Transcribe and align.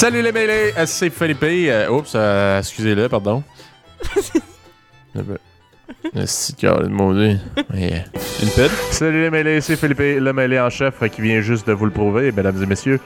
Salut 0.00 0.22
les 0.22 0.32
mêlés, 0.32 0.72
c'est 0.86 1.10
Philippe. 1.10 1.42
Euh, 1.42 1.90
oups, 1.90 2.12
euh, 2.14 2.60
excusez-le, 2.60 3.06
pardon. 3.10 3.42
C'est 6.24 6.58
de 6.58 6.88
maudit. 6.88 7.38
Yeah. 7.74 8.04
Une 8.42 8.48
pute? 8.48 8.70
Salut 8.92 9.20
les 9.20 9.30
mêlés, 9.30 9.60
c'est 9.60 9.76
Philippe, 9.76 9.98
le 9.98 10.32
mêlé 10.32 10.58
en 10.58 10.70
chef 10.70 11.02
euh, 11.02 11.08
qui 11.08 11.20
vient 11.20 11.42
juste 11.42 11.66
de 11.66 11.74
vous 11.74 11.84
le 11.84 11.90
prouver, 11.90 12.32
mesdames 12.32 12.62
et 12.62 12.66
messieurs. 12.66 12.98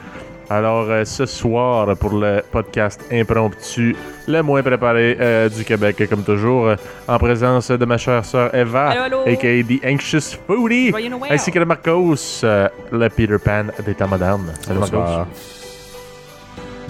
Alors, 0.48 0.88
euh, 0.88 1.04
ce 1.04 1.26
soir, 1.26 1.96
pour 1.96 2.12
le 2.12 2.42
podcast 2.52 3.00
impromptu, 3.10 3.96
le 4.28 4.42
moins 4.42 4.62
préparé 4.62 5.16
euh, 5.18 5.48
du 5.48 5.64
Québec, 5.64 6.00
comme 6.08 6.22
toujours, 6.22 6.68
euh, 6.68 6.76
en 7.08 7.18
présence 7.18 7.72
de 7.72 7.84
ma 7.84 7.98
chère 7.98 8.24
sœur 8.24 8.54
Eva, 8.54 8.90
a.k.a. 8.90 9.64
The 9.64 9.84
Anxious 9.84 10.38
Foodie, 10.46 10.92
ainsi 11.28 11.50
que 11.50 11.58
de 11.58 11.64
Marcos, 11.64 12.44
euh, 12.44 12.68
le 12.92 13.08
Peter 13.08 13.38
Pan 13.44 13.64
des 13.84 13.94
temps 13.94 14.06
modernes. 14.06 14.52
Salut 14.60 14.78
Marcos. 14.78 15.26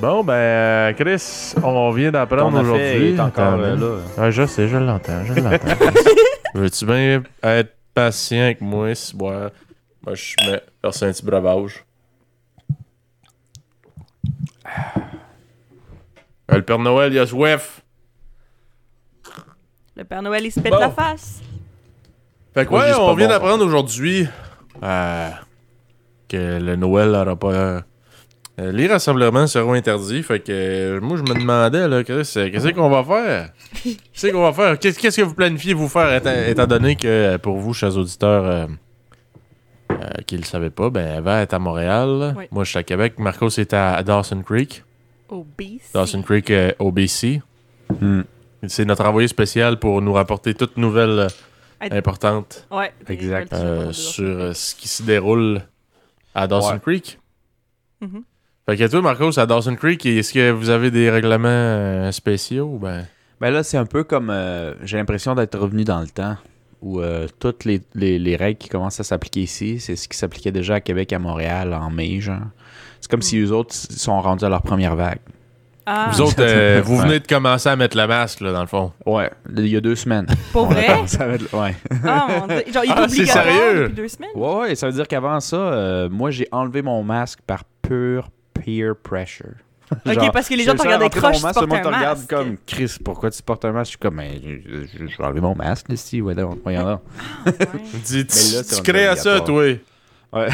Bon, 0.05 0.23
ben, 0.23 0.35
euh, 0.35 0.93
Chris, 0.93 1.55
on 1.63 1.91
vient 1.93 2.11
d'apprendre 2.11 2.61
aujourd'hui. 2.61 3.15
est 3.15 3.21
encore 3.21 3.55
Attends, 3.55 3.57
man. 3.57 3.81
là. 3.81 3.97
Ah, 4.19 4.31
je 4.31 4.45
sais, 4.45 4.69
je 4.69 4.77
l'entends, 4.77 5.25
je 5.25 5.33
l'entends. 5.33 5.67
Veux-tu 6.55 6.85
bien 6.85 7.23
être 7.43 7.75
patient 7.95 8.43
avec 8.43 8.61
moi, 8.61 8.95
si 8.95 9.17
moi, 9.17 9.51
moi 10.05 10.15
je 10.15 10.35
mets 10.47 10.61
verser 10.83 11.07
un 11.07 11.13
petit 11.13 11.25
breuvage. 11.25 11.87
Euh, 14.67 16.57
Le 16.57 16.63
Père 16.63 16.79
Noël, 16.79 17.11
il 17.11 17.19
a 17.19 17.27
soif. 17.27 17.81
Le 19.97 20.05
Père 20.05 20.21
Noël, 20.21 20.45
il 20.45 20.53
se 20.53 20.61
pète 20.61 20.71
Bon. 20.71 20.81
la 20.81 20.91
face. 20.91 21.41
Fait 22.53 22.67
que 22.67 22.71
ouais, 22.75 22.93
on 22.93 23.15
vient 23.15 23.27
bon. 23.27 23.33
d'apprendre 23.33 23.65
aujourd'hui 23.65 24.29
euh, 24.83 25.31
que 26.29 26.59
le 26.61 26.77
Noël 26.77 27.11
n'aura 27.11 27.37
pas... 27.37 27.81
euh, 28.61 28.71
les 28.73 28.87
rassemblements 28.87 29.47
seront 29.47 29.73
interdits. 29.73 30.23
Fait 30.23 30.41
que 30.41 30.53
euh, 30.53 31.01
moi, 31.01 31.17
je 31.17 31.23
me 31.23 31.39
demandais, 31.39 31.89
là, 31.89 32.05
Chris, 32.05 32.33
euh, 32.37 32.51
qu'est-ce 32.51 32.69
qu'on 32.69 32.89
va 32.91 33.03
faire? 33.05 33.51
Qu'est-ce 33.85 34.29
qu'on 34.33 34.43
va 34.43 34.53
faire? 34.53 34.79
Qu'est-ce 34.79 34.99
qu'est-ce 34.99 35.17
que 35.21 35.27
vous 35.27 35.35
planifiez 35.35 35.75
vous 35.75 35.89
faire, 35.89 36.15
étant, 36.15 36.33
étant 36.33 36.67
donné 36.67 36.95
que 36.97 37.37
pour 37.39 37.59
vous, 37.59 37.75
chers 37.75 37.97
auditeurs 37.97 38.45
euh, 38.45 38.67
euh, 39.91 39.97
qui 40.27 40.37
ne 40.37 40.41
le 40.41 40.47
savaient 40.47 40.71
pas, 40.71 40.91
ben, 40.91 41.19
Eva 41.19 41.43
est 41.43 41.53
à 41.53 41.59
Montréal. 41.59 42.35
Oui. 42.37 42.45
Moi, 42.51 42.65
je 42.65 42.71
suis 42.71 42.79
à 42.79 42.83
Québec. 42.85 43.15
Marcos 43.19 43.49
est 43.59 43.73
à, 43.75 44.03
Dawson 44.03 44.43
Creek. 44.43 44.85
Obese. 45.29 45.91
Dawson 45.93 46.23
Creek, 46.23 46.51
euh, 46.51 46.71
au 46.79 46.93
BC. 46.93 47.43
Hmm. 48.01 48.23
C'est 48.67 48.85
notre 48.85 49.05
envoyé 49.05 49.29
spécial 49.29 49.79
pour 49.79 50.01
nous 50.01 50.13
rapporter 50.13 50.55
toute 50.55 50.77
nouvelle 50.79 51.19
euh, 51.19 51.29
importante 51.91 52.67
Ouais. 52.71 52.93
des 53.07 53.13
Exact. 53.15 53.53
nouvelles 53.53 53.67
euh, 53.67 53.85
choses 53.87 53.97
sur 53.97 54.25
euh, 54.25 54.53
ce 54.55 54.75
qui 54.75 54.89
se 54.89 55.03
déroule 55.03 55.61
à 56.35 56.47
Dawson 56.47 56.73
Ouais. 56.75 56.79
Creek. 56.81 57.19
Mhm. 58.01 58.23
Fait 58.67 58.77
que 58.79 58.87
toi, 58.89 59.03
Marcos, 59.03 59.39
à 59.39 59.45
Dawson 59.47 59.75
Creek, 59.77 60.07
est-ce 60.07 60.33
que 60.33 60.51
vous 60.51 60.71
avez 60.71 60.91
des 60.91 61.11
règlements 61.11 61.49
euh, 61.49 62.13
spéciaux? 62.13 62.79
Ben... 62.81 63.05
Ben 63.41 63.51
là, 63.51 63.63
c'est 63.63 63.77
un 63.77 63.85
peu 63.85 64.05
comme. 64.05 64.31
euh, 64.31 64.75
J'ai 64.85 64.97
l'impression 64.97 65.35
d'être 65.35 65.59
revenu 65.59 65.85
dans 65.85 66.01
le 66.01 66.07
temps 66.07 66.37
où 66.81 67.01
euh, 67.01 67.27
toutes 67.41 67.65
les, 67.65 67.83
les- 67.95 68.19
les 68.19 68.37
règles 68.37 68.59
qui 68.59 68.69
commencent 68.69 69.01
à 69.01 69.05
s'appliquer 69.05 69.41
ici, 69.41 69.81
c'est 69.81 69.97
ce 69.97 70.09
qui 70.09 70.17
s'appliquait 70.17 70.53
déjà 70.53 70.75
à 70.77 70.81
Québec, 70.81 71.13
à 71.13 71.19
Montréal, 71.19 71.75
en 71.75 71.91
mai, 71.91 72.21
genre. 72.21 72.41
C'est 73.01 73.11
comme 73.11 73.23
si 73.23 73.39
eux 73.39 73.53
autres 73.53 73.75
sont 73.75 74.21
rendus 74.21 74.45
à 74.45 74.49
leur 74.49 74.63
première 74.63 74.95
vague. 74.97 75.19
Ah, 75.85 76.09
Vous 76.13 76.23
autres, 76.23 76.37
euh, 76.41 76.81
vous 76.85 76.97
venez 76.97 77.21
de 77.21 77.27
commencer 77.27 77.69
à 77.69 77.77
mettre 77.77 77.97
le 77.99 78.07
masque, 78.07 78.41
là, 78.41 78.53
dans 78.53 78.61
le 78.63 78.67
fond. 78.67 78.93
Ouais, 79.05 79.31
il 79.55 79.67
y 79.67 79.77
a 79.77 79.81
deux 79.83 79.97
semaines. 79.97 80.27
pour 80.53 80.67
vrai? 80.67 80.89
ça 81.07 81.27
va 81.27 81.35
être- 81.35 81.53
ouais. 81.55 81.75
Ah, 82.07 82.27
mon 82.41 82.47
Dieu. 82.47 82.63
Genre, 82.73 82.85
il 82.85 82.91
est 82.91 82.95
Ah, 82.97 83.07
c'est 83.09 83.21
obligatoire 83.21 83.45
sérieux? 83.45 83.81
depuis 83.83 83.95
deux 83.95 84.09
semaines? 84.09 84.31
ouais, 84.35 84.55
ouais, 84.57 84.75
ça 84.75 84.87
veut 84.87 84.93
dire 84.95 85.09
qu'avant 85.09 85.41
ça, 85.41 85.57
euh, 85.57 86.09
moi, 86.09 86.31
j'ai 86.31 86.49
enlevé 86.53 86.81
mon 86.81 87.03
masque 87.03 87.41
par 87.47 87.65
pure 87.83 88.31
peer 88.65 88.95
pressure. 88.95 89.55
Ok, 90.07 90.33
parce 90.33 90.49
que 90.49 90.55
les 90.55 90.65
gens 90.65 90.75
te 90.75 90.83
regardaient 90.83 91.11
croche, 91.11 91.37
tu 91.37 91.43
portes 91.43 91.55
te 91.55 91.75
un 91.75 91.83
regarde 91.83 92.19
masque. 92.19 92.31
comme 92.31 92.57
Chris, 92.67 92.97
pourquoi 93.05 93.31
tu 93.31 93.43
portes 93.43 93.65
un 93.65 93.73
masque? 93.73 93.85
Je 93.85 93.91
suis 93.91 93.99
comme, 93.99 94.17
ben, 94.17 94.41
je, 94.43 94.87
je, 94.87 95.07
je 95.07 95.17
vais 95.19 95.25
enlever 95.25 95.41
mon 95.41 95.55
masque, 95.55 95.87
ici, 95.91 96.21
ouais, 96.23 96.35
là, 96.35 96.49
voyons 96.63 96.87
là. 96.87 97.01
Ouais. 97.47 97.53
Dis, 98.05 98.27
tu, 98.27 98.83
crées 98.83 99.07
à 99.07 99.17
ça, 99.17 99.41
toi. 99.41 99.65
obligatoire. 100.33 100.49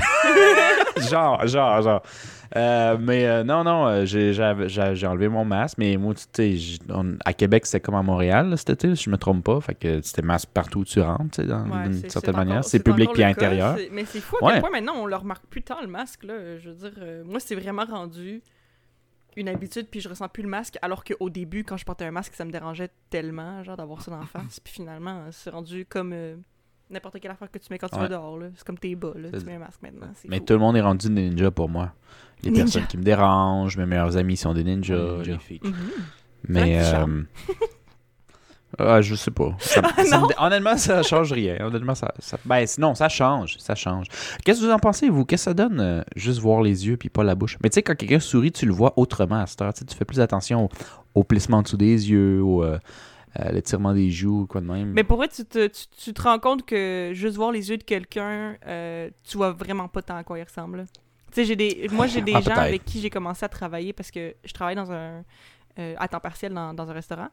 genre, 1.11 1.47
genre, 1.47 1.83
genre. 1.83 2.03
Euh, 2.57 2.97
mais 2.99 3.27
euh, 3.27 3.45
non, 3.45 3.63
non, 3.63 3.87
euh, 3.87 4.05
j'ai 4.07 5.07
enlevé 5.07 5.29
mon 5.29 5.45
masque, 5.45 5.79
mais 5.79 5.97
moi, 5.97 6.15
tu 6.15 6.59
sais, 6.59 6.79
à 7.25 7.33
Québec, 7.33 7.65
c'était 7.67 7.81
comme 7.81 7.95
à 7.95 8.03
Montréal 8.03 8.51
là, 8.51 8.57
cet 8.57 8.71
été, 8.71 8.97
si 8.97 9.05
je 9.05 9.11
me 9.11 9.17
trompe 9.17 9.45
pas. 9.45 9.61
Fait 9.61 9.75
que 9.75 10.03
c'était 10.03 10.23
masque 10.23 10.49
partout 10.53 10.81
où 10.81 10.85
tu 10.85 11.01
rentres, 11.01 11.31
tu 11.31 11.43
sais, 11.43 11.47
dans- 11.47 11.65
Ouais, 11.69 11.89
d'une 11.89 12.09
certaine 12.11 12.37
manière. 12.37 12.65
C'est 12.65 12.83
public 12.83 13.11
puis 13.13 13.23
cas. 13.23 13.29
intérieur. 13.29 13.77
Mais 13.93 14.05
c'est 14.05 14.21
fou 14.21 14.37
à 14.45 14.53
quel 14.53 14.61
point 14.61 14.71
maintenant 14.71 14.95
on 14.97 15.07
le 15.07 15.15
remarque 15.17 15.47
plus 15.47 15.63
tant 15.63 15.81
le 15.81 15.87
masque. 15.87 16.25
Là. 16.25 16.59
Je 16.59 16.71
veux 16.71 16.75
dire, 16.77 16.93
euh, 16.99 17.23
moi 17.25 17.39
c'est 17.41 17.55
vraiment 17.55 17.85
rendu 17.85 18.43
une 19.37 19.49
habitude 19.49 19.87
puis 19.89 20.01
je 20.01 20.09
ressens 20.09 20.29
plus 20.29 20.43
le 20.43 20.49
masque 20.49 20.77
alors 20.83 21.05
qu'au 21.05 21.31
début 21.31 21.63
quand 21.63 21.77
je 21.77 21.85
portais 21.85 22.05
un 22.05 22.11
masque 22.11 22.35
ça 22.35 22.45
me 22.45 22.51
dérangeait 22.51 22.91
tellement 23.11 23.63
genre 23.63 23.77
d'avoir 23.77 24.03
ça 24.03 24.11
dans 24.11 24.19
la 24.19 24.27
face 24.27 24.59
puis 24.59 24.73
finalement 24.73 25.27
c'est 25.31 25.51
rendu 25.51 25.87
comme 25.87 26.13
n'importe 26.91 27.21
quelle 27.21 27.31
affaire 27.31 27.51
que 27.51 27.59
tu 27.59 27.67
mets 27.71 27.79
quand 27.79 27.89
tu 27.89 27.95
Ouais. 27.97 28.03
vas 28.03 28.09
dehors 28.09 28.39
là. 28.39 28.47
C'est 28.57 28.67
comme 28.67 28.79
tes 28.79 28.95
bas 28.97 29.13
là, 29.17 29.29
tu 29.39 29.45
mets 29.45 29.55
un 29.55 29.59
masque 29.61 29.81
maintenant. 29.83 30.09
Mais 30.29 30.39
fou. 30.39 30.45
tout 30.45 30.53
le 30.55 30.59
monde 30.59 30.77
est 30.77 30.81
rendu 30.81 31.09
des 31.09 31.29
ninjas 31.31 31.51
pour 31.51 31.69
moi. 31.69 31.93
Les 32.43 32.51
Ninja. 32.51 32.65
personnes 32.65 32.87
qui 32.87 32.97
me 32.97 33.03
dérangent, 33.03 33.77
mes 33.77 33.87
meilleurs 33.87 34.17
amis 34.17 34.37
sont 34.37 34.55
des 34.55 34.65
ninjas. 34.65 34.97
Ninja. 34.97 35.33
les 35.33 35.39
filles. 35.39 35.61
Mhm. 35.63 35.75
Mais. 36.49 36.81
euh, 36.83 37.23
ah, 38.79 39.01
je 39.03 39.15
sais 39.15 39.31
pas. 39.31 39.55
Ça- 39.59 39.83
Ah, 39.97 40.05
ça 40.05 40.21
me 40.21 40.27
honnêtement, 40.39 40.77
ça 40.77 41.03
change 41.03 41.33
rien. 41.33 41.57
Honnêtement, 41.61 41.95
ça, 41.95 42.15
ça- 42.19 42.39
ben, 42.45 42.65
non, 42.79 42.95
ça 42.95 43.09
change. 43.09 43.57
Ça 43.59 43.75
change. 43.75 44.07
Qu'est-ce 44.45 44.61
que 44.61 44.67
vous 44.67 44.73
en 44.73 44.79
pensez, 44.79 45.09
vous? 45.11 45.25
Qu'est-ce 45.25 45.45
que 45.45 45.51
ça 45.51 45.55
donne 45.55 45.81
euh, 45.81 46.03
juste 46.17 46.39
voir 46.41 46.63
les 46.63 46.87
yeux 46.87 46.97
puis 46.97 47.09
pas 47.11 47.25
la 47.25 47.35
bouche? 47.35 47.59
Mais 47.63 47.69
tu 47.69 47.75
sais, 47.75 47.83
quand 47.83 47.95
quelqu'un 47.97 48.21
sourit, 48.21 48.53
tu 48.53 48.65
le 48.67 48.73
vois 48.73 48.95
autrement 48.97 49.41
à 49.43 49.47
cette 49.47 49.61
heure. 49.61 49.73
Tu 49.75 49.81
sais, 49.81 49.85
tu 49.85 49.97
fais 49.97 50.05
plus 50.05 50.21
attention 50.21 50.65
au, 50.65 50.69
au 51.21 51.25
plissement 51.25 51.59
en 51.59 51.63
dessous 51.63 51.77
des 51.77 52.11
yeux, 52.11 52.41
au 52.43 52.63
euh, 52.65 52.79
euh, 53.39 53.53
l'étirement 53.53 53.95
des 53.95 54.11
joues, 54.11 54.47
quoi 54.47 54.61
de 54.61 54.67
même. 54.67 54.93
Mais 54.93 55.05
pour 55.05 55.17
vrai, 55.19 55.29
tu 55.29 55.45
te, 55.45 55.67
tu, 55.69 55.87
tu 55.87 56.13
te 56.13 56.23
rends 56.23 56.39
compte 56.39 56.65
que 56.67 57.13
juste 57.15 57.37
voir 57.37 57.53
les 57.53 57.71
yeux 57.71 57.77
de 57.77 57.85
quelqu'un, 57.85 58.57
euh, 58.67 59.11
tu 59.25 59.37
vois 59.37 59.53
vraiment 59.53 59.89
pas 59.89 60.03
tant 60.03 60.17
à 60.17 60.25
quoi 60.25 60.39
il 60.39 60.43
ressemble. 60.43 60.87
Tu 61.33 61.45
sais, 61.45 61.57
des, 61.57 61.89
moi, 61.93 62.07
j'ai 62.07 62.23
des 62.23 62.35
Ah, 62.35 62.41
gens 62.41 62.57
avec 62.57 62.85
qui 62.85 63.01
j'ai 63.01 63.11
commencé 63.11 63.45
à 63.45 63.49
travailler 63.49 63.93
parce 63.93 64.11
que 64.11 64.35
je 64.45 64.53
travaille 64.53 64.75
dans 64.75 64.91
un, 64.91 65.25
euh, 65.79 65.95
à 65.99 66.09
temps 66.09 66.19
partiel 66.19 66.53
dans, 66.53 66.75
dans 66.75 66.91
un 66.91 66.93
restaurant. 66.93 67.29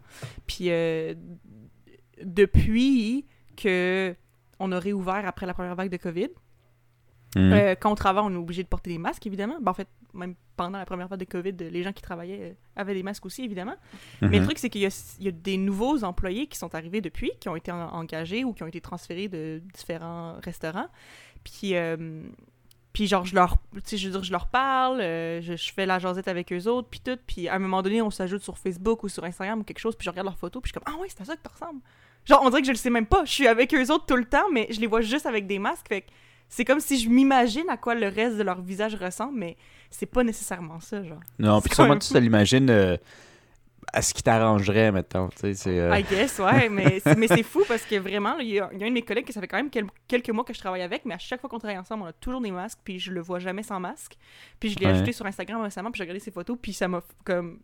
Puis 0.45 0.69
depuis 2.23 3.25
que 3.55 4.15
on 4.59 4.71
a 4.71 4.79
réouvert 4.79 5.23
après 5.25 5.45
la 5.45 5.53
première 5.53 5.75
vague 5.75 5.91
de 5.91 5.97
COVID, 5.97 6.29
Mhm. 7.35 7.53
euh, 7.53 7.75
quand 7.79 7.91
on 7.91 7.95
travaille, 7.95 8.23
on 8.25 8.31
est 8.33 8.37
obligé 8.37 8.63
de 8.63 8.67
porter 8.67 8.89
des 8.89 8.97
masques, 8.97 9.25
évidemment. 9.27 9.57
Ben, 9.61 9.71
en 9.71 9.73
fait, 9.73 9.87
même 10.13 10.35
pendant 10.55 10.77
la 10.79 10.85
première 10.85 11.07
vague 11.07 11.19
de 11.19 11.25
COVID, 11.25 11.51
les 11.69 11.83
gens 11.83 11.91
qui 11.91 12.01
travaillaient 12.01 12.39
euh, 12.41 12.53
avaient 12.75 12.93
des 12.93 13.03
masques 13.03 13.25
aussi, 13.25 13.43
évidemment. 13.43 13.75
Mais 14.21 14.29
le 14.29 14.39
Mhm. 14.39 14.43
truc, 14.45 14.57
c'est 14.59 14.69
qu'il 14.69 14.81
y, 14.81 14.85
a- 14.85 15.15
il 15.19 15.25
y 15.25 15.27
a 15.27 15.31
des 15.31 15.57
nouveaux 15.57 16.03
employés 16.03 16.47
qui 16.47 16.57
sont 16.57 16.73
arrivés 16.73 17.01
depuis, 17.01 17.31
qui 17.39 17.49
ont 17.49 17.55
été 17.55 17.71
en- 17.71 17.89
engagés 17.93 18.43
ou 18.43 18.53
qui 18.53 18.63
ont 18.63 18.67
été 18.67 18.81
transférés 18.81 19.27
de 19.27 19.61
différents 19.73 20.35
restaurants. 20.43 20.87
Puis, 21.43 21.75
euh, 21.75 22.23
puis 22.93 23.05
genre, 23.07 23.25
je 23.25 23.35
leur, 23.35 23.57
je 23.75 24.05
veux 24.07 24.11
dire, 24.11 24.23
je 24.23 24.31
leur 24.31 24.47
parle, 24.47 25.01
euh, 25.01 25.39
je, 25.41 25.55
je 25.55 25.71
fais 25.73 25.85
la 25.85 25.99
jasette 25.99 26.27
avec 26.27 26.51
eux 26.51 26.65
autres, 26.67 26.87
puis 26.89 27.01
tout. 27.01 27.17
Puis 27.27 27.47
à 27.47 27.53
un 27.55 27.59
moment 27.59 27.83
donné, 27.83 28.01
on 28.01 28.09
s'ajoute 28.09 28.41
sur 28.41 28.57
Facebook 28.57 29.03
ou 29.03 29.09
sur 29.09 29.23
Instagram 29.25 29.59
ou 29.59 29.63
quelque 29.63 29.79
chose, 29.79 29.95
puis 29.95 30.05
je 30.05 30.09
regarde 30.09 30.25
leurs 30.27 30.37
photos, 30.37 30.61
puis 30.63 30.69
je 30.69 30.79
suis 30.79 30.83
comme, 30.83 30.93
ah 30.95 30.99
ouais, 30.99 31.07
c'est 31.09 31.21
à 31.21 31.25
ça 31.25 31.35
que 31.35 31.41
tu 31.43 31.53
ressembles. 31.53 31.81
Genre, 32.25 32.41
on 32.43 32.49
dirait 32.49 32.61
que 32.61 32.67
je 32.67 32.71
le 32.71 32.77
sais 32.77 32.89
même 32.89 33.05
pas. 33.05 33.23
Je 33.25 33.31
suis 33.31 33.47
avec 33.47 33.73
eux 33.75 33.91
autres 33.91 34.05
tout 34.07 34.15
le 34.15 34.25
temps, 34.25 34.49
mais 34.51 34.67
je 34.71 34.79
les 34.81 34.87
vois 34.87 35.01
juste 35.01 35.25
avec 35.27 35.45
des 35.45 35.59
masques. 35.59 35.87
Fait 35.87 36.01
que 36.01 36.07
c'est 36.49 36.65
comme 36.65 36.79
si 36.79 36.99
je 36.99 37.09
m'imagine 37.09 37.69
à 37.69 37.77
quoi 37.77 37.95
le 37.95 38.07
reste 38.07 38.37
de 38.37 38.43
leur 38.43 38.61
visage 38.61 38.95
ressemble, 38.95 39.37
mais 39.37 39.57
c'est 39.89 40.05
pas 40.05 40.23
nécessairement 40.23 40.79
ça, 40.79 41.03
genre. 41.03 41.19
Non, 41.39 41.61
puis 41.61 41.73
sûrement 41.73 41.97
tu 41.97 42.09
te 42.13 42.17
l'imagines 42.17 42.69
euh, 42.69 42.97
à 43.93 44.01
ce 44.01 44.13
qui 44.13 44.21
t'arrangerait, 44.21 44.91
mettons. 44.91 45.29
Tu 45.29 45.37
sais, 45.37 45.53
c'est. 45.53 45.79
euh, 45.79 45.97
I 45.97 46.03
guess, 46.03 46.39
ouais, 46.39 46.67
mais, 46.71 46.99
c'est- 46.99 47.15
mais 47.15 47.27
c'est 47.27 47.43
fou 47.43 47.63
parce 47.67 47.83
que 47.83 47.95
vraiment, 47.95 48.37
il 48.39 48.47
y, 48.49 48.59
a 48.59 48.69
il 48.73 48.79
y 48.79 48.83
a 48.83 48.85
un 48.85 48.89
de 48.89 48.93
mes 48.93 49.01
collègues 49.01 49.25
que 49.25 49.33
ça 49.33 49.39
fait 49.41 49.47
quand 49.47 49.57
même 49.57 49.69
quel- 49.69 49.87
quelques 50.07 50.29
mois 50.29 50.43
que 50.43 50.53
je 50.53 50.59
travaille 50.59 50.81
avec, 50.81 51.05
mais 51.05 51.13
à 51.13 51.17
chaque 51.19 51.39
fois 51.39 51.49
qu'on 51.49 51.59
travaille 51.59 51.77
ensemble, 51.77 52.03
on 52.03 52.07
a 52.07 52.13
toujours 52.13 52.41
des 52.41 52.51
masques, 52.51 52.79
puis 52.83 52.99
je 52.99 53.11
le 53.11 53.21
vois 53.21 53.39
jamais 53.39 53.63
sans 53.63 53.79
masque. 53.79 54.17
Puis 54.59 54.69
je 54.71 54.79
l'ai 54.79 54.85
Ouais. 54.87 54.91
ajouté 54.91 55.13
sur 55.13 55.25
Instagram 55.25 55.61
récemment, 55.61 55.89
puis 55.91 55.99
j'ai 55.99 56.03
regardé 56.03 56.19
ses 56.19 56.31
photos, 56.31 56.57
puis 56.61 56.73
ça 56.73 56.87
m'a 56.87 57.01
comme 57.23 57.59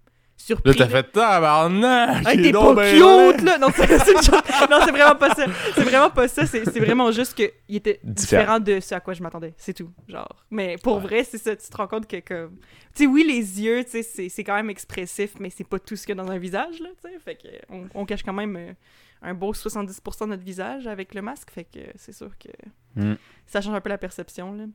surpris. 0.45 0.69
Là, 0.71 0.75
t'as 0.77 0.87
fait 0.87 1.11
tabarnak! 1.11 2.27
Hey, 2.27 2.41
t'es 2.41 2.51
pas 2.51 2.91
cute, 2.91 3.41
là! 3.43 3.57
Non, 3.57 3.67
c'est 3.75 4.91
vraiment 4.91 5.15
pas 5.15 5.33
ça. 5.35 5.45
C'est 5.75 5.83
vraiment 5.83 6.09
pas 6.09 6.27
ça. 6.27 6.45
C'est 6.45 6.79
vraiment 6.79 7.11
juste 7.11 7.33
qu'il 7.35 7.75
était 7.75 7.99
Différent. 8.03 8.59
de 8.59 8.79
ce 8.79 8.95
à 8.95 8.99
quoi 8.99 9.13
je 9.13 9.21
m'attendais. 9.23 9.53
C'est 9.57 9.73
tout. 9.73 9.91
Genre. 10.07 10.45
Mais 10.51 10.77
pour 10.81 10.99
vrai, 10.99 11.23
c'est 11.23 11.37
ça. 11.37 11.55
Tu 11.55 11.67
te 11.69 11.77
rends 11.77 11.87
compte 11.87 12.07
que, 12.07 12.17
comme. 12.19 12.57
Tu 12.95 13.03
sais, 13.03 13.05
oui, 13.07 13.23
les 13.27 13.61
yeux, 13.61 13.83
tu 13.83 14.03
sais, 14.03 14.29
c'est- 14.29 14.43
quand 14.43 14.55
même 14.55 14.69
expressif, 14.69 15.31
mais 15.39 15.49
c'est 15.49 15.67
pas 15.67 15.79
tout 15.79 15.95
ce 15.95 16.05
qu'il 16.05 16.15
y 16.15 16.19
a 16.19 16.23
dans 16.23 16.29
un 16.31 16.37
visage, 16.37 16.79
là, 16.79 16.89
tu 17.03 17.09
sais. 17.11 17.17
Fait 17.19 17.35
que 17.35 17.47
on, 17.69 17.87
on 17.95 18.05
cache 18.05 18.21
quand 18.23 18.33
même 18.33 18.55
euh, 18.55 18.73
un 19.21 19.33
beau 19.33 19.53
70% 19.53 20.25
de 20.25 20.29
notre 20.29 20.43
visage 20.43 20.85
avec 20.87 21.15
le 21.15 21.21
masque. 21.21 21.49
Fait 21.51 21.63
que 21.63 21.79
c'est 21.95 22.13
sûr 22.13 22.29
que 22.37 22.49
Mm. 22.95 23.15
ça 23.47 23.59
change 23.61 23.73
un 23.73 23.81
peu 23.81 23.89
la 23.89 23.97
perception, 23.97 24.53
là. 24.53 24.65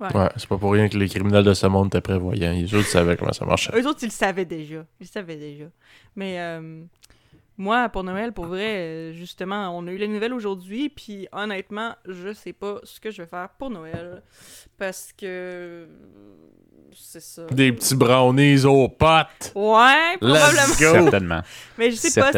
Ouais, 0.00 0.28
c'est 0.36 0.48
pas 0.48 0.58
pour 0.58 0.72
rien 0.72 0.88
que 0.88 0.96
les 0.96 1.08
criminels 1.08 1.44
de 1.44 1.54
ce 1.54 1.66
monde 1.66 1.88
étaient 1.88 2.00
prévoyants. 2.00 2.52
Les 2.52 2.72
autres 2.74 2.86
savaient 2.88 3.16
comment 3.16 3.32
ça 3.32 3.44
marchait. 3.44 3.72
Eux 3.74 3.86
autres, 3.86 3.98
ils 4.02 4.06
le 4.06 4.12
savaient 4.12 4.44
déjà. 4.44 4.84
Ils 5.00 5.04
le 5.04 5.06
savaient 5.06 5.36
déjà. 5.36 5.64
Mais, 6.14 6.40
euh, 6.40 6.82
Moi, 7.56 7.88
pour 7.88 8.04
Noël, 8.04 8.32
pour 8.32 8.46
vrai, 8.46 9.12
justement, 9.14 9.76
on 9.76 9.84
a 9.88 9.90
eu 9.90 9.96
les 9.96 10.06
nouvelles 10.06 10.32
aujourd'hui, 10.32 10.88
puis 10.88 11.26
honnêtement, 11.32 11.96
je 12.06 12.32
sais 12.32 12.52
pas 12.52 12.78
ce 12.84 13.00
que 13.00 13.10
je 13.10 13.22
vais 13.22 13.28
faire 13.28 13.48
pour 13.58 13.70
Noël. 13.70 14.22
Parce 14.76 15.12
que. 15.16 15.88
C'est 16.94 17.20
ça. 17.20 17.44
Des 17.46 17.72
petits 17.72 17.96
brownies 17.96 18.64
aux 18.64 18.88
potes. 18.88 19.52
Ouais, 19.54 20.16
probablement. 20.20 20.52
Let's 20.52 20.80
go. 20.80 20.92
Certainement. 20.92 21.42
Mais 21.76 21.90
je 21.90 21.96
sais 21.96 22.20
pas, 22.20 22.30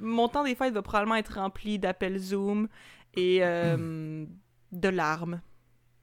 mon 0.00 0.28
temps 0.28 0.42
des 0.44 0.54
fêtes 0.54 0.72
va 0.74 0.82
probablement 0.82 1.16
être 1.16 1.34
rempli 1.34 1.78
d'appels 1.78 2.18
Zoom 2.18 2.68
et 3.14 3.38
euh, 3.42 4.24
de 4.72 4.88
larmes. 4.88 5.40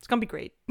It's 0.03 0.09
gonna 0.09 0.19
be 0.19 0.27
great. 0.27 0.51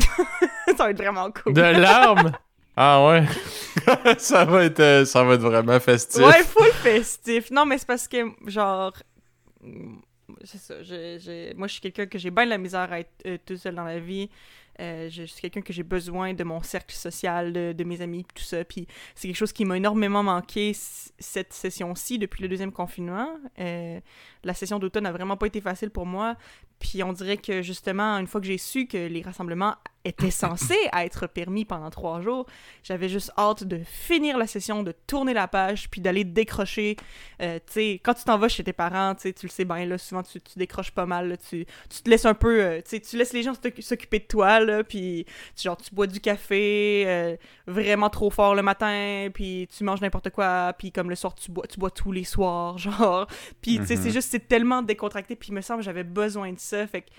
ça 0.76 0.84
va 0.84 0.90
être 0.90 0.98
vraiment 0.98 1.30
cool. 1.30 1.54
De 1.54 1.62
larmes? 1.62 2.32
Ah 2.76 3.02
ouais. 3.06 3.24
ça 4.18 4.44
va 4.44 4.64
être 4.64 4.80
euh, 4.80 5.06
ça 5.06 5.24
va 5.24 5.32
être 5.32 5.40
vraiment 5.40 5.80
festif. 5.80 6.22
Ouais, 6.22 6.42
full 6.42 6.70
festif. 6.82 7.50
Non, 7.50 7.64
mais 7.64 7.78
c'est 7.78 7.86
parce 7.86 8.06
que, 8.06 8.26
genre. 8.46 8.92
C'est 10.44 10.58
ça. 10.58 10.74
moi, 11.56 11.66
je 11.66 11.72
suis 11.72 11.80
quelqu'un 11.80 12.04
que 12.04 12.18
j'ai 12.18 12.30
bien 12.30 12.44
de 12.44 12.50
la 12.50 12.58
misère 12.58 12.92
à 12.92 13.00
être 13.00 13.22
euh, 13.24 13.38
tout 13.46 13.56
seul 13.56 13.74
dans 13.74 13.84
la 13.84 13.98
vie. 13.98 14.28
Euh, 14.80 15.08
je 15.10 15.24
suis 15.24 15.40
quelqu'un 15.40 15.60
que 15.60 15.72
j'ai 15.72 15.82
besoin 15.82 16.34
de 16.34 16.44
mon 16.44 16.62
cercle 16.62 16.94
social, 16.94 17.52
de, 17.52 17.84
mes 17.84 18.00
amis, 18.00 18.24
tout 18.34 18.42
ça. 18.42 18.64
Puis 18.64 18.86
c'est 19.14 19.28
quelque 19.28 19.36
chose 19.36 19.52
qui 19.52 19.64
m'a 19.64 19.76
énormément 19.76 20.22
manqué 20.22 20.72
cette 20.74 21.52
session-ci 21.52 22.18
depuis 22.18 22.42
le 22.42 22.48
deuxième 22.48 22.72
confinement. 22.72 23.28
Euh, 23.58 24.00
la 24.44 24.54
session 24.54 24.78
d'automne 24.78 25.06
a 25.06 25.12
vraiment 25.12 25.36
pas 25.36 25.46
été 25.46 25.60
facile 25.60 25.90
pour 25.90 26.06
moi. 26.06 26.36
Puis 26.78 27.02
on 27.02 27.12
dirait 27.12 27.36
que 27.36 27.62
justement, 27.62 28.16
une 28.18 28.26
fois 28.26 28.40
que 28.40 28.46
j'ai 28.46 28.58
su 28.58 28.86
que 28.86 29.06
les 29.06 29.22
rassemblements 29.22 29.76
étaient 30.04 30.30
censés 30.32 30.76
être 30.96 31.26
permis 31.26 31.64
pendant 31.64 31.90
trois 31.90 32.20
jours, 32.20 32.46
j'avais 32.82 33.08
juste 33.08 33.30
hâte 33.38 33.64
de 33.64 33.80
finir 33.84 34.36
la 34.36 34.46
session, 34.46 34.82
de 34.82 34.92
tourner 35.06 35.32
la 35.34 35.46
page, 35.48 35.88
puis 35.90 36.00
d'aller 36.00 36.24
décrocher. 36.24 36.96
Euh, 37.40 37.58
tu 37.66 37.72
sais, 37.72 38.00
quand 38.02 38.14
tu 38.14 38.24
t'en 38.24 38.36
vas 38.38 38.48
chez 38.48 38.64
tes 38.64 38.72
parents, 38.72 39.14
tu 39.14 39.32
le 39.42 39.48
sais 39.48 39.64
bien, 39.64 39.86
là, 39.86 39.98
souvent 39.98 40.22
tu, 40.22 40.40
tu 40.40 40.58
décroches 40.58 40.90
pas 40.90 41.06
mal, 41.06 41.28
là, 41.28 41.36
tu, 41.36 41.66
tu 41.88 42.02
te 42.02 42.10
laisses 42.10 42.24
un 42.26 42.34
peu, 42.34 42.60
euh, 42.62 42.80
tu 42.82 43.16
laisses 43.16 43.32
les 43.32 43.42
gens 43.42 43.52
s'oc- 43.52 43.80
s'occuper 43.80 44.18
de 44.18 44.24
toi, 44.26 44.60
là, 44.60 44.82
puis 44.84 45.24
tu- 45.56 45.62
genre, 45.62 45.76
tu 45.76 45.94
bois 45.94 46.06
du 46.06 46.20
café 46.20 47.04
euh, 47.06 47.36
vraiment 47.66 48.10
trop 48.10 48.30
fort 48.30 48.54
le 48.54 48.62
matin, 48.62 49.28
puis 49.32 49.68
tu 49.76 49.84
manges 49.84 50.00
n'importe 50.00 50.30
quoi, 50.30 50.72
puis 50.76 50.90
comme 50.90 51.10
le 51.10 51.16
soir, 51.16 51.34
tu 51.34 51.50
bois, 51.50 51.66
tu 51.66 51.78
bois 51.78 51.90
tous 51.90 52.12
les 52.12 52.24
soirs, 52.24 52.76
genre. 52.78 53.26
Puis, 53.60 53.78
tu 53.78 53.86
sais, 53.86 53.96
c'est 53.96 54.10
juste, 54.10 54.30
c'est 54.30 54.48
tellement 54.48 54.82
décontracté, 54.82 55.36
puis 55.36 55.50
il 55.50 55.54
me 55.54 55.60
semble 55.60 55.80
que 55.80 55.84
j'avais 55.84 56.04
besoin 56.04 56.52
de 56.52 56.58
ça, 56.58 56.86
fait 56.86 57.02
que 57.02 57.10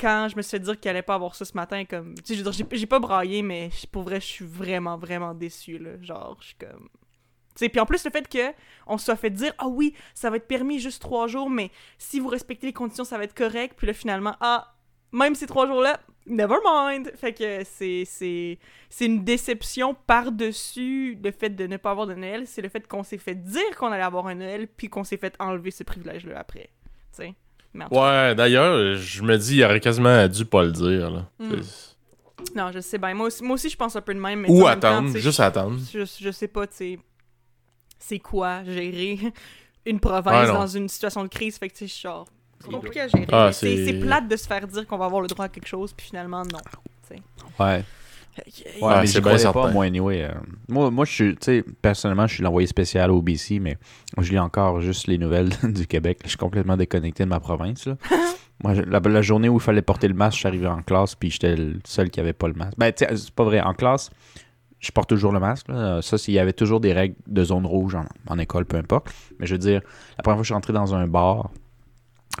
quand 0.00 0.28
je 0.30 0.36
me 0.36 0.42
suis 0.42 0.52
fait 0.52 0.60
dire 0.60 0.78
qu'il 0.80 0.90
allait 0.90 1.02
pas 1.02 1.14
avoir 1.14 1.34
ça 1.34 1.44
ce 1.44 1.52
matin, 1.54 1.84
comme, 1.84 2.14
tu 2.14 2.22
sais, 2.24 2.34
je 2.34 2.42
veux 2.42 2.50
dire, 2.50 2.66
j'ai- 2.72 2.86
pas 2.86 2.98
braillé, 2.98 3.42
mais 3.42 3.70
pour 3.92 4.02
vrai, 4.02 4.20
je 4.20 4.26
suis 4.26 4.44
vraiment, 4.44 4.96
vraiment 4.96 5.34
déçue, 5.34 5.78
là. 5.78 6.00
Genre, 6.00 6.36
je 6.40 6.46
suis 6.46 6.56
comme. 6.56 6.88
Tu 7.54 7.64
sais, 7.64 7.68
puis 7.68 7.80
en 7.80 7.86
plus, 7.86 8.04
le 8.04 8.10
fait 8.10 8.28
que 8.28 8.54
on 8.86 8.96
se 8.96 9.04
soit 9.06 9.16
fait 9.16 9.30
dire, 9.30 9.52
ah 9.58 9.68
oui, 9.68 9.94
ça 10.14 10.30
va 10.30 10.36
être 10.36 10.46
permis 10.48 10.78
juste 10.78 11.02
trois 11.02 11.26
jours, 11.26 11.50
mais 11.50 11.70
si 11.98 12.20
vous 12.20 12.28
respectez 12.28 12.66
les 12.68 12.72
conditions, 12.72 13.04
ça 13.04 13.18
va 13.18 13.24
être 13.24 13.34
correct, 13.34 13.74
puis 13.76 13.86
là, 13.86 13.92
finalement, 13.92 14.36
ah, 14.40 14.74
même 15.12 15.34
ces 15.34 15.46
trois 15.46 15.66
jours-là, 15.66 16.00
never 16.26 16.56
mind. 16.64 17.10
Fait 17.16 17.32
que 17.32 17.64
c'est, 17.64 18.04
c'est, 18.06 18.58
c'est 18.88 19.06
une 19.06 19.24
déception 19.24 19.94
par-dessus 19.94 21.18
le 21.22 21.32
fait 21.32 21.50
de 21.50 21.66
ne 21.66 21.76
pas 21.76 21.90
avoir 21.90 22.06
de 22.06 22.14
Noël, 22.14 22.46
c'est 22.46 22.62
le 22.62 22.68
fait 22.68 22.86
qu'on 22.86 23.02
s'est 23.02 23.18
fait 23.18 23.34
dire 23.34 23.76
qu'on 23.76 23.88
allait 23.88 24.02
avoir 24.04 24.26
un 24.28 24.36
Noël, 24.36 24.68
puis 24.68 24.88
qu'on 24.88 25.04
s'est 25.04 25.16
fait 25.16 25.34
enlever 25.40 25.70
ce 25.70 25.82
privilège-là 25.82 26.38
après. 26.38 26.70
Tu 27.12 27.24
sais. 27.24 27.34
Ouais, 27.90 28.34
d'ailleurs, 28.34 28.96
je 28.96 29.22
me 29.22 29.36
dis 29.36 29.56
il 29.56 29.64
aurait 29.64 29.80
quasiment 29.80 30.26
dû 30.28 30.44
pas 30.44 30.64
le 30.64 30.72
dire 30.72 31.10
là. 31.10 31.26
Mm. 31.38 31.62
C'est- 31.62 31.90
non, 32.56 32.70
je 32.72 32.80
sais 32.80 32.98
bien. 32.98 33.14
Moi 33.14 33.26
aussi, 33.26 33.44
moi 33.44 33.54
aussi, 33.54 33.68
je 33.68 33.76
pense 33.76 33.94
un 33.96 34.00
peu 34.00 34.14
de 34.14 34.18
même. 34.18 34.40
Mais 34.40 34.50
Ou 34.50 34.60
temps, 34.62 34.66
attendre, 34.66 35.16
juste 35.16 35.40
attendre. 35.40 35.78
je, 35.92 36.04
je 36.04 36.30
sais 36.30 36.48
pas, 36.48 36.66
tu 36.66 36.76
sais, 36.76 36.98
c'est 37.98 38.18
quoi 38.18 38.64
gérer 38.64 39.18
une 39.86 40.00
province 40.00 40.48
dans 40.48 40.66
une 40.66 40.88
situation 40.88 41.22
de 41.22 41.28
crise. 41.28 41.58
Fait 41.58 41.68
que, 41.68 41.74
tu 41.74 41.86
sais, 41.86 41.94
je 41.96 42.00
genre, 42.02 42.26
c'est 42.60 42.70
compliqué 42.70 43.00
à 43.02 43.08
gérer. 43.08 43.26
Ah, 43.30 43.52
c'est 43.52 44.00
plate 44.00 44.28
de 44.28 44.36
se 44.36 44.46
faire 44.46 44.66
dire 44.66 44.86
qu'on 44.86 44.98
va 44.98 45.04
avoir 45.04 45.20
le 45.20 45.28
droit 45.28 45.44
à 45.44 45.48
quelque 45.48 45.68
chose, 45.68 45.92
puis 45.92 46.06
finalement, 46.06 46.42
non. 46.44 46.60
Ouais. 47.58 47.84
Ouais, 48.38 48.44
Ah, 48.82 49.00
mais 49.00 49.06
c'est 49.06 49.20
pas, 49.52 49.70
moi, 49.72 49.84
anyway. 49.84 50.22
euh, 50.24 50.30
moi, 50.68 50.90
moi, 50.90 51.04
je 51.04 51.12
suis, 51.12 51.32
tu 51.34 51.38
sais, 51.42 51.64
personnellement, 51.82 52.26
je 52.26 52.34
suis 52.34 52.42
l'envoyé 52.42 52.66
spécial 52.66 53.10
au 53.10 53.20
BC, 53.22 53.58
mais 53.60 53.76
je 54.18 54.30
lis 54.30 54.38
encore 54.38 54.80
juste 54.80 55.06
les 55.08 55.18
nouvelles 55.18 55.50
du 55.64 55.86
Québec. 55.86 56.20
Je 56.24 56.28
suis 56.30 56.38
complètement 56.38 56.76
déconnecté 56.76 57.24
de 57.24 57.28
ma 57.28 57.40
province, 57.40 57.86
là. 57.86 57.96
moi, 58.64 58.74
je- 58.74 58.82
la, 58.82 59.00
la 59.00 59.22
journée 59.22 59.48
où 59.48 59.56
il 59.56 59.60
fallait 59.60 59.82
porter 59.82 60.08
le 60.08 60.14
masque, 60.14 60.34
je 60.34 60.38
suis 60.40 60.48
arrivé 60.48 60.66
en 60.66 60.80
classe, 60.82 61.14
puis 61.14 61.30
j'étais 61.30 61.56
le 61.56 61.80
seul 61.84 62.08
qui 62.10 62.20
avait 62.20 62.32
pas 62.32 62.48
le 62.48 62.54
masque. 62.54 62.78
Ben, 62.78 62.92
tu 62.92 63.04
sais, 63.04 63.16
c'est 63.16 63.30
pas 63.34 63.44
vrai. 63.44 63.60
En 63.60 63.74
classe, 63.74 64.10
je 64.78 64.90
porte 64.92 65.08
toujours 65.10 65.32
le 65.32 65.40
masque, 65.40 65.68
là. 65.68 66.00
Ça, 66.00 66.16
s'il 66.16 66.32
y 66.34 66.38
avait 66.38 66.54
toujours 66.54 66.80
des 66.80 66.92
règles 66.94 67.16
de 67.26 67.44
zone 67.44 67.66
rouge 67.66 67.94
en, 67.96 68.04
en 68.28 68.38
école, 68.38 68.64
peu 68.64 68.78
importe. 68.78 69.12
Mais 69.38 69.46
je 69.46 69.52
veux 69.54 69.58
dire, 69.58 69.82
la 70.16 70.22
première 70.22 70.36
fois 70.36 70.42
que 70.42 70.44
je 70.44 70.48
suis 70.48 70.54
rentré 70.54 70.72
dans 70.72 70.94
un 70.94 71.06
bar, 71.06 71.50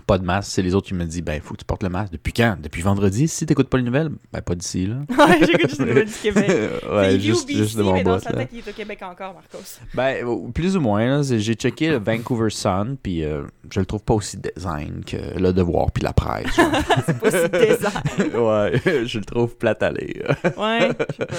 pas 0.06 0.18
de 0.18 0.24
masque, 0.24 0.52
c'est 0.52 0.62
les 0.62 0.74
autres 0.74 0.86
qui 0.88 0.94
me 0.94 1.04
disent, 1.04 1.22
ben, 1.22 1.40
faut 1.42 1.54
que 1.54 1.58
tu 1.58 1.64
portes 1.64 1.82
le 1.82 1.88
masque. 1.88 2.12
Depuis 2.12 2.32
quand? 2.32 2.56
Depuis 2.62 2.80
vendredi? 2.82 3.26
Si 3.28 3.44
t'écoutes 3.44 3.68
pas 3.68 3.76
les 3.78 3.82
nouvelles, 3.84 4.10
ben, 4.32 4.40
pas 4.40 4.54
d'ici, 4.54 4.86
là. 4.86 4.96
ouais, 5.26 5.38
j'écoute 5.40 5.68
juste 5.68 5.80
les 5.80 5.86
nouvelles 5.86 6.06
du 6.06 6.12
Québec. 6.22 6.50
ouais, 6.92 7.20
juste, 7.20 7.50
juste 7.50 7.76
de 7.76 7.82
mon 7.82 7.94
mais 7.94 8.04
boss. 8.04 8.22
est 8.26 8.68
au 8.68 8.72
Québec 8.72 9.00
encore, 9.02 9.34
Marcos. 9.34 9.78
Ben, 9.94 10.24
plus 10.54 10.76
ou 10.76 10.80
moins. 10.80 11.06
là, 11.06 11.22
J'ai 11.22 11.54
checké 11.54 11.90
le 11.90 11.98
Vancouver 11.98 12.50
Sun, 12.50 12.96
puis 13.02 13.24
euh, 13.24 13.42
je 13.70 13.80
le 13.80 13.86
trouve 13.86 14.02
pas 14.02 14.14
aussi 14.14 14.36
design 14.38 15.02
que 15.04 15.38
Le 15.38 15.52
Devoir 15.52 15.90
puis 15.90 16.04
la 16.04 16.12
presse. 16.12 16.46
C'est 17.06 17.18
pas 17.18 17.30
si 17.30 17.48
désert. 17.48 18.02
ouais, 18.40 18.80
je 19.06 19.18
le 19.18 19.24
trouve 19.24 19.56
plate 19.56 19.82
à 19.82 19.90
lire. 19.90 20.36
Ouais, 20.56 20.80
je 20.82 21.14
sais 21.16 21.26
pas. 21.26 21.34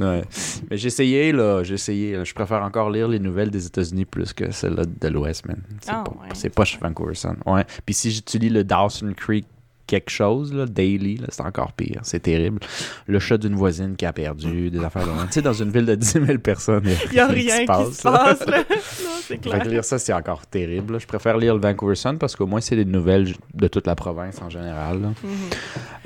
Ouais. 0.00 0.22
Mais 0.70 0.76
j'ai 0.76 0.86
essayé, 0.88 1.32
là, 1.32 1.62
j'ai 1.62 1.74
essayé. 1.74 2.24
Je 2.24 2.34
préfère 2.34 2.62
encore 2.62 2.90
lire 2.90 3.08
les 3.08 3.18
nouvelles 3.18 3.50
des 3.50 3.66
États-Unis 3.66 4.04
plus 4.06 4.32
que 4.32 4.50
celles 4.50 4.76
de 5.00 5.08
l'Ouest, 5.08 5.46
man. 5.46 5.62
C'est 5.80 5.90
Ah, 5.90 6.04
pas, 6.04 6.12
ouais. 6.12 6.48
pas 6.50 6.64
chez 6.64 6.78
Vancouver 6.78 7.14
Sun. 7.14 7.36
Ouais. 7.46 7.64
Puis 7.84 7.94
si 7.94 8.22
tu 8.22 8.38
lis 8.38 8.48
le 8.50 8.64
Dawson 8.64 9.12
Creek 9.16 9.46
quelque 9.90 10.10
chose, 10.10 10.54
là, 10.54 10.66
daily, 10.66 11.16
là, 11.16 11.26
c'est 11.30 11.42
encore 11.42 11.72
pire. 11.72 12.00
C'est 12.04 12.20
terrible. 12.20 12.60
Le 13.06 13.18
chat 13.18 13.36
d'une 13.38 13.56
voisine 13.56 13.96
qui 13.96 14.06
a 14.06 14.12
perdu, 14.12 14.70
des 14.70 14.82
affaires 14.84 15.04
de. 15.04 15.10
Tu 15.26 15.32
sais, 15.32 15.42
dans 15.42 15.52
une 15.52 15.70
ville 15.70 15.84
de 15.84 15.96
10 15.96 16.06
000 16.24 16.38
personnes, 16.38 16.84
Il 17.10 17.16
y 17.16 17.18
a 17.20 17.26
rien 17.26 17.66
qui 17.66 17.92
se 17.94 18.06
là. 18.08 18.12
passe, 18.12 18.46
là. 18.46 18.58
Non, 18.70 19.10
c'est 19.22 19.34
Fait 19.34 19.38
clair. 19.38 19.62
que 19.62 19.68
lire 19.68 19.84
ça, 19.84 19.98
c'est 19.98 20.12
encore 20.12 20.46
terrible. 20.46 20.94
là. 20.94 20.98
Je 21.00 21.06
préfère 21.06 21.36
lire 21.38 21.54
le 21.54 21.60
Vancouver 21.60 21.94
Sun 21.96 22.18
parce 22.18 22.36
qu'au 22.36 22.46
moins, 22.46 22.60
c'est 22.60 22.76
des 22.76 22.84
nouvelles 22.84 23.34
de 23.54 23.68
toute 23.68 23.86
la 23.86 23.94
province 23.96 24.40
en 24.40 24.48
général. 24.48 25.02
là. 25.02 25.08
Mhm. 25.22 25.30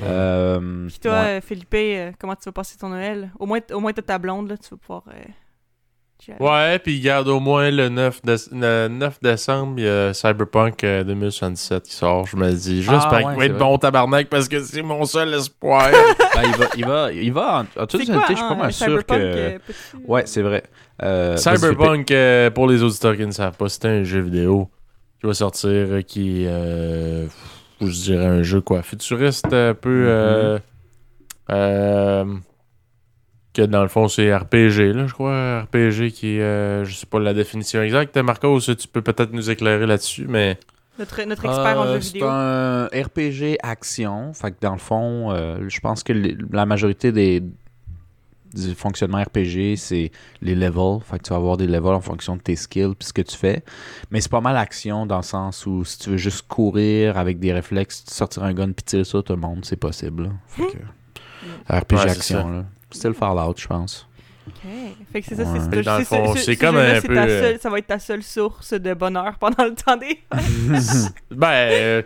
Euh, 0.05 0.87
Puis 0.89 0.99
toi, 1.01 1.13
ouais. 1.23 1.41
Philippe, 1.41 1.75
euh, 1.75 2.13
comment 2.19 2.35
tu 2.35 2.45
vas 2.47 2.53
passer 2.53 2.77
ton 2.79 2.89
Noël? 2.89 3.31
Au 3.39 3.47
moins, 3.47 3.61
au 3.73 3.81
moins 3.81 3.93
t'as 3.93 4.03
ta 4.03 4.19
blonde, 4.19 4.49
là, 4.49 4.57
tu 4.57 4.69
vas 4.71 4.77
pouvoir... 4.77 5.03
euh. 5.09 5.23
Ouais, 6.41 6.79
puis 6.79 7.01
garde 7.01 7.29
au 7.29 7.41
moins 7.41 7.71
le 7.71 7.89
9, 7.89 8.21
déce- 8.25 8.49
le 8.53 8.89
9 8.89 9.19
décembre, 9.23 9.75
il 9.79 9.85
y 9.85 9.89
a 9.89 10.13
Cyberpunk 10.15 10.83
euh, 10.85 11.05
2077 11.05 11.83
qui 11.85 11.93
sort. 11.95 12.27
Je 12.27 12.37
me 12.37 12.51
dis, 12.53 12.83
j'espère 12.83 13.13
Ah, 13.13 13.19
qu'il 13.19 13.27
ouais, 13.29 13.37
va 13.37 13.45
être 13.47 13.59
bon 13.59 13.77
tabarnak 13.79 14.29
parce 14.29 14.49
que 14.49 14.63
c'est 14.63 14.83
mon 14.83 15.05
seul 15.05 15.35
espoir. 15.35 15.91
Ben, 16.35 16.43
il 16.45 16.57
va, 16.57 16.67
il 16.77 16.85
va, 16.87 17.13
il 17.13 17.33
va 17.33 17.59
en, 17.77 17.83
en 17.83 17.87
toute 17.87 18.07
quoi, 18.07 18.23
je 18.29 18.35
suis 18.35 18.43
pas 18.43 18.55
mal 18.55 18.73
sûr 18.73 19.07
que. 19.07 19.13
euh, 19.15 19.59
Ouais, 20.07 20.23
c'est 20.27 20.43
vrai. 20.43 20.65
Euh. 21.03 21.37
Cyberpunk, 21.37 22.11
euh, 22.11 22.51
pour 22.51 22.67
les 22.69 22.83
auditeurs 22.83 23.17
qui 23.17 23.25
ne 23.27 23.31
savent 23.33 23.57
pas, 23.57 23.69
c'est 23.69 23.85
un 23.87 24.03
jeu 24.05 24.21
vidéo 24.21 24.69
qui 25.21 25.27
va 25.29 25.35
sortir, 25.35 25.71
euh, 25.71 26.03
qui 26.03 26.43
est, 26.45 26.49
euh, 26.49 27.27
je 27.81 27.87
dirais 27.87 28.27
un 28.27 28.43
jeu 28.43 28.61
quoi, 28.61 28.83
futuriste 28.83 29.53
un 29.53 29.75
peu, 29.75 30.05
euh, 30.09 30.59
euh, 31.51 32.25
que 33.55 33.63
dans 33.63 33.83
le 33.83 33.89
fond 33.89 34.09
c'est 34.09 34.35
RPG 34.35 34.93
là, 34.95 35.07
je 35.07 35.13
crois, 35.15 35.63
RPG 35.63 36.11
qui, 36.13 36.37
est, 36.37 36.41
euh, 36.43 36.85
je 36.85 36.95
sais 36.95 37.07
pas 37.07 37.19
la 37.21 37.33
définition 37.35 37.83
exacte. 37.83 38.17
Marcos, 38.19 38.61
tu 38.61 38.89
peux 38.89 39.01
peut-être 39.03 39.33
nous 39.33 39.49
éclairer 39.51 39.87
là-dessus, 39.87 40.27
mais 40.29 40.59
Notre, 40.99 41.23
notre 41.25 41.45
expert 41.47 41.79
en 41.81 41.87
Euh, 41.87 41.99
c'est 42.01 42.13
vidéo. 42.13 42.29
un 42.29 42.87
RPG 42.87 43.59
action. 43.63 44.33
Fait 44.33 44.51
que 44.53 44.57
dans 44.61 44.73
le 44.73 44.79
fond, 44.79 45.33
euh, 45.33 45.59
je 45.69 45.81
pense 45.81 46.03
que 46.05 46.13
les- 46.13 46.37
la 46.53 46.67
majorité 46.67 47.11
des 47.13 47.43
du 48.55 48.73
fonctionnement 48.77 49.21
RPG, 49.21 49.75
c'est 49.77 50.13
les 50.41 50.55
levels. 50.55 51.01
Fait 51.05 51.19
que 51.19 51.25
tu 51.25 51.31
vas 51.31 51.37
avoir 51.37 51.57
des 51.57 51.67
levels 51.67 51.95
en 51.95 52.01
fonction 52.01 52.37
de 52.37 52.41
tes 52.41 52.55
skills 52.55 52.95
puis 52.97 53.09
ce 53.09 53.13
que 53.13 53.23
tu 53.23 53.37
fais. 53.37 53.65
Mais 54.13 54.21
c'est 54.21 54.31
pas 54.31 54.41
mal 54.41 54.57
action 54.57 55.07
dans 55.07 55.17
le 55.17 55.23
sens 55.25 55.67
où 55.67 55.85
si 55.85 55.99
tu 55.99 56.11
veux 56.11 56.17
juste 56.17 56.47
courir 56.47 57.19
avec 57.19 57.41
des 57.41 57.53
réflexes, 57.53 58.05
sortir 58.07 58.45
un 58.45 58.53
gun 58.55 58.71
puis 58.71 58.85
tirer 58.85 59.03
sur 59.03 59.25
tout 59.25 59.33
le 59.33 59.41
monde, 59.41 59.65
c'est 59.65 59.75
possible. 59.75 60.25
là. 60.25 60.29
Fait 60.47 60.63
que, 60.67 60.79
RPG 61.69 61.97
Ouais, 61.97 62.03
c'est 62.03 62.11
action, 62.11 62.43
ça. 62.45 62.49
là. 62.49 62.65
C'est 62.95 63.09
le 63.09 63.15
Fallout, 63.15 63.55
je 63.57 63.67
pense. 63.67 64.09
Ok. 64.47 64.55
Fait 65.13 65.21
que 65.23 65.27
c'est 65.27 65.35
ça, 65.37 65.43
Ouais. 65.45 65.59
c'est 65.71 65.77
le 65.77 66.37
c'est- 66.37 66.57
comme 66.57 66.77
un 66.77 67.01
peu, 67.01 67.15
ta 67.15 67.25
euh, 67.25 67.41
seule- 67.53 67.61
Ça 67.61 67.71
va 67.71 67.79
être 67.79 67.87
ta 67.87 67.99
seule 67.99 68.23
source 68.23 68.75
de 68.75 68.93
bonheur 68.95 69.35
pendant 69.41 69.65
le 69.65 69.75
temps 69.75 69.97
des... 69.97 70.19
Ben, 71.31 71.49
euh, 71.51 72.03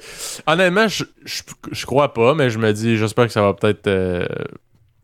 honnêtement, 0.47 0.87
je, 0.89 1.05
je, 1.25 1.43
je 1.73 1.87
crois 1.87 2.13
pas, 2.15 2.35
mais 2.35 2.49
je 2.51 2.59
me 2.59 2.73
dis, 2.73 2.97
j'espère 2.97 3.27
que 3.27 3.33
ça 3.33 3.43
va 3.43 3.55
peut-être 3.55 3.87
euh, 3.89 4.27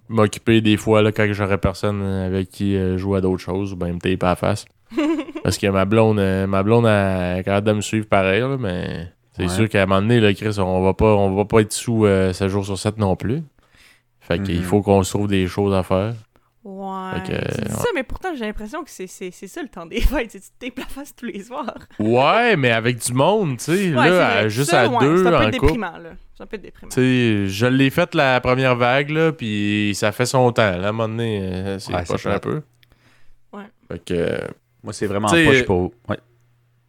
m'occuper 0.08 0.60
des 0.60 0.76
fois 0.76 1.02
là, 1.02 1.12
quand 1.12 1.26
j'aurai 1.32 1.58
personne 1.58 2.02
avec 2.02 2.50
qui 2.50 2.76
euh, 2.76 2.98
jouer 2.98 3.18
à 3.18 3.20
d'autres 3.20 3.42
choses 3.42 3.72
ou 3.72 3.76
ben 3.76 3.94
me 3.94 3.98
taper 3.98 4.18
à 4.26 4.30
la 4.30 4.36
face. 4.36 4.64
Parce 5.42 5.58
que 5.58 5.66
ma 5.66 5.84
blonde, 5.84 6.18
euh, 6.20 6.46
ma 6.46 6.62
blonde 6.62 6.86
a 6.86 7.42
quand 7.42 7.52
même 7.52 7.64
de 7.64 7.72
me 7.72 7.80
suivre 7.80 8.06
pareil, 8.06 8.40
là, 8.40 8.56
mais 8.58 9.08
c'est 9.36 9.42
Ouais. 9.44 9.48
sûr 9.48 9.68
qu'à 9.68 9.82
un 9.82 9.86
moment 9.86 10.02
donné, 10.02 10.20
là, 10.20 10.32
Chris, 10.34 10.54
on 10.58 10.82
va 10.84 10.94
pas, 10.94 11.14
on 11.16 11.34
va 11.34 11.44
pas 11.44 11.60
être 11.60 11.72
sous 11.72 12.06
euh, 12.06 12.32
7 12.32 12.48
jours 12.48 12.64
sur 12.64 12.78
7 12.78 12.98
non 12.98 13.16
plus. 13.16 13.42
Fait 14.26 14.42
qu'il 14.42 14.58
Mhm. 14.58 14.64
faut 14.64 14.80
qu'on 14.82 15.02
se 15.02 15.10
trouve 15.10 15.28
des 15.28 15.46
choses 15.46 15.74
à 15.74 15.82
faire. 15.82 16.14
Ouais. 16.64 17.20
Que, 17.26 17.32
tu 17.54 17.60
dis 17.60 17.68
ouais. 17.68 17.76
ça, 17.76 17.84
mais 17.94 18.02
pourtant, 18.04 18.30
j'ai 18.34 18.46
l'impression 18.46 18.82
que 18.82 18.88
c'est 18.90 19.06
c'est- 19.06 19.30
c'est 19.30 19.46
ça 19.48 19.60
le 19.62 19.68
temps 19.68 19.84
des 19.84 20.00
fêtes. 20.00 20.30
Tu 20.30 20.40
te 20.40 20.46
tapes 20.66 20.78
la 20.78 20.86
face 20.86 21.14
tous 21.14 21.26
les 21.26 21.42
soirs? 21.42 21.74
Ouais, 21.98 22.56
mais 22.56 22.70
avec 22.70 22.96
du 23.04 23.12
monde, 23.12 23.58
tu 23.58 23.64
sais. 23.64 23.72
Ouais, 23.94 24.08
là, 24.10 24.28
à- 24.38 24.48
juste 24.48 24.70
Ça, 24.70 24.80
à 24.82 24.88
ouais, 24.88 24.98
deux, 25.00 25.24
C'est 25.24 25.28
un 25.28 25.34
en 25.34 25.38
peu 25.38 25.44
couple. 25.58 25.66
déprimant, 25.66 25.98
là. 25.98 26.10
C'est 26.34 26.42
un 26.42 26.46
peu 26.46 26.56
déprimant. 26.56 26.88
Tu 26.88 26.94
sais, 26.94 27.46
je 27.48 27.66
l'ai 27.66 27.90
fait 27.90 28.14
la 28.14 28.40
première 28.40 28.76
vague, 28.76 29.10
là, 29.10 29.30
puis 29.32 29.92
ça 29.94 30.10
fait 30.10 30.24
son 30.24 30.50
temps. 30.52 30.62
Là, 30.78 30.86
à 30.86 30.88
un 30.88 30.92
moment 30.92 31.08
donné, 31.08 31.40
euh, 31.42 31.78
c'est 31.78 31.92
Ouais, 31.94 32.02
poche 32.04 32.24
un 32.26 32.38
peu. 32.38 32.62
Ouais. 33.52 33.64
Fait 33.88 34.02
que... 34.02 34.14
euh, 34.14 34.38
Moi, 34.82 34.92
c'est 34.94 35.06
vraiment 35.06 35.28
T'sais, 35.28 35.44
poche 35.44 35.64
pour. 35.64 35.92
Ouais. 36.08 36.18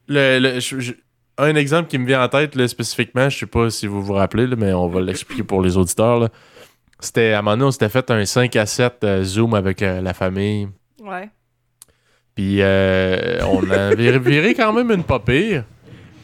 Le, 0.07 0.39
le- 0.39 0.59
je- 0.61 0.79
je- 0.79 0.93
un 1.37 1.55
exemple 1.55 1.89
qui 1.89 1.97
me 1.97 2.05
vient 2.05 2.23
en 2.23 2.29
tête 2.29 2.55
là, 2.55 2.65
spécifiquement, 2.67 3.29
je 3.29 3.39
sais 3.39 3.45
pas 3.45 3.69
si 3.69 3.87
vous 3.87 4.01
vous 4.01 4.13
rappelez, 4.13 4.47
là, 4.47 4.55
mais 4.57 4.71
on 4.73 4.87
va 4.87 5.01
l'expliquer 5.01 5.43
pour 5.43 5.61
les 5.61 5.75
auditeurs. 5.77 6.17
là. 6.19 6.29
C'était 6.99 7.33
à 7.33 7.39
un 7.39 7.41
moment 7.41 7.57
donné, 7.57 7.67
on 7.67 7.71
s'était 7.71 7.89
fait 7.89 8.09
un 8.11 8.25
5 8.25 8.55
à 8.55 8.65
7 8.65 9.03
euh, 9.03 9.23
Zoom 9.23 9.53
avec 9.53 9.81
euh, 9.81 10.01
la 10.01 10.13
famille. 10.13 10.69
Ouais. 11.01 11.29
Puis 12.35 12.61
euh, 12.61 13.39
on 13.45 13.69
avait 13.69 14.17
viré 14.19 14.53
quand 14.53 14.73
même 14.73 14.91
une 14.91 15.03
pas 15.03 15.19
pire. 15.19 15.63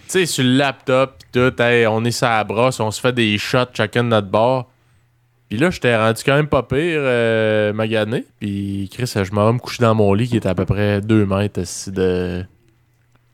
Tu 0.07 0.19
sais, 0.19 0.25
sur 0.25 0.43
le 0.43 0.57
laptop, 0.57 1.17
pis 1.19 1.25
tout, 1.31 1.61
hey, 1.61 1.87
on 1.87 2.03
est 2.03 2.11
sur 2.11 2.27
la 2.27 2.43
brosse, 2.43 2.79
on 2.79 2.91
se 2.91 2.99
fait 2.99 3.13
des 3.13 3.37
shots 3.37 3.73
chacun 3.73 4.03
de 4.03 4.09
notre 4.09 4.27
bord. 4.27 4.69
Puis 5.49 5.57
là, 5.59 5.69
j'étais 5.69 5.95
rendu 5.95 6.21
quand 6.25 6.35
même 6.35 6.47
pas 6.47 6.63
pire, 6.63 7.01
magané. 7.73 8.25
Puis 8.39 8.89
Chris, 8.91 9.11
je 9.13 9.31
m'en 9.33 9.47
vais 9.47 9.53
me 9.53 9.59
coucher 9.59 9.83
dans 9.83 9.95
mon 9.95 10.13
lit 10.13 10.29
qui 10.29 10.37
était 10.37 10.49
à 10.49 10.55
peu 10.55 10.65
près 10.65 11.01
2 11.01 11.25
mètres 11.25 11.61
de, 11.89 12.45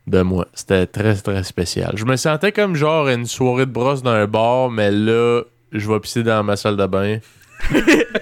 de 0.08 0.22
moi. 0.22 0.48
C'était 0.54 0.88
très, 0.88 1.16
très 1.16 1.44
spécial. 1.44 1.92
Je 1.96 2.06
me 2.06 2.16
sentais 2.16 2.52
comme 2.52 2.76
genre 2.76 3.08
une 3.08 3.26
soirée 3.26 3.66
de 3.68 3.72
brosse 3.72 4.02
d'un 4.02 4.26
bar, 4.26 4.72
mais 4.72 4.90
là, 4.90 5.44
je 5.72 5.92
vais 5.92 6.00
pisser 6.00 6.24
dans 6.24 6.44
ma 6.44 6.56
salle 6.56 6.78
de 6.78 6.86
bain. 6.86 7.20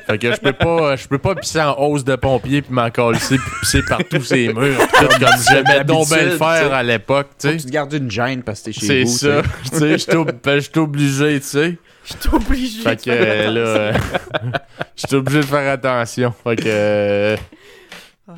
fait 0.08 0.18
que 0.18 0.32
je 0.34 0.40
peux 0.40 0.54
pas 0.54 0.96
je 0.96 1.10
peux 1.10 1.18
pas 1.18 1.36
pisser 1.36 1.60
en 1.60 1.78
hausse 1.78 2.06
de 2.06 2.16
pompier 2.16 2.62
puis 2.62 2.74
m'en 2.74 2.90
calisser 2.90 3.38
puis 3.38 3.52
pisser 3.60 3.82
partout 3.84 4.22
ces 4.22 4.54
murs 4.54 4.78
tout, 4.88 5.08
comme 5.08 5.20
j'aimais 5.50 5.84
donc 5.84 6.08
bien 6.08 6.24
le 6.24 6.38
faire 6.38 6.74
à 6.74 6.82
l'époque 6.82 7.28
tu 7.38 7.50
sais. 7.50 7.58
tu 7.58 7.66
te 7.66 7.70
gardes 7.70 7.92
une 7.92 8.10
gêne 8.10 8.44
parce 8.44 8.62
que 8.62 8.66
t'es 8.68 8.72
chez 8.72 8.86
c'est 8.86 9.04
vous. 9.04 9.18
ça 9.18 9.42
tu 9.64 9.78
sais 10.00 10.16
ben, 10.42 10.60
j'étais 10.62 10.78
obligé 10.78 11.40
tu 11.42 11.46
sais. 11.48 11.78
Je 12.06 12.14
suis 12.14 12.34
obligée 12.34 12.82
fait 12.82 13.04
que 13.04 13.10
euh, 13.10 13.52
là 13.52 13.60
euh, 13.60 13.94
j'étais 14.96 15.16
obligé 15.16 15.40
de 15.40 15.46
faire 15.46 15.70
attention. 15.74 16.34
Fait 16.44 16.56
que 16.56 16.64
euh, 16.68 17.36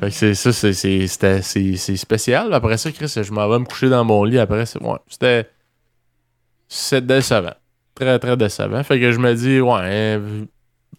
fait 0.00 0.06
que 0.06 0.10
c'est 0.10 0.34
ça 0.34 0.52
c'est 0.52 0.72
c'est 0.72 1.06
c'était- 1.06 1.42
c'est 1.42 1.76
c'est 1.76 1.96
spécial. 1.96 2.52
Après 2.52 2.76
ça 2.76 2.90
Chris 2.90 3.14
je 3.22 3.32
m'en 3.32 3.48
vais 3.48 3.60
me 3.60 3.66
coucher 3.66 3.88
dans 3.88 4.04
mon 4.04 4.24
lit 4.24 4.38
après 4.40 4.66
c'est 4.66 4.82
ouais 4.82 4.98
c'était 5.06 5.48
c'est 6.66 7.06
décevant 7.06 7.54
très 7.98 8.18
très 8.18 8.36
décevant 8.36 8.82
fait 8.82 9.00
que 9.00 9.12
je 9.12 9.18
me 9.18 9.34
dis 9.34 9.60
ouais 9.60 9.80
hein, 9.82 10.20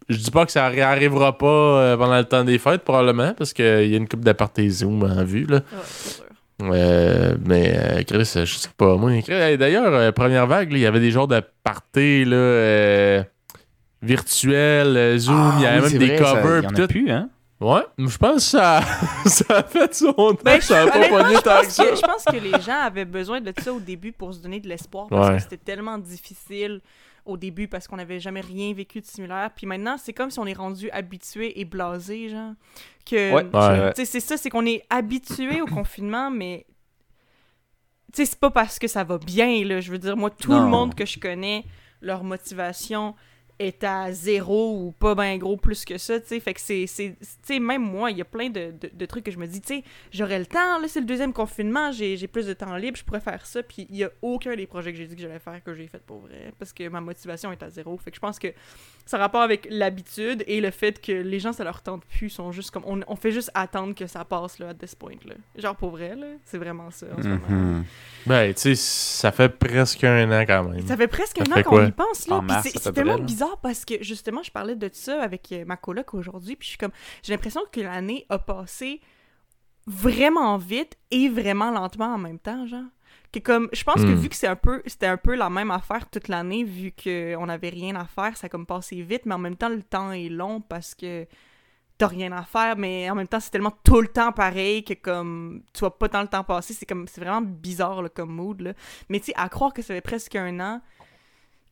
je 0.09 0.17
dis 0.17 0.31
pas 0.31 0.45
que 0.45 0.51
ça 0.51 0.67
réarrivera 0.67 1.37
pas 1.37 1.45
euh, 1.47 1.97
pendant 1.97 2.17
le 2.17 2.23
temps 2.25 2.43
des 2.43 2.57
fêtes, 2.57 2.81
probablement, 2.83 3.33
parce 3.37 3.53
qu'il 3.53 3.63
y 3.65 3.93
a 3.93 3.97
une 3.97 4.07
coupe 4.07 4.23
d'apartés 4.25 4.67
Zoom 4.67 5.03
en 5.03 5.23
vue, 5.23 5.45
là. 5.45 5.57
Ouais, 5.57 5.61
c'est 5.85 6.13
sûr. 6.15 6.23
Euh, 6.63 7.35
mais, 7.45 7.73
euh, 7.77 8.01
Chris, 8.07 8.31
je 8.43 8.45
sais 8.55 8.69
pas, 8.75 8.95
moi. 8.97 9.11
Hey, 9.13 9.55
D'ailleurs, 9.59 9.93
euh, 9.93 10.11
première 10.11 10.47
vague, 10.47 10.69
il 10.71 10.79
y 10.79 10.87
avait 10.87 10.99
des 10.99 11.11
genres 11.11 11.27
de 11.27 11.39
parties, 11.63 12.25
là, 12.25 12.35
euh, 12.35 13.23
virtuels, 14.01 14.97
euh, 14.97 15.17
Zoom, 15.19 15.53
il 15.57 15.63
y 15.63 15.65
avait 15.67 15.89
même 15.89 15.99
des 15.99 16.15
covers, 16.15 16.61
Il 16.61 16.63
y 16.63 16.67
en 16.67 16.69
pis 16.71 16.81
a 16.81 16.87
tout. 16.87 16.93
plus, 16.93 17.11
hein? 17.11 17.29
Ouais, 17.61 17.81
je 17.97 18.17
pense 18.17 18.35
que 18.35 18.39
ça, 18.41 18.81
ça 19.25 19.57
a 19.57 19.63
fait 19.63 19.93
son 19.93 20.13
temps, 20.13 20.37
Ben, 20.45 20.61
ça 20.61 20.83
a 20.83 20.85
je- 20.85 20.91
pas 20.91 21.09
pogné 21.09 21.35
je 21.35 21.41
tant 21.41 21.59
que 21.59 21.65
pense 21.65 21.73
ça. 21.73 21.85
que, 21.85 21.95
je 21.95 22.01
pense 22.01 22.23
que 22.23 22.37
les 22.37 22.61
gens 22.61 22.79
avaient 22.83 23.03
besoin 23.05 23.41
de 23.41 23.53
ça 23.61 23.73
au 23.73 23.79
début 23.81 24.13
pour 24.13 24.33
se 24.33 24.39
donner 24.39 24.59
de 24.61 24.69
l'espoir 24.69 25.07
parce 25.09 25.27
Ouais. 25.29 25.35
que 25.35 25.41
c'était 25.41 25.57
tellement 25.57 25.97
difficile 25.97 26.79
au 27.25 27.35
début 27.35 27.67
parce 27.67 27.85
qu'on 27.87 27.97
n'avait 27.97 28.19
jamais 28.21 28.39
rien 28.41 28.73
vécu 28.73 29.01
de 29.01 29.05
similaire. 29.05 29.51
Puis 29.55 29.67
maintenant, 29.67 29.97
c'est 29.97 30.13
comme 30.13 30.31
si 30.31 30.39
on 30.39 30.45
est 30.45 30.53
rendu 30.53 30.89
habitué 30.91 31.59
et 31.59 31.65
blasé, 31.65 32.29
genre. 32.29 32.53
Que, 33.05 33.33
Ouais, 33.33 33.43
Ouais. 33.53 33.91
c'est 33.93 34.19
ça, 34.21 34.37
c'est 34.37 34.49
qu'on 34.49 34.65
est 34.65 34.83
habitué 34.89 35.61
au 35.61 35.65
confinement, 35.67 36.31
mais. 36.31 36.65
Tu 38.13 38.23
sais, 38.23 38.25
c'est 38.25 38.39
pas 38.39 38.49
parce 38.51 38.79
que 38.79 38.87
ça 38.87 39.03
va 39.03 39.17
bien, 39.19 39.63
là. 39.65 39.81
Je 39.81 39.91
veux 39.91 39.99
dire, 39.99 40.15
moi, 40.17 40.29
tout 40.31 40.51
Non. 40.51 40.63
le 40.63 40.67
monde 40.69 40.95
que 40.95 41.05
je 41.05 41.19
connais, 41.19 41.63
leur 42.01 42.23
motivation 42.23 43.15
est 43.59 43.83
à 43.83 44.11
zéro 44.13 44.77
ou 44.79 44.91
pas 44.91 45.15
ben 45.15 45.37
gros 45.37 45.57
plus 45.57 45.83
que 45.85 45.97
ça, 45.97 46.19
tu 46.19 46.27
sais. 46.27 46.39
Fait 46.39 46.53
que 46.53 46.61
c'est. 46.61 46.87
c'est- 46.87 47.15
Tu 47.19 47.27
sais, 47.43 47.59
même 47.59 47.81
moi, 47.83 48.09
il 48.11 48.17
y 48.17 48.21
a 48.21 48.25
plein 48.25 48.49
de, 48.49 48.71
de- 48.71 48.89
de 48.93 49.05
trucs 49.05 49.25
que 49.25 49.31
je 49.31 49.37
me 49.37 49.45
dis, 49.47 49.59
tu 49.61 49.75
sais, 49.75 49.83
j'aurais 50.11 50.39
le 50.39 50.45
temps, 50.45 50.79
là, 50.79 50.87
c'est 50.87 50.99
le 51.01 51.05
deuxième 51.05 51.33
confinement, 51.33 51.91
j'ai 51.91 52.15
j'ai 52.17 52.27
plus 52.27 52.45
de 52.45 52.53
temps 52.53 52.75
libre, 52.75 52.97
je 52.97 53.03
pourrais 53.03 53.19
faire 53.19 53.45
ça. 53.45 53.61
Puis 53.63 53.85
il 53.89 53.97
y 53.97 54.03
a 54.03 54.09
aucun 54.21 54.55
des 54.55 54.65
projets 54.67 54.91
que 54.91 54.97
j'ai 54.97 55.07
dit 55.07 55.15
que 55.15 55.21
j'allais 55.21 55.39
faire 55.39 55.61
que 55.63 55.73
j'ai 55.73 55.87
fait 55.87 56.01
pour 56.01 56.19
vrai, 56.21 56.53
parce 56.57 56.73
que 56.73 56.87
ma 56.87 57.01
motivation 57.01 57.51
est 57.51 57.61
à 57.61 57.69
zéro. 57.69 57.97
Fait 57.97 58.11
que 58.11 58.15
je 58.15 58.21
pense 58.21 58.39
que 58.39 58.47
ça 59.05 59.17
a 59.17 59.19
rapport 59.21 59.41
avec 59.41 59.67
l'habitude 59.69 60.43
et 60.47 60.61
le 60.61 60.71
fait 60.71 61.01
que 61.01 61.11
les 61.11 61.39
gens, 61.39 61.51
ça 61.53 61.63
leur 61.63 61.81
tente 61.81 62.05
plus, 62.05 62.29
sont 62.29 62.51
juste 62.51 62.71
comme. 62.71 62.83
On, 62.85 62.99
on 63.07 63.15
fait 63.15 63.31
juste 63.31 63.51
attendre 63.53 63.93
que 63.95 64.07
ça 64.07 64.23
passe, 64.23 64.59
là, 64.59 64.69
à 64.69 64.73
this 64.73 64.95
point, 64.95 65.13
là. 65.25 65.33
Genre 65.57 65.75
pour 65.75 65.89
vrai, 65.91 66.15
là. 66.15 66.27
C'est 66.45 66.57
vraiment 66.57 66.91
ça, 66.91 67.07
en 67.17 67.21
ce 67.21 67.27
moment. 67.27 67.39
Mhm. 67.49 67.83
Ben, 68.27 68.53
tu 68.53 68.61
sais, 68.61 68.75
ça 68.75 69.31
fait 69.31 69.49
presque 69.49 70.03
un 70.03 70.31
an 70.31 70.45
quand 70.45 70.63
même. 70.63 70.85
Ça 70.87 70.95
fait 70.95 71.07
presque 71.07 71.37
Ça 71.37 71.43
un 71.49 71.53
fait 71.55 71.65
an 71.67 71.69
qu'on 71.69 71.85
y 71.87 71.91
pense, 71.91 72.27
là. 72.27 72.35
C'est 72.81 72.91
tellement 72.93 73.13
près, 73.17 73.23
parce 73.61 73.85
que, 73.85 74.03
justement, 74.03 74.43
je 74.43 74.51
parlais 74.51 74.75
de 74.75 74.89
ça 74.93 75.21
avec 75.21 75.51
euh, 75.51 75.65
ma 75.65 75.77
coloc 75.77 76.13
aujourd'hui, 76.13 76.55
puis 76.55 76.65
je 76.65 76.69
suis 76.71 76.77
comme... 76.77 76.91
J'ai 77.23 77.33
l'impression 77.33 77.61
que 77.71 77.81
l'année 77.81 78.25
a 78.29 78.39
passé 78.39 79.01
vraiment 79.87 80.57
vite 80.57 80.97
et 81.09 81.29
vraiment 81.29 81.71
lentement 81.71 82.13
en 82.13 82.17
même 82.17 82.39
temps, 82.39 82.65
genre. 82.67 82.83
Que 83.31 83.39
comme, 83.39 83.69
je 83.73 83.83
pense 83.83 84.01
que 84.01 84.07
Hmm. 84.07 84.15
vu 84.15 84.29
que 84.29 84.35
c'est 84.35 84.47
un 84.47 84.55
peu, 84.55 84.81
c'était 84.85 85.07
un 85.07 85.17
peu 85.17 85.35
la 85.35 85.49
même 85.49 85.71
affaire 85.71 86.09
toute 86.09 86.27
l'année, 86.27 86.63
vu 86.63 86.91
qu'on 86.91 87.45
n'avait 87.45 87.69
rien 87.69 87.95
à 87.95 88.05
faire, 88.05 88.35
ça 88.37 88.47
a 88.47 88.49
comme 88.49 88.65
passé 88.65 89.01
vite, 89.01 89.25
mais 89.25 89.35
en 89.35 89.39
même 89.39 89.55
temps, 89.55 89.69
le 89.69 89.83
temps 89.83 90.11
est 90.11 90.29
long 90.29 90.61
parce 90.61 90.95
que 90.95 91.27
t'as 91.97 92.07
rien 92.07 92.31
à 92.31 92.43
faire, 92.43 92.77
mais 92.77 93.09
en 93.09 93.15
même 93.15 93.27
temps, 93.27 93.39
c'est 93.39 93.51
tellement 93.51 93.73
tout 93.83 93.99
le 94.01 94.07
temps 94.07 94.31
pareil 94.31 94.83
que 94.83 94.93
comme, 94.93 95.63
tu 95.73 95.81
vois 95.81 95.97
pas 95.97 96.07
tant 96.07 96.21
le 96.21 96.27
temps 96.27 96.43
passer, 96.43 96.73
c'est 96.73 96.85
comme, 96.85 97.07
c'est 97.07 97.21
vraiment 97.21 97.41
bizarre, 97.41 98.01
là, 98.01 98.09
comme 98.09 98.31
mood, 98.31 98.61
là. 98.61 98.73
Mais 99.09 99.19
tu 99.19 99.27
sais, 99.27 99.33
à 99.35 99.49
croire 99.49 99.73
que 99.73 99.81
ça 99.81 99.93
fait 99.93 100.01
presque 100.01 100.35
un 100.35 100.59
an 100.59 100.81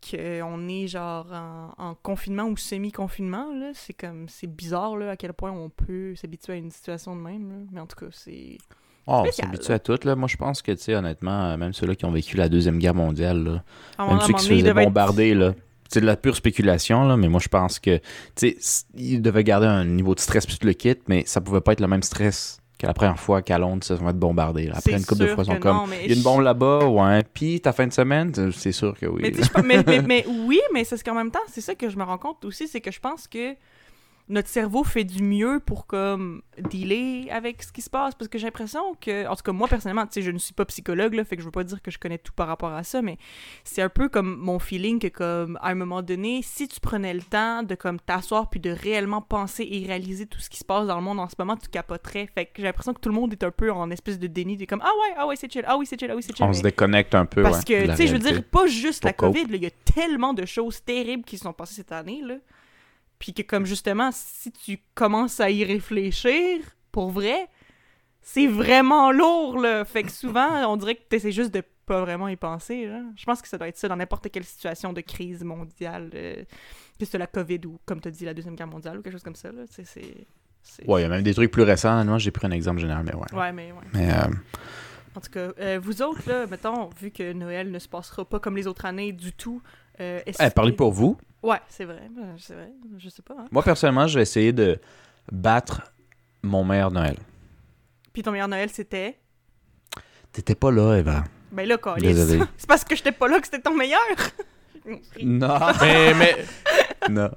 qu'on 0.10 0.68
est 0.70 0.88
genre 0.88 1.28
en, 1.32 1.74
en 1.78 1.96
confinement 1.96 2.46
ou 2.46 2.58
semi-confinement, 2.58 3.54
là, 3.54 3.72
c'est 3.74 3.94
comme, 3.94 4.28
c'est 4.30 4.48
bizarre, 4.48 4.96
là, 4.98 5.12
à 5.12 5.16
quel 5.18 5.34
point 5.34 5.52
on 5.52 5.70
peut 5.70 6.16
s'habituer 6.16 6.54
à 6.54 6.56
une 6.56 6.72
situation 6.72 7.16
de 7.16 7.22
même, 7.22 7.50
là. 7.50 7.56
Mais 7.72 7.80
en 7.80 7.88
tout 7.88 7.98
cas, 7.98 8.12
c'est... 8.12 8.58
Oh, 9.10 9.24
on 9.26 9.32
s'habitue 9.32 9.72
à 9.72 9.80
tout. 9.80 9.98
Là. 10.04 10.16
Moi, 10.16 10.28
je 10.28 10.36
pense 10.36 10.62
que, 10.62 10.72
tu 10.74 10.84
sais, 10.84 10.96
honnêtement, 10.96 11.46
euh, 11.46 11.58
même 11.58 11.72
ceux-là 11.72 11.96
qui 11.96 12.04
ont 12.06 12.12
vécu 12.12 12.36
la 12.36 12.50
Deuxième 12.50 12.78
Guerre 12.78 12.96
mondiale, 12.96 13.44
là, 13.98 14.06
même 14.06 14.20
ceux 14.20 14.34
qui 14.34 14.44
se 14.44 14.50
faisaient 14.50 14.68
être- 14.68 14.76
bombarder, 14.84 15.34
là, 15.34 15.54
c'est 15.88 16.02
de 16.02 16.06
la 16.06 16.18
pure 16.18 16.36
spéculation, 16.36 17.06
là, 17.08 17.16
mais 17.16 17.30
moi, 17.30 17.40
je 17.42 17.48
pense 17.48 17.80
que, 17.80 17.98
tu 18.36 18.58
sais, 18.60 18.86
ils 18.96 19.22
devaient 19.22 19.46
garder 19.46 19.68
un 19.68 19.86
niveau 19.86 20.14
de 20.14 20.20
stress 20.20 20.46
tout 20.46 20.58
le 20.66 20.74
kit, 20.74 20.98
mais 21.08 21.24
ça 21.26 21.40
pouvait 21.40 21.62
pas 21.62 21.72
être 21.72 21.80
le 21.80 21.88
même 21.88 22.04
stress 22.04 22.60
que 22.78 22.86
la 22.86 22.94
première 22.94 23.20
fois 23.20 23.42
qu'à 23.42 23.58
Londres, 23.58 23.84
ça 23.84 23.96
va 23.96 24.12
être 24.12 24.20
bombardé. 24.20 24.70
Après 24.72 24.92
une 25.00 25.06
couple 25.06 25.22
de 25.22 25.28
fois, 25.36 25.44
ils 25.44 25.48
sont 25.48 25.60
comme, 25.60 25.78
il 26.04 26.10
y 26.10 26.14
a 26.14 26.16
une 26.16 26.22
bombe 26.24 26.42
là-bas, 26.42 26.86
ouais, 26.86 27.24
puis 27.34 27.60
ta 27.60 27.74
fin 27.74 27.88
de 27.88 27.94
semaine, 27.94 28.32
c'est 28.52 28.72
sûr 28.72 28.94
que 29.00 29.06
oui. 29.08 29.22
Mais- 29.64 29.84
mais 30.08 30.26
oui, 30.46 30.60
mais 30.74 30.84
c'est 30.84 30.96
ce 30.98 31.04
qu'en 31.04 31.16
même 31.16 31.32
temps, 31.32 31.40
c'est 31.48 31.62
ça 31.62 31.74
que 31.76 31.90
je 31.90 31.98
me 31.98 32.04
rends 32.04 32.18
compte 32.20 32.46
aussi, 32.46 32.68
c'est 32.68 32.82
que 32.82 32.92
je 32.92 33.00
pense 33.00 33.28
que 33.28 33.56
notre 34.30 34.48
cerveau 34.50 34.84
fait 34.84 35.04
du 35.04 35.24
mieux 35.24 35.60
pour 35.60 35.88
comme 35.88 36.42
dealer 36.70 37.30
avec 37.32 37.64
ce 37.64 37.72
qui 37.72 37.82
se 37.82 37.90
passe? 37.90 38.16
Parce 38.16 38.28
que 38.28 38.38
j'ai 38.38 38.46
l'impression 38.48 38.96
que 39.00 39.28
en 39.28 39.36
tout 39.36 39.44
cas 39.44 39.52
moi 39.52 39.68
personnellement 39.68 40.06
tu 40.06 40.14
sais 40.14 40.22
je 40.22 40.32
ne 40.32 40.38
suis 40.38 40.54
pas 40.54 40.66
psychologue 40.66 41.14
là 41.14 41.24
fait 41.24 41.36
que 41.36 41.42
je 41.42 41.48
veux 41.48 41.52
pas 41.52 41.64
dire 41.64 41.82
que 41.82 41.92
je 41.92 41.98
connais 41.98 42.18
tout 42.18 42.34
par 42.34 42.48
rapport 42.48 42.74
à 42.74 42.84
ça 42.84 43.02
mais 43.02 43.18
c'est 43.64 43.82
un 43.82 43.90
peu 43.90 44.10
comme 44.10 44.36
mon 44.38 44.60
feeling 44.60 45.00
que 45.00 45.08
comme 45.08 45.58
à 45.62 45.70
un 45.70 45.76
moment 45.76 46.02
donné 46.02 46.42
si 46.44 46.68
tu 46.68 46.80
prenais 46.80 47.14
le 47.14 47.22
temps 47.22 47.64
de 47.64 47.76
comme 47.76 48.00
t'asseoir 48.00 48.50
puis 48.50 48.60
de 48.60 48.70
réellement 48.70 49.22
penser 49.22 49.68
et 49.70 49.86
réaliser 49.86 50.26
tout 50.26 50.40
ce 50.40 50.50
qui 50.50 50.58
se 50.58 50.66
passe 50.66 50.88
dans 50.88 50.98
le 50.98 51.04
monde 51.04 51.20
en 51.20 51.30
ce 51.30 51.36
moment 51.38 51.56
tu 51.56 51.70
capoterais 51.70 52.30
fait 52.34 52.46
que 52.46 52.54
j'ai 52.58 52.64
l'impression 52.64 52.94
que 52.94 53.00
tout 53.00 53.10
le 53.10 53.16
monde 53.16 53.32
est 53.34 53.44
un 53.44 53.52
peu 53.52 53.72
en 53.72 53.90
espèce 53.92 54.20
de 54.20 54.28
déni 54.28 54.58
de 54.58 54.66
comme 54.66 54.82
ah 54.84 54.92
ouais 55.02 55.16
ah 55.18 55.28
ouais 55.28 55.36
c'est 55.36 55.52
chill 55.52 55.64
ah 55.68 55.78
oui 55.78 55.86
c'est 55.86 56.00
chill 56.00 56.10
ah 56.12 56.16
oui 56.16 56.24
c'est 56.24 56.36
chill 56.36 56.44
on 56.44 56.50
mais- 56.50 56.54
se 56.54 56.64
déconnecte 56.64 57.16
un 57.16 57.26
peu. 57.26 57.44
parce 57.44 57.60
ouais, 57.60 57.64
que, 57.64 57.90
tu 57.92 57.96
sais, 57.96 58.08
je 58.08 58.14
veux 58.14 58.20
dire, 58.20 58.44
pas 58.44 58.68
juste 58.68 59.04
la. 59.04 59.14
COVID, 59.14 59.46
il 59.50 59.64
y 59.64 59.66
a 59.66 59.72
tellement 59.94 60.34
de 60.34 60.46
choses 60.46 60.84
terribles 60.84 61.24
qui 61.24 61.38
se 61.38 61.44
sont 61.44 61.54
passées 61.54 61.76
cette 61.76 61.92
année, 61.92 62.22
là. 62.24 62.36
Puis 63.20 63.34
que, 63.34 63.42
comme 63.42 63.66
justement, 63.66 64.10
si 64.14 64.52
tu 64.52 64.80
commences 64.96 65.40
à 65.40 65.50
y 65.50 65.64
réfléchir, 65.64 66.60
pour 66.92 67.10
vrai, 67.10 67.48
c'est 68.22 68.48
vraiment 68.48 69.12
lourd, 69.12 69.60
là. 69.60 69.86
Fait 69.86 70.04
que 70.04 70.12
souvent, 70.12 70.50
on 70.72 70.78
dirait 70.78 70.96
que 70.96 71.04
t'essaies 71.10 71.32
juste 71.32 71.54
de 71.54 71.64
pas 71.86 72.02
vraiment 72.02 72.28
y 72.28 72.36
penser, 72.36 72.86
là. 72.86 73.02
Je 73.16 73.24
pense 73.26 73.42
que 73.42 73.48
ça 73.48 73.58
doit 73.58 73.68
être 73.70 73.78
ça 73.78 73.88
dans 73.88 73.96
n'importe 73.96 74.30
quelle 74.30 74.44
situation 74.44 74.92
de 74.94 75.02
crise 75.02 75.44
mondiale, 75.44 76.10
euh, 76.14 76.44
que 77.00 77.06
c'est 77.06 77.18
la 77.18 77.28
COVID 77.28 77.62
ou, 77.66 77.80
comme 77.86 78.02
t'as 78.02 78.12
dit, 78.12 78.26
la 78.26 78.34
Deuxième 78.34 78.56
Guerre 78.56 78.68
mondiale 78.68 78.98
ou 79.00 79.02
quelque 79.02 79.14
chose 79.14 79.24
comme 79.24 79.36
ça, 79.36 79.52
là. 79.52 79.64
Tu 79.68 79.84
c'est... 79.86 80.28
c'est- 80.62 80.86
Ouais, 80.88 81.00
il 81.00 81.04
y 81.04 81.06
a 81.06 81.10
même 81.10 81.24
des 81.24 81.34
trucs 81.34 81.50
plus 81.52 81.64
récents. 81.64 82.04
Moi, 82.04 82.18
j'ai 82.18 82.32
pris 82.32 82.46
un 82.46 82.52
exemple 82.52 82.80
général, 82.82 83.04
mais 83.06 83.16
ouais. 83.16 83.34
Ouais, 83.34 83.52
mais 83.54 83.72
ouais. 83.72 83.88
Mais 83.94 84.12
euh, 84.14 84.28
En 85.16 85.22
tout 85.22 85.32
cas, 85.32 85.48
euh, 85.60 85.80
vous 85.82 86.02
autres, 86.02 86.28
là, 86.28 86.46
mettons, 86.46 86.90
vu 87.00 87.10
que 87.12 87.32
Noël 87.32 87.72
ne 87.72 87.80
se 87.80 87.88
passera 87.88 88.26
pas 88.26 88.40
comme 88.42 88.58
les 88.58 88.68
autres 88.68 88.84
années 88.86 89.14
du 89.14 89.32
tout, 89.32 89.62
euh, 90.00 90.20
est-ce 90.26 90.42
hey, 90.42 90.50
parlez 90.52 90.72
que- 90.72 90.78
pour 90.78 90.92
vous. 90.92 91.18
Ouais, 91.44 91.60
c'est 91.70 91.86
vrai, 91.86 92.02
euh, 92.18 92.34
c'est 92.38 92.54
vrai, 92.56 92.72
je 92.98 93.10
sais 93.10 93.22
pas. 93.22 93.36
Hein. 93.40 93.46
Moi, 93.52 93.62
personnellement, 93.64 94.08
je 94.08 94.16
vais 94.16 94.24
essayer 94.24 94.54
de 94.54 94.80
battre 95.32 95.94
mon 96.42 96.64
meilleur 96.64 96.92
Noël. 96.92 97.18
Puis 98.14 98.24
ton 98.24 98.32
meilleur 98.32 98.48
Noël, 98.48 98.70
c'était... 98.70 99.18
T'étais 100.32 100.56
pas 100.56 100.72
là, 100.72 100.96
Eva. 100.96 101.24
Ben 101.52 101.68
là, 101.68 101.78
câlisse. 101.78 102.04
Désolé. 102.16 102.44
C'est 102.58 102.68
parce 102.68 102.84
que 102.84 102.96
j'étais 102.96 103.12
pas 103.12 103.28
là 103.28 103.40
que 103.40 103.46
c'était 103.46 103.62
ton 103.62 103.76
meilleur! 103.76 104.00
Non. 105.22 105.60
Mais, 105.82 106.14
mais, 106.14 106.36
non. 107.10 107.30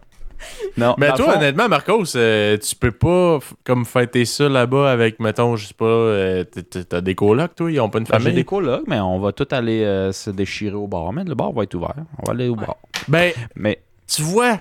Non, 0.76 0.94
Mais 0.98 1.08
toi, 1.12 1.16
fond- 1.26 1.32
honnêtement, 1.36 1.68
Marcos, 1.68 2.16
euh, 2.16 2.56
tu 2.58 2.74
peux 2.76 2.92
pas 2.92 3.38
f- 3.38 3.52
comme 3.64 3.84
fêter 3.84 4.24
ça 4.24 4.48
là-bas 4.48 4.90
avec, 4.90 5.20
mettons, 5.20 5.56
je 5.56 5.66
sais 5.68 5.74
pas, 5.74 5.84
euh, 5.84 6.44
t'as 6.88 7.00
des 7.00 7.14
colocs, 7.14 7.54
toi, 7.54 7.70
ils 7.70 7.80
ont 7.80 7.90
pas 7.90 7.98
une 7.98 8.04
Ben, 8.04 8.18
J'ai 8.18 8.22
famille? 8.24 8.34
des 8.36 8.44
colocs, 8.44 8.84
mais 8.86 9.00
on 9.00 9.18
va 9.20 9.32
tout 9.32 9.48
aller 9.50 9.82
euh, 9.84 10.12
se 10.12 10.30
déchirer 10.30 10.74
au 10.74 10.86
bar. 10.86 11.12
Mais 11.12 11.24
le 11.24 11.34
bar 11.34 11.52
va 11.52 11.64
être 11.64 11.74
ouvert. 11.74 11.94
On 12.18 12.26
va 12.26 12.32
aller 12.32 12.48
au 12.48 12.54
Ouais. 12.56 12.66
bar. 12.66 12.76
Ben, 13.08 13.32
Mais 13.56 13.82
tu 14.06 14.22
vois, 14.22 14.58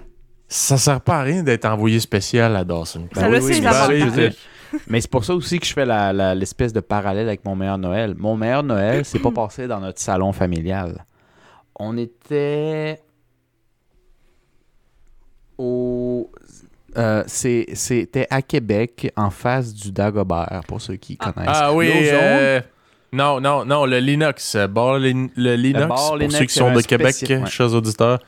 ça 0.47 0.77
sert 0.77 1.01
pas 1.01 1.19
à 1.19 1.23
rien 1.23 1.43
d'être 1.43 1.65
envoyé 1.65 1.99
spécial 1.99 2.55
à 2.55 2.63
Dawson. 2.63 3.07
Ben 3.13 3.21
ça 3.21 3.29
oui, 3.29 3.37
oui, 3.41 3.53
sait, 3.55 4.31
mais 4.87 5.01
c'est 5.01 5.09
pour 5.09 5.25
ça 5.25 5.33
aussi 5.33 5.59
que 5.59 5.65
je 5.65 5.73
fais 5.73 5.85
la- 5.85 6.13
la- 6.13 6.35
l'espèce 6.35 6.73
de 6.73 6.79
parallèle 6.79 7.27
avec 7.27 7.43
mon 7.45 7.55
meilleur 7.55 7.77
Noël. 7.77 8.13
Mon 8.17 8.35
meilleur 8.35 8.63
Noël, 8.63 9.05
c'est 9.05 9.19
pas 9.19 9.31
passé 9.31 9.67
dans 9.67 9.79
notre 9.79 9.99
salon 9.99 10.31
familial. 10.31 11.05
On 11.75 11.97
était 11.97 12.99
au. 15.59 16.31
euh, 16.97 17.23
C'était 17.27 18.25
à 18.31 18.41
Québec, 18.41 19.11
en 19.15 19.29
face 19.29 19.73
du 19.73 19.91
Dagobert, 19.91 20.61
pour 20.67 20.81
ceux 20.81 20.95
qui 20.95 21.17
Ah. 21.19 21.31
connaissent. 21.31 21.51
Ah 21.53 21.73
oui, 21.73 21.91
euh, 21.93 22.59
non, 23.13 23.39
non, 23.39 23.65
non, 23.65 23.85
le 23.85 23.99
Linux, 23.99 24.55
bar 24.69 24.97
le 24.99 25.09
Linux, 25.55 25.87
bar 25.87 26.07
pour 26.07 26.17
Linux, 26.17 26.37
ceux 26.37 26.45
qui 26.45 26.53
sont 26.53 26.71
de 26.73 26.81
Québec, 26.81 27.15
ouais. 27.29 27.45
chers 27.47 27.73
auditeurs, 27.73 28.19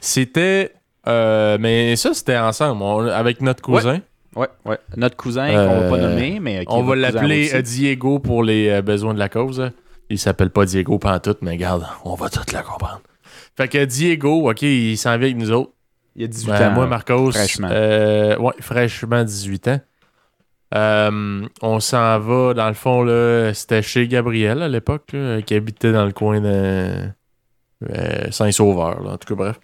c'était, 0.00 0.72
euh, 1.06 1.56
mais 1.60 1.94
ça, 1.96 2.14
c'était 2.14 2.38
ensemble, 2.38 2.82
on- 2.82 3.06
avec 3.06 3.40
notre 3.40 3.62
cousin. 3.62 4.00
Ouais, 4.36 4.48
ouais. 4.64 4.78
Notre 4.96 5.16
cousin, 5.16 5.48
qu'on 5.48 5.80
va 5.80 5.88
pas 5.88 5.98
nommer, 5.98 6.38
mais. 6.40 6.64
qui 6.64 6.72
est 6.72 6.76
On 6.76 6.82
va 6.84 6.94
l'appeler 6.96 7.62
Diego 7.62 8.18
pour 8.20 8.42
les 8.44 8.68
euh, 8.68 8.82
besoins 8.82 9.12
de 9.14 9.18
la 9.18 9.28
cause. 9.28 9.70
Il 10.08 10.18
s'appelle 10.18 10.50
pas 10.50 10.64
Diego 10.64 10.98
pantoute, 10.98 11.38
mais 11.42 11.52
regarde, 11.52 11.86
on 12.04 12.14
va 12.14 12.28
tout 12.30 12.40
la 12.52 12.62
comprendre. 12.62 13.00
Fait 13.56 13.68
que 13.68 13.84
Diego, 13.84 14.48
OK, 14.50 14.62
il 14.62 14.96
s'en 14.96 15.10
vient 15.18 15.26
avec 15.28 15.36
nous 15.36 15.50
autres. 15.50 15.72
Il 16.16 16.22
y 16.22 16.24
a 16.24 16.28
18 16.28 16.50
Ben, 16.50 16.68
ans. 16.70 16.72
moi, 16.72 16.86
Marcos, 16.86 17.32
fraîchement. 17.32 17.68
euh, 17.70 18.36
ouais, 18.38 18.52
fraîchement 18.60 19.22
18 19.24 19.68
ans. 19.68 19.80
Euh, 20.74 21.46
on 21.62 21.80
s'en 21.80 22.18
va, 22.20 22.54
dans 22.54 22.68
le 22.68 22.74
fond, 22.74 23.02
là, 23.02 23.52
c'était 23.54 23.82
chez 23.82 24.06
Gabriel 24.06 24.62
à 24.62 24.68
l'époque, 24.68 25.08
là, 25.12 25.42
qui 25.42 25.54
habitait 25.54 25.92
dans 25.92 26.04
le 26.04 26.12
coin 26.12 26.40
de 26.40 27.08
euh, 27.90 28.30
Saint-Sauveur, 28.30 29.02
là, 29.02 29.12
en 29.12 29.16
tout 29.18 29.34
cas, 29.34 29.34
bref. 29.34 29.60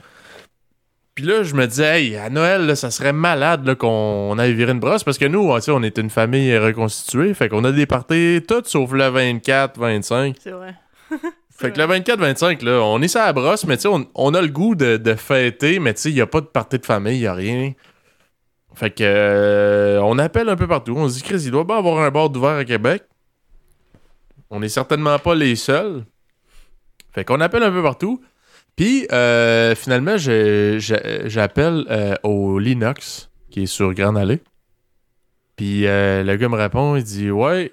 Puis 1.14 1.24
là, 1.24 1.42
je 1.44 1.54
me 1.54 1.66
disais, 1.66 2.02
hey, 2.02 2.16
à 2.16 2.28
Noël, 2.28 2.66
là, 2.66 2.74
ça 2.76 2.90
serait 2.90 3.12
malade 3.12 3.64
là, 3.66 3.74
qu'on 3.74 4.36
aille 4.38 4.52
virer 4.52 4.72
une 4.72 4.80
brosse, 4.80 5.02
parce 5.04 5.16
que 5.16 5.24
nous, 5.26 5.58
sais, 5.60 5.70
on 5.70 5.82
est 5.82 5.96
une 5.98 6.10
famille 6.10 6.56
reconstituée, 6.58 7.32
fait 7.34 7.48
qu'on 7.48 7.64
a 7.64 7.72
des 7.72 7.86
parties 7.86 8.42
toutes 8.46 8.66
sauf 8.66 8.92
le 8.92 9.08
24, 9.08 9.78
25. 9.78 10.36
C'est 10.42 10.50
vrai. 10.50 10.74
Fait 11.58 11.72
que 11.72 11.80
le 11.80 11.86
24-25, 11.86 12.64
là, 12.64 12.82
on 12.82 13.00
est 13.00 13.08
sur 13.08 13.20
la 13.20 13.32
brosse, 13.32 13.64
mais 13.64 13.76
tu 13.76 13.88
sais, 13.88 13.88
on, 14.14 14.34
a 14.34 14.42
le 14.42 14.48
goût 14.48 14.74
de, 14.74 14.98
de 14.98 15.14
fêter, 15.14 15.78
mais 15.78 15.94
tu 15.94 16.02
sais, 16.02 16.10
il 16.10 16.14
n'y 16.14 16.20
a 16.20 16.26
pas 16.26 16.42
de 16.42 16.46
partie 16.46 16.78
de 16.78 16.84
famille, 16.84 17.16
il 17.16 17.20
n'y 17.20 17.26
a 17.26 17.34
rien. 17.34 17.72
Fait 18.74 18.90
que 18.90 19.02
euh, 19.02 20.00
on 20.02 20.18
appelle 20.18 20.50
un 20.50 20.56
peu 20.56 20.68
partout. 20.68 20.94
On 20.96 21.08
se 21.08 21.14
dit, 21.14 21.22
Chris, 21.22 21.42
il 21.44 21.50
doit 21.50 21.64
bien 21.64 21.78
avoir 21.78 21.98
un 21.98 22.10
bar 22.10 22.28
d'ouvert 22.28 22.56
à 22.56 22.64
Québec. 22.64 23.04
On 24.50 24.60
n'est 24.60 24.68
certainement 24.68 25.18
pas 25.18 25.34
les 25.34 25.56
seuls. 25.56 26.04
Fait 27.12 27.24
qu'on 27.24 27.40
appelle 27.40 27.62
un 27.62 27.70
peu 27.70 27.82
partout. 27.82 28.20
Puis, 28.76 29.06
euh, 29.10 29.74
finalement, 29.74 30.18
j'appelle 30.18 31.86
euh, 31.90 32.14
au 32.22 32.58
Linux, 32.58 33.30
qui 33.50 33.62
est 33.62 33.66
sur 33.66 33.94
Grande 33.94 34.18
Allée. 34.18 34.42
Puis, 35.56 35.86
euh, 35.86 36.22
le 36.22 36.36
gars 36.36 36.50
me 36.50 36.56
répond, 36.56 36.96
il 36.96 37.02
dit, 37.02 37.30
ouais. 37.30 37.72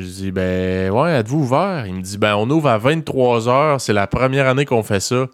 Je 0.00 0.06
dis, 0.06 0.30
ben, 0.32 0.90
ouais, 0.90 1.12
êtes-vous 1.12 1.40
ouvert? 1.40 1.84
Il 1.86 1.94
me 1.94 2.00
dit, 2.02 2.18
ben, 2.18 2.34
on 2.36 2.50
ouvre 2.50 2.68
à 2.68 2.78
23h. 2.78 3.78
C'est 3.78 3.92
la 3.92 4.06
première 4.06 4.48
année 4.48 4.64
qu'on 4.64 4.82
fait 4.82 4.98
ça. 5.00 5.26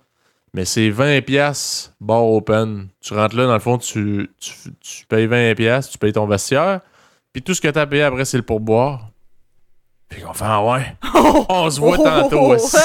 Mais 0.53 0.65
c'est 0.65 0.91
20 0.91 1.23
pièces 1.25 1.95
bar 2.01 2.25
open. 2.27 2.89
Tu 3.01 3.15
rentres 3.15 3.37
là, 3.37 3.47
dans 3.47 3.55
le 3.55 3.61
fond, 3.61 3.79
tu, 3.79 4.29
tu, 4.41 4.53
tu 4.81 5.07
payes 5.07 5.27
20 5.27 5.55
pièces, 5.55 5.89
tu 5.91 5.97
payes 5.99 6.13
ton 6.13 6.27
vestiaire. 6.27 6.81
Puis 7.33 7.41
tout 7.43 7.55
ce 7.55 7.61
que 7.61 7.69
tu 7.69 7.79
as 7.79 7.87
payé 7.87 8.03
après, 8.03 8.25
c'est 8.25 8.37
le 8.37 8.43
pourboire. 8.43 9.09
Puis 10.09 10.23
on 10.29 10.33
fait, 10.35 10.45
ah 10.47 10.63
ouais. 10.65 10.97
On 11.49 11.71
se 11.71 11.79
voit 11.81 11.97
Oh! 12.01 12.03
tantôt. 12.05 12.55
esti. 12.55 12.77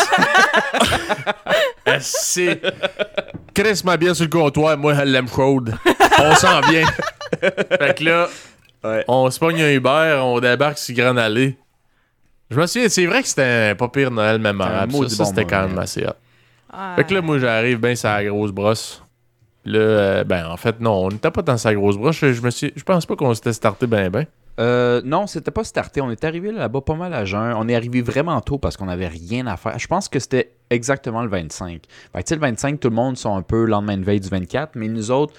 Esti. 1.85 2.49
Chris 3.53 3.81
m'a 3.83 3.97
bien 3.97 4.13
sur 4.13 4.25
le 4.25 4.29
comptoir, 4.29 4.77
moi, 4.77 4.93
elle 5.01 5.11
l'aime 5.11 5.27
chaude. 5.27 5.75
On 6.19 6.35
s'en 6.35 6.61
vient. 6.61 6.85
fait 7.41 7.97
que 7.97 8.03
là, 8.03 8.27
Ouais. 8.83 9.03
on 9.07 9.31
se 9.31 9.39
pogne 9.39 9.63
un 9.63 9.71
Uber, 9.71 10.19
on 10.21 10.39
débarque 10.39 10.77
sur 10.77 10.95
Grande 10.95 11.17
Allée. 11.17 11.57
Je 12.55 12.61
me 12.61 12.67
souviens, 12.67 12.87
c'est 12.87 13.05
vrai 13.05 13.21
que 13.21 13.27
c'était 13.27 13.71
un 13.71 13.75
pas 13.75 13.89
pire 13.89 14.11
Noël 14.11 14.39
mémorable. 14.39 14.93
Ça, 14.93 15.09
ça, 15.09 15.23
bon 15.23 15.29
c'était 15.29 15.43
quand 15.43 15.67
même 15.67 15.77
assez 15.77 16.05
hot. 16.05 16.13
Ah. 16.71 16.93
Fait 16.95 17.03
que 17.03 17.13
là, 17.13 17.21
moi, 17.21 17.37
j'arrive 17.37 17.79
bien 17.81 17.95
sur 17.95 18.07
la 18.07 18.23
grosse 18.23 18.51
brosse. 18.51 19.03
Là, 19.65 19.79
euh, 19.79 20.23
ben, 20.23 20.47
en 20.47 20.55
fait, 20.55 20.79
non, 20.79 21.05
on 21.05 21.09
n'était 21.09 21.31
pas 21.31 21.41
dans 21.41 21.57
sa 21.57 21.75
grosse 21.75 21.97
brosse. 21.97 22.15
Je, 22.15 22.31
je 22.31 22.41
me 22.41 22.49
suis, 22.51 22.71
je 22.73 22.83
pense 22.83 23.05
pas 23.05 23.17
qu'on 23.17 23.33
s'était 23.33 23.51
starté 23.51 23.87
ben 23.87 24.09
ben. 24.09 24.25
Euh, 24.57 25.01
non, 25.03 25.27
c'était 25.27 25.51
pas 25.51 25.65
starté. 25.65 25.99
On 25.99 26.09
est 26.11 26.23
arrivé 26.23 26.53
là-bas 26.53 26.79
pas 26.79 26.95
mal 26.95 27.13
à 27.13 27.25
jeun. 27.25 27.53
On 27.57 27.67
est 27.67 27.75
arrivé 27.75 28.01
vraiment 28.01 28.39
tôt 28.39 28.57
parce 28.57 28.77
qu'on 28.77 28.87
avait 28.87 29.09
rien 29.09 29.47
à 29.47 29.57
faire. 29.57 29.77
Je 29.77 29.87
pense 29.87 30.07
que 30.07 30.19
c'était 30.19 30.53
exactement 30.69 31.23
le 31.23 31.29
25. 31.29 31.81
Fait 32.13 32.19
que, 32.19 32.19
tu 32.19 32.29
sais, 32.29 32.35
le 32.35 32.41
25, 32.41 32.79
tout 32.79 32.89
le 32.89 32.95
monde 32.95 33.17
sont 33.17 33.35
un 33.35 33.41
peu 33.41 33.65
lendemain 33.65 33.97
de 33.97 34.05
veille 34.05 34.21
du 34.21 34.29
24, 34.29 34.71
mais 34.75 34.87
nous 34.87 35.11
autres, 35.11 35.33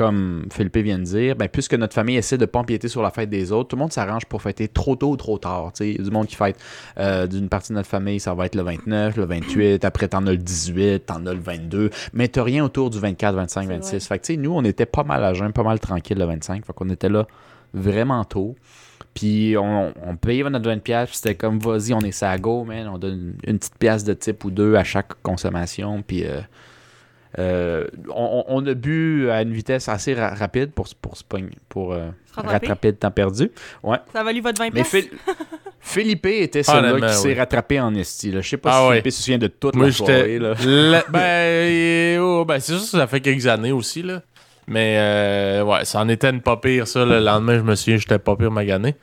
comme 0.00 0.46
Philippe 0.50 0.78
vient 0.78 0.98
de 0.98 1.04
dire, 1.04 1.36
ben, 1.36 1.46
puisque 1.46 1.74
notre 1.74 1.92
famille 1.92 2.16
essaie 2.16 2.38
de 2.38 2.46
pas 2.46 2.60
empiéter 2.60 2.88
sur 2.88 3.02
la 3.02 3.10
fête 3.10 3.28
des 3.28 3.52
autres, 3.52 3.68
tout 3.68 3.76
le 3.76 3.80
monde 3.80 3.92
s'arrange 3.92 4.24
pour 4.24 4.40
fêter 4.40 4.66
trop 4.66 4.96
tôt 4.96 5.10
ou 5.10 5.16
trop 5.18 5.36
tard. 5.36 5.72
Il 5.80 5.98
y 5.98 6.00
a 6.00 6.02
du 6.02 6.10
monde 6.10 6.26
qui 6.26 6.36
fête 6.36 6.56
euh, 6.96 7.26
d'une 7.26 7.50
partie 7.50 7.72
de 7.72 7.74
notre 7.74 7.90
famille, 7.90 8.18
ça 8.18 8.32
va 8.32 8.46
être 8.46 8.54
le 8.54 8.62
29, 8.62 9.18
le 9.18 9.26
28, 9.26 9.84
après 9.84 10.08
t'en 10.08 10.26
as 10.26 10.30
le 10.30 10.38
18, 10.38 11.04
t'en 11.04 11.26
as 11.26 11.34
le 11.34 11.38
22, 11.38 11.90
mais 12.14 12.28
t'as 12.28 12.42
rien 12.42 12.64
autour 12.64 12.88
du 12.88 12.98
24, 12.98 13.34
25, 13.34 13.60
C'est 13.60 13.68
26. 13.68 13.90
vrai. 13.90 14.00
Fait 14.00 14.36
que 14.36 14.40
nous, 14.40 14.52
on 14.52 14.64
était 14.64 14.86
pas 14.86 15.04
mal 15.04 15.22
à 15.22 15.34
jeun, 15.34 15.52
pas 15.52 15.64
mal 15.64 15.78
tranquille 15.78 16.16
le 16.16 16.24
25. 16.24 16.64
Fait 16.64 16.72
qu'on 16.72 16.88
était 16.88 17.10
là 17.10 17.26
vraiment 17.74 18.24
tôt. 18.24 18.56
Puis 19.12 19.54
on, 19.58 19.92
on 20.02 20.16
payait 20.16 20.48
notre 20.48 20.64
20 20.64 20.78
pièces, 20.82 21.10
puis 21.10 21.18
c'était 21.18 21.34
comme 21.34 21.58
vas-y, 21.58 21.92
on 21.92 22.00
est 22.00 22.12
ça 22.12 22.38
go, 22.38 22.64
man, 22.64 22.88
on 22.88 22.96
donne 22.96 23.34
une, 23.44 23.50
une 23.52 23.58
petite 23.58 23.76
pièce 23.76 24.02
de 24.04 24.14
type 24.14 24.46
ou 24.46 24.50
deux 24.50 24.76
à 24.76 24.84
chaque 24.84 25.20
consommation, 25.22 26.00
puis 26.00 26.24
euh, 26.24 26.40
euh, 27.38 27.86
on, 28.08 28.44
on 28.48 28.66
a 28.66 28.74
bu 28.74 29.30
à 29.30 29.42
une 29.42 29.52
vitesse 29.52 29.88
assez 29.88 30.14
ra- 30.14 30.34
rapide 30.34 30.72
pour, 30.72 30.88
se- 30.88 30.94
pour, 31.00 31.14
pour 31.68 31.92
euh, 31.92 32.08
rattraper. 32.34 32.88
le 32.88 32.96
temps 32.96 33.10
perdu. 33.10 33.50
Ça 33.84 34.20
a 34.20 34.24
valu 34.24 34.40
votre 34.40 34.58
20 34.60 34.70
Mais 34.74 34.82
Philippe 35.82 36.26
était 36.26 36.62
celui-là 36.62 37.08
qui 37.08 37.14
s'est 37.16 37.28
oui. 37.28 37.34
rattrapé 37.34 37.80
en 37.80 37.94
esti. 37.94 38.30
là. 38.30 38.40
Je 38.40 38.48
sais 38.48 38.56
pas 38.56 38.70
Ah 38.72 38.80
si 38.82 38.88
ouais. 38.88 38.96
Philippe 39.00 39.12
se 39.12 39.22
souvient 39.22 39.38
de 39.38 39.46
toute 39.46 39.74
Moi, 39.76 39.86
la 39.86 39.92
soirée. 39.92 40.38
Là. 40.38 40.54
la- 40.66 41.04
ben, 41.08 42.18
oh, 42.20 42.44
ben, 42.44 42.58
c'est 42.60 42.72
sûr 42.72 42.80
que 42.80 42.98
ça 42.98 43.06
fait 43.06 43.20
quelques 43.20 43.46
années 43.46 43.72
aussi, 43.72 44.02
là. 44.02 44.22
Mais, 44.66 44.96
euh, 44.98 45.64
ouais, 45.64 45.84
ça 45.84 46.00
en 46.00 46.08
était 46.08 46.30
une 46.30 46.42
pas 46.42 46.56
pire, 46.58 46.86
ça. 46.86 47.04
Le 47.04 47.18
lendemain, 47.18 47.56
je 47.58 47.62
me 47.62 47.74
souviens, 47.74 47.96
j'étais 47.96 48.18
pas 48.18 48.36
pire 48.36 48.50
magané. 48.50 48.94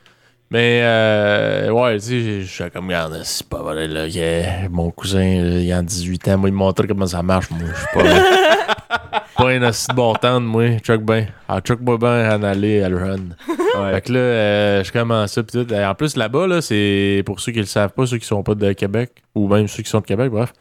Mais, 0.50 0.80
euh, 0.82 1.70
ouais, 1.70 1.98
tu 1.98 2.06
sais, 2.06 2.40
je 2.40 2.46
suis 2.46 2.70
comme, 2.70 2.86
regarde, 2.86 3.20
c'est 3.22 3.46
pas 3.46 3.62
vrai, 3.62 3.86
là. 3.86 4.08
que 4.08 4.68
mon 4.68 4.90
cousin, 4.90 5.22
il 5.22 5.70
a 5.70 5.82
18 5.82 6.28
ans, 6.28 6.38
moi, 6.38 6.48
il 6.48 6.52
me 6.52 6.58
montrait 6.58 6.86
comment 6.86 7.06
ça 7.06 7.22
marche, 7.22 7.50
moi. 7.50 7.60
Je 7.70 7.78
suis 7.78 7.86
pas. 7.94 9.24
pas 9.36 9.50
un 9.50 9.68
aussi 9.68 9.86
bon 9.94 10.14
temps, 10.14 10.40
moi. 10.40 10.78
Chuck 10.78 11.02
ben. 11.02 11.26
Ah, 11.48 11.60
Chuck 11.60 11.80
moi 11.80 11.98
ben 11.98 12.34
en 12.34 12.42
aller 12.42 12.82
à 12.82 12.88
le 12.88 12.96
run. 12.96 13.18
Ouais. 13.48 13.92
Fait 13.92 14.00
que 14.00 14.12
là, 14.12 14.18
euh, 14.18 14.84
je 14.84 14.92
commence 14.92 15.32
ça. 15.32 15.42
pis 15.42 15.52
tout. 15.52 15.72
En 15.72 15.94
plus, 15.94 16.16
là-bas, 16.16 16.46
là, 16.46 16.60
c'est 16.60 17.22
pour 17.24 17.40
ceux 17.40 17.52
qui 17.52 17.60
le 17.60 17.66
savent 17.66 17.92
pas, 17.92 18.06
ceux 18.06 18.18
qui 18.18 18.26
sont 18.26 18.42
pas 18.42 18.54
de 18.54 18.72
Québec, 18.72 19.12
ou 19.34 19.48
même 19.48 19.68
ceux 19.68 19.82
qui 19.82 19.90
sont 19.90 20.00
de 20.00 20.06
Québec, 20.06 20.30
bref. 20.30 20.52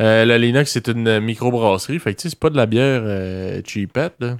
Euh, 0.00 0.24
le 0.24 0.36
Linux, 0.36 0.72
c'est 0.72 0.88
une 0.88 1.20
microbrasserie. 1.20 1.98
Fait 1.98 2.14
que, 2.14 2.20
tu 2.20 2.22
sais, 2.22 2.30
c'est 2.30 2.40
pas 2.40 2.50
de 2.50 2.56
la 2.56 2.66
bière 2.66 3.02
euh, 3.04 3.60
cheapette, 3.64 4.14
là. 4.20 4.36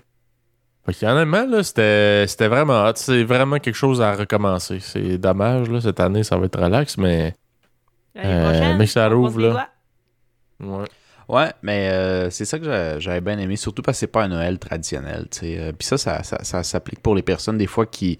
Fait 0.86 0.94
que, 0.94 1.06
honnêtement, 1.06 1.44
là, 1.46 1.62
c'était 1.64 2.26
c'était 2.28 2.48
vraiment 2.48 2.84
hot. 2.86 2.92
C'est 2.94 3.24
vraiment 3.24 3.58
quelque 3.58 3.74
chose 3.74 4.00
à 4.00 4.14
recommencer. 4.14 4.78
C'est 4.80 5.18
dommage, 5.18 5.68
là, 5.68 5.80
cette 5.80 5.98
année, 6.00 6.22
ça 6.22 6.36
va 6.38 6.46
être 6.46 6.60
relax, 6.60 6.96
mais. 6.96 7.34
Euh, 8.16 8.74
mais 8.78 8.84
que 8.86 8.90
ça 8.90 9.08
rouvre, 9.08 9.40
là. 9.40 9.68
Ouais. 10.60 10.84
Ouais, 11.28 11.52
mais 11.60 11.90
euh, 11.90 12.30
c'est 12.30 12.44
ça 12.44 12.56
que 12.58 12.64
j'a- 12.64 12.98
j'avais 13.00 13.20
bien 13.20 13.36
aimé, 13.38 13.56
surtout 13.56 13.82
parce 13.82 13.96
que 13.96 14.00
c'est 14.00 14.06
pas 14.06 14.22
un 14.22 14.28
Noël 14.28 14.58
traditionnel. 14.60 15.26
tu 15.30 15.40
sais. 15.40 15.58
Euh, 15.58 15.72
Puis 15.76 15.86
ça, 15.88 15.98
ça, 15.98 16.22
ça, 16.22 16.38
ça 16.44 16.62
s'applique 16.62 17.00
pour 17.00 17.16
les 17.16 17.22
personnes 17.22 17.58
des 17.58 17.66
fois 17.66 17.84
qui, 17.84 18.16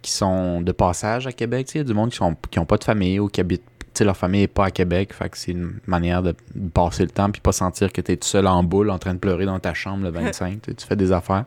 qui 0.00 0.10
sont 0.10 0.62
de 0.62 0.72
passage 0.72 1.26
à 1.26 1.32
Québec. 1.32 1.66
tu 1.66 1.72
sais. 1.72 1.78
Il 1.80 1.82
y 1.82 1.84
a 1.84 1.86
du 1.86 1.92
monde 1.94 2.10
qui 2.10 2.16
sont 2.16 2.34
qui 2.50 2.58
ont 2.58 2.64
pas 2.64 2.78
de 2.78 2.84
famille 2.84 3.20
ou 3.20 3.28
qui 3.28 3.42
habitent. 3.42 3.62
tu 3.80 3.86
sais, 3.92 4.04
leur 4.04 4.16
famille 4.16 4.40
n'est 4.40 4.46
pas 4.48 4.64
à 4.64 4.70
Québec. 4.70 5.12
Fait 5.12 5.28
que 5.28 5.36
c'est 5.36 5.52
une 5.52 5.74
manière 5.86 6.22
de 6.22 6.34
passer 6.72 7.02
le 7.04 7.10
temps 7.10 7.30
puis 7.30 7.42
pas 7.42 7.52
sentir 7.52 7.92
que 7.92 8.00
tu 8.00 8.12
es 8.12 8.16
tout 8.16 8.26
seul 8.26 8.46
en 8.46 8.64
boule 8.64 8.88
en 8.90 8.98
train 8.98 9.12
de 9.12 9.18
pleurer 9.18 9.44
dans 9.44 9.58
ta 9.60 9.74
chambre 9.74 10.02
le 10.04 10.10
25. 10.18 10.62
tu 10.62 10.70
sais, 10.70 10.74
tu 10.74 10.86
fais 10.86 10.96
des 10.96 11.12
affaires. 11.12 11.44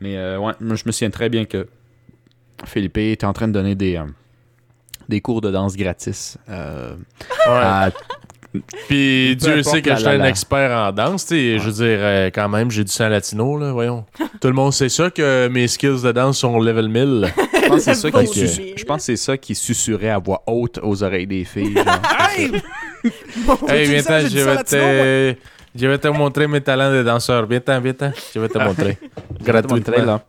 Mais 0.00 0.16
euh, 0.16 0.38
ouais, 0.38 0.52
moi 0.60 0.76
je 0.76 0.82
me 0.86 0.92
souviens 0.92 1.10
très 1.10 1.28
bien 1.28 1.44
que 1.44 1.66
Philippe 2.64 2.98
était 2.98 3.26
en 3.26 3.32
train 3.32 3.48
de 3.48 3.52
donner 3.52 3.74
des, 3.74 3.96
euh, 3.96 4.04
des 5.08 5.20
cours 5.20 5.40
de 5.40 5.50
danse 5.50 5.76
gratis. 5.76 6.36
euh, 6.48 6.94
Ouais. 7.46 7.52
à- 7.52 7.90
Puis 8.88 9.36
Peu 9.38 9.44
Dieu 9.54 9.62
sait 9.62 9.82
que 9.82 9.90
je 9.90 9.96
suis 9.96 10.08
un 10.08 10.24
expert 10.24 10.70
en 10.70 10.90
danse, 10.92 11.26
tu 11.26 11.34
sais, 11.34 11.58
je 11.58 11.64
veux 11.68 11.72
dire, 11.86 11.98
euh, 12.00 12.30
quand 12.34 12.48
même, 12.48 12.70
j'ai 12.70 12.82
du 12.82 12.90
sang 12.90 13.08
latino, 13.08 13.58
là, 13.58 13.72
voyons. 13.72 14.06
Tout 14.40 14.48
le 14.48 14.54
monde 14.54 14.72
sait 14.72 14.88
ça, 14.88 15.10
que 15.10 15.48
mes 15.48 15.68
skills 15.68 16.02
de 16.02 16.12
danse 16.12 16.38
sont 16.38 16.58
level 16.58 16.88
1000. 16.88 17.28
Je 17.36 17.68
pense 17.68 17.76
que 17.76 17.80
c'est 17.82 17.94
ça, 17.94 18.10
qui 18.10 18.26
sus- 18.26 18.60
mille. 18.60 18.74
je 18.78 18.84
pense 18.84 18.96
que 18.98 19.02
c'est 19.02 19.16
ça 19.16 19.36
qui 19.36 19.54
susurrait 19.54 20.08
à 20.08 20.18
voix 20.18 20.42
haute 20.46 20.78
aux 20.82 21.02
oreilles 21.02 21.26
des 21.26 21.44
filles. 21.44 21.74
genre. 21.74 22.00
hey, 22.36 22.50
Hey, 23.68 23.88
maintenant, 23.96 24.20
je 24.20 24.38
vais 24.38 24.64
te... 25.34 25.38
Je 25.74 25.86
vais 25.86 25.98
te 25.98 26.08
montrer 26.08 26.46
mes 26.48 26.60
talents 26.60 26.92
de 26.92 27.02
danseur. 27.02 27.46
Viens-t'en, 27.46 27.80
viens-t'en. 27.80 28.12
Je 28.34 28.40
vais 28.40 28.48
te 28.48 28.58
montrer. 28.58 28.98
Gratuitement. 29.42 30.04
là. 30.04 30.20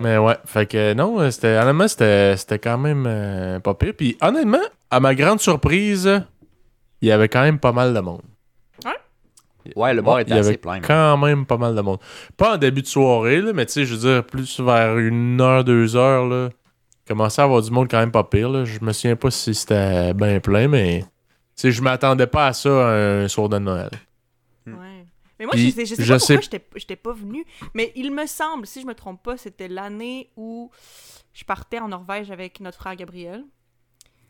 Mais 0.00 0.18
ouais, 0.18 0.36
fait 0.44 0.66
que 0.66 0.92
non, 0.94 1.30
c'était, 1.30 1.56
honnêtement, 1.56 1.86
c'était, 1.88 2.36
c'était 2.36 2.58
quand 2.58 2.78
même 2.78 3.04
euh, 3.06 3.60
pas 3.60 3.74
pire. 3.74 3.92
Puis 3.96 4.16
honnêtement, 4.20 4.58
à 4.90 4.98
ma 5.00 5.14
grande 5.14 5.40
surprise, 5.40 6.22
il 7.00 7.08
y 7.08 7.12
avait 7.12 7.28
quand 7.28 7.42
même 7.42 7.58
pas 7.58 7.72
mal 7.72 7.94
de 7.94 8.00
monde. 8.00 8.22
Ouais, 9.76 9.94
le 9.94 10.02
bar 10.02 10.16
Ouais, 10.16 10.22
était 10.22 10.32
il 10.32 10.36
y 10.36 10.40
assez 10.40 10.48
avait 10.50 10.58
plein. 10.58 10.80
quand 10.80 11.16
même 11.16 11.46
pas 11.46 11.56
mal 11.56 11.74
de 11.74 11.80
monde. 11.80 11.98
Pas 12.36 12.54
en 12.54 12.56
début 12.58 12.82
de 12.82 12.86
soirée, 12.86 13.40
là, 13.40 13.52
mais 13.54 13.64
tu 13.64 13.72
sais, 13.72 13.84
je 13.86 13.94
veux 13.94 14.00
dire, 14.00 14.24
plus 14.24 14.60
vers 14.60 14.98
une 14.98 15.40
heure, 15.40 15.64
deux 15.64 15.96
heures, 15.96 16.26
là, 16.26 16.50
commençait 17.08 17.40
à 17.40 17.46
avoir 17.46 17.62
du 17.62 17.70
monde 17.70 17.88
quand 17.90 17.98
même 17.98 18.10
pas 18.10 18.24
pire. 18.24 18.50
Là. 18.50 18.66
Je 18.66 18.78
me 18.82 18.92
souviens 18.92 19.16
pas 19.16 19.30
si 19.30 19.54
c'était 19.54 20.12
bien 20.12 20.38
plein, 20.40 20.68
mais 20.68 21.00
tu 21.00 21.06
sais, 21.56 21.72
je 21.72 21.80
m'attendais 21.80 22.26
pas 22.26 22.48
à 22.48 22.52
ça 22.52 22.68
un 22.68 23.26
soir 23.28 23.48
de 23.48 23.58
Noël. 23.58 23.88
Mais 25.38 25.46
moi, 25.46 25.52
Puis, 25.54 25.70
je 25.70 25.74
sais, 25.74 25.86
je 25.86 25.94
sais 25.96 26.02
je 26.04 26.12
pas 26.12 26.18
sais- 26.18 26.38
pourquoi 26.38 26.60
j'étais- 26.76 26.96
pas 26.96 27.12
venu. 27.12 27.44
Mais 27.74 27.92
il 27.96 28.12
me 28.12 28.26
semble, 28.26 28.66
si 28.66 28.80
je 28.80 28.86
me 28.86 28.94
trompe 28.94 29.22
pas, 29.22 29.36
c'était 29.36 29.68
l'année 29.68 30.30
où 30.36 30.70
je 31.32 31.44
partais 31.44 31.80
en 31.80 31.88
Norvège 31.88 32.30
avec 32.30 32.60
notre 32.60 32.78
frère 32.78 32.94
Gabriel. 32.96 33.44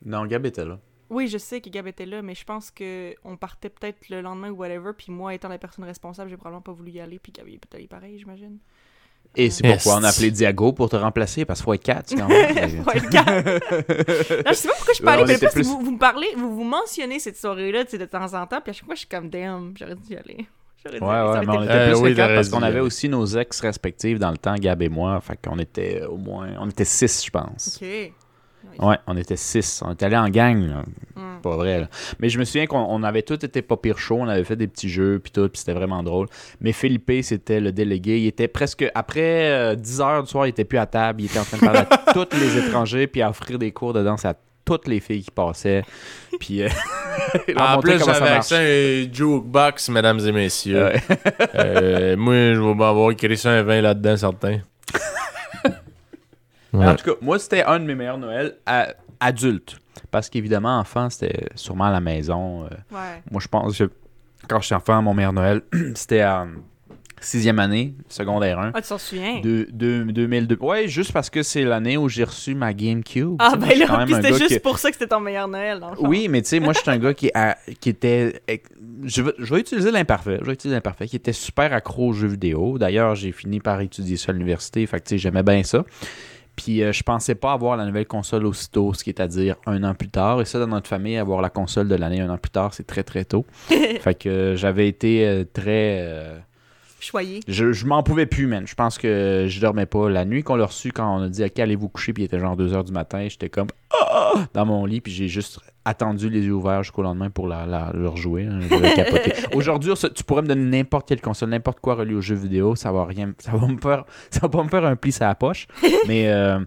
Non, 0.04 0.24
Gab 0.26 0.46
était 0.46 0.64
là. 0.64 0.78
Oui, 1.10 1.28
je 1.28 1.36
sais 1.38 1.60
que 1.60 1.68
Gab 1.68 1.86
était 1.86 2.06
là, 2.06 2.22
mais 2.22 2.34
je 2.34 2.44
pense 2.44 2.70
que 2.70 3.14
on 3.24 3.36
partait 3.36 3.68
peut-être 3.68 4.08
le 4.08 4.22
lendemain 4.22 4.50
ou 4.50 4.56
whatever. 4.56 4.92
Puis 4.96 5.12
moi, 5.12 5.34
étant 5.34 5.48
la 5.48 5.58
personne 5.58 5.84
responsable, 5.84 6.30
j'ai 6.30 6.36
probablement 6.36 6.62
pas 6.62 6.72
voulu 6.72 6.90
y 6.92 7.00
aller. 7.00 7.18
Puis 7.18 7.32
Gab, 7.32 7.46
est 7.48 7.52
peut-être 7.58 7.74
allé 7.74 7.86
pareil, 7.86 8.18
j'imagine. 8.18 8.58
Et 9.36 9.50
c'est 9.50 9.64
Yes. 9.66 9.82
pourquoi 9.82 10.00
on 10.00 10.04
a 10.04 10.08
appelé 10.08 10.30
Diago 10.30 10.72
pour 10.72 10.88
te 10.88 10.96
remplacer, 10.96 11.44
parce 11.44 11.60
qu'il 11.60 11.64
faut 11.64 11.74
être 11.74 11.82
4 11.82 12.14
quand 12.14 12.28
même. 12.28 12.84
Ouais, 12.86 13.00
le 13.00 13.08
gars. 13.08 13.24
non, 14.44 14.50
je 14.50 14.54
sais 14.54 14.68
pas 14.68 14.74
pourquoi 14.74 14.94
je 14.94 15.02
parlais, 15.02 15.38
mais 15.40 15.48
plus- 15.48 15.62
vous, 15.62 15.80
vous 15.80 15.90
me 15.92 15.98
parlez, 15.98 16.28
vous, 16.36 16.54
vous 16.54 16.64
mentionnez 16.64 17.18
cette 17.18 17.36
soirée-là 17.36 17.84
de 17.84 18.04
temps 18.04 18.32
en 18.34 18.46
temps, 18.46 18.60
puis 18.60 18.70
à 18.70 18.72
chaque 18.72 18.84
fois, 18.84 18.94
je 18.94 19.00
suis 19.00 19.08
comme, 19.08 19.28
damn, 19.30 19.74
j'aurais 19.76 19.94
dû 19.96 20.12
y 20.12 20.16
aller. 20.16 20.46
J'aurais 20.84 21.00
Ouais, 21.00 21.32
ouais, 21.32 21.46
mais 21.46 21.56
on 21.56 21.62
était 21.62 21.72
Euh, 21.72 21.92
plus 21.92 22.00
oui, 22.00 22.14
quatre 22.14 22.34
parce 22.34 22.48
qu'on 22.48 22.62
avait 22.62 22.80
aussi 22.80 23.08
nos 23.08 23.24
ex 23.26 23.60
respectives 23.60 24.18
dans 24.18 24.30
le 24.30 24.36
temps, 24.36 24.54
Gab 24.56 24.82
et 24.82 24.88
moi. 24.88 25.20
Fait 25.20 25.38
qu'on 25.42 25.58
était 25.58 26.02
au 26.04 26.16
moins. 26.16 26.48
On 26.58 26.68
était 26.68 26.84
6, 26.84 27.24
je 27.26 27.30
pense. 27.30 27.80
Ok. 27.82 27.88
Ouais, 28.80 28.96
on 29.06 29.16
était 29.16 29.36
6. 29.36 29.82
On 29.86 29.92
était 29.92 30.06
allés 30.06 30.16
en 30.16 30.28
gang, 30.30 30.66
là. 30.66 30.84
Hmm. 31.14 31.40
Pas 31.42 31.56
vrai, 31.56 31.80
là. 31.80 31.88
Mais 32.18 32.28
je 32.28 32.38
me 32.38 32.44
souviens 32.44 32.66
qu'on 32.66 32.78
on 32.78 33.02
avait 33.02 33.22
tous 33.22 33.34
été 33.34 33.62
pas 33.62 33.76
pire 33.76 33.98
chaud. 33.98 34.16
On 34.20 34.28
avait 34.28 34.44
fait 34.44 34.56
des 34.56 34.66
petits 34.66 34.88
jeux, 34.88 35.20
puis 35.22 35.30
tout, 35.30 35.48
puis 35.48 35.58
c'était 35.58 35.74
vraiment 35.74 36.02
drôle. 36.02 36.26
Mais 36.60 36.72
Philippe, 36.72 37.12
c'était 37.22 37.60
le 37.60 37.72
délégué. 37.72 38.18
Il 38.20 38.26
était 38.26 38.48
presque. 38.48 38.84
Après 38.94 39.50
euh, 39.50 39.74
10 39.74 40.00
heures 40.00 40.22
du 40.22 40.30
soir, 40.30 40.46
il 40.46 40.50
était 40.50 40.64
plus 40.64 40.78
à 40.78 40.86
table. 40.86 41.22
Il 41.22 41.26
était 41.26 41.38
en 41.38 41.44
train 41.44 41.58
de 41.58 41.62
parler 41.64 41.80
à 41.80 42.12
tous 42.12 42.26
les 42.38 42.58
étrangers, 42.58 43.06
puis 43.06 43.22
à 43.22 43.30
offrir 43.30 43.58
des 43.58 43.70
cours 43.72 43.92
de 43.92 44.02
danse 44.02 44.24
à 44.24 44.34
toutes 44.64 44.88
les 44.88 45.00
filles 45.00 45.22
qui 45.24 45.30
passaient. 45.30 45.82
Puis. 46.40 46.62
euh, 46.62 46.68
En 47.56 47.78
plus, 47.80 47.98
j'avais 48.04 48.28
accès 48.30 48.56
à 48.56 49.08
un 49.08 49.12
jukebox, 49.12 49.88
mesdames 49.90 50.20
et 50.20 50.32
messieurs. 50.32 50.84
Ouais. 50.86 51.02
Euh, 51.56 52.16
moi, 52.16 52.34
je 52.54 52.60
vais 52.60 52.74
m'avoir 52.74 53.10
écrit 53.12 53.36
ça 53.36 53.50
un 53.50 53.62
vin 53.62 53.80
là-dedans, 53.80 54.16
certain. 54.16 54.58
Ouais. 56.72 56.86
En 56.88 56.96
tout 56.96 57.04
cas, 57.04 57.16
moi, 57.20 57.38
c'était 57.38 57.62
un 57.62 57.78
de 57.78 57.84
mes 57.84 57.94
meilleurs 57.94 58.18
Noëls 58.18 58.56
à- 58.66 58.88
adultes. 59.20 59.76
Parce 60.10 60.28
qu'évidemment, 60.28 60.78
enfant, 60.80 61.08
c'était 61.08 61.46
sûrement 61.54 61.84
à 61.84 61.92
la 61.92 62.00
maison. 62.00 62.64
euh, 62.64 62.68
Ouais. 62.90 63.22
Moi, 63.30 63.40
je 63.40 63.46
pense 63.48 63.78
que 63.78 63.90
quand 64.48 64.60
j'étais 64.60 64.74
enfant, 64.74 65.00
mon 65.00 65.14
meilleur 65.14 65.32
Noël, 65.32 65.62
c'était 65.94 66.24
en 66.24 66.48
sixième 67.24 67.58
année, 67.58 67.94
secondaire 68.08 68.58
1. 68.58 68.72
Ah, 68.74 68.82
tu 68.82 68.88
t'en 68.88 68.98
souviens? 68.98 69.40
De, 69.40 69.66
de- 69.72 70.04
2002. 70.10 70.56
Ouais, 70.60 70.88
juste 70.88 71.12
parce 71.12 71.30
que 71.30 71.42
c'est 71.42 71.64
l'année 71.64 71.96
où 71.96 72.08
j'ai 72.08 72.24
reçu 72.24 72.54
ma 72.54 72.72
GameCube. 72.72 73.36
Ah, 73.38 73.54
ben 73.56 73.78
là, 73.78 74.04
c'était 74.08 74.28
juste 74.34 74.48
qui- 74.48 74.58
pour 74.60 74.78
ça 74.78 74.90
que 74.90 74.96
c'était 74.96 75.08
ton 75.08 75.20
meilleur 75.20 75.48
Noël, 75.48 75.80
dans 75.80 75.90
le 75.90 75.96
fond. 75.96 76.06
Oui, 76.06 76.28
mais 76.28 76.42
tu 76.42 76.48
sais, 76.48 76.60
moi, 76.60 76.72
je 76.72 76.80
suis 76.80 76.90
un 76.90 76.98
gars 76.98 77.14
qui, 77.14 77.30
a- 77.34 77.56
qui 77.80 77.88
était. 77.88 78.40
Je 79.04 79.22
vais, 79.22 79.32
je 79.38 79.54
vais 79.54 79.60
utiliser 79.60 79.90
l'imparfait. 79.90 80.38
Je 80.40 80.46
vais 80.46 80.52
utiliser 80.54 80.76
l'imparfait. 80.76 81.06
Qui 81.06 81.16
était 81.16 81.32
super 81.32 81.72
accro 81.72 82.08
aux 82.08 82.12
jeux 82.12 82.28
vidéo. 82.28 82.78
D'ailleurs, 82.78 83.14
j'ai 83.14 83.32
fini 83.32 83.60
par 83.60 83.80
étudier 83.80 84.16
ça 84.16 84.30
à 84.30 84.32
l'université. 84.32 84.86
Fait 84.86 84.98
que, 85.00 85.04
tu 85.04 85.10
sais, 85.10 85.18
j'aimais 85.18 85.42
bien 85.42 85.62
ça. 85.62 85.84
Puis, 86.56 86.84
euh, 86.84 86.92
je 86.92 87.02
pensais 87.02 87.34
pas 87.34 87.52
avoir 87.52 87.76
la 87.76 87.84
nouvelle 87.84 88.06
console 88.06 88.46
aussitôt, 88.46 88.94
ce 88.94 89.02
qui 89.02 89.10
est 89.10 89.18
à 89.20 89.26
dire 89.26 89.56
un 89.66 89.82
an 89.82 89.92
plus 89.94 90.08
tard. 90.08 90.40
Et 90.40 90.44
ça, 90.44 90.60
dans 90.60 90.68
notre 90.68 90.86
famille, 90.88 91.16
avoir 91.16 91.42
la 91.42 91.50
console 91.50 91.88
de 91.88 91.96
l'année 91.96 92.20
un 92.20 92.30
an 92.30 92.38
plus 92.38 92.50
tard, 92.52 92.72
c'est 92.74 92.86
très, 92.86 93.02
très 93.02 93.24
tôt. 93.24 93.44
fait 93.68 94.14
que 94.16 94.28
euh, 94.28 94.56
j'avais 94.56 94.86
été 94.86 95.26
euh, 95.26 95.44
très. 95.52 95.98
Choyé. 97.04 97.40
je, 97.46 97.72
je 97.72 97.86
m'en 97.86 98.02
pouvais 98.02 98.26
plus, 98.26 98.46
man. 98.46 98.66
Je 98.66 98.74
pense 98.74 98.96
que 98.98 99.46
je 99.48 99.60
dormais 99.60 99.86
pas. 99.86 100.08
La 100.08 100.24
nuit 100.24 100.42
qu'on 100.42 100.56
l'a 100.56 100.66
reçu, 100.66 100.90
quand 100.92 101.18
on 101.18 101.22
a 101.22 101.28
dit 101.28 101.44
OK, 101.44 101.58
allez-vous 101.58 101.88
coucher, 101.88 102.12
puis 102.12 102.22
il 102.22 102.26
était 102.26 102.38
genre 102.38 102.56
2h 102.56 102.84
du 102.84 102.92
matin, 102.92 103.26
j'étais 103.28 103.48
comme 103.50 103.68
Ah! 103.92 104.46
dans 104.54 104.64
mon 104.66 104.84
lit, 104.86 105.00
puis 105.00 105.12
j'ai 105.12 105.28
juste 105.28 105.60
attendu 105.84 106.30
les 106.30 106.40
yeux 106.46 106.54
ouverts 106.54 106.82
jusqu'au 106.82 107.02
lendemain 107.02 107.28
pour 107.30 107.46
la, 107.46 107.66
la- 107.66 107.90
le 107.92 108.08
rejouer. 108.08 108.46
hein. 108.46 108.60
Aujourd'hui, 109.54 109.92
tu 110.14 110.24
pourrais 110.24 110.42
me 110.42 110.48
donner 110.48 110.64
n'importe 110.78 111.06
quelle 111.08 111.20
console, 111.20 111.50
n'importe 111.50 111.80
quoi 111.80 111.94
relié 111.94 112.14
aux 112.14 112.20
jeux 112.22 112.34
vidéo, 112.36 112.74
ça 112.74 112.90
va 112.90 113.04
rien. 113.04 113.32
Ça 113.38 113.52
va 113.52 113.66
me 113.66 113.76
faire, 113.78 114.04
ça 114.30 114.40
va 114.40 114.48
pas 114.48 114.62
me 114.62 114.68
faire 114.68 114.84
un 114.86 114.96
pli 114.96 115.14
à 115.20 115.26
la 115.26 115.34
poche. 115.34 115.66
Mais 116.08 116.28
euh, 116.28 116.58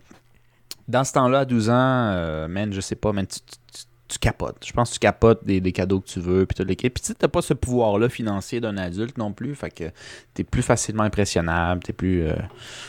dans 0.87 1.03
ce 1.03 1.13
temps-là, 1.13 1.39
à 1.39 1.45
12 1.45 1.69
ans, 1.69 1.73
euh, 1.73 2.47
man, 2.47 2.71
je 2.71 2.79
sais 2.81 2.95
pas, 2.95 3.11
man, 3.11 3.25
tu, 3.25 3.39
tu- 3.39 3.57
tu- 3.73 3.85
tu 4.07 4.19
capotes. 4.19 4.65
Je 4.65 4.71
pense 4.73 4.89
que 4.89 4.93
tu 4.95 4.99
capotes 4.99 5.43
des, 5.45 5.59
des 5.61 5.71
cadeaux 5.71 5.99
que 5.99 6.07
tu 6.07 6.19
veux, 6.19 6.45
puis 6.45 6.63
kit. 6.75 6.89
Puis 6.89 7.03
tu 7.03 7.13
t'as 7.15 7.27
pas 7.27 7.41
ce 7.41 7.53
pouvoir-là 7.53 8.09
financier 8.09 8.59
d'un 8.61 8.77
adulte 8.77 9.17
non 9.17 9.33
plus, 9.33 9.53
fait 9.55 9.69
que 9.69 9.83
t'es 10.33 10.43
plus 10.43 10.61
facilement 10.61 11.03
impressionnable, 11.03 11.83
t'es 11.83 11.93
plus... 11.93 12.23
euh, 12.23 12.33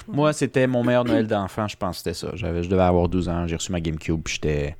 Moi, 0.07 0.33
c'était 0.33 0.67
mon 0.67 0.85
meilleur 0.85 1.05
Noël 1.05 1.27
d'enfant, 1.27 1.67
je 1.69 1.77
pense 1.77 1.97
que 1.97 2.11
c'était 2.11 2.15
ça. 2.15 2.31
J'avais, 2.35 2.63
je 2.63 2.69
devais 2.69 2.83
avoir 2.83 3.09
12 3.09 3.29
ans, 3.29 3.47
j'ai 3.47 3.57
reçu 3.57 3.73
ma 3.73 3.81
GameCube, 3.81 4.21
puis 4.23 4.35
j'étais 4.35 4.77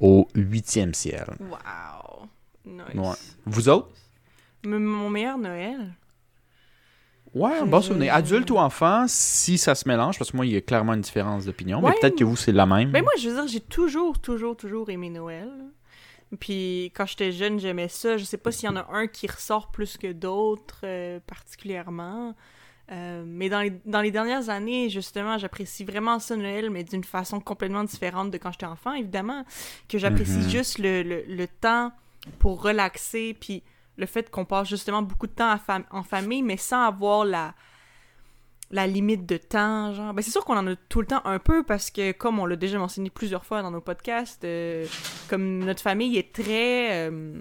au 0.00 0.28
huitième 0.34 0.94
ciel. 0.94 1.26
Wow. 1.40 2.26
Nice. 2.66 2.82
Ouais. 2.94 3.16
Vous 3.46 3.68
autres? 3.68 3.88
M- 4.64 4.78
Mon 4.78 5.08
meilleur 5.10 5.38
Noël? 5.38 5.94
Ouais, 7.34 7.62
bon 7.66 7.82
souvenir. 7.82 8.14
Adulte 8.14 8.50
ou 8.50 8.56
enfant, 8.58 9.04
si 9.06 9.58
ça 9.58 9.74
se 9.74 9.86
mélange, 9.86 10.18
parce 10.18 10.30
que 10.30 10.36
moi, 10.36 10.46
il 10.46 10.52
y 10.52 10.56
a 10.56 10.60
clairement 10.62 10.94
une 10.94 11.02
différence 11.02 11.44
d'opinion, 11.44 11.80
Ouais. 11.82 11.90
mais 11.90 11.96
peut-être 12.00 12.16
que 12.18 12.24
vous, 12.24 12.36
c'est 12.36 12.52
la 12.52 12.64
même. 12.64 12.90
Ben 12.90 13.02
moi, 13.02 13.12
je 13.20 13.28
veux 13.28 13.34
dire, 13.34 13.46
j'ai 13.46 13.60
toujours, 13.60 14.18
toujours, 14.18 14.56
toujours 14.56 14.88
aimé 14.90 15.10
Noël. 15.10 15.50
Puis 16.40 16.92
quand 16.94 17.06
j'étais 17.06 17.32
jeune, 17.32 17.58
j'aimais 17.58 17.88
ça. 17.88 18.16
Je 18.16 18.24
sais 18.24 18.36
pas 18.36 18.52
s'il 18.52 18.66
y 18.68 18.72
en 18.72 18.76
a 18.76 18.86
un 18.92 19.06
qui 19.06 19.26
ressort 19.26 19.70
plus 19.70 19.96
que 19.96 20.12
d'autres 20.12 20.80
euh, 20.84 21.20
particulièrement. 21.26 22.34
Euh, 22.90 23.22
mais 23.26 23.48
dans 23.50 23.60
les, 23.60 23.70
dans 23.84 24.00
les 24.00 24.10
dernières 24.10 24.48
années, 24.48 24.88
justement, 24.88 25.36
j'apprécie 25.38 25.84
vraiment 25.84 26.18
ça 26.18 26.36
Noël, 26.36 26.70
mais 26.70 26.84
d'une 26.84 27.04
façon 27.04 27.38
complètement 27.40 27.84
différente 27.84 28.30
de 28.30 28.38
quand 28.38 28.50
j'étais 28.52 28.66
enfant, 28.66 28.94
évidemment. 28.94 29.44
Que 29.88 29.98
j'apprécie 29.98 30.38
Mhm. 30.38 30.48
juste 30.48 30.78
le, 30.78 31.02
le, 31.02 31.22
le 31.26 31.46
temps 31.48 31.92
pour 32.38 32.62
relaxer, 32.62 33.34
puis 33.38 33.62
le 33.96 34.06
fait 34.06 34.30
qu'on 34.30 34.44
passe 34.44 34.68
justement 34.68 35.02
beaucoup 35.02 35.26
de 35.26 35.32
temps 35.32 35.50
à 35.50 35.56
fam- 35.56 35.84
en 35.90 36.02
famille, 36.02 36.42
mais 36.42 36.56
sans 36.56 36.82
avoir 36.82 37.24
la, 37.24 37.54
la 38.70 38.86
limite 38.86 39.26
de 39.26 39.36
temps, 39.36 39.92
genre. 39.92 40.12
Ben, 40.12 40.22
c'est 40.22 40.30
sûr 40.30 40.44
qu'on 40.44 40.56
en 40.56 40.66
a 40.66 40.76
tout 40.88 41.00
le 41.00 41.06
temps 41.06 41.22
un 41.24 41.38
peu 41.38 41.62
parce 41.62 41.90
que, 41.90 42.12
comme 42.12 42.38
on 42.38 42.46
l'a 42.46 42.56
déjà 42.56 42.78
mentionné 42.78 43.10
plusieurs 43.10 43.44
fois 43.44 43.62
dans 43.62 43.70
nos 43.70 43.80
podcasts, 43.80 44.44
euh, 44.44 44.86
comme 45.28 45.60
notre 45.64 45.80
famille 45.80 46.18
est 46.18 46.32
très. 46.34 47.08
euh, 47.08 47.40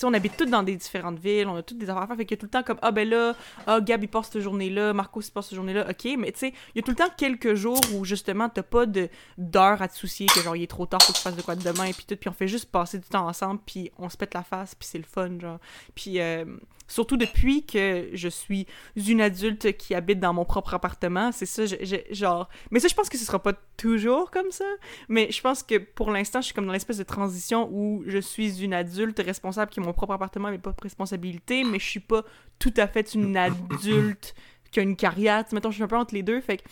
sais, 0.00 0.06
on 0.06 0.12
habite 0.14 0.36
toutes 0.36 0.50
dans 0.50 0.62
des 0.62 0.76
différentes 0.76 1.18
villes, 1.18 1.48
on 1.48 1.56
a 1.56 1.62
toutes 1.62 1.78
des 1.78 1.90
affaires 1.90 2.02
à 2.02 2.06
faire, 2.06 2.16
fait 2.16 2.30
y 2.30 2.34
a 2.34 2.36
tout 2.36 2.46
le 2.46 2.50
temps 2.50 2.62
comme, 2.62 2.78
ah 2.82 2.90
ben 2.90 3.08
là, 3.08 3.34
ah 3.66 3.80
Gab 3.80 4.02
il 4.02 4.08
passe 4.08 4.30
cette 4.30 4.42
journée-là, 4.42 4.92
Marco 4.92 5.20
il 5.20 5.30
passe 5.30 5.46
cette 5.46 5.56
journée-là, 5.56 5.86
ok, 5.88 6.16
mais 6.18 6.32
tu 6.32 6.46
il 6.46 6.52
y 6.76 6.78
a 6.78 6.82
tout 6.82 6.90
le 6.90 6.96
temps 6.96 7.10
quelques 7.16 7.54
jours 7.54 7.80
où 7.94 8.04
justement 8.04 8.48
t'as 8.48 8.62
pas 8.62 8.86
de 8.86 9.08
d'heures 9.38 9.82
à 9.82 9.88
te 9.88 9.96
soucier, 9.96 10.26
que 10.26 10.40
genre 10.40 10.56
il 10.56 10.62
est 10.62 10.70
trop 10.70 10.86
tard, 10.86 11.02
faut 11.02 11.12
que 11.12 11.18
tu 11.18 11.22
fasses 11.22 11.36
de 11.36 11.42
quoi 11.42 11.56
de 11.56 11.62
demain, 11.62 11.90
puis 11.92 12.04
tout, 12.06 12.16
puis 12.16 12.28
on 12.28 12.32
fait 12.32 12.48
juste 12.48 12.70
passer 12.70 12.98
du 12.98 13.08
temps 13.08 13.26
ensemble, 13.26 13.60
puis 13.64 13.90
on 13.98 14.08
se 14.08 14.16
pète 14.16 14.34
la 14.34 14.42
face, 14.42 14.74
puis 14.74 14.88
c'est 14.88 14.98
le 14.98 15.04
fun, 15.04 15.38
genre. 15.38 15.58
Puis 15.94 16.20
euh, 16.20 16.44
surtout 16.92 17.16
depuis 17.16 17.64
que 17.64 18.10
je 18.12 18.28
suis 18.28 18.66
une 18.96 19.20
adulte 19.20 19.76
qui 19.76 19.94
habite 19.94 20.20
dans 20.20 20.34
mon 20.34 20.44
propre 20.44 20.74
appartement, 20.74 21.32
c'est 21.32 21.46
ça, 21.46 21.64
genre. 22.10 22.48
Mais 22.70 22.80
ça, 22.80 22.88
je 22.88 22.94
pense 22.94 23.08
que 23.08 23.16
ce 23.16 23.24
sera 23.24 23.42
pas 23.42 23.54
toujours 23.76 24.30
comme 24.30 24.50
ça. 24.50 24.64
Mais 25.08 25.30
je 25.30 25.40
pense 25.40 25.62
que 25.62 25.78
pour 25.78 26.10
l'instant, 26.10 26.40
je 26.40 26.46
suis 26.46 26.54
comme 26.54 26.66
dans 26.66 26.72
l'espèce 26.72 26.98
de 26.98 27.04
transition 27.04 27.68
où 27.72 28.04
je 28.06 28.18
suis 28.18 28.62
une 28.62 28.74
adulte 28.74 29.18
responsable 29.18 29.70
qui 29.70 29.80
mon 29.82 29.92
propre 29.92 30.14
appartement, 30.14 30.50
mais 30.50 30.58
pas 30.58 30.72
de 30.72 30.80
responsabilité, 30.82 31.64
mais 31.64 31.78
je 31.78 31.86
suis 31.86 32.00
pas 32.00 32.22
tout 32.58 32.74
à 32.76 32.86
fait 32.86 33.14
une 33.14 33.36
adulte 33.36 34.34
qui 34.70 34.80
a 34.80 34.82
une 34.82 34.96
carrière. 34.96 35.44
Tu 35.44 35.50
sais, 35.50 35.56
mettons, 35.56 35.70
je 35.70 35.76
suis 35.76 35.84
un 35.84 35.88
peu 35.88 35.96
entre 35.96 36.14
les 36.14 36.22
deux. 36.22 36.40
Fait 36.40 36.58
que 36.58 36.62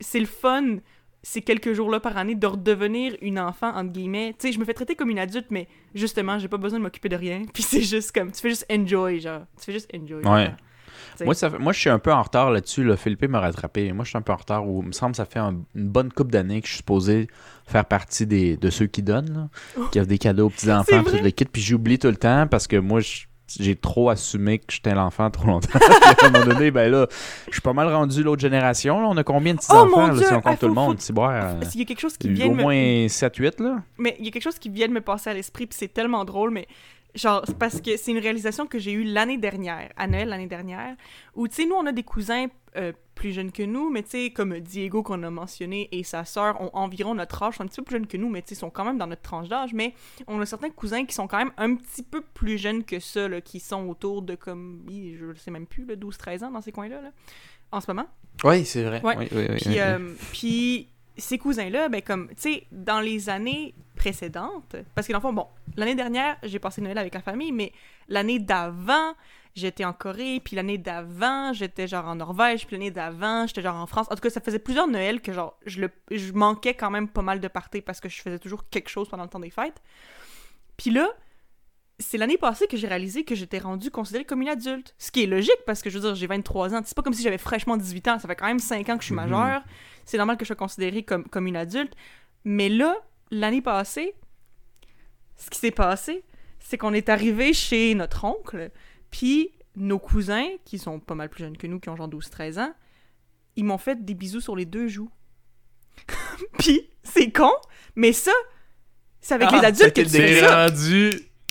c'est 0.00 0.20
le 0.20 0.26
fun 0.26 0.78
ces 1.24 1.40
quelques 1.40 1.72
jours-là 1.72 2.00
par 2.00 2.16
année 2.18 2.34
de 2.34 2.46
redevenir 2.46 3.16
une 3.22 3.38
enfant, 3.38 3.74
entre 3.74 3.92
guillemets. 3.92 4.34
Tu 4.38 4.48
sais, 4.48 4.52
je 4.52 4.60
me 4.60 4.64
fais 4.64 4.74
traiter 4.74 4.94
comme 4.94 5.10
une 5.10 5.18
adulte, 5.18 5.46
mais 5.50 5.66
justement, 5.94 6.38
j'ai 6.38 6.48
pas 6.48 6.58
besoin 6.58 6.78
de 6.78 6.84
m'occuper 6.84 7.08
de 7.08 7.16
rien. 7.16 7.42
Puis 7.54 7.62
c'est 7.62 7.82
juste 7.82 8.12
comme, 8.12 8.30
tu 8.30 8.40
fais 8.40 8.50
juste 8.50 8.66
enjoy, 8.70 9.20
genre. 9.20 9.42
Tu 9.58 9.64
fais 9.64 9.72
juste 9.72 9.90
enjoy. 9.94 10.22
Ouais. 10.24 10.46
genre. 10.46 10.56
Moi, 11.24 11.34
ça 11.34 11.50
moi, 11.50 11.72
je 11.72 11.80
suis 11.80 11.90
un 11.90 11.98
peu 11.98 12.12
en 12.12 12.22
retard 12.22 12.50
là-dessus. 12.50 12.84
Là. 12.84 12.96
Philippe 12.96 13.28
m'a 13.28 13.40
rattrapé. 13.40 13.92
Moi, 13.92 14.04
je 14.04 14.10
suis 14.10 14.18
un 14.18 14.22
peu 14.22 14.32
en 14.32 14.36
retard. 14.36 14.66
Où, 14.68 14.82
il 14.82 14.88
me 14.88 14.92
semble 14.92 15.12
que 15.12 15.16
ça 15.18 15.24
fait 15.24 15.38
un- 15.38 15.56
une 15.74 15.88
bonne 15.88 16.12
couple 16.12 16.30
d'années 16.32 16.60
que 16.60 16.66
je 16.66 16.72
suis 16.72 16.78
supposé 16.78 17.28
faire 17.66 17.84
partie 17.84 18.26
des, 18.26 18.56
de 18.56 18.70
ceux 18.70 18.86
qui 18.86 19.02
donnent, 19.02 19.48
là, 19.76 19.84
qui 19.92 19.98
offrent 20.00 20.08
des 20.08 20.18
cadeaux 20.18 20.46
aux 20.46 20.50
petits-enfants, 20.50 21.02
tout 21.04 21.16
le 21.22 21.30
kit. 21.30 21.44
Puis 21.46 21.62
j'oublie 21.62 21.98
tout 21.98 22.08
le 22.08 22.16
temps 22.16 22.46
parce 22.46 22.66
que 22.66 22.76
moi, 22.76 23.00
je- 23.00 23.22
j'ai 23.60 23.76
trop 23.76 24.08
assumé 24.08 24.58
que 24.58 24.64
j'étais 24.72 24.94
l'enfant 24.94 25.30
trop 25.30 25.46
longtemps. 25.46 25.68
À 26.22 26.26
un 26.26 26.30
moment 26.30 26.46
donné, 26.46 26.70
ben 26.70 26.90
là, 26.90 27.06
je 27.48 27.52
suis 27.52 27.60
pas 27.60 27.74
mal 27.74 27.88
rendu 27.92 28.22
l'autre 28.22 28.40
génération. 28.40 29.00
là. 29.00 29.06
On 29.08 29.16
a 29.18 29.22
combien 29.22 29.52
de 29.54 29.58
Oh, 29.58 29.62
petits-enfants, 29.62 30.06
là, 30.08 30.14
Dieu! 30.14 30.26
si 30.26 30.32
on 30.32 30.40
compte 30.40 30.52
Ah, 30.54 30.56
tout 30.56 30.68
le 30.68 30.74
monde? 30.74 30.96
faut- 30.96 31.02
C'est 31.02 31.12
boire, 31.12 31.30
euh, 31.32 31.60
qu'il 31.60 31.80
y 31.80 31.82
a 31.82 31.86
quelque 31.86 32.00
chose 32.00 32.16
qui 32.16 32.30
vient 32.30 32.46
au 32.46 32.52
de 32.52 32.54
me... 32.56 32.62
moins 32.62 32.74
7-8, 33.08 33.62
là. 33.62 33.82
Mais 33.98 34.16
il 34.18 34.24
y 34.24 34.28
a 34.28 34.30
quelque 34.30 34.42
chose 34.42 34.58
qui 34.58 34.70
vient 34.70 34.88
de 34.88 34.92
me 34.94 35.02
passer 35.02 35.28
à 35.30 35.34
l'esprit, 35.34 35.66
puis 35.66 35.76
c'est 35.78 35.92
tellement 35.92 36.24
drôle, 36.24 36.50
mais 36.52 36.66
genre, 37.14 37.42
c'est 37.46 37.58
parce 37.58 37.80
que 37.80 37.96
c'est 37.96 38.10
une 38.10 38.18
réalisation 38.18 38.66
que 38.66 38.78
j'ai 38.78 38.92
eue 38.92 39.04
l'année 39.04 39.38
dernière, 39.38 39.90
à 39.96 40.06
Noël 40.06 40.28
l'année 40.28 40.46
dernière, 40.46 40.96
où, 41.34 41.48
tu 41.48 41.54
sais, 41.54 41.66
nous, 41.66 41.74
on 41.74 41.86
a 41.86 41.92
des 41.92 42.02
cousins 42.02 42.46
euh, 42.76 42.92
plus 43.14 43.32
jeunes 43.32 43.52
que 43.52 43.62
nous, 43.62 43.90
mais 43.90 44.02
tu 44.02 44.10
sais, 44.10 44.30
comme 44.30 44.58
Diego 44.58 45.02
qu'on 45.02 45.22
a 45.22 45.30
mentionné 45.30 45.88
et 45.92 46.02
sa 46.02 46.24
sœur 46.24 46.60
ont 46.60 46.70
environ 46.72 47.14
notre 47.14 47.42
âge, 47.42 47.56
sont 47.56 47.62
un 47.62 47.66
petit 47.66 47.80
peu 47.80 47.84
plus 47.84 47.96
jeunes 47.96 48.06
que 48.06 48.16
nous, 48.16 48.28
mais 48.28 48.42
tu 48.42 48.48
sais, 48.48 48.54
sont 48.56 48.70
quand 48.70 48.84
même 48.84 48.98
dans 48.98 49.06
notre 49.06 49.22
tranche 49.22 49.48
d'âge, 49.48 49.72
mais 49.72 49.94
on 50.26 50.40
a 50.40 50.46
certains 50.46 50.70
cousins 50.70 51.04
qui 51.04 51.14
sont 51.14 51.28
quand 51.28 51.38
même 51.38 51.52
un 51.56 51.76
petit 51.76 52.02
peu 52.02 52.20
plus 52.20 52.58
jeunes 52.58 52.84
que 52.84 52.98
ça, 52.98 53.28
là, 53.28 53.40
qui 53.40 53.60
sont 53.60 53.86
autour 53.88 54.22
de 54.22 54.34
comme, 54.34 54.84
je 54.88 55.38
sais 55.38 55.50
même 55.52 55.66
plus, 55.66 55.86
12-13 55.86 56.44
ans 56.44 56.50
dans 56.50 56.60
ces 56.60 56.72
coins-là, 56.72 57.00
là, 57.00 57.10
en 57.70 57.80
ce 57.80 57.86
moment. 57.88 58.06
Oui, 58.42 58.64
c'est 58.64 58.82
vrai. 58.82 59.00
Ouais. 59.04 59.16
Oui, 59.16 59.28
oui, 59.30 59.46
oui, 59.50 59.56
Puis, 59.60 59.78
euh, 59.78 60.14
puis 60.32 60.88
ces 61.16 61.38
cousins-là, 61.38 61.88
ben 61.88 62.02
comme, 62.02 62.28
tu 62.30 62.34
sais, 62.42 62.66
dans 62.72 63.00
les 63.00 63.28
années 63.28 63.74
précédentes, 63.96 64.76
parce 64.94 65.06
que 65.06 65.12
dans 65.12 65.18
le 65.18 65.22
fond, 65.22 65.32
bon, 65.32 65.46
l'année 65.76 65.94
dernière, 65.94 66.36
j'ai 66.42 66.58
passé 66.58 66.80
Noël 66.80 66.98
avec 66.98 67.14
la 67.14 67.20
famille, 67.22 67.52
mais 67.52 67.72
l'année 68.08 68.38
d'avant, 68.40 69.14
j'étais 69.54 69.84
en 69.84 69.92
Corée, 69.92 70.40
puis 70.44 70.56
l'année 70.56 70.78
d'avant, 70.78 71.52
j'étais 71.52 71.86
genre 71.86 72.06
en 72.06 72.16
Norvège, 72.16 72.66
puis 72.66 72.74
l'année 72.76 72.90
d'avant, 72.90 73.46
j'étais 73.46 73.62
genre 73.62 73.76
en 73.76 73.86
France. 73.86 74.08
En 74.10 74.14
tout 74.16 74.20
cas, 74.22 74.30
ça 74.30 74.40
faisait 74.40 74.58
plusieurs 74.58 74.88
Noëls 74.88 75.20
que 75.20 75.32
genre, 75.32 75.56
je, 75.66 75.80
le, 75.82 75.90
je 76.10 76.32
manquais 76.32 76.74
quand 76.74 76.90
même 76.90 77.08
pas 77.08 77.22
mal 77.22 77.38
de 77.40 77.46
parties 77.48 77.80
parce 77.80 78.00
que 78.00 78.08
je 78.08 78.20
faisais 78.20 78.38
toujours 78.40 78.68
quelque 78.68 78.88
chose 78.88 79.08
pendant 79.08 79.22
le 79.22 79.28
temps 79.30 79.38
des 79.40 79.50
fêtes. 79.50 79.80
Puis 80.76 80.90
là, 80.90 81.08
c'est 82.00 82.18
l'année 82.18 82.36
passée 82.38 82.66
que 82.66 82.76
j'ai 82.76 82.88
réalisé 82.88 83.24
que 83.24 83.36
j'étais 83.36 83.58
rendue 83.60 83.92
considérée 83.92 84.24
comme 84.24 84.42
une 84.42 84.48
adulte. 84.48 84.96
Ce 84.98 85.12
qui 85.12 85.22
est 85.22 85.26
logique 85.26 85.60
parce 85.64 85.80
que 85.80 85.90
je 85.90 85.98
veux 85.98 86.04
dire, 86.08 86.16
j'ai 86.16 86.26
23 86.26 86.74
ans. 86.74 86.80
C'est 86.84 86.96
pas 86.96 87.02
comme 87.02 87.12
si 87.14 87.22
j'avais 87.22 87.38
fraîchement 87.38 87.76
18 87.76 88.08
ans. 88.08 88.18
Ça 88.18 88.26
fait 88.26 88.34
quand 88.34 88.46
même 88.46 88.58
5 88.58 88.88
ans 88.88 88.96
que 88.96 89.02
je 89.02 89.06
suis 89.06 89.14
Mhm. 89.14 89.28
majeure. 89.30 89.62
C'est 90.04 90.18
normal 90.18 90.36
que 90.36 90.44
je 90.44 90.48
sois 90.48 90.56
considérée 90.56 91.02
comme, 91.02 91.24
comme 91.28 91.46
une 91.46 91.56
adulte. 91.56 91.94
Mais 92.44 92.68
là, 92.68 92.96
l'année 93.30 93.62
passée, 93.62 94.14
ce 95.36 95.50
qui 95.50 95.58
s'est 95.58 95.70
passé, 95.70 96.24
c'est 96.58 96.78
qu'on 96.78 96.92
est 96.94 97.08
arrivé 97.08 97.52
chez 97.52 97.94
notre 97.94 98.24
oncle, 98.24 98.70
puis 99.10 99.50
nos 99.76 99.98
cousins, 99.98 100.46
qui 100.64 100.78
sont 100.78 101.00
pas 101.00 101.14
mal 101.14 101.28
plus 101.28 101.42
jeunes 101.44 101.56
que 101.56 101.66
nous, 101.66 101.80
qui 101.80 101.88
ont 101.88 101.96
genre 101.96 102.08
12-13 102.08 102.60
ans, 102.60 102.74
ils 103.56 103.64
m'ont 103.64 103.78
fait 103.78 104.04
des 104.04 104.14
bisous 104.14 104.40
sur 104.40 104.56
les 104.56 104.64
deux 104.66 104.88
joues. 104.88 105.10
puis, 106.58 106.88
c'est 107.02 107.30
con, 107.32 107.50
mais 107.96 108.12
ça, 108.12 108.32
c'est 109.20 109.34
avec 109.34 109.48
Ah, 109.52 109.58
les 109.60 109.64
adultes 109.66 109.94
que 109.94 110.02
tu 110.02 110.08
fais 110.08 110.34
C'est 110.34 110.40
ça. 110.40 110.66
rendu 110.66 111.10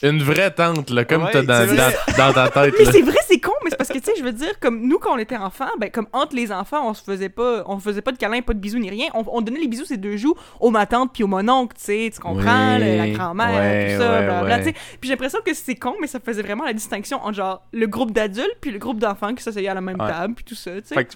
une 0.09 0.21
vraie 0.23 0.51
tante, 0.51 0.89
là, 0.89 1.05
comme 1.05 1.23
Ouais, 1.23 1.29
t'as 1.31 1.41
dans, 1.43 1.65
dans, 1.65 1.91
dans 2.17 2.33
ta 2.33 2.49
tête. 2.49 2.73
Mais 2.77 2.85
c'est 2.85 3.01
vrai, 3.01 3.17
c'est 3.27 3.39
con, 3.39 3.51
mais 3.63 3.69
c'est 3.69 3.77
parce 3.77 3.89
que, 3.89 3.97
tu 3.97 4.03
sais, 4.05 4.13
je 4.17 4.23
veux 4.23 4.31
dire, 4.31 4.59
comme 4.59 4.81
nous, 4.87 4.99
quand 4.99 5.13
on 5.13 5.17
était 5.17 5.37
enfants, 5.37 5.69
ben, 5.79 5.89
comme 5.89 6.07
entre 6.13 6.35
les 6.35 6.51
enfants, 6.51 6.89
on 6.89 6.93
se 6.93 7.03
faisait 7.03 7.29
pas, 7.29 7.63
on 7.67 7.79
faisait 7.79 8.01
pas 8.01 8.11
de 8.11 8.17
câlins, 8.17 8.41
pas 8.41 8.53
de 8.53 8.59
bisous 8.59 8.79
ni 8.79 8.89
rien. 8.89 9.07
On, 9.13 9.23
on 9.27 9.41
donnait 9.41 9.59
les 9.59 9.67
bisous, 9.67 9.85
ces 9.85 9.97
deux 9.97 10.17
joues, 10.17 10.35
aux 10.59 10.69
ma 10.71 10.85
tante 10.85 11.11
puis 11.13 11.23
au 11.23 11.27
mon 11.27 11.47
oncle, 11.49 11.75
tu 11.77 11.83
sais, 11.83 12.09
tu 12.13 12.19
comprends, 12.19 12.75
Oui, 12.77 12.83
le- 12.83 12.97
la 12.97 13.09
grand-mère, 13.09 13.47
ouais, 13.61 13.95
tout 13.95 14.01
ça, 14.01 14.11
ouais, 14.11 14.25
blablabla, 14.25 14.55
ouais. 14.57 14.63
tu 14.63 14.69
sais. 14.69 14.73
Puis 14.73 15.07
j'ai 15.07 15.09
l'impression 15.11 15.39
que 15.45 15.53
c'est 15.53 15.75
con, 15.75 15.93
mais 16.01 16.07
ça 16.07 16.19
faisait 16.19 16.41
vraiment 16.41 16.65
la 16.65 16.73
distinction 16.73 17.17
entre, 17.23 17.33
genre, 17.35 17.65
le 17.71 17.87
groupe 17.87 18.11
d'adultes 18.11 18.57
puis 18.61 18.71
le 18.71 18.79
groupe 18.79 18.99
d'enfants 18.99 19.33
qui 19.33 19.43
s'asseyaient 19.43 19.69
à 19.69 19.73
la 19.73 19.81
même 19.81 19.99
Ouais. 19.99 20.07
table, 20.09 20.33
puis 20.35 20.43
tout 20.45 20.55
ça, 20.55 20.71
tu 20.81 20.87
sais. 20.87 21.07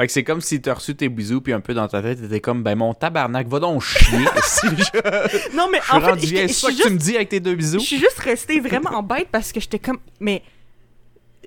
Fait 0.00 0.06
que, 0.06 0.12
c'est 0.12 0.24
comme 0.24 0.40
si 0.40 0.60
t'as 0.62 0.74
reçu 0.74 0.94
tes 0.96 1.08
bisous, 1.10 1.40
puis 1.42 1.52
un 1.52 1.60
peu 1.60 1.74
dans 1.74 1.86
ta 1.86 2.00
tête, 2.00 2.20
t'étais 2.22 2.40
comme, 2.40 2.62
ben 2.62 2.74
mon 2.76 2.94
tabarnak, 2.94 3.46
va 3.48 3.58
donc 3.60 3.82
chier. 3.82 4.18
si 4.44 4.66
je, 4.68 5.56
Non, 5.56 5.68
mais 5.70 5.78
je 5.78 5.84
suis 5.84 5.92
en 5.96 6.00
fait, 6.00 6.06
rendu 6.10 6.26
c'est 6.26 6.48
ça 6.48 6.68
que 6.68 6.72
tu 6.72 6.78
juste 6.78 6.90
me 6.90 6.96
dis 6.98 7.16
avec 7.16 7.28
tes 7.28 7.40
deux 7.40 7.54
bisous? 7.54 7.80
Je 7.80 7.84
suis 7.84 7.98
juste 7.98 8.18
restée 8.18 8.60
vraiment 8.60 8.90
en 8.90 9.02
bête 9.02 9.28
parce 9.30 9.52
que 9.52 9.60
j'étais 9.60 9.78
comme. 9.78 9.98
Mais. 10.20 10.42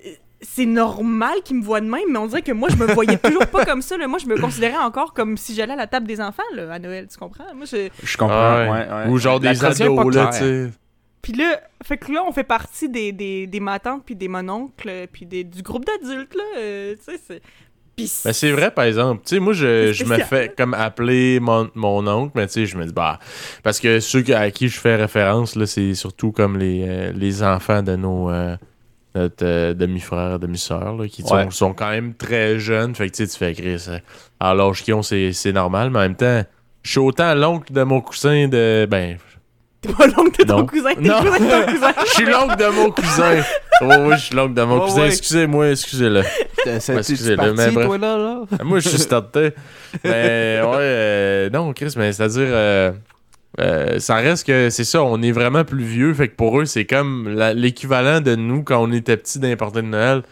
euh, 0.06 0.10
C'est 0.40 0.66
normal 0.66 1.38
qu'ils 1.44 1.56
me 1.56 1.62
voient 1.64 1.80
de 1.80 1.88
même, 1.88 2.04
mais 2.10 2.18
on 2.18 2.26
dirait 2.28 2.42
que 2.42 2.52
moi, 2.52 2.68
je 2.68 2.76
me 2.76 2.86
voyais 2.92 3.16
toujours 3.18 3.46
pas 3.48 3.64
comme 3.64 3.82
ça. 3.82 3.96
Là. 3.96 4.06
Moi, 4.06 4.18
je 4.20 4.26
me 4.26 4.38
considérais 4.40 4.76
encore 4.76 5.14
comme 5.14 5.36
si 5.36 5.54
j'allais 5.54 5.72
à 5.72 5.76
la 5.76 5.86
table 5.88 6.06
des 6.06 6.20
enfants 6.20 6.42
là, 6.54 6.72
à 6.74 6.78
Noël, 6.78 7.08
tu 7.10 7.18
comprends? 7.18 7.52
Moi, 7.56 7.64
je... 7.66 7.88
Je 8.02 8.16
comprends, 8.16 8.36
Ah 8.36 8.62
ouais. 8.62 8.70
ouais, 8.70 9.04
ouais. 9.06 9.10
Ou 9.10 9.18
genre 9.18 9.40
La 9.42 9.52
des 9.54 9.64
ados, 9.64 10.14
là, 10.14 10.28
tu 10.32 10.38
sais. 10.38 10.70
Puis 11.22 11.32
là, 11.32 11.58
fait 11.82 11.96
que 11.96 12.12
là, 12.12 12.22
on 12.24 12.32
fait 12.32 12.44
partie 12.44 12.88
des, 12.88 13.10
des, 13.10 13.46
des 13.46 13.60
matantes, 13.60 14.02
puis 14.04 14.14
des 14.14 14.28
mononcles, 14.28 14.88
euh, 14.88 15.06
puis 15.10 15.24
des, 15.26 15.42
du 15.42 15.62
groupe 15.62 15.86
d'adultes, 15.86 16.34
là. 16.36 16.42
euh, 16.58 16.94
tu 17.04 17.16
sais, 17.16 17.40
c'est. 17.96 18.02
Puis 18.04 18.10
Ben, 18.24 18.32
c'est 18.32 18.50
vrai, 18.52 18.70
par 18.70 18.84
exemple. 18.84 19.22
Tu 19.24 19.34
sais, 19.36 19.40
moi, 19.40 19.52
je, 19.52 19.92
je 19.92 20.04
me 20.04 20.18
fais 20.18 20.52
comme 20.56 20.74
appeler 20.74 21.40
mon, 21.40 21.68
mon 21.74 22.06
oncle, 22.06 22.32
mais 22.34 22.46
tu 22.46 22.52
sais, 22.54 22.66
je 22.66 22.76
me 22.76 22.84
dis, 22.86 22.92
bah. 22.92 23.18
Parce 23.62 23.80
que 23.80 24.00
ceux 24.00 24.24
à 24.34 24.50
qui 24.50 24.68
je 24.68 24.78
fais 24.80 24.96
référence, 24.96 25.56
là, 25.56 25.66
c'est 25.66 25.94
surtout 25.94 26.32
comme 26.32 26.58
les, 26.58 26.84
euh, 26.88 27.12
les 27.14 27.42
enfants 27.42 27.82
de 27.82 27.96
nos. 27.96 28.30
euh, 28.30 28.56
notre 29.16 29.44
euh, 29.46 29.74
demi-frère, 29.74 30.40
demi-sœur, 30.40 30.96
là, 30.96 31.06
qui 31.06 31.22
sont, 31.22 31.36
Ouais. 31.36 31.46
sont 31.50 31.72
quand 31.72 31.90
même 31.90 32.14
très 32.14 32.58
jeunes. 32.58 32.96
Fait 32.96 33.08
que 33.08 33.14
tu 33.14 33.24
sais, 33.26 33.30
tu 33.32 33.38
fais 33.38 33.54
Chris. 33.54 33.86
l'âge 34.40 34.82
qu'ils 34.82 34.94
ont, 34.94 35.02
c'est 35.02 35.32
c'est 35.32 35.52
normal, 35.52 35.90
mais 35.90 35.98
en 36.00 36.02
même 36.02 36.16
temps, 36.16 36.42
je 36.82 36.90
suis 36.90 36.98
autant 36.98 37.32
l'oncle 37.36 37.72
de 37.72 37.82
mon 37.84 38.00
cousin 38.00 38.48
de. 38.48 38.88
Ben, 38.90 39.16
T'es 39.86 39.92
pas 39.92 40.06
l'oncle 40.06 40.38
de 40.40 40.44
ton 40.48 40.58
Non. 40.58 40.66
cousin, 40.66 40.94
t'es 40.94 41.00
Non. 41.00 41.18
cousin 41.20 41.38
de 41.38 41.66
ton 41.66 41.72
cousin. 41.72 41.92
je 42.06 42.10
suis 42.10 42.24
l'oncle 42.24 42.56
de 42.56 42.66
mon 42.66 42.90
cousin. 42.90 43.34
Oh, 43.80 43.86
oui, 44.06 44.14
je 44.16 44.20
suis 44.26 44.34
l'oncle 44.36 44.54
de 44.54 44.62
mon 44.62 44.76
Oh, 44.76 44.84
cousin. 44.86 45.00
ouais. 45.00 45.08
Excusez-moi, 45.08 45.70
excusez-le. 45.70 46.22
Parti, 46.64 46.92
mais 47.26 47.70
bref. 47.72 47.86
toi, 47.86 47.98
là, 47.98 48.16
là? 48.16 48.40
Moi, 48.62 48.78
je 48.78 48.88
suis 48.88 48.98
starté. 48.98 49.50
Mais 50.04 50.10
ouais, 50.62 50.76
euh, 50.78 51.50
non, 51.50 51.72
Chris, 51.72 51.92
mais 51.96 52.12
c'est-à-dire, 52.12 52.46
euh, 52.50 52.92
euh, 53.60 53.98
ça 53.98 54.14
reste 54.16 54.46
que 54.46 54.70
c'est 54.70 54.84
ça, 54.84 55.02
on 55.02 55.20
est 55.22 55.32
vraiment 55.32 55.64
plus 55.64 55.82
vieux. 55.82 56.14
Fait 56.14 56.28
que 56.28 56.36
pour 56.36 56.60
eux, 56.60 56.66
c'est 56.66 56.84
comme 56.84 57.28
la- 57.34 57.52
l'équivalent 57.52 58.20
de 58.20 58.36
nous 58.36 58.62
quand 58.62 58.80
on 58.80 58.92
était 58.92 59.16
petits 59.16 59.40
d'importer 59.40 59.82
de 59.82 59.88
Noël. 59.88 60.22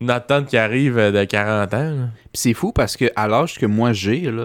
Notre 0.00 0.26
tante 0.26 0.46
qui 0.46 0.56
arrive 0.56 0.96
euh, 0.98 1.10
de 1.10 1.24
40 1.24 1.74
ans. 1.74 1.78
là. 1.78 2.06
Puis 2.32 2.34
c'est 2.34 2.54
fou 2.54 2.70
parce 2.72 2.96
que 2.96 3.06
à 3.16 3.26
l'âge 3.26 3.58
que 3.58 3.66
moi 3.66 3.92
j'ai, 3.92 4.20
là, 4.20 4.42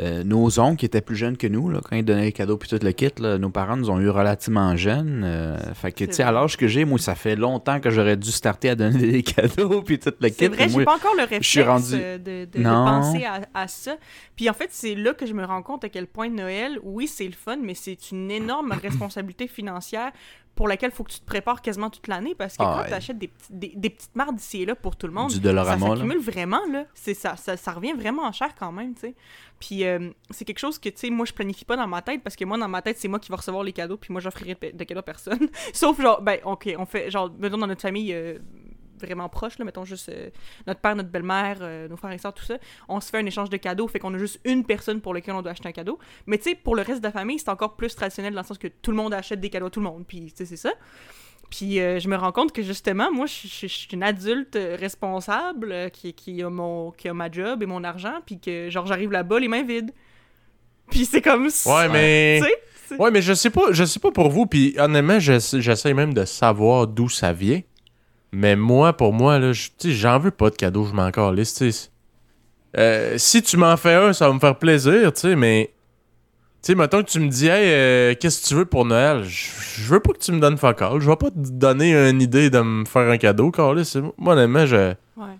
euh, 0.00 0.24
nos 0.24 0.58
oncles 0.58 0.76
qui 0.78 0.86
étaient 0.86 1.02
plus 1.02 1.16
jeunes 1.16 1.36
que 1.36 1.46
nous, 1.46 1.68
là, 1.68 1.80
quand 1.82 1.94
ils 1.96 2.04
donnaient 2.04 2.22
les 2.24 2.32
cadeaux 2.32 2.56
puis 2.56 2.68
tout 2.68 2.78
le 2.82 2.92
kit, 2.92 3.10
là, 3.18 3.36
nos 3.36 3.50
parents 3.50 3.76
nous 3.76 3.90
ont 3.90 4.00
eu 4.00 4.08
relativement 4.08 4.74
jeunes. 4.76 5.22
euh, 5.24 5.58
fait 5.74 5.92
que, 5.92 6.04
tu 6.04 6.12
sais, 6.14 6.22
à 6.22 6.32
l'âge 6.32 6.56
que 6.56 6.66
j'ai, 6.66 6.84
moi, 6.86 6.98
ça 6.98 7.14
fait 7.14 7.36
longtemps 7.36 7.78
que 7.78 7.90
j'aurais 7.90 8.16
dû 8.16 8.30
starter 8.30 8.70
à 8.70 8.74
donner 8.74 8.98
des 9.12 9.22
cadeaux 9.22 9.82
puis 9.82 9.98
tout 9.98 10.12
le 10.18 10.28
kit. 10.30 10.34
C'est 10.38 10.48
vrai, 10.48 10.68
j'ai 10.68 10.84
pas 10.84 10.96
encore 10.96 11.14
le 11.16 11.24
réflexe 11.24 11.58
rendu- 11.58 11.94
euh, 11.94 12.16
de, 12.18 12.44
de- 12.46 12.58
de 12.58 12.62
Non. 12.64 12.84
penser 12.86 13.24
à, 13.24 13.40
à 13.52 13.68
ça. 13.68 13.96
Puis 14.34 14.48
en 14.48 14.54
fait, 14.54 14.68
c'est 14.70 14.94
là 14.94 15.12
que 15.12 15.26
je 15.26 15.34
me 15.34 15.44
rends 15.44 15.62
compte 15.62 15.84
à 15.84 15.88
quel 15.90 16.06
point 16.06 16.30
Noël, 16.30 16.78
oui, 16.82 17.06
c'est 17.06 17.26
le 17.26 17.32
fun, 17.32 17.58
mais 17.62 17.74
c'est 17.74 18.10
une 18.12 18.30
énorme 18.30 18.72
responsabilité 18.82 19.46
financière 19.46 20.10
pour 20.54 20.68
laquelle 20.68 20.90
il 20.92 20.94
faut 20.94 21.02
que 21.04 21.12
tu 21.12 21.20
te 21.20 21.24
prépares 21.24 21.62
quasiment 21.62 21.88
toute 21.88 22.06
l'année 22.08 22.34
parce 22.34 22.56
que 22.56 22.62
Ah 22.62 22.74
quand 22.76 22.82
ouais. 22.82 22.88
tu 22.88 22.94
achètes 22.94 23.18
des, 23.18 23.28
petits- 23.28 23.52
des, 23.52 23.72
des 23.74 23.90
petites 23.90 24.14
marques 24.14 24.34
d'ici 24.34 24.62
et 24.62 24.66
là 24.66 24.74
pour 24.74 24.96
tout 24.96 25.06
le 25.06 25.12
monde, 25.12 25.30
Du 25.30 25.40
ça 25.42 25.78
s'accumule 25.78 26.18
vraiment, 26.20 26.60
là. 26.70 26.84
C'est 26.94 27.14
ça, 27.14 27.36
ça, 27.36 27.56
ça 27.56 27.72
revient 27.72 27.92
vraiment 27.94 28.30
cher 28.32 28.54
quand 28.58 28.70
même, 28.72 28.94
tu 28.94 29.00
sais. 29.00 29.14
Puis 29.58 29.84
euh, 29.84 30.10
c'est 30.30 30.44
quelque 30.44 30.58
chose 30.58 30.78
que, 30.78 30.88
tu 30.88 30.96
sais, 30.98 31.10
moi, 31.10 31.24
je 31.24 31.32
planifie 31.32 31.64
pas 31.64 31.76
dans 31.76 31.86
ma 31.86 32.02
tête 32.02 32.22
parce 32.22 32.36
que 32.36 32.44
moi, 32.44 32.58
dans 32.58 32.68
ma 32.68 32.82
tête, 32.82 32.98
c'est 32.98 33.08
moi 33.08 33.18
qui 33.18 33.30
vais 33.30 33.36
recevoir 33.36 33.62
les 33.62 33.72
cadeaux 33.72 33.96
puis 33.96 34.12
moi, 34.12 34.20
j'offrirai 34.20 34.56
de, 34.60 34.76
de 34.76 34.84
cadeaux 34.84 35.00
à 35.00 35.02
personne. 35.04 35.48
Sauf, 35.72 36.00
genre, 36.00 36.20
ben, 36.20 36.38
OK, 36.44 36.68
on 36.78 36.84
fait, 36.84 37.10
genre, 37.10 37.30
mettons, 37.38 37.58
dans 37.58 37.66
notre 37.66 37.80
famille 37.82 38.12
euh, 38.12 38.38
vraiment 39.02 39.28
proche, 39.28 39.58
là, 39.58 39.64
mettons 39.64 39.84
juste 39.84 40.08
euh, 40.08 40.30
notre 40.66 40.80
père, 40.80 40.96
notre 40.96 41.10
belle-mère, 41.10 41.58
euh, 41.60 41.88
nos 41.88 41.96
frères 41.96 42.12
et 42.12 42.18
sœurs, 42.18 42.32
tout 42.34 42.44
ça, 42.44 42.56
on 42.88 43.00
se 43.00 43.10
fait 43.10 43.18
un 43.18 43.26
échange 43.26 43.50
de 43.50 43.56
cadeaux, 43.58 43.86
fait 43.88 43.98
qu'on 43.98 44.14
a 44.14 44.18
juste 44.18 44.40
une 44.44 44.64
personne 44.64 45.00
pour 45.00 45.12
laquelle 45.14 45.34
on 45.34 45.42
doit 45.42 45.52
acheter 45.52 45.68
un 45.68 45.72
cadeau. 45.72 45.98
Mais, 46.26 46.38
tu 46.38 46.44
sais, 46.50 46.54
pour 46.54 46.74
le 46.76 46.82
reste 46.82 47.00
de 47.00 47.06
la 47.06 47.12
famille, 47.12 47.38
c'est 47.38 47.48
encore 47.50 47.76
plus 47.76 47.94
traditionnel 47.94 48.32
dans 48.34 48.40
le 48.40 48.46
sens 48.46 48.58
que 48.58 48.68
tout 48.68 48.90
le 48.90 48.96
monde 48.96 49.12
achète 49.14 49.40
des 49.40 49.50
cadeaux 49.50 49.66
à 49.66 49.70
tout 49.70 49.80
le 49.80 49.86
monde. 49.86 50.04
Puis, 50.06 50.26
tu 50.26 50.32
sais, 50.36 50.46
c'est 50.46 50.56
ça. 50.56 50.72
Puis 51.50 51.80
euh, 51.80 51.98
je 51.98 52.08
me 52.08 52.16
rends 52.16 52.32
compte 52.32 52.50
que 52.52 52.62
justement, 52.62 53.12
moi, 53.12 53.26
je 53.26 53.46
je- 53.46 53.66
je 53.66 53.66
suis 53.66 53.88
une 53.92 54.02
adulte 54.02 54.56
responsable 54.78 55.90
qui, 55.92 56.14
qui, 56.14 56.42
a 56.42 56.48
mon, 56.48 56.92
qui 56.92 57.08
a 57.08 57.14
ma 57.14 57.30
job 57.30 57.62
et 57.62 57.66
mon 57.66 57.84
argent, 57.84 58.20
puis 58.24 58.40
que 58.40 58.70
genre 58.70 58.86
j'arrive 58.86 59.10
là-bas 59.12 59.38
les 59.38 59.48
mains 59.48 59.62
vides. 59.62 59.92
Puis 60.90 61.04
c'est 61.04 61.20
comme 61.22 61.50
ça. 61.50 61.70
Ouais, 61.70 61.88
mais. 61.92 62.40
Ouais, 62.98 63.10
mais 63.10 63.22
je 63.22 63.32
sais 63.34 63.50
pas, 63.50 63.66
je 63.70 63.84
sais 63.84 64.00
pas 64.00 64.10
pour 64.10 64.28
vous, 64.30 64.46
puis 64.46 64.74
honnêtement, 64.78 65.18
j'essa- 65.18 65.60
j'essaie 65.60 65.94
même 65.94 66.12
de 66.14 66.24
savoir 66.24 66.86
d'où 66.86 67.08
ça 67.08 67.32
vient. 67.32 67.60
Mais 68.32 68.56
moi, 68.56 68.94
pour 68.94 69.12
moi, 69.12 69.38
là, 69.38 69.52
j'en 69.84 70.18
veux 70.18 70.30
pas 70.30 70.50
de 70.50 70.56
cadeau, 70.56 70.86
je 70.86 70.94
m'en 70.94 71.10
calisse. 71.10 71.90
Euh, 72.78 73.14
si 73.18 73.42
tu 73.42 73.58
m'en 73.58 73.76
fais 73.76 73.94
un, 73.94 74.12
ça 74.14 74.28
va 74.28 74.34
me 74.34 74.40
faire 74.40 74.56
plaisir, 74.56 75.12
tu 75.12 75.20
sais, 75.20 75.36
mais. 75.36 75.72
Tu 76.62 76.68
sais, 76.68 76.74
mettons 76.76 77.02
que 77.02 77.10
tu 77.10 77.18
me 77.18 77.28
dis, 77.28 77.48
hey, 77.48 77.72
euh, 77.72 78.14
qu'est-ce 78.18 78.42
que 78.42 78.48
tu 78.48 78.54
veux 78.54 78.64
pour 78.64 78.84
Noël? 78.84 79.24
Je 79.24 79.82
veux 79.82 79.98
pas 79.98 80.12
que 80.12 80.18
tu 80.18 80.30
me 80.30 80.38
donnes 80.38 80.56
fuck 80.56 80.80
all. 80.80 81.00
Je 81.00 81.10
vais 81.10 81.16
pas 81.16 81.30
te 81.30 81.34
donner 81.36 81.92
une 81.92 82.22
idée 82.22 82.50
de 82.50 82.60
me 82.60 82.84
faire 82.84 83.10
un 83.10 83.18
cadeau, 83.18 83.50
calisse. 83.50 83.98
Moi, 84.16 84.34
honnêtement, 84.34 84.64
je. 84.64 84.94
Ouais. 85.16 85.38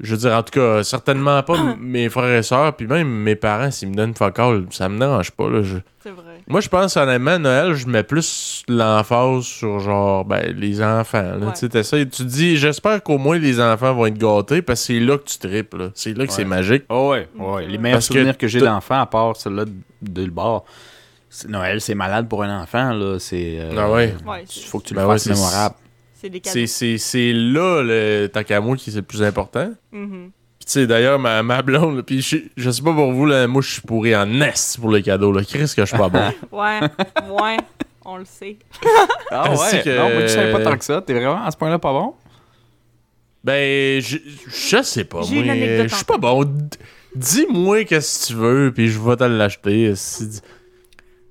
Je 0.00 0.12
veux 0.12 0.16
dire, 0.16 0.32
en 0.32 0.42
tout 0.42 0.58
cas, 0.58 0.82
certainement 0.82 1.42
pas 1.42 1.74
mes 1.78 2.08
frères 2.08 2.38
et 2.38 2.42
sœurs, 2.42 2.74
puis 2.74 2.86
même 2.86 3.08
mes 3.08 3.36
parents, 3.36 3.70
s'ils 3.70 3.90
me 3.90 3.94
donnent 3.94 4.14
fuck 4.14 4.38
all, 4.38 4.66
ça 4.70 4.88
me 4.88 4.98
dérange 4.98 5.30
pas, 5.30 5.48
là. 5.48 5.62
Je... 5.62 5.76
C'est 6.02 6.10
vrai. 6.10 6.25
Moi, 6.48 6.60
je 6.60 6.68
pense 6.68 6.96
honnêtement, 6.96 7.38
Noël, 7.40 7.74
je 7.74 7.86
mets 7.88 8.04
plus 8.04 8.62
l'emphase 8.68 9.42
sur 9.44 9.80
genre 9.80 10.24
ben, 10.24 10.54
les 10.56 10.80
enfants. 10.80 11.20
Là. 11.22 11.46
Ouais. 11.46 11.52
Tu 11.54 11.58
sais, 11.60 11.68
t'essayes- 11.68 12.08
tu 12.08 12.22
te 12.22 12.28
dis, 12.28 12.56
j'espère 12.56 13.02
qu'au 13.02 13.18
moins 13.18 13.36
les 13.36 13.60
enfants 13.60 13.92
vont 13.94 14.06
être 14.06 14.16
gâtés 14.18 14.62
parce 14.62 14.80
que 14.80 14.86
c'est 14.86 15.00
là 15.00 15.18
que 15.18 15.24
tu 15.24 15.38
tripes. 15.38 15.74
là. 15.74 15.90
C'est 15.94 16.16
là 16.16 16.24
que 16.26 16.32
c'est 16.32 16.44
magique. 16.44 16.84
Oh 16.88 17.10
ouais, 17.10 17.28
Ok, 17.36 17.54
ouais. 17.56 17.66
Les 17.66 17.78
meilleurs 17.78 17.96
Parce 17.96 18.06
souvenirs 18.06 18.38
que, 18.38 18.46
j'ai 18.46 18.60
d'enfants, 18.60 19.00
à 19.00 19.06
part 19.06 19.36
celle-là 19.36 19.64
de, 20.02 20.22
le 20.24 20.30
bord, 20.30 20.64
Noël, 21.48 21.80
c'est 21.80 21.96
malade 21.96 22.28
pour 22.28 22.44
un 22.44 22.62
enfant, 22.62 22.92
là. 22.92 23.18
C'est. 23.18 23.56
euh, 23.58 23.74
Ah 23.76 23.90
ouais. 23.90 24.14
Faut 24.66 24.78
que 24.78 24.86
tu 24.86 24.94
Ben 24.94 25.02
le 25.02 25.08
ouais, 25.08 25.14
fasses 25.14 25.24
c'est- 25.24 25.30
mémorable. 25.30 25.74
C'est 26.14 27.32
là, 27.32 27.82
le 27.82 28.26
tant 28.28 28.42
qu'à 28.42 28.60
moi, 28.60 28.76
qui 28.76 28.90
c'est 28.90 28.98
le 28.98 29.02
plus 29.02 29.22
important. 29.22 29.70
Mhm. 29.92 30.30
Tu 30.30 30.35
sais, 30.72 30.86
d'ailleurs, 30.86 31.18
ma, 31.18 31.42
ma 31.42 31.62
blonde, 31.62 32.02
puis 32.02 32.20
je, 32.22 32.36
je 32.56 32.70
sais 32.70 32.82
pas 32.82 32.92
pour 32.92 33.12
vous, 33.12 33.26
là, 33.26 33.46
moi, 33.46 33.62
je 33.62 33.70
suis 33.72 33.82
pourri 33.82 34.14
en 34.16 34.40
est 34.40 34.78
pour 34.80 34.90
les 34.90 35.02
cadeaux. 35.02 35.32
Là. 35.32 35.42
Qu'est-ce 35.44 35.74
que 35.76 35.82
je 35.82 35.88
suis 35.88 35.98
pas 35.98 36.08
bon? 36.08 36.32
Ouais, 36.52 36.80
ouais. 37.30 37.56
on 38.04 38.16
le 38.18 38.24
sait. 38.24 38.56
Ah 39.30 39.50
Ainsi 39.50 39.76
ouais? 39.76 39.82
que- 39.82 39.96
Non, 39.96 40.10
moi, 40.10 40.20
je 40.22 40.26
savais 40.28 40.52
pas 40.52 40.62
tant 40.62 40.76
que 40.76 40.84
ça. 40.84 41.02
T'es 41.02 41.14
vraiment 41.14 41.44
à 41.44 41.50
ce 41.50 41.56
point-là 41.56 41.78
pas 41.78 41.92
bon? 41.92 42.14
Ben, 43.44 44.00
je, 44.00 44.18
je 44.48 44.82
sais 44.82 45.04
pas. 45.04 45.18
Moi, 45.18 45.26
Je 45.86 45.94
suis 45.94 46.04
pas 46.04 46.18
bon. 46.18 46.44
D- 46.44 46.76
Dis-moi 47.14 47.84
qu'est-ce 47.84 48.20
que 48.22 48.26
tu 48.26 48.34
veux, 48.38 48.72
puis 48.74 48.88
je 48.88 48.98
vais 49.00 49.16
te 49.16 49.24
l'acheter. 49.24 49.92
si- 49.94 50.40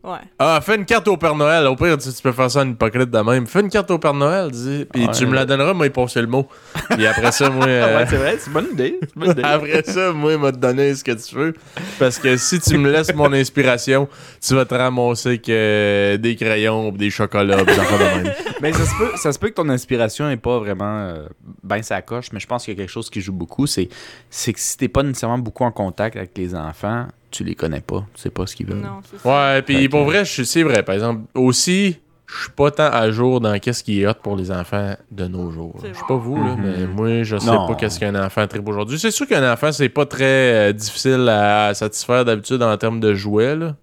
Ouais. 0.06 0.20
Ah, 0.38 0.60
fais 0.62 0.76
une 0.76 0.86
carte 0.86 1.08
au 1.08 1.18
Père 1.18 1.34
Noël. 1.36 1.66
Au 1.66 1.76
pire, 1.76 1.98
tu, 1.98 2.10
tu 2.14 2.22
peux 2.22 2.32
faire 2.32 2.52
ça 2.52 2.62
en 2.62 2.70
hypocrite 2.70 3.10
de 3.10 3.20
même. 3.20 3.48
Fais 3.48 3.62
une 3.62 3.70
carte 3.70 3.90
au 3.90 3.98
Père 3.98 4.14
Noël, 4.14 4.52
dis. 4.52 4.86
Puis 4.94 5.06
Ouais. 5.08 5.12
tu 5.12 5.26
me 5.26 5.34
la 5.34 5.46
donneras, 5.46 5.74
moi, 5.74 5.88
il 5.88 5.92
passer 5.92 6.22
le 6.22 6.28
mot. 6.28 6.48
Puis 6.92 7.08
après 7.08 7.32
ça, 7.32 7.50
moi. 7.50 7.66
euh, 7.68 7.98
Ouais, 7.98 8.06
c'est 8.08 8.18
vrai, 8.18 8.36
c'est 8.40 8.48
une 8.48 8.54
bonne 8.54 8.68
idée. 8.74 9.00
C'est 9.02 9.16
une 9.16 9.22
bonne 9.22 9.32
idée. 9.32 9.42
Après 9.44 9.84
ça, 9.84 10.12
moi, 10.12 10.34
il 10.34 10.38
m'a 10.40 10.52
te 10.52 10.58
donner 10.58 10.94
ce 10.94 11.04
que 11.04 11.12
tu 11.14 11.36
veux. 11.36 11.54
Parce 11.98 12.20
que 12.20 12.38
si 12.38 12.60
tu 12.60 12.78
me 12.78 12.92
laisses 12.92 13.14
mon 13.16 13.34
inspiration, 13.34 14.08
tu 14.46 14.54
vas 14.54 14.66
te 14.66 14.76
ramasser 14.76 15.40
que 15.40 16.18
des 16.18 16.36
crayons, 16.36 16.92
des 16.92 17.10
chocolats, 17.10 17.64
des 17.64 17.74
de 17.76 18.24
même. 18.24 18.34
Mais 18.62 18.74
ça 18.74 18.86
se, 18.86 18.96
peut, 18.98 19.12
ça 19.16 19.32
se 19.34 19.40
peut 19.40 19.50
que 19.50 19.54
ton 19.56 19.70
inspiration 19.70 20.28
n'est 20.28 20.38
pas 20.38 20.60
vraiment 20.60 21.00
euh, 21.00 21.28
ben 21.64 21.82
sa 21.84 22.02
coche, 22.02 22.28
mais 22.32 22.40
je 22.40 22.48
pense 22.48 22.64
qu'il 22.64 22.74
y 22.74 22.78
a 22.78 22.80
quelque 22.80 22.92
chose 22.92 23.10
qui 23.10 23.22
joue 23.22 23.34
beaucoup, 23.34 23.68
c'est, 23.68 23.90
c'est 24.30 24.54
que 24.54 24.60
si 24.60 24.78
t'es 24.78 24.88
pas 24.88 25.04
nécessairement 25.04 25.38
beaucoup 25.38 25.64
en 25.66 25.72
contact 25.72 26.16
avec 26.16 26.32
les 26.38 26.56
enfants, 26.56 27.06
tu 27.36 27.44
les 27.44 27.56
connais 27.56 27.82
pas, 27.82 28.06
tu 28.14 28.22
sais 28.22 28.30
pas 28.30 28.46
ce 28.48 28.56
qu'ils 28.56 28.68
veulent. 28.68 28.82
Non. 28.82 29.02
Ouais, 29.30 29.62
puis 29.62 29.88
pour 29.90 30.04
vrai, 30.06 30.24
je 30.26 30.32
suis- 30.32 30.46
c'est 30.46 30.64
vrai. 30.64 30.84
Par 30.84 30.96
exemple, 30.96 31.22
aussi, 31.34 31.98
je 32.28 32.42
suis 32.44 32.52
pas 32.52 32.72
tant 32.72 32.88
à 32.92 33.12
jour 33.12 33.40
dans 33.42 33.58
qu'est-ce 33.60 33.84
qui 33.84 34.02
est 34.02 34.08
hot 34.08 34.14
pour 34.24 34.36
les 34.36 34.52
enfants 34.52 34.96
de 35.12 35.28
nos 35.28 35.52
jours. 35.52 35.76
Je 35.84 35.94
sais 35.94 36.04
pas 36.08 36.16
vous, 36.16 36.36
là, 36.38 36.56
Mhm. 36.56 36.62
mais 36.64 36.88
moi, 36.88 37.24
je 37.24 37.38
sais 37.38 37.46
Non. 37.46 37.68
pas 37.68 37.76
qu'est-ce 37.76 38.00
qu'un 38.00 38.16
enfant 38.16 38.48
tripe 38.48 38.68
aujourd'hui. 38.68 38.98
C'est 38.98 39.12
sûr 39.12 39.28
qu'un 39.28 39.52
enfant, 39.52 39.72
c'est 39.72 39.90
pas 39.90 40.06
très 40.06 40.70
euh, 40.70 40.74
difficile 40.74 41.28
à 41.30 41.74
satisfaire 41.74 42.26
d'habitude 42.26 42.62
en 42.64 42.76
termes 42.78 43.00
de 43.00 43.14
jouets, 43.14 43.56
là. 43.56 43.76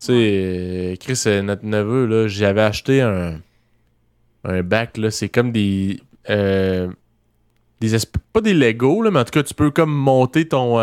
Tu 0.00 0.06
sais, 0.08 0.12
euh, 0.12 0.96
Chris, 1.00 1.22
euh, 1.26 1.40
notre 1.42 1.64
neveu, 1.64 2.04
là, 2.06 2.28
j'avais 2.28 2.60
acheté 2.62 3.00
un, 3.00 3.40
un 4.44 4.62
bac, 4.62 4.96
là, 4.98 5.10
c'est 5.10 5.28
comme 5.28 5.52
des... 5.52 6.00
euh, 6.28 6.88
des 7.80 7.94
esp- 7.96 8.14
pas 8.32 8.40
des 8.40 8.54
Lego, 8.54 9.02
là, 9.02 9.10
mais 9.10 9.20
en 9.20 9.24
tout 9.24 9.30
cas, 9.32 9.42
tu 9.42 9.54
peux 9.54 9.70
comme 9.70 9.92
monter 9.94 10.48
ton... 10.48 10.78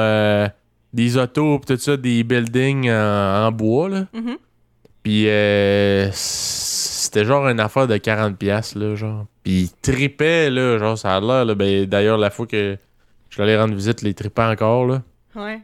des 0.94 1.18
autos, 1.18 1.60
pis 1.60 1.66
tout 1.74 1.78
ça, 1.78 1.98
des 1.98 2.24
buildings 2.24 2.90
en, 2.90 3.48
en 3.48 3.52
bois, 3.52 3.90
là. 3.90 4.06
Mhm. 4.14 4.38
Puis 5.04 5.28
euh, 5.28 6.10
c'était 6.14 7.26
genre 7.26 7.48
une 7.48 7.60
affaire 7.60 7.88
de 7.88 7.98
40$, 7.98 8.36
piastres, 8.36 8.78
là, 8.78 8.96
genre. 8.96 9.26
Puis 9.44 9.64
il 9.64 9.72
tripait, 9.82 10.50
là, 10.50 10.78
genre, 10.78 10.98
ça 10.98 11.18
a 11.18 11.20
l'air, 11.20 11.46
là. 11.46 11.56
Ben, 11.56 11.86
d'ailleurs, 11.86 12.18
la 12.18 12.30
fois 12.30 12.48
que 12.48 12.78
je 13.30 13.36
suis 13.36 13.44
allé 13.44 13.58
rendre 13.58 13.76
visite, 13.76 14.02
les 14.02 14.14
tripait 14.14 14.44
encore, 14.44 14.86
là. 14.86 15.02
Ouais. 15.36 15.60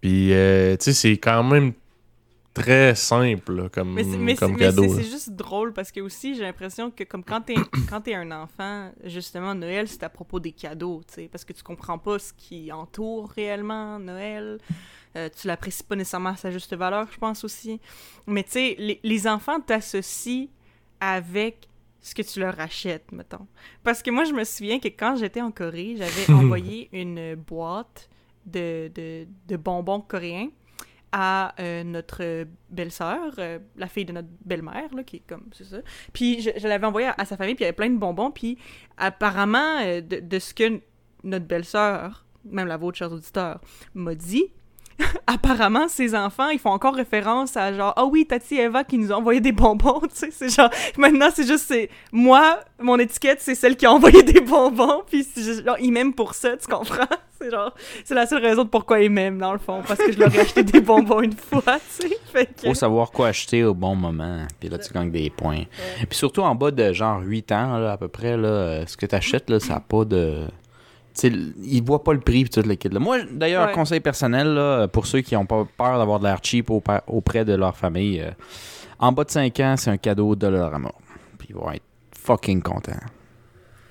Puis, 0.00 0.32
euh, 0.32 0.76
tu 0.76 0.84
sais, 0.84 0.92
c'est 0.92 1.16
quand 1.16 1.42
même 1.42 1.72
très 2.54 2.94
simple, 2.94 3.52
là, 3.52 3.68
comme, 3.68 3.92
Mais 3.94 4.04
mais 4.04 4.32
c'est- 4.34 4.38
comme 4.38 4.56
cadeau. 4.56 4.88
c'est- 4.96 5.02
juste 5.02 5.30
drôle 5.30 5.72
parce 5.72 5.90
que 5.92 6.00
aussi 6.00 6.34
j'ai 6.36 6.42
l'impression 6.42 6.90
que 6.90 7.04
comme 7.04 7.24
quand 7.24 7.40
t'es 7.42 7.54
quand 7.90 8.00
t'es 8.00 8.14
un 8.14 8.30
enfant, 8.30 8.92
justement 9.04 9.54
Noël 9.54 9.88
c'est 9.88 10.02
à 10.04 10.08
propos 10.08 10.38
des 10.40 10.52
cadeaux, 10.52 11.02
tu 11.06 11.14
sais, 11.14 11.28
parce 11.28 11.44
que 11.44 11.52
tu 11.52 11.62
comprends 11.62 11.98
pas 11.98 12.18
ce 12.18 12.32
qui 12.32 12.70
entoure 12.72 13.28
réellement 13.30 13.98
Noël. 13.98 14.58
Euh, 15.16 15.28
tu 15.40 15.46
l'apprécies 15.46 15.84
pas 15.84 15.94
nécessairement 15.94 16.30
à 16.30 16.36
sa 16.36 16.50
juste 16.50 16.74
valeur, 16.74 17.06
je 17.12 17.18
pense 17.18 17.44
aussi. 17.44 17.80
Mais 18.26 18.42
tu 18.42 18.50
sais, 18.50 18.74
les, 18.78 18.98
les 19.04 19.26
enfants 19.28 19.60
t'associent 19.60 20.46
avec 21.00 21.68
ce 22.00 22.14
que 22.14 22.22
tu 22.22 22.40
leur 22.40 22.58
achètes, 22.58 23.12
mettons. 23.12 23.46
Parce 23.84 24.02
que 24.02 24.10
moi, 24.10 24.24
je 24.24 24.32
me 24.32 24.42
souviens 24.44 24.78
que 24.80 24.88
quand 24.88 25.16
j'étais 25.16 25.40
en 25.40 25.50
Corée, 25.52 25.94
j'avais 25.96 26.30
envoyé 26.32 26.88
une 26.92 27.36
boîte 27.36 28.08
de, 28.44 28.90
de, 28.94 29.26
de 29.48 29.56
bonbons 29.56 30.00
coréens 30.00 30.48
à 31.16 31.54
euh, 31.60 31.84
notre 31.84 32.44
belle-sœur, 32.70 33.34
euh, 33.38 33.60
la 33.76 33.86
fille 33.86 34.04
de 34.04 34.12
notre 34.12 34.26
belle-mère, 34.44 34.90
qui 35.06 35.16
est 35.16 35.22
comme, 35.28 35.48
c'est 35.52 35.62
ça. 35.62 35.76
Puis 36.12 36.40
je, 36.40 36.66
l'avais 36.66 36.86
envoyée 36.86 37.10
à, 37.16 37.24
sa 37.24 37.36
famille, 37.36 37.54
puis 37.54 37.62
il 37.62 37.66
y 37.66 37.68
avait 37.68 37.76
plein 37.76 37.88
de 37.88 37.96
bonbons, 37.96 38.32
puis 38.32 38.58
apparemment, 38.96 39.78
euh, 39.84 40.00
de, 40.00 40.18
de 40.18 40.38
ce 40.40 40.52
que 40.52 40.80
notre 41.22 41.46
belle-sœur, 41.46 42.26
même 42.44 42.66
la 42.66 42.76
vôtre, 42.76 42.98
chers 42.98 43.12
auditeurs, 43.12 43.60
m'a 43.94 44.16
dit, 44.16 44.50
apparemment, 45.26 45.88
ses 45.88 46.14
enfants, 46.14 46.48
ils 46.48 46.58
font 46.58 46.70
encore 46.70 46.94
référence 46.94 47.56
à 47.56 47.72
genre, 47.72 47.92
ah 47.96 48.04
oui, 48.04 48.26
Tati 48.26 48.56
et 48.56 48.62
Eva 48.62 48.84
qui 48.84 48.98
nous 48.98 49.12
ont 49.12 49.16
envoyé 49.16 49.40
des 49.40 49.52
bonbons, 49.52 50.00
tu 50.02 50.08
sais, 50.12 50.30
c'est 50.30 50.48
genre, 50.48 50.70
maintenant, 50.96 51.28
c'est 51.34 51.46
juste, 51.46 51.64
c'est, 51.68 51.90
moi, 52.12 52.60
mon 52.80 52.98
étiquette, 52.98 53.40
c'est 53.40 53.54
celle 53.54 53.76
qui 53.76 53.86
a 53.86 53.92
envoyé 53.92 54.22
des 54.22 54.40
bonbons, 54.40 55.02
puis 55.06 55.26
genre, 55.64 55.76
ils 55.80 55.92
m'aiment 55.92 56.14
pour 56.14 56.34
ça, 56.34 56.56
tu 56.56 56.66
comprends? 56.66 57.04
C'est 57.40 57.50
genre, 57.50 57.74
c'est 58.04 58.14
la 58.14 58.26
seule 58.26 58.42
raison 58.42 58.62
de 58.62 58.68
pourquoi 58.68 59.00
ils 59.00 59.10
m'aiment, 59.10 59.38
dans 59.38 59.52
le 59.52 59.58
fond, 59.58 59.82
parce 59.86 59.98
que 59.98 60.12
je 60.12 60.18
leur 60.18 60.32
ai 60.34 60.38
acheté 60.38 60.62
des 60.62 60.80
bonbons 60.80 61.20
une 61.20 61.34
fois, 61.34 61.78
tu 61.98 62.08
sais, 62.32 62.46
que... 62.46 62.68
Faut 62.68 62.74
savoir 62.74 63.10
quoi 63.10 63.26
acheter 63.26 63.64
au 63.64 63.74
bon 63.74 63.96
moment, 63.96 64.46
puis 64.60 64.68
là, 64.68 64.78
tu 64.78 64.92
gagnes 64.92 65.10
des 65.10 65.30
points. 65.30 65.64
Puis 66.08 66.16
surtout 66.16 66.42
en 66.42 66.54
bas 66.54 66.70
de 66.70 66.92
genre 66.92 67.20
8 67.20 67.52
ans, 67.52 67.78
là, 67.78 67.92
à 67.92 67.96
peu 67.96 68.06
près, 68.06 68.36
là, 68.36 68.48
euh, 68.48 68.86
ce 68.86 68.96
que 68.96 69.04
tu 69.04 69.16
achètes, 69.16 69.50
là, 69.50 69.58
ça 69.58 69.74
n'a 69.74 69.80
pas 69.80 70.04
de... 70.04 70.46
Tu 71.16 71.28
sais, 71.30 71.32
ils 71.62 71.82
voient 71.82 72.02
pas 72.02 72.12
le 72.12 72.18
prix, 72.20 72.44
puis 72.44 72.50
tout 72.50 72.68
le 72.68 72.74
kit. 72.74 72.88
Là. 72.88 72.98
Moi, 72.98 73.18
d'ailleurs, 73.30 73.68
Ouais. 73.68 73.72
conseil 73.72 74.00
personnel, 74.00 74.48
là, 74.54 74.88
pour 74.88 75.06
ceux 75.06 75.20
qui 75.20 75.36
ont 75.36 75.46
pas 75.46 75.64
peur 75.78 75.98
d'avoir 75.98 76.18
de 76.18 76.24
l'air 76.24 76.38
cheap 76.42 76.70
auprès 76.70 77.44
de 77.44 77.54
leur 77.54 77.76
famille, 77.76 78.20
euh, 78.20 78.30
en 78.98 79.12
bas 79.12 79.22
de 79.24 79.30
5 79.30 79.60
ans, 79.60 79.74
c'est 79.76 79.90
un 79.90 79.96
cadeau 79.96 80.34
de 80.34 80.46
leur 80.48 80.74
amour. 80.74 80.98
Puis 81.38 81.48
ils 81.50 81.54
vont 81.54 81.70
être 81.70 81.84
fucking 82.20 82.62
contents. 82.62 82.92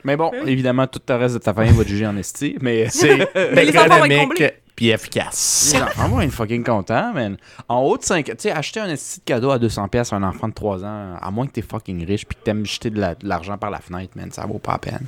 Mais 0.03 0.17
bon, 0.17 0.31
Oui. 0.33 0.51
évidemment, 0.51 0.85
tout 0.85 0.99
le 1.07 1.15
reste 1.15 1.35
de 1.35 1.39
ta 1.39 1.53
famille 1.53 1.71
va 1.71 1.83
te 1.85 1.89
juger 1.89 2.05
en 2.07 2.17
esti, 2.17 2.57
mais... 2.61 2.87
C'est 2.89 3.29
Mais 3.53 3.63
les 3.65 3.77
enfants 3.77 3.87
vont 3.87 3.95
être 3.95 4.05
économique 4.05 4.27
comblés. 4.29 4.51
Puis 4.83 4.89
efficace. 4.91 5.71
Les 5.73 5.81
enfants 5.81 6.09
vont 6.09 6.21
être 6.21 6.31
fucking 6.31 6.63
contents, 6.63 7.13
man. 7.13 7.37
En 7.69 7.79
haut 7.81 7.97
de 7.97 8.03
5... 8.03 8.25
Tu 8.25 8.33
sais, 8.37 8.51
acheter 8.51 8.79
un 8.79 8.87
de 8.87 8.97
cadeau 9.25 9.51
à 9.51 9.57
200$ 9.57 9.87
pièces 9.89 10.11
à 10.13 10.17
un 10.17 10.23
enfant 10.23 10.47
de 10.47 10.53
3 10.53 10.83
ans, 10.83 11.15
à 11.21 11.31
moins 11.31 11.47
que 11.47 11.51
t'es 11.53 11.61
fucking 11.61 12.05
riche 12.05 12.25
puis 12.25 12.37
que 12.37 12.43
t'aimes 12.43 12.65
jeter 12.65 12.89
de 12.89 12.99
la- 12.99 13.15
de 13.15 13.27
l'argent 13.27 13.57
par 13.57 13.71
la 13.71 13.79
fenêtre, 13.79 14.13
man, 14.15 14.31
ça 14.31 14.45
vaut 14.45 14.59
pas 14.59 14.73
la 14.73 14.77
peine. 14.79 15.05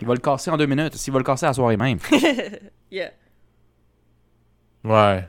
Il 0.00 0.06
va 0.06 0.14
le 0.14 0.20
casser 0.20 0.50
en 0.50 0.56
deux 0.56 0.66
minutes. 0.66 0.94
S'il 0.96 1.12
va 1.12 1.18
le 1.18 1.24
casser 1.24 1.46
à 1.46 1.50
la 1.50 1.54
soirée 1.54 1.76
même. 1.76 1.98
Yeah. 2.90 3.10
Ouais. 4.84 5.28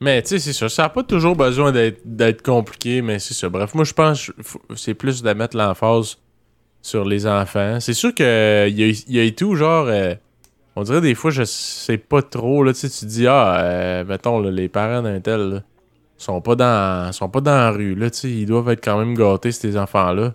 Mais 0.00 0.22
tu 0.22 0.28
sais, 0.30 0.38
c'est 0.38 0.52
ça. 0.52 0.68
Ça 0.68 0.82
n'a 0.82 0.88
pas 0.88 1.02
toujours 1.02 1.36
besoin 1.36 1.72
d'être 1.72 2.42
compliqué, 2.42 3.02
mais 3.02 3.18
c'est 3.18 3.34
ça. 3.34 3.48
Bref, 3.48 3.74
moi, 3.74 3.84
je 3.84 3.92
pense 3.92 4.30
c'est 4.76 4.94
plus 4.94 5.22
de 5.22 5.32
mettre 5.32 5.56
l'emphase 5.56 6.18
sur 6.82 7.04
les 7.04 7.26
enfants. 7.26 7.78
C'est 7.80 7.94
sûr 7.94 8.14
qu'il 8.14 8.24
y 8.26 8.28
a, 8.28 8.66
y 9.08 9.18
a 9.18 9.22
et 9.24 9.34
tout, 9.34 9.54
genre, 9.56 9.86
euh, 9.88 10.14
on 10.78 10.82
dirait 10.84 11.00
des 11.00 11.16
fois, 11.16 11.32
je 11.32 11.42
sais 11.42 11.98
pas 11.98 12.22
trop, 12.22 12.62
là, 12.62 12.72
tu 12.72 12.78
sais, 12.78 12.88
tu 12.88 13.00
te 13.00 13.06
dis, 13.06 13.26
ah, 13.26 13.58
euh, 13.58 14.04
mettons, 14.04 14.38
là, 14.38 14.50
les 14.50 14.68
parents 14.68 15.02
d'un 15.02 15.20
tel, 15.20 15.40
là, 15.50 15.62
sont 16.16 16.40
pas 16.40 16.54
dans 16.54 17.12
sont 17.12 17.28
pas 17.28 17.40
dans 17.40 17.50
la 17.50 17.70
rue, 17.72 17.96
là, 17.96 18.10
tu 18.10 18.18
sais, 18.18 18.30
ils 18.30 18.46
doivent 18.46 18.68
être 18.68 18.84
quand 18.84 18.96
même 18.96 19.14
gâtés, 19.14 19.50
ces 19.50 19.76
enfants-là. 19.76 20.34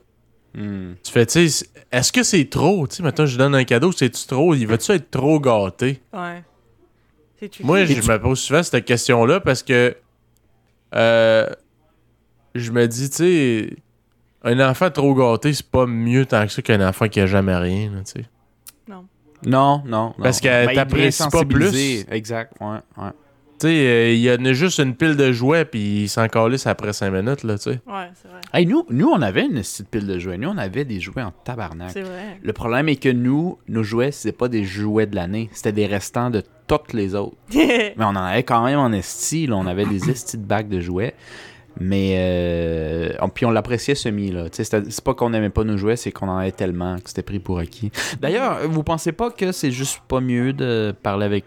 Hmm. 0.53 0.95
Tu 1.01 1.11
fais, 1.13 1.25
tu 1.25 1.47
sais, 1.47 1.65
est-ce 1.93 2.11
que 2.11 2.23
c'est 2.23 2.49
trop? 2.49 2.87
Tu 2.87 2.97
sais, 2.97 3.03
mettons, 3.03 3.25
je 3.25 3.37
donne 3.37 3.55
un 3.55 3.63
cadeau, 3.63 3.93
c'est-tu 3.93 4.27
trop? 4.27 4.53
Il 4.53 4.67
va-tu 4.67 4.91
être 4.91 5.09
trop 5.09 5.39
gâté? 5.39 6.01
Ouais. 6.11 6.43
Moi, 7.61 7.85
je 7.85 7.95
me 7.95 8.17
pose 8.19 8.39
souvent 8.39 8.63
cette 8.63 8.83
question-là 8.85 9.39
parce 9.39 9.63
que 9.63 9.95
euh, 10.93 11.49
je 12.53 12.71
me 12.71 12.85
dis, 12.85 13.09
tu 13.09 13.15
sais, 13.15 13.75
un 14.43 14.59
enfant 14.59 14.91
trop 14.91 15.15
gâté, 15.15 15.53
c'est 15.53 15.69
pas 15.69 15.85
mieux 15.85 16.25
tant 16.25 16.45
que 16.45 16.51
ça 16.51 16.61
qu'un 16.61 16.85
enfant 16.85 17.07
qui 17.07 17.21
a 17.21 17.27
jamais 17.27 17.55
rien, 17.55 17.91
là, 17.91 18.03
tu 18.03 18.21
sais. 18.21 18.25
Non, 19.45 19.81
non. 19.85 20.13
Parce 20.21 20.39
que 20.39 20.65
Ben, 20.67 20.75
t'apprécies 20.75 21.29
pas 21.31 21.45
plus. 21.45 22.05
Exact, 22.11 22.53
ouais, 22.61 22.77
ouais. 22.97 23.09
Tu 23.59 23.67
sais, 23.69 23.87
euh, 23.87 24.11
il 24.13 24.19
y 24.19 24.31
en 24.31 24.43
a 24.43 24.51
juste 24.53 24.79
une 24.79 24.95
pile 24.95 25.15
de 25.15 25.31
jouets, 25.31 25.63
puis 25.63 26.03
il 26.03 26.09
s'en 26.09 26.27
calisse 26.27 26.67
après 26.67 26.91
5 26.91 27.11
minutes, 27.11 27.43
là, 27.43 27.57
tu 27.57 27.63
sais. 27.71 27.79
Ouais, 27.87 28.09
c'est 28.21 28.27
vrai. 28.27 28.41
Hey, 28.51 28.65
nous, 28.65 28.83
nous, 28.89 29.07
on 29.07 29.21
avait 29.21 29.45
une 29.45 29.53
petite 29.61 29.87
pile 29.89 30.07
de 30.07 30.19
jouets. 30.19 30.37
Nous, 30.37 30.49
on 30.49 30.57
avait 30.57 30.83
des 30.85 30.99
jouets 30.99 31.21
en 31.21 31.31
tabarnak. 31.31 31.91
C'est 31.91 32.01
vrai. 32.01 32.39
Le 32.41 32.51
problème 32.51 32.89
est 32.89 32.95
que 32.97 33.09
nous, 33.09 33.57
nos 33.69 33.83
jouets, 33.83 34.11
c'était 34.11 34.35
pas 34.35 34.47
des 34.49 34.63
jouets 34.65 35.05
de 35.05 35.15
l'année. 35.15 35.49
C'était 35.53 35.71
des 35.71 35.85
restants 35.85 36.29
de 36.29 36.41
toutes 36.67 36.93
les 36.93 37.15
autres. 37.15 37.37
Mais 37.55 37.93
on 37.99 38.03
en 38.07 38.15
avait 38.17 38.43
quand 38.43 38.65
même 38.65 38.79
en 38.79 38.91
esti. 38.91 39.47
là. 39.47 39.55
On 39.55 39.67
avait 39.67 39.85
des 39.85 40.09
estis 40.09 40.37
de 40.37 40.43
bacs 40.43 40.67
de 40.67 40.81
jouets. 40.81 41.13
Mais 41.79 42.15
euh, 42.17 43.13
on- 43.19 43.29
puis 43.29 43.45
on 43.45 43.51
l'appréciait 43.51 43.95
semi 43.95 44.31
là. 44.31 44.49
Tu 44.49 44.57
sais, 44.57 44.63
c'était- 44.63 44.89
C'est 44.91 45.03
pas 45.03 45.13
qu'on 45.13 45.33
aimait 45.33 45.49
pas 45.49 45.63
nos 45.63 45.77
jouets, 45.77 45.95
c'est 45.95 46.11
qu'on 46.11 46.27
en 46.29 46.37
avait 46.37 46.51
tellement 46.51 46.97
que 46.99 47.07
c'était 47.09 47.23
pris 47.23 47.39
pour 47.39 47.59
acquis. 47.59 47.91
D'ailleurs, 48.21 48.67
vous 48.69 48.83
pensez 48.83 49.11
pas 49.11 49.31
que 49.31 49.51
c'est 49.51 49.71
juste 49.71 49.99
pas 50.07 50.19
mieux 50.21 50.53
de 50.53 50.93
parler 51.03 51.25
avec 51.25 51.45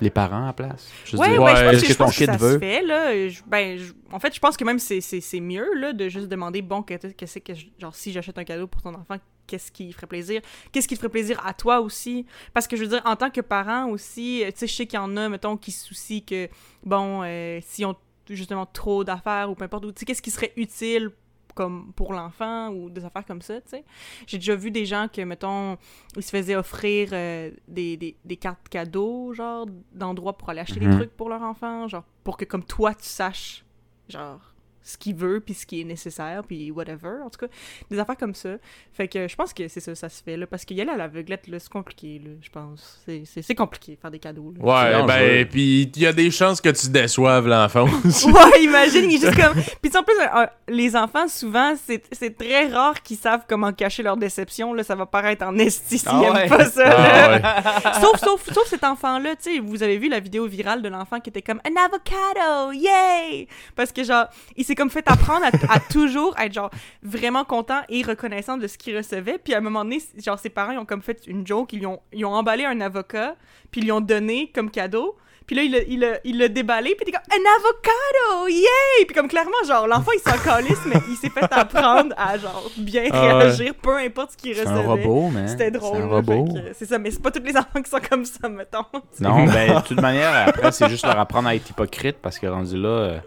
les 0.00 0.10
parents 0.10 0.42
à 0.44 0.46
la 0.46 0.52
place? 0.52 0.90
Je 1.04 1.12
veux 1.16 1.22
Ouais, 1.22 1.30
dire, 1.32 1.42
ouais, 1.42 1.56
je 1.56 1.62
pense 1.64 1.72
est-ce 1.74 1.82
que, 1.82 1.86
que 1.86 1.92
je 1.92 1.98
pense 1.98 2.18
que 2.18 2.24
ça 2.24 2.36
veut? 2.36 2.54
se 2.54 2.58
fait, 2.58 2.82
là. 2.82 3.28
Je- 3.28 3.42
ben, 3.46 3.78
je- 3.78 3.92
en 4.12 4.18
fait, 4.18 4.34
je 4.34 4.40
pense 4.40 4.56
que 4.56 4.64
même 4.64 4.78
c'est, 4.78 5.00
c'est, 5.00 5.20
c'est 5.20 5.40
mieux, 5.40 5.66
là, 5.76 5.92
de 5.92 6.08
juste 6.08 6.28
demander, 6.28 6.62
bon, 6.62 6.82
qu'est-ce 6.82 7.08
qu'est-ce 7.08 7.38
que, 7.38 7.54
je- 7.54 7.66
genre, 7.80 7.94
si 7.94 8.12
j'achète 8.12 8.36
un 8.38 8.44
cadeau 8.44 8.66
pour 8.66 8.82
ton 8.82 8.94
enfant, 8.94 9.16
qu'est-ce 9.46 9.70
qui 9.72 9.92
ferait 9.92 10.06
plaisir? 10.06 10.40
Qu'est-ce 10.72 10.88
qui 10.88 10.94
te 10.94 11.00
ferait 11.00 11.10
plaisir 11.10 11.40
à 11.46 11.52
toi 11.54 11.80
aussi? 11.80 12.26
Parce 12.52 12.66
que, 12.68 12.76
je 12.76 12.82
veux 12.82 12.88
dire, 12.88 13.02
en 13.04 13.16
tant 13.16 13.30
que 13.30 13.40
parent 13.40 13.88
aussi, 13.88 14.42
euh, 14.44 14.48
tu 14.48 14.58
sais, 14.58 14.66
je 14.66 14.72
sais 14.74 14.86
qu'il 14.86 14.98
y 14.98 15.02
en 15.02 15.16
a, 15.16 15.28
mettons, 15.28 15.56
qui 15.56 15.70
se 15.72 15.86
soucient 15.86 16.20
que, 16.26 16.48
bon, 16.84 17.22
euh, 17.24 17.60
s'ils 17.62 17.86
ont 17.86 17.94
justement 18.28 18.66
trop 18.66 19.04
d'affaires 19.04 19.50
ou 19.50 19.54
peu 19.54 19.64
importe, 19.64 19.84
ou, 19.84 19.92
tu 19.92 20.00
sais, 20.00 20.04
qu'est-ce 20.06 20.22
qui 20.22 20.30
serait 20.30 20.52
utile 20.56 21.10
comme 21.54 21.92
pour 21.94 22.12
l'enfant 22.12 22.70
ou 22.70 22.90
des 22.90 23.04
affaires 23.04 23.24
comme 23.24 23.40
ça, 23.42 23.60
tu 23.60 23.68
sais. 23.70 23.84
J'ai 24.26 24.38
déjà 24.38 24.56
vu 24.56 24.72
des 24.72 24.86
gens 24.86 25.06
que, 25.12 25.20
mettons, 25.20 25.76
ils 26.16 26.22
se 26.22 26.30
faisaient 26.30 26.56
offrir 26.56 27.10
euh, 27.12 27.52
des, 27.68 27.96
des, 27.96 28.16
des 28.24 28.36
cartes 28.36 28.68
cadeaux, 28.68 29.32
genre, 29.34 29.66
d'endroits 29.92 30.36
pour 30.36 30.50
aller 30.50 30.60
acheter 30.60 30.80
Mhm. 30.80 30.90
des 30.90 30.96
trucs 30.96 31.16
pour 31.16 31.28
leur 31.28 31.42
enfant, 31.42 31.86
genre, 31.86 32.02
pour 32.24 32.36
que 32.36 32.44
comme 32.44 32.64
toi, 32.64 32.92
tu 32.94 33.04
saches, 33.04 33.64
genre, 34.08 34.40
ce 34.84 34.96
qu'il 34.98 35.16
veut, 35.16 35.40
puis 35.40 35.54
ce 35.54 35.64
qui 35.66 35.80
est 35.80 35.84
nécessaire, 35.84 36.42
puis 36.46 36.70
whatever, 36.70 37.22
en 37.24 37.30
tout 37.30 37.38
cas, 37.40 37.52
des 37.90 37.98
affaires 37.98 38.16
comme 38.16 38.34
ça. 38.34 38.50
Fait 38.92 39.08
que 39.08 39.26
je 39.26 39.34
pense 39.34 39.52
que 39.52 39.66
c'est 39.66 39.80
ça, 39.80 39.94
ça 39.94 40.08
se 40.08 40.22
fait, 40.22 40.36
là, 40.36 40.46
parce 40.46 40.64
qu'il 40.64 40.76
y 40.76 40.80
a 40.82 40.84
là, 40.84 40.92
à 40.92 40.96
l'aveuglette, 40.96 41.48
là, 41.48 41.58
c'est 41.58 41.72
compliqué, 41.72 42.20
là, 42.24 42.30
je 42.40 42.50
pense. 42.50 43.00
C'est- 43.06 43.22
C'est 43.24 43.42
c'est 43.42 43.54
compliqué, 43.54 43.96
faire 44.00 44.10
des 44.10 44.18
cadeaux, 44.18 44.52
là. 44.56 44.62
Ouais, 44.64 45.06
ben, 45.06 45.48
puis 45.48 45.82
il 45.96 46.02
y 46.02 46.06
a 46.06 46.12
des 46.12 46.30
chances 46.30 46.60
que 46.60 46.68
tu 46.68 46.88
déçoives 46.88 47.48
l'enfant 47.48 47.86
aussi. 48.04 48.26
Ouais, 48.30 48.62
imagine, 48.62 49.10
il 49.10 49.16
est 49.16 49.26
juste 49.26 49.40
comme... 49.40 49.54
Puis 49.54 49.64
tu 49.84 49.90
sais, 49.90 49.98
en 49.98 50.02
plus, 50.02 50.14
euh, 50.20 50.46
les 50.68 50.94
enfants, 50.96 51.26
souvent, 51.28 51.74
c'est 51.82 52.02
c'est 52.12 52.36
très 52.36 52.66
rare 52.68 53.02
qu'ils 53.02 53.16
savent 53.16 53.44
comment 53.48 53.72
cacher 53.72 54.02
leur 54.02 54.16
déception, 54.16 54.74
là, 54.74 54.82
ça 54.84 54.94
va 54.94 55.06
paraître 55.06 55.44
en 55.46 55.56
esti 55.58 55.98
s'ils 55.98 56.08
Ah 56.10 56.20
ouais. 56.32 56.48
pas 56.48 56.64
ça, 56.66 56.84
Ah 56.86 57.30
ouais. 57.30 57.92
sauf, 58.00 58.20
sauf, 58.20 58.52
sauf 58.52 58.66
cet 58.66 58.84
enfant-là, 58.84 59.36
tu 59.36 59.54
sais, 59.54 59.58
vous 59.60 59.82
avez 59.82 59.96
vu 59.98 60.08
la 60.08 60.20
vidéo 60.20 60.46
virale 60.46 60.82
de 60.82 60.88
l'enfant 60.88 61.20
qui 61.20 61.30
était 61.30 61.42
comme 61.42 61.60
un 61.64 61.74
avocado, 61.84 62.72
yay! 62.72 63.48
Parce 63.74 63.92
que 63.92 64.04
genre, 64.04 64.26
il 64.56 64.64
s'est 64.64 64.73
comme 64.74 64.90
fait 64.90 65.08
apprendre 65.08 65.46
à, 65.46 65.74
à 65.74 65.80
toujours 65.80 66.34
être 66.38 66.52
genre 66.52 66.70
vraiment 67.02 67.44
content 67.44 67.82
et 67.88 68.02
reconnaissant 68.02 68.56
de 68.56 68.66
ce 68.66 68.78
qu'il 68.78 68.96
recevait. 68.96 69.38
Puis 69.38 69.54
à 69.54 69.58
un 69.58 69.60
moment 69.60 69.84
donné, 69.84 70.02
genre 70.24 70.38
ses 70.38 70.50
parents 70.50 70.72
ils 70.72 70.78
ont 70.78 70.84
comme 70.84 71.02
fait 71.02 71.22
une 71.26 71.46
joke, 71.46 71.72
ils 71.72 71.80
lui 71.80 71.86
ont, 71.86 72.00
ils 72.12 72.24
ont 72.24 72.34
emballé 72.34 72.64
un 72.64 72.80
avocat, 72.80 73.36
puis 73.70 73.80
ils 73.80 73.84
lui 73.84 73.92
ont 73.92 74.00
donné 74.00 74.50
comme 74.54 74.70
cadeau. 74.70 75.16
Puis 75.46 75.54
là, 75.56 75.62
il 75.62 75.72
l'a 76.00 76.16
il 76.24 76.40
il 76.40 76.48
déballé, 76.54 76.94
puis 76.94 77.04
il 77.06 77.10
était 77.10 77.18
comme 77.18 77.38
un 77.38 77.50
avocado, 77.58 78.48
yay! 78.48 79.04
Puis 79.06 79.14
comme 79.14 79.28
clairement, 79.28 79.52
genre, 79.66 79.86
l'enfant 79.86 80.12
il 80.14 80.20
s'en 80.20 80.38
calisse, 80.38 80.80
mais 80.86 80.96
il 81.10 81.16
s'est 81.16 81.28
fait 81.28 81.44
apprendre 81.52 82.14
à 82.16 82.38
genre 82.38 82.70
bien 82.78 83.04
Ah 83.12 83.20
réagir, 83.36 83.74
peu 83.74 83.94
importe 83.98 84.30
ce 84.30 84.36
qu'il 84.38 84.54
C'est 84.54 84.62
recevait. 84.62 84.80
un 84.80 84.82
robot, 84.86 85.28
man. 85.28 85.46
C'était 85.46 85.70
drôle. 85.70 85.98
C'est 85.98 86.02
un 86.02 86.06
robot. 86.06 86.48
C'est 86.72 86.86
ça, 86.86 86.98
mais 86.98 87.10
c'est 87.10 87.20
pas 87.20 87.30
tous 87.30 87.42
les 87.42 87.58
enfants 87.58 87.82
qui 87.82 87.90
sont 87.90 88.00
comme 88.08 88.24
ça, 88.24 88.48
mettons. 88.48 88.86
Non, 89.20 89.44
ben, 89.52 89.80
de 89.80 89.86
toute 89.86 90.00
manière, 90.00 90.48
après, 90.48 90.72
c'est 90.72 90.88
juste 90.88 91.04
leur 91.04 91.18
apprendre 91.18 91.48
à 91.48 91.54
être 91.54 91.68
hypocrite 91.68 92.16
parce 92.22 92.38
que 92.38 92.46
rendu 92.46 92.78
là, 92.78 92.88
euh, 92.88 93.18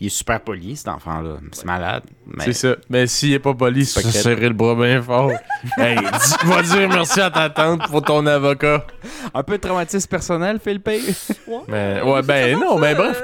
il 0.00 0.06
est 0.06 0.10
super 0.10 0.40
poli, 0.40 0.76
cet 0.76 0.88
enfant-là. 0.88 1.36
C'est 1.52 1.66
malade. 1.66 2.04
Mais... 2.26 2.44
C'est 2.46 2.52
ça. 2.54 2.76
Mais 2.88 3.06
s'il 3.06 3.34
est 3.34 3.38
pas 3.38 3.52
poli, 3.52 3.84
C'est 3.84 4.00
se 4.00 4.10
serrer 4.10 4.48
le 4.48 4.54
bras 4.54 4.74
bien 4.74 5.02
fort. 5.02 5.30
hey, 5.76 5.96
dis, 5.98 6.46
va 6.48 6.62
dire 6.62 6.88
merci 6.88 7.20
à 7.20 7.30
ta 7.30 7.50
tante 7.50 7.86
pour 7.90 8.00
ton 8.02 8.24
avocat. 8.26 8.86
Un 9.34 9.42
peu 9.42 9.58
de 9.58 9.62
traumatisme 9.62 10.08
personnel, 10.08 10.58
Philippe? 10.58 10.88
Mais, 11.68 12.00
ouais, 12.02 12.22
ben 12.22 12.58
non, 12.58 12.78
mais 12.78 12.94
bref. 12.94 13.22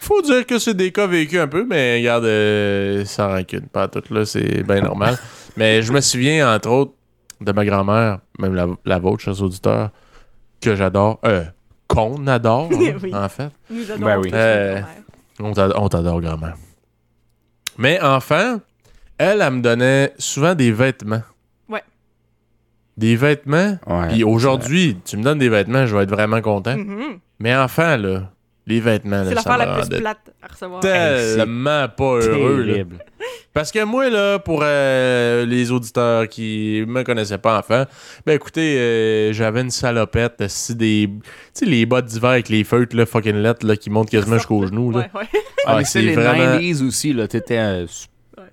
Faut 0.00 0.20
dire 0.20 0.44
que 0.44 0.58
c'est 0.58 0.74
des 0.74 0.90
cas 0.92 1.06
vécus 1.06 1.38
un 1.40 1.46
peu, 1.46 1.64
mais 1.64 1.98
regarde, 1.98 2.24
euh, 2.24 3.04
sans 3.04 3.28
rancune. 3.28 3.68
Pas 3.68 3.86
tout, 3.88 4.02
là, 4.12 4.24
c'est 4.26 4.64
bien 4.64 4.80
normal. 4.80 5.16
mais 5.56 5.80
je 5.82 5.92
me 5.92 6.00
souviens, 6.00 6.54
entre 6.54 6.68
autres, 6.70 6.92
de 7.40 7.52
ma 7.52 7.64
grand-mère, 7.64 8.18
même 8.38 8.54
la, 8.54 8.66
la 8.84 8.98
vôtre, 8.98 9.22
chers 9.22 9.40
auditeurs, 9.40 9.90
que 10.60 10.74
j'adore. 10.74 11.20
Euh, 11.24 11.44
qu'on 11.86 12.26
adore, 12.26 12.68
hein, 12.72 12.94
Oui. 13.02 13.14
en 13.14 13.28
fait. 13.28 13.50
Nous 13.70 13.84
Ben 13.86 13.94
adorons 13.94 14.20
oui. 14.22 14.30
Euh, 14.34 14.74
notre 14.74 14.86
mère. 14.86 15.01
On 15.42 15.52
t'ad- 15.52 15.72
on 15.76 15.88
t'adore, 15.88 16.20
grand-mère. 16.20 16.54
Mais 17.78 18.00
enfant, 18.00 18.60
elle, 19.18 19.40
elle 19.42 19.50
me 19.52 19.60
donnait 19.60 20.12
souvent 20.18 20.54
des 20.54 20.72
vêtements. 20.72 21.22
Ouais. 21.68 21.82
Des 22.96 23.16
vêtements? 23.16 23.78
Ouais. 23.86 24.08
Puis 24.08 24.24
aujourd'hui, 24.24 24.98
tu 25.04 25.16
me 25.16 25.22
donnes 25.22 25.38
des 25.38 25.48
vêtements, 25.48 25.86
je 25.86 25.96
vais 25.96 26.02
être 26.04 26.10
vraiment 26.10 26.40
content. 26.42 26.76
Mhm. 26.76 27.18
Mais 27.38 27.56
enfant, 27.56 27.96
là, 27.96 28.30
les 28.66 28.78
vêtements, 28.80 29.24
C'est 29.26 29.34
l'affaire 29.34 29.58
la 29.58 29.80
plus 29.80 29.88
plate 29.98 30.32
à 30.42 30.46
recevoir. 30.46 30.80
tellement 30.80 31.88
pas 31.88 32.18
heureux. 32.20 32.62
là. 32.62 32.84
Parce 33.52 33.70
que 33.70 33.84
moi, 33.84 34.08
là, 34.10 34.38
pour 34.38 34.60
euh, 34.62 35.44
les 35.46 35.70
auditeurs 35.70 36.28
qui 36.28 36.84
me 36.86 37.02
connaissaient 37.02 37.38
pas 37.38 37.58
enfant, 37.58 37.84
ben 38.26 38.32
écoutez, 38.34 38.78
euh, 38.78 39.32
j'avais 39.32 39.60
une 39.60 39.70
salopette, 39.70 40.42
si 40.48 40.74
des. 40.74 41.08
Tu 41.12 41.20
sais, 41.54 41.64
les 41.66 41.84
bottes 41.86 42.06
d'hiver 42.06 42.30
avec 42.30 42.48
les 42.48 42.64
feutres, 42.64 42.96
là, 42.96 43.04
fucking 43.06 43.36
lettres, 43.36 43.66
là, 43.66 43.76
qui 43.76 43.90
montent 43.90 44.10
quasiment 44.10 44.36
jusqu'aux 44.36 44.66
genoux, 44.66 44.90
là. 44.90 44.98
Ouais, 45.14 45.20
ouais. 45.20 45.28
Ah, 45.66 45.72
Ah, 45.74 45.76
mais 45.78 45.84
c'est 45.84 46.02
les 46.02 46.14
vraiment- 46.14 46.56
90s 46.58 46.82
aussi, 46.82 47.12
là. 47.12 47.28
T'étais. 47.28 47.58
euh. 47.58 47.86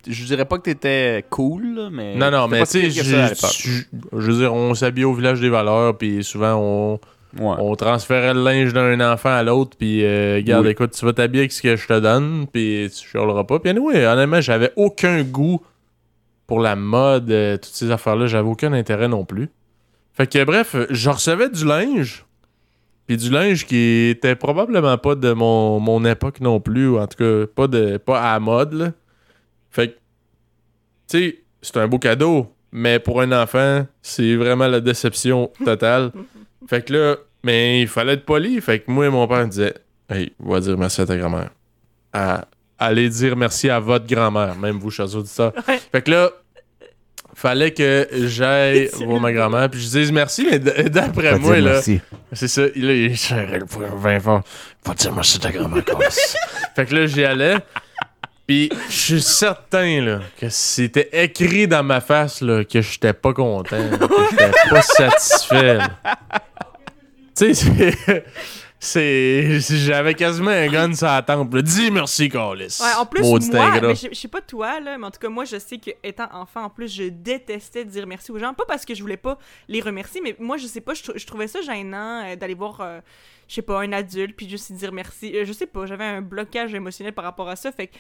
Je 0.08 0.24
dirais 0.26 0.46
pas 0.46 0.58
que 0.58 0.64
t'étais 0.64 1.26
cool, 1.30 1.76
là, 1.76 1.90
mais. 1.92 2.16
Non, 2.16 2.32
non, 2.32 2.48
mais 2.48 2.64
tu 2.66 2.90
sais, 2.90 2.90
je 2.90 3.84
veux 4.14 4.34
dire, 4.38 4.54
on 4.54 4.74
s'habillait 4.76 5.06
au 5.06 5.14
village 5.14 5.40
des 5.42 5.50
valeurs, 5.50 5.98
puis 5.98 6.24
souvent, 6.24 6.56
on, 6.56 7.00
Ouais. 7.38 7.56
on 7.60 7.76
transférait 7.76 8.34
le 8.34 8.44
linge 8.44 8.74
d'un 8.74 9.00
enfant 9.14 9.30
à 9.30 9.44
l'autre, 9.44 9.78
puis 9.78 10.04
euh, 10.04 10.38
regarde, 10.38 10.66
Oui. 10.66 10.72
écoute, 10.72 10.92
tu 10.98 11.06
vas 11.06 11.14
t'habiller 11.14 11.42
avec 11.44 11.52
ce 11.52 11.62
que 11.62 11.76
je 11.76 11.88
te 11.88 12.00
donne, 12.00 12.48
puis 12.52 12.90
tu 12.90 13.08
chialeras 13.08 13.44
pas. 13.44 13.60
Puis 13.60 13.70
anyway, 13.70 14.06
honnêtement, 14.08 14.42
j'avais 14.42 14.72
aucun 14.76 15.22
goût 15.24 15.62
pour 16.48 16.60
la 16.60 16.76
mode, 16.76 17.30
euh, 17.30 17.58
toutes 17.58 17.74
ces 17.74 17.92
affaires-là, 17.92 18.26
j'avais 18.26 18.50
aucun 18.50 18.74
intérêt 18.74 19.08
non 19.08 19.26
plus. 19.26 19.50
Fait 20.14 20.26
que 20.26 20.44
bref, 20.44 20.76
je 20.90 21.10
recevais 21.12 21.50
du 21.50 21.66
linge, 21.66 22.26
puis 23.06 23.16
du 23.18 23.30
linge 23.30 23.68
qui 23.68 24.10
était 24.10 24.36
probablement 24.36 24.98
pas 24.98 25.14
de 25.16 25.32
mon, 25.32 25.80
mon 25.80 26.04
époque 26.06 26.42
non 26.42 26.60
plus, 26.60 26.88
ou 26.90 26.98
en 27.00 27.06
tout 27.06 27.18
cas, 27.24 27.46
pas, 27.56 27.68
de, 27.68 27.98
pas 27.98 28.20
à 28.22 28.34
la 28.34 28.40
mode, 28.40 28.74
là. 28.74 28.92
Fait 29.70 29.90
que, 29.90 29.94
tu 31.08 31.20
sais, 31.20 31.40
c'est 31.62 31.78
un 31.78 31.88
beau 31.88 32.00
cadeau, 32.00 32.48
mais 32.72 32.98
pour 32.98 33.22
un 33.22 33.32
enfant, 33.32 33.86
c'est 34.02 34.36
vraiment 34.36 34.68
la 34.68 34.80
déception 34.82 35.52
totale. 35.64 36.12
fait 36.70 36.86
que 36.86 36.94
là, 36.94 37.16
mais 37.44 37.82
il 37.82 37.88
fallait 37.88 38.14
être 38.14 38.26
poli. 38.26 38.62
Fait 38.62 38.80
que 38.80 38.92
moi 38.92 39.06
et 39.08 39.10
mon 39.10 39.28
père 39.28 39.48
disait 39.48 39.74
Hey, 40.10 40.34
va 40.40 40.60
dire 40.60 40.78
merci 40.78 41.02
à 41.02 41.06
ta 41.06 41.18
grand-mère. 41.18 41.50
À- 42.14 42.46
allez 42.78 43.10
dire 43.10 43.36
merci 43.36 43.70
à 43.70 43.80
votre 43.80 44.06
grand-mère, 44.08 44.56
même 44.56 44.78
vous, 44.78 44.92
chers 44.92 45.14
auditeurs. 45.16 45.54
Ouais. 45.68 45.80
Fait 45.92 46.02
que 46.02 46.12
là, 46.12 46.30
fallait 47.34 47.72
que 47.72 48.08
j'aille 48.26 48.88
voir 49.06 49.20
ma 49.20 49.32
grand-mère, 49.32 49.70
puis 49.70 49.80
je 49.80 49.88
dise 49.90 50.12
merci, 50.12 50.48
mais 50.50 50.60
d'après 50.60 51.38
moi, 51.40 51.58
là, 51.60 51.72
merci. 51.74 52.00
c'est 52.34 52.48
ça, 52.48 52.64
il, 52.76 52.88
là, 52.88 52.94
il 52.94 53.18
serrait 53.18 53.60
le 53.60 53.66
poing 53.66 53.90
bien 54.04 54.20
fort. 54.20 54.42
Va 54.86 54.94
dire 54.94 55.14
merci 55.14 55.38
à 55.38 55.40
ta 55.42 55.52
grand-mère. 55.52 55.84
Fait 56.76 56.86
que 56.86 56.96
là, 56.96 57.06
j'y 57.08 57.24
allais. 57.24 57.58
Puis 58.50 58.68
je 58.90 58.96
suis 58.96 59.22
certain 59.22 60.02
là, 60.02 60.20
que 60.40 60.50
c'était 60.50 61.08
écrit 61.24 61.68
dans 61.68 61.84
ma 61.84 62.02
face 62.02 62.42
là, 62.42 62.64
que 62.66 62.82
j'étais 62.82 63.14
pas 63.14 63.32
content, 63.32 63.78
là, 63.78 63.96
que 64.00 64.08
j'étais 64.32 64.52
pas 64.72 64.82
satisfait. 64.82 65.78
Tu 67.38 67.54
sais, 67.54 67.54
c'est- 67.54 68.26
c'est. 68.80 69.60
J'avais 69.60 70.16
quasiment 70.16 70.50
un 70.50 70.66
gun 70.68 70.94
sur 70.96 71.06
la 71.06 71.22
tempe. 71.22 71.54
là. 71.54 71.62
Dis 71.62 71.92
merci, 71.92 72.28
Carlis. 72.28 72.80
Ouais, 72.82 72.94
en 72.98 73.06
plus, 73.06 73.22
Maudit 73.22 73.52
moi, 73.52 73.66
ingrat. 73.66 73.88
mais 73.90 73.96
je 73.96 74.08
je 74.10 74.16
sais 74.16 74.28
pas 74.28 74.42
toi, 74.42 74.80
là, 74.80 74.98
mais 74.98 75.06
en 75.06 75.12
tout 75.12 75.20
cas, 75.20 75.30
moi, 75.30 75.46
je 75.46 75.60
sais 75.60 75.78
que 75.78 75.92
étant 76.04 76.28
enfant, 76.34 76.64
en 76.64 76.70
plus, 76.72 76.92
je 76.92 77.04
détestais 77.04 77.86
dire 77.86 78.08
merci 78.08 78.32
aux 78.32 78.40
gens. 78.40 78.56
Pas 78.56 78.66
parce 78.68 78.84
que 78.84 78.96
je 78.96 79.02
voulais 79.04 79.18
pas 79.18 79.38
les 79.68 79.82
remercier, 79.82 80.22
mais 80.24 80.36
moi, 80.40 80.58
je 80.58 80.66
sais 80.66 80.82
pas, 80.82 80.94
je 80.96 81.26
trouvais 81.28 81.48
ça 81.48 81.62
gênant 81.62 82.24
euh, 82.26 82.36
d'aller 82.36 82.56
voir, 82.56 82.80
euh, 82.82 83.00
je 83.50 83.56
sais 83.56 83.62
pas, 83.64 83.82
un 83.82 83.92
adulte, 83.92 84.36
puis 84.38 84.48
juste 84.48 84.70
lui 84.70 84.78
dire 84.78 84.94
merci. 84.94 85.36
Euh, 85.36 85.44
je 85.44 85.52
sais 85.52 85.66
pas, 85.66 85.86
j'avais 85.88 86.06
un 86.06 86.22
blocage 86.22 86.74
émotionnel 86.74 87.14
par 87.14 87.26
rapport 87.26 87.50
à 87.50 87.56
ça. 87.56 87.72
Fait 87.72 87.88
que 87.88 87.94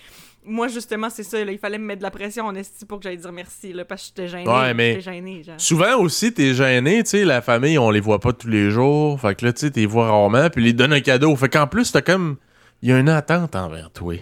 moi, 0.45 0.68
justement, 0.68 1.10
c'est 1.10 1.24
ça, 1.24 1.43
là, 1.43 1.52
il 1.52 1.58
fallait 1.58 1.80
me 1.80 1.86
mettre 1.86 2.00
de 2.00 2.04
la 2.04 2.12
pression 2.12 2.45
en 2.45 2.54
esti 2.56 2.86
pour 2.86 3.00
que 3.00 3.04
j'aille 3.06 3.18
dire 3.18 3.32
merci, 3.32 3.74
là, 3.74 3.84
parce 3.84 4.04
que 4.04 4.08
j'étais 4.16 4.28
gênée. 4.30 4.47
Ouais, 4.50 4.74
mais- 4.76 4.91
J'étais 5.02 5.12
gênée, 5.14 5.43
genre. 5.43 5.56
Souvent 5.60 5.97
aussi, 5.97 6.32
t'es 6.34 6.54
gêné, 6.54 7.04
tu 7.04 7.10
sais, 7.10 7.26
la 7.26 7.41
famille, 7.41 7.78
on 7.80 7.89
les 7.89 8.00
voit 8.00 8.20
pas 8.20 8.32
tous 8.32 8.47
les 8.47 8.70
jours. 8.70 9.20
Fait 9.20 9.34
que 9.36 9.45
là, 9.45 9.52
tu 9.52 9.62
sais, 9.62 9.72
t'es 9.72 9.86
vois 9.88 10.08
rarement, 10.08 10.50
puis 10.50 10.64
ils 10.70 10.74
te 10.74 10.78
donnent 10.78 10.93
un 10.93 11.02
cadeau. 11.02 11.36
Fait 11.36 11.50
qu'en 11.50 11.68
plus, 11.68 11.91
t'as 11.91 12.02
comme. 12.02 12.38
Il 12.82 12.89
y 12.89 12.93
a 12.93 13.00
une 13.00 13.10
attente 13.10 13.56
envers 13.58 13.91
toi. 13.91 14.14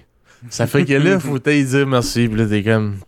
Ça 0.49 0.65
fait 0.65 0.85
que 0.85 0.93
là, 0.93 1.19
faut 1.19 1.37
t'aille 1.39 1.65
dire 1.65 1.85
merci, 1.85 2.27
puis 2.27 2.39
là, 2.39 2.45
t'es 2.47 2.63
comme. 2.63 2.99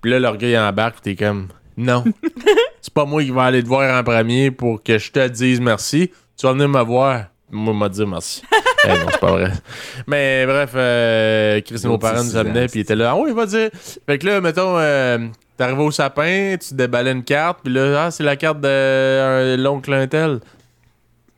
Puis 0.00 0.10
là, 0.10 0.18
l'orgueil 0.18 0.58
embarque, 0.58 1.00
puis 1.02 1.14
t'es 1.14 1.24
comme. 1.24 1.48
Non. 1.76 2.04
C'est 2.80 2.92
pas 2.94 3.04
moi 3.04 3.22
qui 3.22 3.30
vais 3.30 3.40
aller 3.40 3.62
te 3.62 3.68
voir 3.68 3.98
en 3.98 4.02
premier 4.04 4.50
pour 4.50 4.82
que 4.82 4.98
je 4.98 5.10
te 5.12 5.26
dise 5.28 5.60
merci. 5.60 6.10
Tu 6.36 6.46
vas 6.46 6.52
venir 6.52 6.68
me 6.68 6.80
voir. 6.82 7.26
Moi, 7.54 7.72
m'a 7.72 7.88
dire 7.88 8.06
merci. 8.06 8.42
Eh 8.84 8.88
non, 8.88 9.06
c'est 9.10 9.20
pas 9.20 9.30
vrai. 9.30 9.52
Mais 10.06 10.44
bref, 10.44 10.72
euh, 10.74 11.60
Christine, 11.60 11.90
nos 11.90 11.98
parents 11.98 12.24
nous 12.24 12.36
amenaient, 12.36 12.66
puis 12.66 12.80
ils 12.80 12.82
étaient 12.82 12.96
là. 12.96 13.12
Ah 13.12 13.16
oui, 13.16 13.30
il 13.30 13.34
va 13.34 13.46
dire. 13.46 13.70
Fait 14.06 14.18
que 14.18 14.26
là, 14.26 14.40
mettons, 14.40 14.76
euh, 14.76 15.18
t'arrives 15.56 15.78
au 15.78 15.90
sapin, 15.90 16.56
tu 16.60 16.74
déballais 16.74 17.12
une 17.12 17.24
carte, 17.24 17.60
puis 17.62 17.72
là, 17.72 18.04
ah, 18.04 18.10
c'est 18.10 18.24
la 18.24 18.36
carte 18.36 18.60
de 18.60 18.68
euh, 18.68 19.56
l'oncle 19.56 19.92
un 19.92 20.06
tel. 20.06 20.40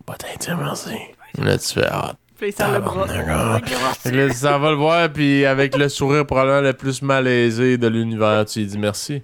Pas 0.07 0.15
t'en 0.15 0.27
dire 0.39 0.57
merci. 0.57 0.97
Là, 1.39 1.59
tu 1.59 1.75
fais, 1.75 1.87
ah, 1.91 2.15
Puis 2.39 2.53
serre 2.53 2.73
le 2.73 2.81
bras. 2.81 3.07
que 4.03 4.09
là, 4.09 4.33
ça 4.33 4.59
va 4.59 4.71
le 4.71 4.77
voir, 4.77 5.09
puis 5.13 5.45
avec 5.45 5.77
le 5.77 5.89
sourire 5.89 6.25
probablement 6.25 6.63
le 6.63 6.73
plus 6.73 7.03
malaisé 7.03 7.77
de 7.77 7.87
l'univers, 7.87 8.45
tu 8.47 8.61
lui 8.61 8.67
dis 8.67 8.79
merci. 8.79 9.23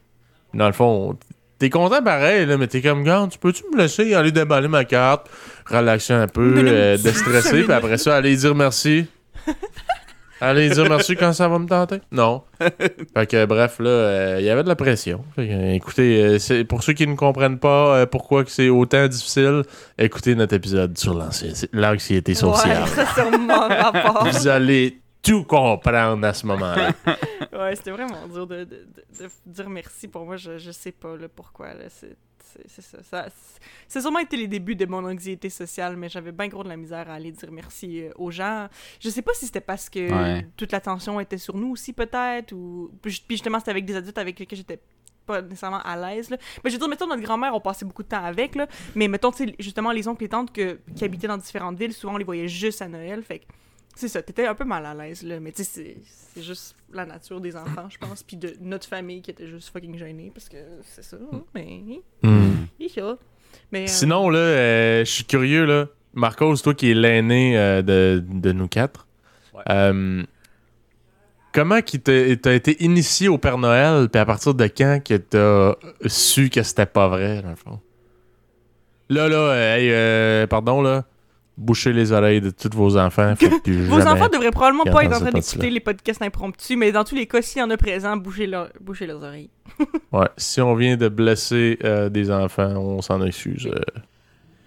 Dans 0.52 0.66
le 0.66 0.72
fond, 0.72 1.16
t'es 1.62 1.70
content 1.70 2.02
pareil, 2.02 2.44
là, 2.44 2.56
mais 2.58 2.66
t'es 2.66 2.82
comme, 2.82 3.04
gars, 3.04 3.24
tu 3.30 3.38
peux-tu 3.38 3.62
me 3.72 3.78
laisser 3.78 4.14
aller 4.14 4.32
déballer 4.32 4.66
ma 4.66 4.84
carte, 4.84 5.28
relaxer 5.66 6.12
un 6.12 6.26
peu, 6.26 6.54
euh, 6.58 6.96
déstresser, 6.98 7.62
puis 7.62 7.72
après 7.72 7.98
ça, 7.98 8.16
aller 8.16 8.34
dire 8.34 8.54
merci. 8.54 9.06
Aller 10.44 10.70
dire 10.70 10.88
merci 10.88 11.14
quand 11.14 11.32
ça 11.32 11.46
va 11.46 11.56
me 11.60 11.68
tenter? 11.68 12.00
Non. 12.10 12.42
Fait 12.58 13.26
que 13.28 13.44
bref, 13.44 13.76
là, 13.78 13.88
euh, 13.88 14.36
il 14.40 14.44
y 14.44 14.50
avait 14.50 14.64
de 14.64 14.68
la 14.68 14.74
pression. 14.74 15.24
Fait 15.36 15.46
que, 15.46 15.74
écoutez, 15.76 16.38
euh, 16.50 16.64
pour 16.64 16.82
ceux 16.82 16.94
qui 16.94 17.06
ne 17.06 17.14
comprennent 17.14 17.60
pas 17.60 17.94
euh, 17.98 18.06
pourquoi 18.06 18.42
que 18.42 18.50
c'est 18.50 18.68
autant 18.68 19.06
difficile, 19.06 19.62
écoutez 20.00 20.34
notre 20.34 20.54
épisode 20.56 20.98
sur 20.98 21.14
l'anxi- 21.14 21.68
l'anxiété 21.72 22.34
sociale. 22.34 22.82
Ouais, 22.82 23.04
ça. 23.14 24.22
Vous 24.32 24.48
allez 24.48 25.00
tout 25.22 25.44
comprendre 25.44 26.26
à 26.26 26.34
ce 26.34 26.46
moment-là. 26.46 26.92
Ouais, 27.52 27.76
c'était 27.76 27.90
vraiment 27.90 28.26
dur 28.28 28.46
de, 28.46 28.64
de- 28.64 28.86
de- 29.20 29.24
de 29.24 29.30
dire 29.46 29.68
merci 29.68 30.08
pour 30.08 30.24
moi. 30.24 30.36
Je, 30.36 30.56
je 30.58 30.70
sais 30.70 30.90
pas 30.90 31.16
là, 31.16 31.28
pourquoi. 31.28 31.74
Là. 31.74 31.84
C'est, 31.90 32.16
c'est, 32.42 32.62
c'est 32.66 32.82
ça. 32.82 32.98
ça 33.02 33.26
c'est 33.86 34.00
sûrement 34.00 34.20
été 34.20 34.36
les 34.38 34.48
débuts 34.48 34.74
de 34.74 34.86
mon 34.86 35.04
anxiété 35.04 35.50
sociale, 35.50 35.96
mais 35.96 36.08
j'avais 36.08 36.32
bien 36.32 36.48
gros 36.48 36.64
de 36.64 36.68
la 36.70 36.78
misère 36.78 37.10
à 37.10 37.14
aller 37.14 37.30
dire 37.30 37.52
merci 37.52 38.04
euh, 38.04 38.10
aux 38.16 38.30
gens. 38.30 38.68
Je 39.00 39.10
sais 39.10 39.20
pas 39.20 39.32
si 39.34 39.44
c'était 39.46 39.60
parce 39.60 39.90
que 39.90 40.10
Ouais. 40.10 40.46
toute 40.56 40.72
l'attention 40.72 41.20
était 41.20 41.36
sur 41.38 41.54
nous 41.56 41.72
aussi, 41.72 41.92
peut-être, 41.92 42.52
ou. 42.52 42.90
Puis 43.02 43.22
justement, 43.28 43.58
c'était 43.58 43.70
avec 43.72 43.84
des 43.84 43.96
adultes 43.96 44.18
avec 44.18 44.38
lesquels 44.40 44.56
j'étais 44.58 44.80
pas 45.26 45.42
nécessairement 45.42 45.82
à 45.82 45.94
l'aise. 45.96 46.30
Là. 46.30 46.38
Mais 46.64 46.70
je 46.70 46.76
veux 46.76 46.80
dire, 46.80 46.88
mettons, 46.88 47.06
notre 47.06 47.22
grand-mère, 47.22 47.54
on 47.54 47.60
passait 47.60 47.84
beaucoup 47.84 48.02
de 48.02 48.08
temps 48.08 48.24
avec, 48.24 48.54
là. 48.54 48.66
Mais 48.94 49.08
mettons, 49.08 49.30
tu 49.30 49.44
sais, 49.46 49.54
justement, 49.58 49.92
les 49.92 50.08
oncles 50.08 50.24
et 50.24 50.28
tantes 50.30 50.52
que, 50.52 50.80
qui 50.96 51.04
habitaient 51.04 51.28
dans 51.28 51.36
différentes 51.36 51.78
villes, 51.78 51.92
souvent, 51.92 52.14
on 52.14 52.18
les 52.18 52.24
voyait 52.24 52.48
juste 52.48 52.80
à 52.80 52.88
Noël. 52.88 53.22
Fait 53.22 53.40
que 53.40 53.44
c'est 53.94 54.08
ça, 54.08 54.22
t'étais 54.22 54.46
un 54.46 54.54
peu 54.54 54.64
mal 54.64 54.84
à 54.86 54.94
l'aise, 54.94 55.22
là. 55.22 55.38
Mais 55.40 55.52
tu 55.52 55.64
sais, 55.64 55.96
c'est- 56.34 56.42
juste 56.42 56.74
la 56.92 57.04
nature 57.04 57.40
des 57.40 57.56
enfants, 57.56 57.88
je 57.90 57.98
pense. 57.98 58.22
Puis 58.22 58.36
de 58.36 58.54
notre 58.60 58.88
famille 58.88 59.20
qui 59.22 59.30
était 59.30 59.46
juste 59.46 59.70
fucking 59.72 59.98
gênée, 59.98 60.30
parce 60.34 60.48
que 60.48 60.56
c'est 60.84 61.04
ça. 61.04 61.16
hein, 61.32 61.42
Mais. 61.54 61.80
Hmm. 62.22 62.66
Mais. 63.70 63.82
euh, 63.82 63.86
Sinon, 63.86 64.30
là, 64.30 64.38
euh, 64.38 65.04
je 65.04 65.10
suis 65.10 65.24
curieux, 65.24 65.64
là. 65.66 65.86
Marcos, 66.14 66.56
toi 66.56 66.74
qui 66.74 66.90
es 66.90 66.94
l'aîné 66.94 67.56
euh, 67.58 67.82
de, 67.82 68.22
de 68.26 68.52
nous 68.52 68.68
quatre, 68.68 69.06
Ouais. 69.54 69.62
euh, 69.70 70.22
comment 71.54 71.80
qui 71.82 72.00
t'a 72.00 72.34
t'as 72.36 72.52
été 72.54 72.82
initié 72.84 73.28
au 73.28 73.38
Père 73.38 73.58
Noël, 73.58 74.08
puis 74.10 74.20
à 74.20 74.24
partir 74.26 74.54
de 74.54 74.66
quand 74.66 75.00
que 75.04 75.14
t'as 75.16 75.74
su 76.06 76.48
que 76.50 76.62
c'était 76.62 76.86
pas 76.86 77.08
vrai, 77.08 77.42
dans 77.42 77.50
le 77.50 77.56
fond? 77.56 77.80
Là, 79.08 79.28
là, 79.28 79.54
hey, 79.76 79.90
euh, 79.90 80.46
pardon, 80.46 80.80
là, 80.80 81.04
bouchez 81.62 81.92
les 81.92 82.12
oreilles 82.12 82.40
de 82.40 82.50
tous 82.50 82.70
vos 82.76 82.96
enfants. 82.98 83.34
Vos 83.66 84.00
enfants 84.06 84.28
devraient 84.32 84.50
probablement 84.50 84.84
pas 84.84 85.04
être 85.04 85.16
en 85.16 85.20
train 85.20 85.30
d'écouter 85.30 85.70
les 85.70 85.80
podcasts 85.80 86.22
impromptus, 86.22 86.76
mais 86.76 86.92
dans 86.92 87.04
tous 87.04 87.14
les 87.14 87.26
cas, 87.26 87.40
s'il 87.42 87.60
y 87.60 87.62
en 87.62 87.70
a 87.70 87.76
présent, 87.76 88.16
bougez, 88.16 88.46
leur... 88.46 88.68
bougez 88.80 89.06
leurs 89.06 89.22
oreilles. 89.22 89.50
Ouais, 90.12 90.28
si 90.36 90.60
on 90.60 90.74
vient 90.74 90.96
de 90.96 91.08
blesser 91.08 91.78
euh, 91.84 92.08
des 92.10 92.30
enfants, 92.30 92.74
on 92.76 93.00
s'en 93.00 93.24
excuse. 93.24 93.66
euh, 93.66 93.80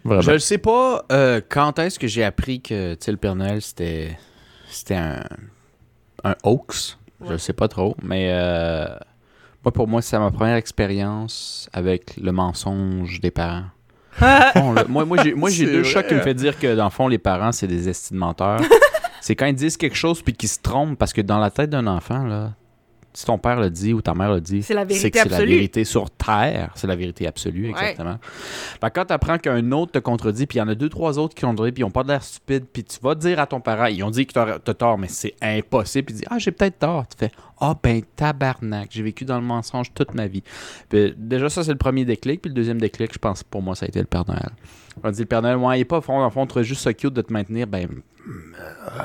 vraiment. 0.04 0.22
Je 0.22 0.32
ne 0.32 0.38
sais 0.40 0.58
pas 0.58 1.06
euh, 1.12 1.42
quand 1.48 1.78
est-ce 1.78 2.00
que 2.00 2.08
j'ai 2.08 2.24
appris 2.24 2.62
que 2.62 2.96
le 3.08 3.18
Père 3.18 3.36
Noël, 3.36 3.62
c'était 3.62 4.18
c'était 4.68 4.96
un, 4.96 5.24
un 6.24 6.36
hoax? 6.44 6.98
Je 7.26 7.34
ne 7.34 7.38
sais 7.38 7.54
pas 7.54 7.68
trop. 7.68 7.96
Mais 8.02 8.30
euh, 8.32 8.88
moi, 9.64 9.72
pour 9.72 9.88
moi, 9.88 10.02
c'est 10.02 10.18
ma 10.20 10.32
première 10.32 10.56
expérience 10.56 11.70
avec 11.74 12.18
le 12.18 12.32
mensonge 12.32 13.20
des 13.22 13.32
parents. 13.32 13.66
Moi, 14.90 15.06
moi, 15.06 15.18
j'ai, 15.24 15.34
moi, 15.34 15.50
j'ai 15.50 15.66
C'est 15.66 15.72
deux 15.72 15.82
vrai, 15.82 15.90
chocs 15.90 16.08
qui 16.08 16.14
me 16.14 16.22
fait 16.22 16.34
dire 16.34 16.58
que, 16.60 16.76
dans 16.76 16.86
le 16.86 16.90
fond, 16.90 17.08
les 17.08 17.18
parents, 17.18 17.52
c'est 17.52 17.68
des 17.68 17.90
esti 17.90 18.14
de 18.14 18.20
menteurs. 18.20 18.62
c'est 19.22 19.36
quand 19.36 19.46
ils 19.46 19.56
disent 19.56 19.78
quelque 19.78 19.96
chose 19.98 20.22
puis 20.22 20.34
qu'ils 20.34 20.50
se 20.50 20.60
trompent 20.60 20.98
parce 20.98 21.14
que 21.14 21.22
dans 21.22 21.40
la 21.40 21.52
tête 21.52 21.70
d'un 21.70 21.88
enfant, 21.88 22.24
là, 22.24 22.54
si 23.14 23.26
ton 23.26 23.38
père 23.38 23.60
le 23.62 23.70
dit 23.70 23.94
ou 23.94 24.02
ta 24.02 24.14
mère 24.14 24.34
le 24.34 24.42
dit, 24.42 24.62
C'est 24.62 24.74
la 24.74 24.84
vérité 24.84 25.10
que 25.10 25.18
c'est 25.20 25.30
la 25.30 25.36
absolue. 25.38 25.54
vérité 25.54 25.84
sur 25.86 26.10
Terre. 26.12 26.72
C'est 26.76 26.86
la 26.88 26.98
vérité 26.98 27.26
absolue, 27.28 27.64
Ouais. 27.68 27.70
exactement. 27.70 28.18
Fait 28.22 28.90
que 28.90 28.94
quand 29.00 29.06
tu 29.06 29.14
apprends 29.14 29.38
qu'un 29.38 29.72
autre 29.72 29.94
te 29.94 30.00
contredit, 30.00 30.46
puis 30.46 30.58
il 30.58 30.60
y 30.60 30.62
en 30.62 30.68
a 30.68 30.76
deux, 30.76 30.90
trois 30.90 31.18
autres 31.18 31.34
qui 31.34 31.46
ont 31.46 31.54
dit, 31.54 31.72
puis 31.72 31.82
ils 31.82 31.86
ont 31.86 31.92
pas 31.92 32.04
de 32.04 32.10
l'air 32.10 32.22
stupide, 32.22 32.66
puis 32.72 32.84
tu 32.84 32.98
vas 33.02 33.16
dire 33.16 33.40
à 33.40 33.48
ton 33.48 33.62
parent, 33.62 33.86
ils 33.86 34.04
ont 34.04 34.10
dit 34.12 34.26
que 34.28 34.34
t'as 34.34 34.60
t'as 34.60 34.74
tort, 34.74 34.98
mais 34.98 35.08
c'est 35.08 35.34
impossible, 35.42 36.06
puis 36.08 36.16
tu 36.16 36.22
dis, 36.22 36.28
ah, 36.30 36.40
j'ai 36.40 36.52
peut-être 36.52 36.80
tort. 36.80 37.06
Tu 37.08 37.16
fais, 37.18 37.32
ah, 37.60 37.76
ben, 37.82 38.02
tabarnak, 38.16 38.90
j'ai 38.92 39.04
vécu 39.04 39.26
dans 39.26 39.40
le 39.40 39.46
mensonge 39.46 39.94
toute 39.94 40.14
ma 40.14 40.28
vie. 40.28 40.44
Puis 40.90 41.14
déjà, 41.18 41.50
ça, 41.50 41.64
c'est 41.64 41.72
le 41.72 41.78
premier 41.78 42.06
déclic, 42.06 42.42
puis 42.42 42.50
le 42.50 42.56
deuxième 42.56 42.80
déclic, 42.80 43.14
je 43.14 43.20
pense, 43.20 43.44
pour 43.44 43.62
moi, 43.62 43.76
ça 43.76 43.86
a 43.86 43.90
été 43.90 44.00
le 44.00 44.06
Père 44.06 44.26
Noël. 44.28 44.50
On 45.04 45.12
dit, 45.12 45.22
le 45.22 45.26
Père 45.26 45.42
Noël, 45.42 45.58
ouais, 45.58 45.78
il 45.78 45.82
est 45.82 45.86
pas 45.86 46.02
fond, 46.02 46.22
en 46.22 46.30
fond, 46.30 46.48
juste 46.62 46.82
ça 46.82 46.94
cute 46.94 47.14
de 47.14 47.22
te 47.22 47.32
maintenir, 47.32 47.68
ben, 47.68 47.88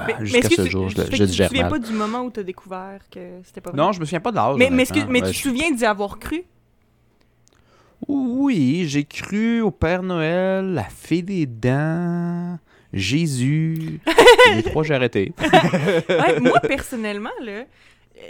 mais 0.07 0.14
jusqu'à 0.24 0.48
ce 0.48 0.62
tu, 0.62 0.70
jour, 0.70 0.88
je 0.88 0.96
que 0.96 1.03
je 1.03 1.07
tu 1.11 1.18
te 1.18 1.22
digère 1.24 1.48
souviens 1.48 1.68
pas 1.68 1.78
du 1.78 1.92
moment 1.92 2.22
où 2.22 2.30
t'as 2.30 2.42
découvert 2.42 3.01
que 3.11 3.20
c'était 3.44 3.61
pas 3.61 3.70
vrai? 3.70 3.76
non, 3.80 3.92
je 3.92 4.01
me 4.01 4.05
souviens 4.07 4.20
pas 4.20 4.30
de 4.30 4.36
l'âge. 4.36 4.57
Mais, 4.57 4.70
mais, 4.70 4.82
est-ce 4.84 4.92
que- 4.92 4.98
honnêtement. 5.01 5.12
mais 5.12 5.20
Ouais, 5.22 5.26
tu 5.28 5.32
te 5.32 5.36
je- 5.38 5.42
souviens 5.42 5.70
d'y 5.72 5.84
avoir 5.84 6.18
cru? 6.18 6.42
Oui, 8.09 8.84
j'ai 8.88 9.05
cru 9.05 9.61
au 9.61 9.70
Père 9.70 10.03
Noël, 10.03 10.72
la 10.72 10.84
Fée 10.84 11.22
des 11.22 11.46
Dents, 11.46 12.59
Jésus. 12.92 14.01
les 14.55 14.62
trois, 14.62 14.82
j'ai 14.84 14.94
arrêté. 14.94 15.32
Ouais, 16.09 16.40
moi, 16.40 16.61
personnellement, 16.61 17.30
là, 17.44 17.64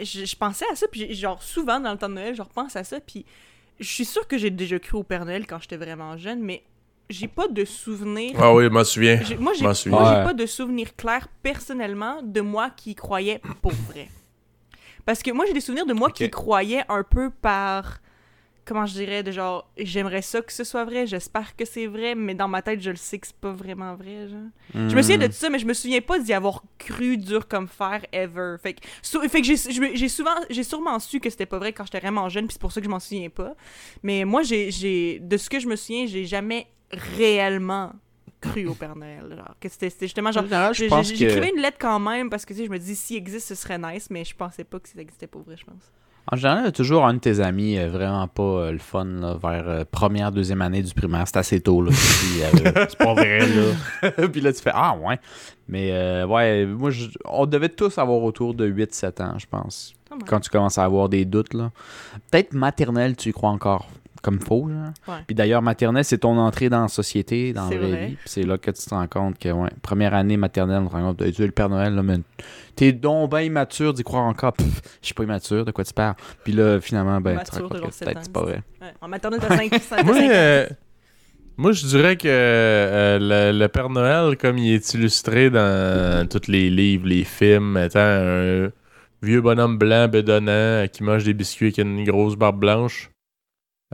je, 0.03 0.25
je 0.25 0.37
pensais 0.37 0.65
à 0.73 0.77
ça, 0.77 0.87
puis 0.89 1.15
genre, 1.15 1.43
souvent, 1.43 1.81
dans 1.81 1.93
le 1.93 1.99
temps 1.99 2.09
de 2.09 2.15
Noël, 2.15 2.35
je 2.35 2.43
repense 2.43 2.77
à 2.77 2.85
ça, 2.85 3.01
puis 3.01 3.25
je 3.79 3.89
suis 3.89 4.05
sûre 4.05 4.27
que 4.29 4.37
j'ai 4.39 4.51
déjà 4.51 4.79
cru 4.79 4.99
au 4.99 5.03
Père 5.03 5.25
Noël 5.25 5.47
quand 5.47 5.59
j'étais 5.61 5.77
vraiment 5.77 6.17
jeune, 6.17 6.41
mais 6.41 6.63
j'ai 7.09 7.29
pas 7.29 7.49
de 7.49 7.65
souvenir... 7.65 8.37
Ah 8.39 8.55
oui, 8.55 8.65
je 8.65 8.69
m'en 8.69 8.85
souviens. 8.85 9.21
Moi, 9.39 9.53
j'ai 9.55 9.61
Je 9.61 9.65
m'en 9.65 9.75
souviens. 9.75 9.99
moi, 9.99 10.11
j'ai 10.13 10.19
Ouais. 10.19 10.25
pas 10.25 10.35
de 10.35 10.47
souvenir 10.47 10.95
clair, 10.97 11.27
personnellement, 11.43 12.23
de 12.23 12.41
moi 12.41 12.71
qui 12.71 12.91
y 12.93 12.95
croyais 12.95 13.41
pour 13.63 13.73
vrai. 13.73 14.09
Parce 15.05 15.23
que 15.23 15.31
moi, 15.33 15.45
j'ai 15.47 15.53
des 15.55 15.61
souvenirs 15.61 15.87
de 15.87 15.95
moi 15.95 16.11
qui 16.11 16.25
y 16.25 16.31
croyais 16.31 16.83
un 16.89 17.03
peu 17.03 17.31
par... 17.31 17.99
Comment 18.71 18.87
je 18.87 18.93
dirais, 18.93 19.25
de 19.25 19.33
genre, 19.33 19.69
j'aimerais 19.77 20.23
ça 20.23 20.41
que 20.43 20.53
ce 20.53 20.63
soit 20.63 20.85
vrai, 20.85 21.05
j'espère 21.05 21.57
que 21.57 21.65
c'est 21.65 21.89
vrai, 21.89 22.15
mais 22.15 22.37
dans 22.37 22.47
ma 22.47 22.63
tête, 22.63 22.81
je 22.81 22.91
le 22.91 22.97
sais 22.97 23.19
que 23.19 23.27
c'est 23.27 23.35
pas 23.35 23.51
vraiment 23.51 23.97
vrai, 23.97 24.29
genre. 24.29 24.39
Je 24.89 24.95
me 24.95 25.03
souviens 25.03 25.19
de 25.19 25.27
tout 25.27 25.33
ça, 25.33 25.51
mais 25.51 25.59
je 25.59 25.67
me 25.67 25.75
souviens 25.75 26.01
pas 26.01 26.21
d'y 26.21 26.33
avoir 26.33 26.63
cru 26.79 27.17
dur 27.17 27.49
comme 27.49 27.67
fer 27.67 28.07
ever. 28.13 28.55
Fait 28.63 28.75
que, 28.75 28.81
sou- 29.03 29.29
fait 29.29 29.41
que 29.43 29.47
j'ai, 29.49 30.09
souvent, 30.09 30.37
j'ai 30.51 30.63
sûrement 30.63 31.01
su 31.01 31.19
que 31.19 31.29
c'était 31.31 31.47
pas 31.47 31.59
vrai 31.59 31.73
quand 31.73 31.85
j'étais 31.85 31.99
vraiment 31.99 32.29
jeune, 32.29 32.47
puis 32.47 32.53
c'est 32.53 32.61
pour 32.61 32.71
ça 32.71 32.81
que 32.81 32.85
je 32.85 32.91
m'en 32.91 33.01
souviens 33.01 33.29
pas. 33.29 33.57
Mais 34.05 34.25
moi, 34.25 34.43
j'ai, 34.45 34.71
j'ai, 34.71 35.19
de 35.19 35.37
ce 35.37 35.51
que 35.51 35.59
je 35.59 35.67
me 35.67 35.75
souviens, 35.75 36.07
j'ai 36.07 36.25
jamais 36.25 36.69
réellement 36.93 37.93
cru 38.41 38.67
au 38.69 38.75
Père 38.75 38.97
Noël. 38.97 39.35
Genre, 39.37 39.55
que 39.61 39.69
c'était, 39.69 39.91
c'était 39.91 40.07
justement 40.07 40.33
genre. 40.33 40.45
Que- 40.73 40.89
J'écrivais 41.17 41.51
une 41.55 41.61
lettre 41.61 41.79
quand 41.81 41.99
même 41.99 42.31
parce 42.31 42.45
que 42.45 42.53
tu 42.55 42.61
sais, 42.61 42.67
je 42.67 42.71
me 42.71 42.79
dis 42.79 42.97
s'il 42.97 43.17
existe, 43.17 43.49
ce 43.49 43.55
serait 43.55 43.79
nice, 43.79 44.09
mais 44.11 44.25
je 44.25 44.35
pensais 44.35 44.65
pas 44.65 44.79
que 44.81 44.89
ça 44.89 45.01
existait 45.01 45.27
pour 45.27 45.43
vrai, 45.43 45.57
je 45.57 45.65
pense. 45.65 45.91
En 46.33 46.37
général, 46.37 46.61
il 46.63 46.65
y 46.67 46.69
a 46.69 46.73
toujours 46.73 47.05
un 47.07 47.15
de 47.15 47.19
tes 47.19 47.41
amis 47.41 47.77
euh, 47.79 47.89
vraiment 47.91 48.29
pas 48.29 48.43
euh, 48.43 48.73
le 48.73 48.79
fun 48.79 49.05
là, 49.05 49.35
vers 49.43 49.65
euh, 49.69 49.85
première, 49.91 50.31
deuxième 50.31 50.63
année 50.63 50.83
du 50.83 50.95
primaire. 50.95 51.25
C'est 51.27 51.39
assez 51.39 51.61
tôt. 51.61 51.83
Là, 51.83 51.91
Puis, 51.91 52.43
euh, 52.67 52.87
c'est 52.89 52.99
pas 52.99 53.15
vrai. 53.15 53.41
là. 53.41 54.11
Puis 54.29 54.41
là, 54.41 54.53
tu 54.53 54.61
fais 54.63 54.71
Ah, 54.73 54.97
ouais. 54.97 55.19
Mais 55.69 55.91
euh, 55.93 56.27
ouais, 56.27 56.67
moi, 56.67 56.91
je- 56.91 57.09
on 57.25 57.47
devait 57.47 57.69
tous 57.69 57.99
avoir 57.99 58.23
autour 58.23 58.55
de 58.55 58.67
8-7 58.69 59.23
ans, 59.23 59.35
je 59.39 59.47
pense. 59.47 59.95
Quand 60.27 60.41
tu 60.41 60.51
commences 60.51 60.79
à 60.79 60.85
avoir 60.85 61.09
des 61.09 61.25
doutes. 61.25 61.55
là. 61.55 61.71
Peut-être 62.31 62.53
maternelle, 62.53 63.17
tu 63.17 63.29
y 63.29 63.33
crois 63.33 63.51
encore 63.51 63.89
comme 64.23 64.41
faux. 64.41 64.69
Genre. 64.69 64.93
Ouais. 65.09 65.23
Puis 65.27 65.35
d'ailleurs, 65.35 65.63
maternelle, 65.63 66.05
c'est 66.05 66.19
ton 66.19 66.37
entrée 66.39 66.69
dans 66.69 66.83
la 66.83 66.89
société, 66.89 67.53
dans 67.53 67.69
la 67.69 67.77
vraie 67.77 67.91
vrai. 67.91 68.07
vie. 68.09 68.15
Puis 68.17 68.29
c'est 68.29 68.43
là 68.43 68.59
que 68.59 68.71
tu 68.71 68.83
te 68.83 68.91
rends 68.91 69.07
compte 69.07 69.39
que, 69.39 69.49
ouais, 69.51 69.71
première 69.83 70.15
année 70.15 70.37
maternelle, 70.37 70.83
on 70.85 70.89
te 70.89 70.93
rend 70.93 71.15
compte, 71.15 71.23
Dieu, 71.23 71.47
le 71.47 71.53
Père 71.53 71.69
Noël, 71.69 71.95
là, 71.95 72.03
mais 72.03 72.19
t'es 72.77 72.93
donc 72.93 73.31
bien 73.31 73.41
immature 73.41 73.93
d'y 73.95 74.03
croire 74.03 74.25
encore. 74.25 74.55
Je 74.59 75.07
suis 75.07 75.15
pas 75.15 75.25
immature, 75.25 75.65
de 75.65 75.71
quoi 75.71 75.85
tu 75.85 75.93
parles? 75.93 76.15
Puis 76.45 76.53
là, 76.53 76.81
finalement, 76.81 77.21
ben, 77.21 77.39
tu 77.39 77.61
peut-être 77.63 77.93
c'est 77.93 78.33
pas 78.33 78.43
vrai. 78.43 78.63
Ouais, 78.81 78.89
en 79.01 79.09
maternelle, 79.09 79.41
t'as 79.41 79.57
5, 79.57 79.75
5, 79.81 80.05
Moi, 80.05 80.17
euh, 80.23 80.67
moi, 81.57 81.73
je 81.73 81.87
dirais 81.87 82.17
que 82.17 82.27
euh, 82.27 83.19
le, 83.53 83.59
le 83.59 83.69
Père 83.69 83.91
Noël, 83.91 84.37
comme 84.39 84.57
il 84.57 84.73
est 84.75 84.95
illustré 84.95 85.51
dans 85.51 86.27
tous 86.29 86.49
les 86.51 86.71
livres, 86.71 87.07
les 87.07 87.25
films, 87.25 87.77
étant 87.77 88.01
un 88.01 88.71
vieux 89.23 89.43
bonhomme 89.43 89.77
blanc 89.77 90.09
bedonnant 90.09 90.87
qui 90.91 91.03
mange 91.03 91.25
des 91.25 91.35
biscuits 91.35 91.67
avec 91.67 91.79
une 91.79 92.05
grosse 92.05 92.37
barbe 92.37 92.59
blanche, 92.61 93.10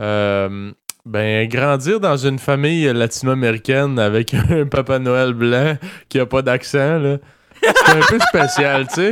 euh, 0.01 0.71
ben, 1.05 1.47
grandir 1.47 1.99
dans 1.99 2.17
une 2.17 2.39
famille 2.39 2.85
latino-américaine 2.93 3.97
avec 3.99 4.33
un 4.49 4.65
Papa 4.65 4.99
Noël 4.99 5.33
blanc 5.33 5.75
qui 6.09 6.19
a 6.19 6.25
pas 6.25 6.41
d'accent, 6.41 6.97
là, 6.99 7.17
c'est 7.61 7.91
un 7.91 8.01
peu 8.07 8.19
spécial, 8.19 8.87
tu 8.87 8.95
sais. 8.95 9.11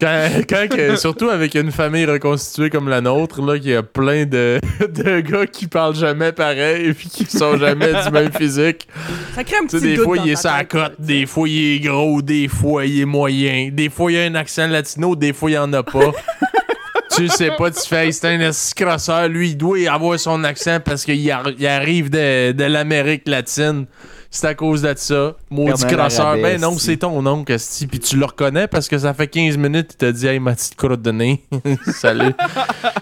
Quand, 0.00 0.28
quand 0.48 0.66
que- 0.74 0.96
surtout 0.96 1.28
avec 1.28 1.54
une 1.54 1.70
famille 1.70 2.06
reconstituée 2.06 2.70
comme 2.70 2.88
la 2.88 3.02
nôtre, 3.02 3.42
là, 3.42 3.58
qui 3.58 3.74
a 3.74 3.82
plein 3.82 4.24
de, 4.24 4.58
de 4.80 5.20
gars 5.20 5.46
qui 5.46 5.66
parlent 5.66 5.94
jamais 5.94 6.32
pareil 6.32 6.88
et 6.88 6.94
qui 6.94 7.26
sont 7.26 7.58
jamais 7.58 7.92
du 7.92 8.10
même 8.10 8.32
physique. 8.32 8.88
Ça 9.34 9.44
crée 9.44 9.56
un 9.58 9.66
Tu 9.66 9.76
petit 9.76 9.80
sais, 9.80 9.86
des 9.88 9.96
fois, 9.98 10.16
il 10.16 10.30
est 10.30 10.34
ta 10.36 10.40
sa 10.40 10.58
tête, 10.60 10.68
cote, 10.68 10.80
là, 10.80 10.90
des 10.98 11.26
fois, 11.26 11.46
il 11.50 11.74
est 11.76 11.80
gros, 11.80 12.22
des 12.22 12.48
fois, 12.48 12.86
il 12.86 13.00
est 13.02 13.04
moyen, 13.04 13.68
des 13.70 13.90
fois, 13.90 14.10
il 14.10 14.16
a 14.18 14.22
un 14.22 14.34
accent 14.36 14.68
latino, 14.68 15.14
des 15.14 15.34
fois, 15.34 15.50
il 15.50 15.58
en 15.58 15.70
a 15.74 15.82
pas. 15.82 16.12
tu 17.14 17.28
sais 17.28 17.50
pas, 17.58 17.70
tu 17.70 17.80
fais, 17.86 18.10
c'est 18.12 18.28
un 18.28 18.40
esti 18.40 18.74
crosseur, 18.74 19.28
lui, 19.28 19.50
il 19.50 19.56
doit 19.56 19.78
avoir 19.90 20.18
son 20.18 20.42
accent 20.44 20.78
parce 20.84 21.04
qu'il 21.04 21.30
ar- 21.30 21.50
il 21.58 21.66
arrive 21.66 22.10
de, 22.10 22.52
de 22.52 22.64
l'Amérique 22.64 23.26
latine. 23.28 23.86
C'est 24.32 24.46
à 24.46 24.54
cause 24.54 24.82
de 24.82 24.92
ça. 24.96 25.34
Maudit 25.50 25.84
crosseur. 25.86 26.34
Ben 26.36 26.60
non, 26.60 26.78
c'est 26.78 26.98
ton 26.98 27.26
oncle, 27.26 27.50
esti. 27.50 27.88
Puis 27.88 27.98
tu 27.98 28.16
le 28.16 28.26
reconnais 28.26 28.68
parce 28.68 28.86
que 28.88 28.96
ça 28.96 29.12
fait 29.12 29.26
15 29.26 29.56
minutes 29.56 29.88
qu'il 29.88 29.96
t'a 29.96 30.12
dit, 30.12 30.24
hey, 30.28 30.38
ma 30.38 30.54
petite 30.54 30.76
crotte 30.76 31.02
de 31.02 31.10
nez. 31.10 31.42
Salut. 31.92 32.32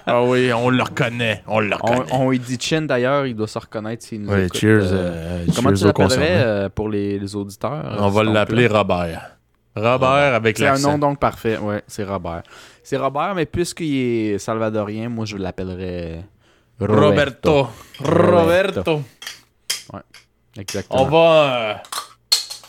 ah 0.06 0.22
oui, 0.22 0.50
on 0.54 0.70
le 0.70 0.82
reconnaît. 0.82 1.42
On 1.46 1.60
le 1.60 1.74
On, 1.82 1.86
reconnaît. 1.86 2.10
on 2.12 2.30
lui 2.30 2.38
dit 2.38 2.56
Chin 2.58 2.80
d'ailleurs, 2.82 3.26
il 3.26 3.34
doit 3.36 3.46
se 3.46 3.58
reconnaître 3.58 4.06
s'il 4.06 4.22
nous 4.22 4.30
Ouais, 4.32 4.46
écoute. 4.46 4.58
cheers. 4.58 4.84
Euh, 4.84 4.92
euh, 4.92 5.44
comment 5.54 5.68
cheers 5.68 5.78
tu 5.80 5.84
l'appellerais 5.84 6.28
euh, 6.30 6.68
pour 6.74 6.88
les, 6.88 7.18
les 7.18 7.36
auditeurs? 7.36 7.98
On 8.00 8.08
va 8.08 8.22
l'appeler? 8.24 8.66
Robert. 8.66 9.32
Robert 9.76 10.34
avec 10.34 10.56
C'est 10.56 10.66
un 10.66 10.70
l'accent. 10.72 10.92
nom 10.92 10.98
donc 10.98 11.18
parfait, 11.20 11.58
ouais, 11.58 11.82
c'est 11.86 12.04
Robert. 12.04 12.42
C'est 12.88 12.96
Robert, 12.96 13.34
mais 13.34 13.44
puisqu'il 13.44 14.32
est 14.32 14.38
salvadorien, 14.38 15.10
moi 15.10 15.26
je 15.26 15.36
l'appellerais 15.36 16.24
Roberto. 16.80 17.68
Roberto. 18.00 19.02
Roberto. 19.02 19.02
Exactement. 20.56 21.02
On 21.02 21.04
va 21.04 21.54
euh, 21.54 21.74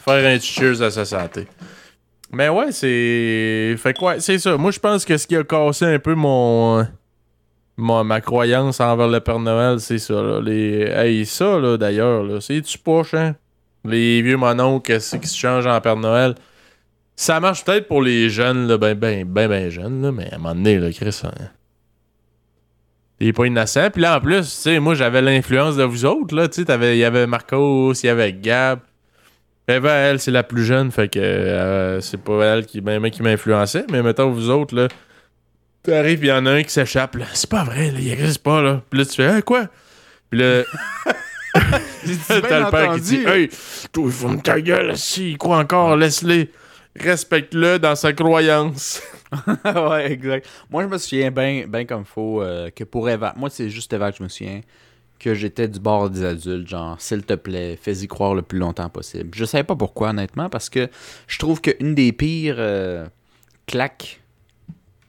faire 0.04 0.36
un 0.36 0.38
cheers 0.38 0.82
à 0.82 0.92
sa 0.92 1.06
santé. 1.06 1.48
Mais 2.34 2.50
ouais, 2.50 2.74
c'est. 2.74 3.76
Fait 3.78 3.98
quoi, 3.98 4.20
c'est 4.20 4.40
ça. 4.40 4.58
Moi, 4.58 4.72
je 4.72 4.80
pense 4.80 5.06
que 5.06 5.16
ce 5.16 5.26
qui 5.26 5.38
a 5.38 5.44
cassé 5.46 5.86
un 5.86 6.00
peu 6.00 6.16
mon. 6.16 6.86
mon- 7.78 8.04
ma 8.04 8.20
croyance 8.20 8.82
envers 8.82 9.08
le 9.08 9.22
Père 9.22 9.40
Noël, 9.40 9.80
c'est 9.80 10.00
ça, 10.00 10.22
là. 10.22 10.42
Les... 10.42 10.82
Hey, 10.82 11.26
ça, 11.26 11.58
là, 11.60 11.78
d'ailleurs, 11.78 12.24
là, 12.24 12.42
c'est-tu 12.42 12.78
poche, 12.78 13.14
hein? 13.14 13.38
Les 13.86 14.22
vieux 14.22 14.36
mononcles 14.36 15.00
qui 15.00 15.28
se 15.30 15.38
changent 15.38 15.66
en 15.66 15.80
Père 15.80 15.96
Noël? 15.96 16.36
Ça 17.20 17.42
marche 17.42 17.66
peut-être 17.66 17.90
pour 17.90 18.02
les 18.02 18.30
jeunes, 18.30 18.66
là, 18.70 18.78
ben, 18.78 18.98
ben, 18.98 19.26
ben, 19.26 19.50
ben 19.50 19.70
jeunes, 19.70 20.02
là, 20.02 20.10
mais 20.10 20.32
à 20.32 20.36
un 20.36 20.38
moment 20.38 20.56
donné, 20.56 20.80
là, 20.80 20.90
Chris, 20.90 21.20
hein, 21.26 21.50
il 23.20 23.28
est 23.28 23.34
pas 23.34 23.46
innocent. 23.46 23.90
Puis 23.90 24.02
là, 24.02 24.16
en 24.16 24.22
plus, 24.22 24.40
tu 24.40 24.46
sais, 24.46 24.80
moi, 24.80 24.96
j'avais 24.96 25.22
l'influence 25.22 25.76
de 25.76 25.84
vous 25.84 26.06
autres, 26.06 26.34
là, 26.34 26.48
tu 26.48 26.64
sais, 26.64 26.94
il 26.94 26.98
y 26.98 27.04
avait 27.04 27.28
Marcos, 27.28 27.92
il 27.92 28.06
y 28.06 28.10
avait 28.10 28.32
Gab. 28.32 28.80
Eva, 29.68 29.92
elle, 29.96 30.22
c'est 30.22 30.32
la 30.32 30.44
plus 30.44 30.64
jeune, 30.64 30.94
fait 30.94 31.10
que 31.10 31.20
euh, 31.20 32.00
c'est 32.00 32.24
pas 32.24 32.42
elle 32.46 32.66
qui, 32.66 32.80
ben, 32.80 33.02
ben, 33.02 33.12
qui 33.12 33.22
m'influençait, 33.22 33.84
mais 33.92 34.02
mettons, 34.02 34.32
vous 34.32 34.50
autres, 34.50 34.74
là, 34.74 34.88
t'arrives, 35.84 36.24
il 36.24 36.30
y 36.30 36.32
en 36.32 36.46
a 36.46 36.52
un 36.52 36.64
qui 36.64 36.72
s'échappe, 36.72 37.18
là. 37.18 37.26
C'est 37.34 37.50
pas 37.50 37.66
vrai, 37.66 37.92
là, 37.92 38.00
il 38.00 38.10
existe 38.14 38.44
pas, 38.44 38.62
là. 38.62 38.82
Puis 38.90 38.98
là, 38.98 39.06
tu 39.06 39.16
fais, 39.16 39.28
hein, 39.28 39.42
quoi? 39.42 39.66
Puis 40.30 40.40
là, 40.40 40.64
t'as 41.54 42.60
le 42.62 42.72
père 42.72 42.94
qui 42.94 43.02
dit, 43.02 43.26
hey, 43.28 43.50
toi, 43.92 44.10
ferme 44.10 44.42
ta 44.42 44.62
gueule, 44.62 44.96
si, 44.96 45.32
il 45.32 45.38
croit 45.38 45.58
encore, 45.58 45.98
laisse-les. 45.98 46.50
Respecte-le 46.96 47.80
dans 47.80 47.96
sa 47.96 48.14
croyance. 48.14 49.02
ouais, 49.66 50.12
exact. 50.12 50.48
Moi, 50.70 50.84
je 50.84 50.88
me 50.88 50.98
souviens 50.98 51.32
bien 51.32 51.66
ben 51.68 51.86
comme 51.86 52.06
faut 52.06 52.42
euh, 52.42 52.70
que 52.72 52.84
pour 52.84 53.10
Eva, 53.10 53.34
moi, 53.38 53.50
c'est 53.50 53.70
juste 53.70 53.94
Eva 53.94 54.12
que 54.12 54.18
je 54.18 54.24
me 54.24 54.30
souviens 54.30 54.62
que 55.20 55.34
j'étais 55.34 55.68
du 55.68 55.80
bord 55.80 56.10
des 56.10 56.24
adultes, 56.24 56.68
genre, 56.68 57.00
s'il 57.00 57.24
te 57.24 57.34
plaît, 57.34 57.78
fais-y 57.80 58.08
croire 58.08 58.34
le 58.34 58.42
plus 58.42 58.58
longtemps 58.58 58.90
possible. 58.90 59.32
Je 59.36 59.44
savais 59.44 59.66
pas 59.66 59.76
pourquoi, 59.76 60.10
honnêtement, 60.10 60.50
parce 60.50 60.70
que 60.70 60.90
je 61.28 61.38
trouve 61.38 61.62
qu'une 61.62 61.94
des 61.94 62.14
pires 62.14 62.56
euh, 62.58 63.06
claques 63.68 64.22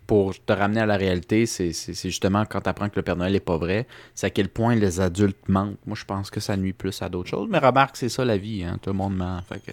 pour 0.09 0.35
te 0.35 0.53
ramener 0.53 0.81
à 0.81 0.87
la 0.87 0.97
réalité, 0.97 1.47
c'est 1.47 1.73
justement 1.95 2.45
quand 2.45 2.63
tu 2.63 2.69
apprends 2.69 2.89
que 2.89 2.97
le 2.97 3.03
Père 3.03 3.15
Noël 3.15 3.37
est 3.37 3.39
pas 3.39 3.57
vrai, 3.57 3.87
c'est 4.17 4.27
à 4.27 4.31
quel 4.31 4.49
point 4.49 4.75
les 4.75 5.01
adultes 5.01 5.49
mentent. 5.49 5.79
Moi, 5.87 5.97
je 5.97 6.05
pense 6.05 6.31
que 6.31 6.41
ça 6.41 6.57
nuit 6.57 6.73
plus 6.73 7.01
à 7.01 7.09
d'autres 7.09 7.31
choses. 7.31 7.49
Mais 7.49 7.59
remarque, 7.59 7.97
c'est 7.97 8.09
ça 8.09 8.25
la 8.25 8.37
vie, 8.37 8.65
hein. 8.65 8.77
Tout 8.83 8.91
le 8.91 8.97
monde 8.97 9.17
ment. 9.17 9.41
Fait 9.49 9.61
que... 9.61 9.71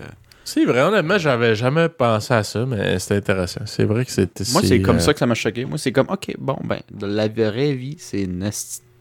C'est 0.47 0.63
vrai, 0.63 0.79
honnêtement, 0.79 1.17
j'avais 1.17 1.55
jamais 1.55 1.89
pensé 1.89 2.33
à 2.33 2.41
ça, 2.41 2.65
mais 2.65 2.99
c'était 2.99 3.15
intéressant. 3.15 3.65
C'est 3.65 3.83
vrai 3.83 4.05
que 4.05 4.11
c'était. 4.11 4.45
Moi, 4.53 4.61
c'est 4.63 4.81
comme 4.81 4.95
euh, 4.95 4.99
ça 4.99 5.11
que 5.11 5.19
ça 5.19 5.25
m'a 5.25 5.33
choqué. 5.33 5.65
Moi, 5.65 5.77
c'est 5.77 5.91
comme, 5.91 6.07
OK, 6.09 6.33
bon, 6.39 6.55
ben, 6.63 6.79
de 6.89 7.05
la 7.05 7.27
vraie 7.27 7.73
vie, 7.73 7.97
c'est 7.99 8.21
une 8.21 8.49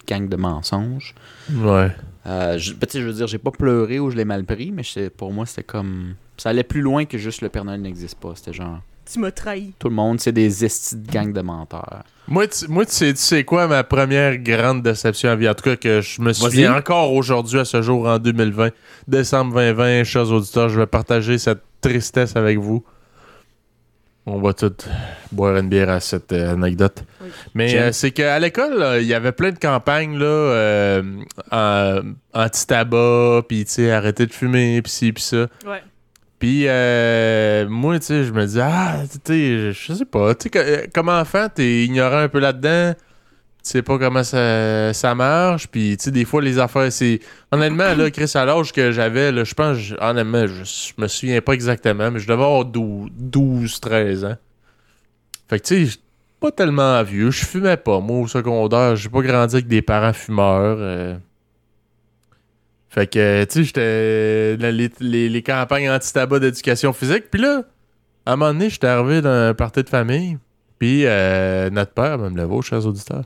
gang 0.08 0.28
de 0.28 0.34
mensonges. 0.34 1.14
Ouais. 1.54 1.92
Euh, 2.26 2.58
je, 2.58 2.74
ben, 2.74 2.88
je 2.92 2.98
veux 2.98 3.12
dire, 3.12 3.28
j'ai 3.28 3.38
pas 3.38 3.52
pleuré 3.52 4.00
ou 4.00 4.10
je 4.10 4.16
l'ai 4.16 4.24
mal 4.24 4.42
pris, 4.42 4.72
mais 4.72 4.82
pour 5.10 5.32
moi, 5.32 5.46
c'était 5.46 5.62
comme. 5.62 6.16
Ça 6.36 6.48
allait 6.48 6.64
plus 6.64 6.80
loin 6.80 7.04
que 7.04 7.16
juste 7.16 7.42
le 7.42 7.48
Père 7.48 7.64
Noël 7.64 7.80
n'existe 7.80 8.18
pas. 8.18 8.32
C'était 8.34 8.52
genre, 8.52 8.80
Tu 9.10 9.20
m'as 9.20 9.30
trahi. 9.30 9.72
tout 9.78 9.88
le 9.88 9.94
monde, 9.94 10.20
c'est 10.20 10.32
des 10.32 10.64
estis 10.64 10.96
de 10.96 11.10
gang 11.10 11.32
de 11.32 11.40
menteurs. 11.40 12.02
Moi, 12.28 12.48
tu, 12.48 12.66
moi, 12.68 12.84
tu 12.84 12.92
sais, 12.92 13.12
tu 13.14 13.20
sais 13.20 13.44
quoi 13.44 13.68
ma 13.68 13.84
première 13.84 14.36
grande 14.38 14.82
déception 14.82 15.30
à 15.30 15.36
vie? 15.36 15.48
En 15.48 15.54
tout 15.54 15.62
cas, 15.62 15.76
que 15.76 16.00
je 16.00 16.20
me 16.20 16.32
souviens 16.32 16.74
encore 16.74 17.12
aujourd'hui, 17.12 17.60
à 17.60 17.64
ce 17.64 17.82
jour, 17.82 18.06
en 18.08 18.18
2020, 18.18 18.70
décembre 19.06 19.54
2020, 19.54 20.04
chers 20.04 20.30
auditeurs, 20.32 20.68
je 20.68 20.80
vais 20.80 20.86
partager 20.86 21.38
cette 21.38 21.62
tristesse 21.80 22.34
avec 22.34 22.58
vous. 22.58 22.84
On 24.28 24.40
va 24.40 24.52
tous 24.52 24.88
boire 25.30 25.56
une 25.56 25.68
bière 25.68 25.88
à 25.88 26.00
cette 26.00 26.32
euh, 26.32 26.54
anecdote. 26.54 27.04
Oui. 27.22 27.28
Mais 27.54 27.78
euh, 27.78 27.92
c'est 27.92 28.10
qu'à 28.10 28.36
l'école, 28.40 28.98
il 29.00 29.06
y 29.06 29.14
avait 29.14 29.30
plein 29.30 29.52
de 29.52 29.58
campagnes 29.58 30.18
là, 30.18 30.26
euh, 30.26 31.02
anti-tabac, 32.34 33.42
puis 33.46 33.64
tu 33.66 33.70
sais, 33.70 33.92
arrêter 33.92 34.26
de 34.26 34.32
fumer, 34.32 34.82
puis 34.82 34.90
ci, 34.90 35.12
puis 35.12 35.22
ça. 35.22 35.46
Ouais. 35.64 35.80
Puis 36.38 36.64
euh, 36.66 37.66
moi, 37.68 37.98
tu 37.98 38.06
sais, 38.06 38.24
je 38.24 38.32
me 38.32 38.46
dis, 38.46 38.60
ah, 38.60 39.02
tu 39.10 39.18
sais, 39.24 39.72
je 39.72 39.92
sais 39.94 40.04
pas, 40.04 40.34
tu 40.34 40.50
sais, 40.52 40.58
euh, 40.58 40.86
comme 40.92 41.08
enfant, 41.08 41.48
t'es 41.54 41.84
ignorant 41.84 42.18
un 42.18 42.28
peu 42.28 42.40
là-dedans, 42.40 42.92
tu 42.94 43.00
sais 43.62 43.82
pas 43.82 43.98
comment 43.98 44.22
ça, 44.22 44.92
ça 44.92 45.14
marche, 45.14 45.66
puis 45.68 45.96
tu 45.96 46.04
sais, 46.04 46.10
des 46.10 46.26
fois, 46.26 46.42
les 46.42 46.58
affaires, 46.58 46.92
c'est... 46.92 47.20
Honnêtement, 47.50 47.94
là, 47.94 48.10
Chris, 48.10 48.30
à 48.34 48.44
l'âge 48.44 48.72
que 48.72 48.92
j'avais, 48.92 49.32
là, 49.32 49.44
je 49.44 49.54
pense, 49.54 49.78
honnêtement, 49.98 50.46
je, 50.46 50.92
me 50.98 51.08
souviens 51.08 51.40
pas 51.40 51.54
exactement, 51.54 52.10
mais 52.10 52.18
je 52.18 52.26
devais 52.28 52.44
avoir 52.44 52.66
12, 52.66 53.10
12 53.12 53.80
13 53.80 54.24
ans. 54.26 54.36
Fait 55.48 55.58
que, 55.58 55.64
tu 55.64 55.86
sais, 55.86 55.98
pas 56.38 56.50
tellement 56.50 57.02
vieux, 57.02 57.30
je 57.30 57.46
fumais 57.46 57.78
pas, 57.78 58.00
moi, 58.00 58.18
au 58.20 58.26
secondaire, 58.26 58.94
j'ai 58.94 59.08
pas 59.08 59.22
grandi 59.22 59.54
avec 59.54 59.68
des 59.68 59.80
parents 59.80 60.12
fumeurs, 60.12 60.76
euh. 60.78 61.16
Fait 62.96 63.06
que, 63.06 63.44
tu 63.44 63.52
sais, 63.52 63.64
j'étais 63.64 64.56
dans 64.56 64.74
les, 64.74 64.90
les- 65.00 65.28
les 65.28 65.42
campagnes 65.42 65.90
anti-tabac 65.90 66.38
d'éducation 66.38 66.92
physique. 66.92 67.24
Puis 67.30 67.40
là, 67.42 67.62
à 68.24 68.32
un 68.32 68.36
moment 68.36 68.52
donné, 68.52 68.70
j'étais 68.70 68.86
arrivé 68.86 69.20
dans 69.20 69.28
un 69.30 69.54
party 69.54 69.82
de 69.82 69.88
famille. 69.88 70.38
Puis 70.78 71.02
euh, 71.04 71.68
notre 71.70 71.92
père, 71.92 72.18
même 72.18 72.36
le 72.36 72.44
vôtre, 72.44 72.66
chers 72.68 72.86
auditeurs, 72.86 73.24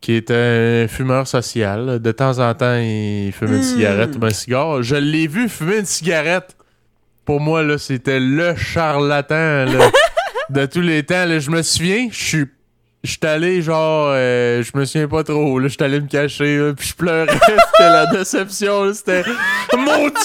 qui 0.00 0.12
est 0.14 0.30
un 0.30 0.86
fumeur 0.88 1.26
social. 1.28 2.00
De 2.00 2.12
temps 2.12 2.38
en 2.40 2.52
temps, 2.54 2.76
il 2.76 3.32
fume 3.32 3.52
une 3.54 3.58
Mm. 3.60 3.62
cigarette 3.62 4.16
ou 4.20 4.24
un 4.24 4.30
cigare. 4.30 4.82
Je 4.82 4.96
l'ai 4.96 5.26
vu 5.28 5.48
fumer 5.48 5.78
une 5.78 5.84
cigarette. 5.86 6.56
Pour 7.24 7.40
moi, 7.40 7.62
là, 7.62 7.78
c'était 7.78 8.20
le 8.20 8.54
charlatan 8.56 9.64
là, 9.64 9.90
de 10.50 10.66
tous 10.66 10.80
les 10.82 11.02
temps. 11.04 11.24
là. 11.24 11.38
Je 11.38 11.50
me 11.50 11.62
souviens, 11.62 12.08
je 12.10 12.22
suis 12.22 12.44
J'étais 13.04 13.26
allé 13.28 13.60
genre, 13.60 14.08
euh, 14.14 14.62
je 14.62 14.78
me 14.78 14.86
souviens 14.86 15.08
pas 15.08 15.22
trop, 15.22 15.58
là, 15.58 15.68
j'étais 15.68 15.84
allé 15.84 16.00
me 16.00 16.08
cacher, 16.08 16.56
là, 16.56 16.72
puis 16.72 16.88
je 16.88 16.94
pleurais, 16.94 17.26
c'était 17.38 17.58
la 17.90 18.06
déception, 18.06 18.84
là, 18.84 18.94
c'était 18.94 19.22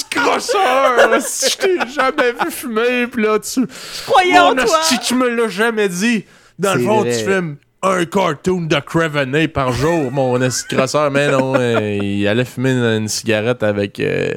crosseur, 0.10 1.10
là, 1.10 1.20
si 1.20 1.50
je 1.50 1.58
t'ai 1.58 1.78
jamais 1.94 2.32
vu 2.32 2.50
fumer, 2.50 3.08
puis 3.08 3.24
là, 3.24 3.38
tu, 3.40 3.60
Je 3.62 4.06
croyais 4.10 4.40
en 4.40 4.56
mon 4.56 4.64
toi! 4.64 4.80
asti, 4.80 4.98
tu 5.00 5.16
me 5.16 5.28
l'as 5.28 5.50
jamais 5.50 5.90
dit, 5.90 6.24
dans 6.58 6.74
le 6.76 6.82
fond, 6.82 7.02
vrai. 7.02 7.12
tu 7.12 7.26
filmes 7.26 7.58
un 7.82 8.06
cartoon 8.06 8.62
de 8.62 8.80
Creveney 8.80 9.50
par 9.50 9.74
jour, 9.74 10.10
mon 10.10 10.42
asti 10.42 10.74
crosseur, 10.74 11.12
mais 11.12 11.30
non, 11.30 11.56
euh, 11.58 12.00
il 12.02 12.26
allait 12.30 12.46
fumer 12.46 12.72
une, 12.72 13.02
une 13.02 13.08
cigarette 13.10 13.62
avec 13.62 14.00
euh, 14.00 14.32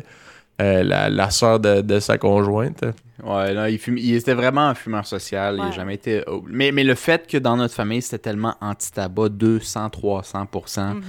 euh, 0.62 0.82
la, 0.82 1.10
la 1.10 1.30
soeur 1.30 1.58
de, 1.60 1.80
de 1.80 1.98
sa 2.00 2.16
conjointe. 2.18 2.84
Ouais, 3.22 3.52
là, 3.52 3.68
il, 3.70 3.78
fume- 3.78 3.98
il 3.98 4.14
était 4.14 4.34
vraiment 4.34 4.62
un 4.68 4.74
fumeur 4.74 5.06
social. 5.06 5.54
Il 5.56 5.60
n'a 5.60 5.66
Ouais. 5.66 5.72
jamais 5.72 5.94
été. 5.94 6.22
oh, 6.26 6.42
Mais, 6.48 6.72
mais 6.72 6.84
le 6.84 6.94
fait 6.94 7.26
que 7.26 7.36
dans 7.38 7.56
notre 7.56 7.74
famille, 7.74 8.02
c'était 8.02 8.18
tellement 8.30 8.54
anti-tabac, 8.60 9.28
200, 9.30 9.90
300 9.90 10.46
Mhm. 10.94 11.02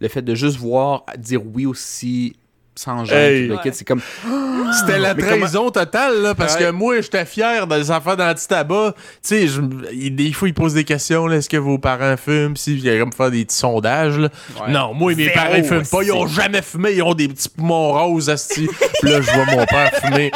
le 0.00 0.08
fait 0.08 0.22
de 0.22 0.34
juste 0.34 0.56
voir 0.58 1.04
dire 1.18 1.42
oui 1.54 1.66
aussi 1.66 2.36
sans 2.74 3.04
Hey. 3.10 3.46
le 3.48 3.56
kit, 3.58 3.70
c'est 3.72 3.84
comme. 3.84 4.00
C'était 4.78 4.98
la 5.00 5.14
Mais 5.14 5.22
trahison 5.22 5.70
totale, 5.70 6.22
là, 6.22 6.34
parce 6.34 6.54
Ouais. 6.54 6.60
que 6.66 6.70
moi, 6.70 7.00
j'étais 7.00 7.24
fier 7.24 7.66
des 7.66 7.90
enfants 7.90 8.14
d'anti-tabac. 8.14 8.94
Tu 8.96 9.02
sais, 9.22 9.46
je- 9.48 9.60
il- 9.92 10.14
des 10.14 10.32
fois, 10.32 10.48
ils 10.48 10.54
posent 10.54 10.74
des 10.74 10.84
questions, 10.84 11.26
là, 11.26 11.36
est-ce 11.36 11.48
que 11.48 11.56
vos 11.56 11.78
parents 11.78 12.16
fument? 12.16 12.56
Si, 12.56 12.74
il 12.74 12.84
y 12.84 12.90
a 12.90 12.98
comme 12.98 13.12
faire 13.12 13.30
des 13.32 13.44
petits 13.44 13.56
sondages, 13.56 14.16
là. 14.18 14.28
Ouais. 14.60 14.70
Non, 14.72 14.94
moi, 14.94 15.14
mes 15.14 15.24
Zéro, 15.24 15.34
parents, 15.34 15.54
ils 15.56 15.64
fument 15.64 15.86
pas. 15.86 16.02
Ils 16.04 16.12
ont 16.12 16.26
jamais 16.28 16.62
fumé. 16.62 16.92
Ils 16.92 17.02
ont 17.02 17.14
des 17.14 17.28
petits 17.28 17.48
poumons 17.48 17.92
roses, 17.92 18.30
asti. 18.30 18.68
Puis 19.02 19.10
là, 19.10 19.20
je 19.20 19.30
vois 19.32 19.46
mon 19.46 19.66
père 19.66 19.90
fumer 20.04 20.30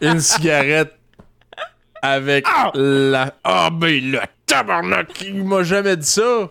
une 0.00 0.20
cigarette 0.20 0.92
avec 2.02 2.46
la... 2.74 3.32
Ah, 3.44 3.68
ben, 3.72 4.10
le 4.12 4.20
tabarnak, 4.46 5.08
il 5.22 5.44
m'a 5.44 5.62
jamais 5.62 5.96
dit 5.96 6.06
ça. 6.06 6.50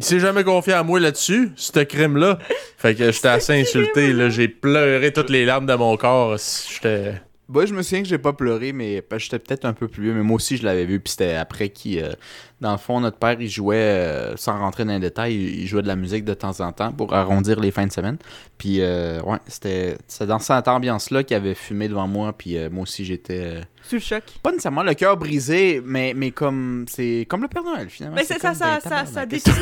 Il 0.00 0.04
s'est 0.06 0.18
jamais 0.18 0.44
confié 0.44 0.72
à 0.72 0.82
moi 0.82 0.98
là-dessus, 0.98 1.52
ce 1.56 1.78
crime-là. 1.80 2.38
Fait 2.78 2.94
que 2.94 3.12
j'étais 3.12 3.28
assez 3.28 3.52
insulté, 3.60 4.14
là. 4.14 4.30
J'ai 4.30 4.48
pleuré 4.48 5.12
toutes 5.12 5.28
les 5.28 5.44
larmes 5.44 5.66
de 5.66 5.74
mon 5.74 5.94
corps. 5.98 6.38
J'étais... 6.72 7.20
Moi, 7.50 7.66
je 7.66 7.74
me 7.74 7.82
souviens 7.82 8.00
que 8.00 8.08
j'ai 8.08 8.16
pas 8.16 8.32
pleuré, 8.32 8.72
mais 8.72 9.04
j'étais 9.18 9.38
peut-être 9.38 9.66
un 9.66 9.74
peu 9.74 9.88
plus 9.88 10.04
vieux, 10.04 10.14
mais 10.14 10.22
moi 10.22 10.36
aussi, 10.36 10.56
je 10.56 10.64
l'avais 10.64 10.86
vu. 10.86 11.00
Puis 11.00 11.10
c'était 11.10 11.34
après 11.34 11.68
qui, 11.68 12.00
euh, 12.00 12.12
dans 12.60 12.72
le 12.72 12.78
fond, 12.78 13.00
notre 13.00 13.16
père, 13.16 13.36
il 13.40 13.48
jouait, 13.48 13.76
euh, 13.76 14.36
sans 14.36 14.58
rentrer 14.58 14.84
dans 14.84 14.92
les 14.92 14.98
détails, 15.00 15.34
il 15.34 15.66
jouait 15.66 15.82
de 15.82 15.88
la 15.88 15.96
musique 15.96 16.24
de 16.24 16.34
temps 16.34 16.60
en 16.60 16.72
temps 16.72 16.92
pour 16.92 17.14
arrondir 17.14 17.58
les 17.58 17.70
fins 17.70 17.86
de 17.86 17.92
semaine. 17.92 18.18
Puis, 18.58 18.82
euh, 18.82 19.20
ouais, 19.22 19.38
c'était 19.46 19.96
c'est 20.06 20.26
dans 20.26 20.38
cette 20.38 20.68
ambiance-là 20.68 21.22
qu'il 21.24 21.36
avait 21.36 21.54
fumé 21.54 21.88
devant 21.88 22.06
moi. 22.06 22.32
Puis, 22.34 22.58
euh, 22.58 22.68
moi 22.70 22.82
aussi, 22.82 23.04
j'étais. 23.06 23.40
euh, 23.40 23.60
Sous 23.82 23.94
le 23.94 24.00
choc. 24.02 24.22
pas 24.42 24.50
nécessairement 24.50 24.82
le 24.82 24.92
cœur 24.92 25.16
brisé, 25.16 25.80
mais, 25.84 26.12
mais 26.14 26.32
comme. 26.32 26.84
C'est 26.88 27.26
comme 27.30 27.40
le 27.40 27.48
Père 27.48 27.62
Noël, 27.64 27.88
finalement. 27.88 28.16
Mais 28.16 28.24
c'est 28.24 28.38
ça, 28.38 28.48
comme, 28.48 28.58
ça- 28.58 28.78
ben, 29.26 29.38
qu'il 29.38 29.52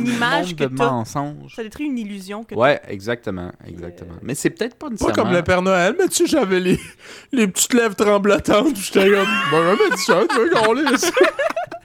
une- 0.00 0.06
image 0.06 0.54
que 0.54 0.64
de 0.64 0.76
t'as. 0.76 0.90
mensonges. 0.90 1.54
Ça 1.56 1.64
détruit 1.64 1.86
une 1.86 1.98
illusion 1.98 2.44
que 2.44 2.54
Ouais, 2.54 2.80
exactement, 2.86 3.50
exactement. 3.66 4.14
Mais 4.22 4.36
c'est 4.36 4.50
peut-être 4.50 4.76
pas 4.76 4.86
Pas 4.86 4.90
nécessairement... 4.92 5.22
comme 5.24 5.32
le 5.32 5.42
Père 5.42 5.62
Noël, 5.62 5.96
mais 5.98 6.06
tu 6.06 6.14
sais, 6.18 6.26
j'avais 6.26 6.60
les, 6.60 6.78
les 7.32 7.48
petites 7.48 7.74
lèvres 7.74 7.96
tremblotantes. 7.96 8.76
J'étais 8.76 9.10
comme, 9.10 9.26
bon, 9.50 9.76
dit 9.96 10.02
ça, 10.02 10.20
tu 10.30 10.36
veux 10.38 10.50
qu'on 10.50 10.72
lise. 10.74 11.10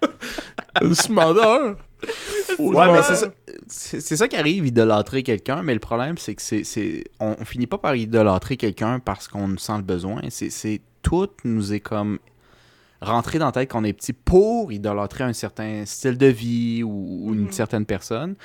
Ce. 0.81 2.61
Ouais, 2.61 2.91
mais 2.91 3.01
c'est 3.03 3.15
ça, 3.15 3.27
c'est 3.67 4.17
ça 4.17 4.27
qui 4.27 4.35
arrive, 4.35 4.65
idolâtrer 4.65 5.23
quelqu'un, 5.23 5.63
mais 5.63 5.73
le 5.73 5.79
problème, 5.79 6.17
c'est 6.17 6.35
que 6.35 6.41
c'est, 6.41 6.63
c'est, 6.63 7.03
on, 7.19 7.35
on 7.39 7.45
finit 7.45 7.67
pas 7.67 7.77
par 7.77 7.95
idolâtrer 7.95 8.57
quelqu'un 8.57 8.99
parce 8.99 9.27
qu'on 9.27 9.47
nous 9.47 9.57
sent 9.57 9.77
le 9.77 9.83
besoin. 9.83 10.21
C'est, 10.29 10.49
c'est 10.49 10.81
tout 11.01 11.29
nous 11.45 11.73
est 11.73 11.79
comme 11.79 12.19
rentré 13.01 13.39
dans 13.39 13.47
la 13.47 13.51
tête 13.51 13.69
qu'on 13.71 13.83
est 13.83 13.93
petit 13.93 14.13
pour 14.13 14.71
idolâtrer 14.71 15.23
un 15.23 15.33
certain 15.33 15.83
style 15.85 16.17
de 16.17 16.27
vie 16.27 16.83
ou, 16.83 17.27
ou 17.29 17.33
une 17.33 17.45
Mhm. 17.45 17.51
certaine 17.51 17.85
personne. 17.85 18.35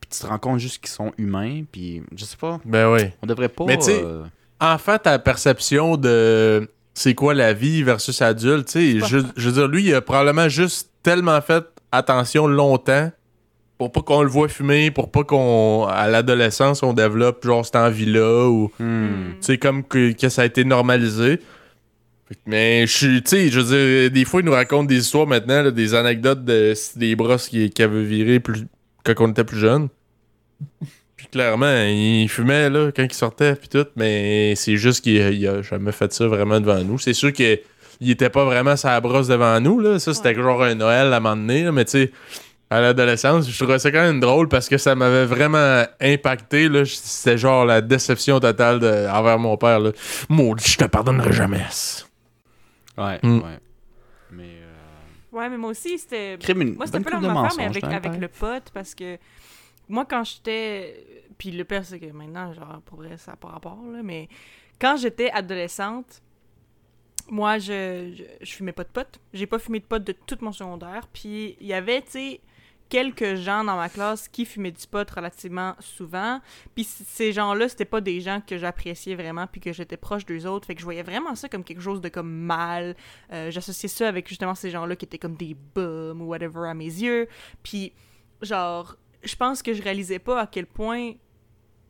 Puis 0.00 0.10
tu 0.10 0.20
te 0.20 0.26
rends 0.26 0.38
compte 0.38 0.58
juste 0.58 0.78
qu'ils 0.78 0.90
sont 0.90 1.12
humains, 1.18 1.62
puis 1.70 2.02
je 2.16 2.24
sais 2.24 2.36
pas, 2.36 2.60
Ben 2.64 2.90
oui. 2.92 3.02
on 3.22 3.26
devrait 3.26 3.48
pas... 3.50 3.64
Mais 3.66 3.76
tu 3.78 3.84
sais, 3.84 4.02
euh, 4.02 4.24
Enfant, 4.60 4.98
ta 4.98 5.18
perception 5.18 5.96
de 5.96 6.68
c'est 6.92 7.14
quoi 7.14 7.32
la 7.34 7.52
vie 7.54 7.82
versus 7.82 8.20
adulte, 8.20 8.66
tu 8.68 9.00
sais. 9.00 9.06
Je, 9.06 9.18
je 9.36 9.48
veux 9.48 9.54
dire, 9.54 9.68
lui, 9.68 9.84
il 9.84 9.94
a 9.94 10.00
probablement 10.02 10.48
juste 10.48 10.89
tellement 11.02 11.40
fait 11.40 11.64
attention 11.92 12.46
longtemps 12.46 13.10
pour 13.78 13.90
pas 13.92 14.02
qu'on 14.02 14.22
le 14.22 14.28
voit 14.28 14.48
fumer, 14.48 14.90
pour 14.90 15.10
pas 15.10 15.24
qu'on, 15.24 15.86
à 15.88 16.06
l'adolescence, 16.06 16.82
on 16.82 16.92
développe 16.92 17.42
genre 17.44 17.64
cette 17.64 17.76
envie-là 17.76 18.46
ou, 18.48 18.70
Hmm. 18.78 19.30
tu 19.34 19.36
sais, 19.40 19.58
comme 19.58 19.82
que, 19.84 20.12
que 20.12 20.28
ça 20.28 20.42
a 20.42 20.44
été 20.44 20.64
normalisé. 20.64 21.40
Mais 22.46 22.86
je 22.86 22.92
suis, 22.96 23.22
tu 23.22 23.30
sais, 23.30 23.48
je 23.48 23.58
veux 23.58 23.76
dire, 23.76 24.10
des 24.10 24.24
fois, 24.26 24.40
il 24.40 24.44
nous 24.44 24.52
raconte 24.52 24.86
des 24.86 24.98
histoires 24.98 25.26
maintenant, 25.26 25.62
là, 25.62 25.70
des 25.70 25.94
anecdotes 25.94 26.44
de 26.44 26.74
des 26.96 27.16
brosses 27.16 27.48
qui, 27.48 27.70
qui 27.70 27.82
avaient 27.82 28.04
viré 28.04 28.38
plus, 28.38 28.66
quand 29.02 29.14
on 29.20 29.30
était 29.30 29.44
plus 29.44 29.58
jeune. 29.58 29.88
Puis 31.16 31.26
clairement, 31.28 31.84
il 31.86 32.28
fumait 32.28 32.70
là 32.70 32.90
quand 32.94 33.02
il 33.02 33.12
sortait 33.14 33.54
puis 33.54 33.68
tout, 33.68 33.86
mais 33.96 34.54
c'est 34.56 34.76
juste 34.76 35.02
qu'il 35.02 35.20
a, 35.20 35.30
il 35.30 35.46
a 35.48 35.62
jamais 35.62 35.92
fait 35.92 36.12
ça 36.12 36.26
vraiment 36.28 36.60
devant 36.60 36.84
nous. 36.84 36.98
C'est 36.98 37.14
sûr 37.14 37.32
que 37.32 37.58
il 38.00 38.10
était 38.10 38.30
pas 38.30 38.44
vraiment 38.44 38.76
sa 38.76 39.00
brosse 39.00 39.28
devant 39.28 39.60
nous 39.60 39.78
là, 39.80 39.98
ça 39.98 40.14
c'était 40.14 40.30
Ouais. 40.30 40.42
genre 40.42 40.62
un 40.62 40.74
Noël 40.74 41.12
à 41.12 41.16
un 41.16 41.20
moment 41.20 41.36
donné, 41.36 41.64
là, 41.64 41.72
mais 41.72 41.84
tu 41.84 41.90
sais 41.92 42.12
à 42.72 42.80
l'adolescence, 42.80 43.50
je 43.50 43.56
trouvais 43.62 43.80
ça 43.80 43.90
quand 43.90 44.00
même 44.02 44.20
drôle 44.20 44.48
parce 44.48 44.68
que 44.68 44.78
ça 44.78 44.94
m'avait 44.94 45.26
vraiment 45.26 45.84
impacté 46.00 46.68
là, 46.68 46.84
c'était 46.84 47.36
genre 47.36 47.64
la 47.64 47.80
déception 47.80 48.38
totale 48.38 48.78
de- 48.78 49.08
envers 49.10 49.38
mon 49.40 49.56
père 49.56 49.80
là. 49.80 49.90
Maudit, 50.28 50.70
je 50.72 50.78
te 50.78 50.84
pardonnerai 50.84 51.32
jamais. 51.32 51.64
Ouais, 52.96 53.18
Hmm. 53.22 53.38
ouais. 53.38 53.58
Mais. 54.30 54.44
euh, 54.44 55.36
Ouais, 55.36 55.48
mais 55.48 55.56
moi 55.58 55.70
aussi, 55.70 55.98
c'était. 55.98 56.36
Moi, 56.54 56.86
c'était 56.86 57.00
pas 57.00 57.10
la 57.10 57.20
même 57.20 57.36
affaire, 57.36 57.56
mais 57.56 57.64
avec, 57.66 57.84
avec 57.84 58.20
le 58.20 58.28
pote, 58.28 58.70
parce 58.74 58.94
que 58.94 59.16
moi, 59.88 60.04
quand 60.08 60.24
j'étais. 60.24 61.06
Puis 61.38 61.50
le 61.52 61.64
pire, 61.64 61.84
c'est 61.84 61.98
que 61.98 62.12
maintenant, 62.12 62.52
genre, 62.52 62.80
pour 62.84 62.98
vrai, 62.98 63.16
ça 63.16 63.32
n'a 63.32 63.36
pas 63.36 63.48
rapport, 63.48 63.78
là, 63.92 64.00
mais 64.04 64.28
quand 64.80 64.96
j'étais 64.96 65.30
adolescente, 65.30 66.20
moi, 67.30 67.58
je, 67.58 68.12
je, 68.40 68.52
fumais 68.52 68.72
pas 68.72 68.84
de 68.84 68.88
pote. 68.88 69.20
J'ai 69.32 69.46
pas 69.46 69.58
fumé 69.58 69.80
de 69.80 69.84
pote 69.84 70.04
de 70.04 70.12
tout 70.12 70.38
mon 70.40 70.52
secondaire. 70.52 71.08
Puis 71.12 71.56
il 71.60 71.66
y 71.66 71.72
avait, 71.72 72.02
tu 72.02 72.10
sais, 72.10 72.40
quelques 72.90 73.36
gens 73.36 73.64
dans 73.64 73.76
ma 73.76 73.88
classe 73.88 74.28
qui 74.28 74.44
fumaient 74.44 74.72
du 74.72 74.86
pot 74.86 75.08
relativement 75.08 75.76
souvent. 75.78 76.40
Puis 76.74 76.84
ces 76.84 77.32
gens-là, 77.32 77.68
c'était 77.68 77.84
pas 77.86 78.00
des 78.00 78.20
gens 78.20 78.42
que 78.44 78.58
j'appréciais 78.58 79.14
vraiment 79.14 79.46
puis 79.46 79.60
que 79.60 79.72
j'étais 79.72 79.96
proche 79.96 80.26
d'eux 80.26 80.46
autres. 80.46 80.66
Fait 80.66 80.74
que 80.74 80.80
je 80.80 80.84
voyais 80.84 81.04
vraiment 81.04 81.36
ça 81.36 81.48
comme 81.48 81.64
quelque 81.64 81.80
chose 81.80 82.00
de 82.00 82.08
comme 82.08 82.30
mal. 82.30 82.96
Euh, 83.32 83.50
J'associais 83.50 83.88
ça 83.88 84.08
avec 84.08 84.28
justement 84.28 84.56
ces 84.56 84.70
gens-là 84.70 84.96
qui 84.96 85.04
étaient 85.06 85.18
comme 85.18 85.36
des 85.36 85.56
bums 85.74 86.20
ou 86.20 86.26
whatever 86.26 86.68
à 86.68 86.74
mes 86.74 86.84
yeux. 86.84 87.28
Puis 87.62 87.92
genre, 88.42 88.96
je 89.22 89.36
pense 89.36 89.62
que 89.62 89.72
je 89.72 89.82
réalisais 89.82 90.18
pas 90.18 90.40
à 90.40 90.46
quel 90.46 90.66
point 90.66 91.12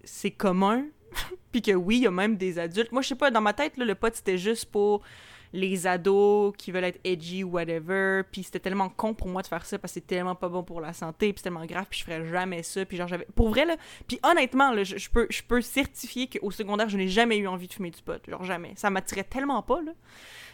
c'est 0.05 0.31
commun. 0.31 0.85
puis 1.51 1.63
que 1.63 1.73
oui, 1.73 1.97
il 1.97 2.03
y 2.03 2.07
a 2.07 2.11
même 2.11 2.37
des 2.37 2.59
adultes. 2.59 2.93
Moi, 2.93 3.03
je 3.03 3.09
sais 3.09 3.15
pas, 3.17 3.31
dans 3.31 3.41
ma 3.41 3.53
tête, 3.53 3.77
là, 3.77 3.85
le 3.85 3.95
pot, 3.95 4.15
c'était 4.15 4.39
juste 4.39 4.67
pour 4.67 5.03
les 5.53 5.87
ados 5.87 6.53
qui 6.57 6.71
veulent 6.71 6.85
être 6.85 7.01
edgy 7.05 7.45
ou 7.45 7.51
whatever. 7.51 8.23
Puis 8.31 8.45
c'était 8.45 8.61
tellement 8.61 8.89
con 8.89 9.15
pour 9.15 9.29
moi 9.29 9.43
de 9.43 9.47
faire 9.47 9.65
ça 9.65 9.79
parce 9.79 9.93
que 9.93 10.01
c'est 10.01 10.07
tellement 10.07 10.35
pas 10.35 10.49
bon 10.49 10.63
pour 10.63 10.81
la 10.81 10.93
santé. 10.93 11.33
Puis 11.33 11.39
c'est 11.39 11.45
tellement 11.45 11.67
grave. 11.67 11.87
Puis 11.89 12.01
je 12.01 12.05
ferais 12.05 12.27
jamais 12.27 12.63
ça. 12.63 12.85
Puis 12.85 12.97
genre, 12.97 13.09
j'avais. 13.09 13.27
Pour 13.35 13.49
vrai, 13.51 13.65
là. 13.65 13.77
Puis 14.07 14.19
honnêtement, 14.23 14.73
là, 14.73 14.85
je, 14.85 14.97
je 14.97 15.11
peux, 15.11 15.27
je 15.31 15.43
peux 15.43 15.61
certifier 15.61 16.29
qu'au 16.29 16.51
secondaire, 16.51 16.89
je 16.89 16.97
n'ai 16.97 17.09
jamais 17.09 17.37
eu 17.37 17.47
envie 17.47 17.69
de 17.69 17.73
fumer 17.73 17.91
du 17.91 18.03
pot. 18.03 18.21
Genre, 18.29 18.45
jamais. 18.45 18.73
Ça 18.77 18.91
m'attirait 18.91 19.25
tellement 19.25 19.63
pas, 19.63 19.81
là. 19.83 19.93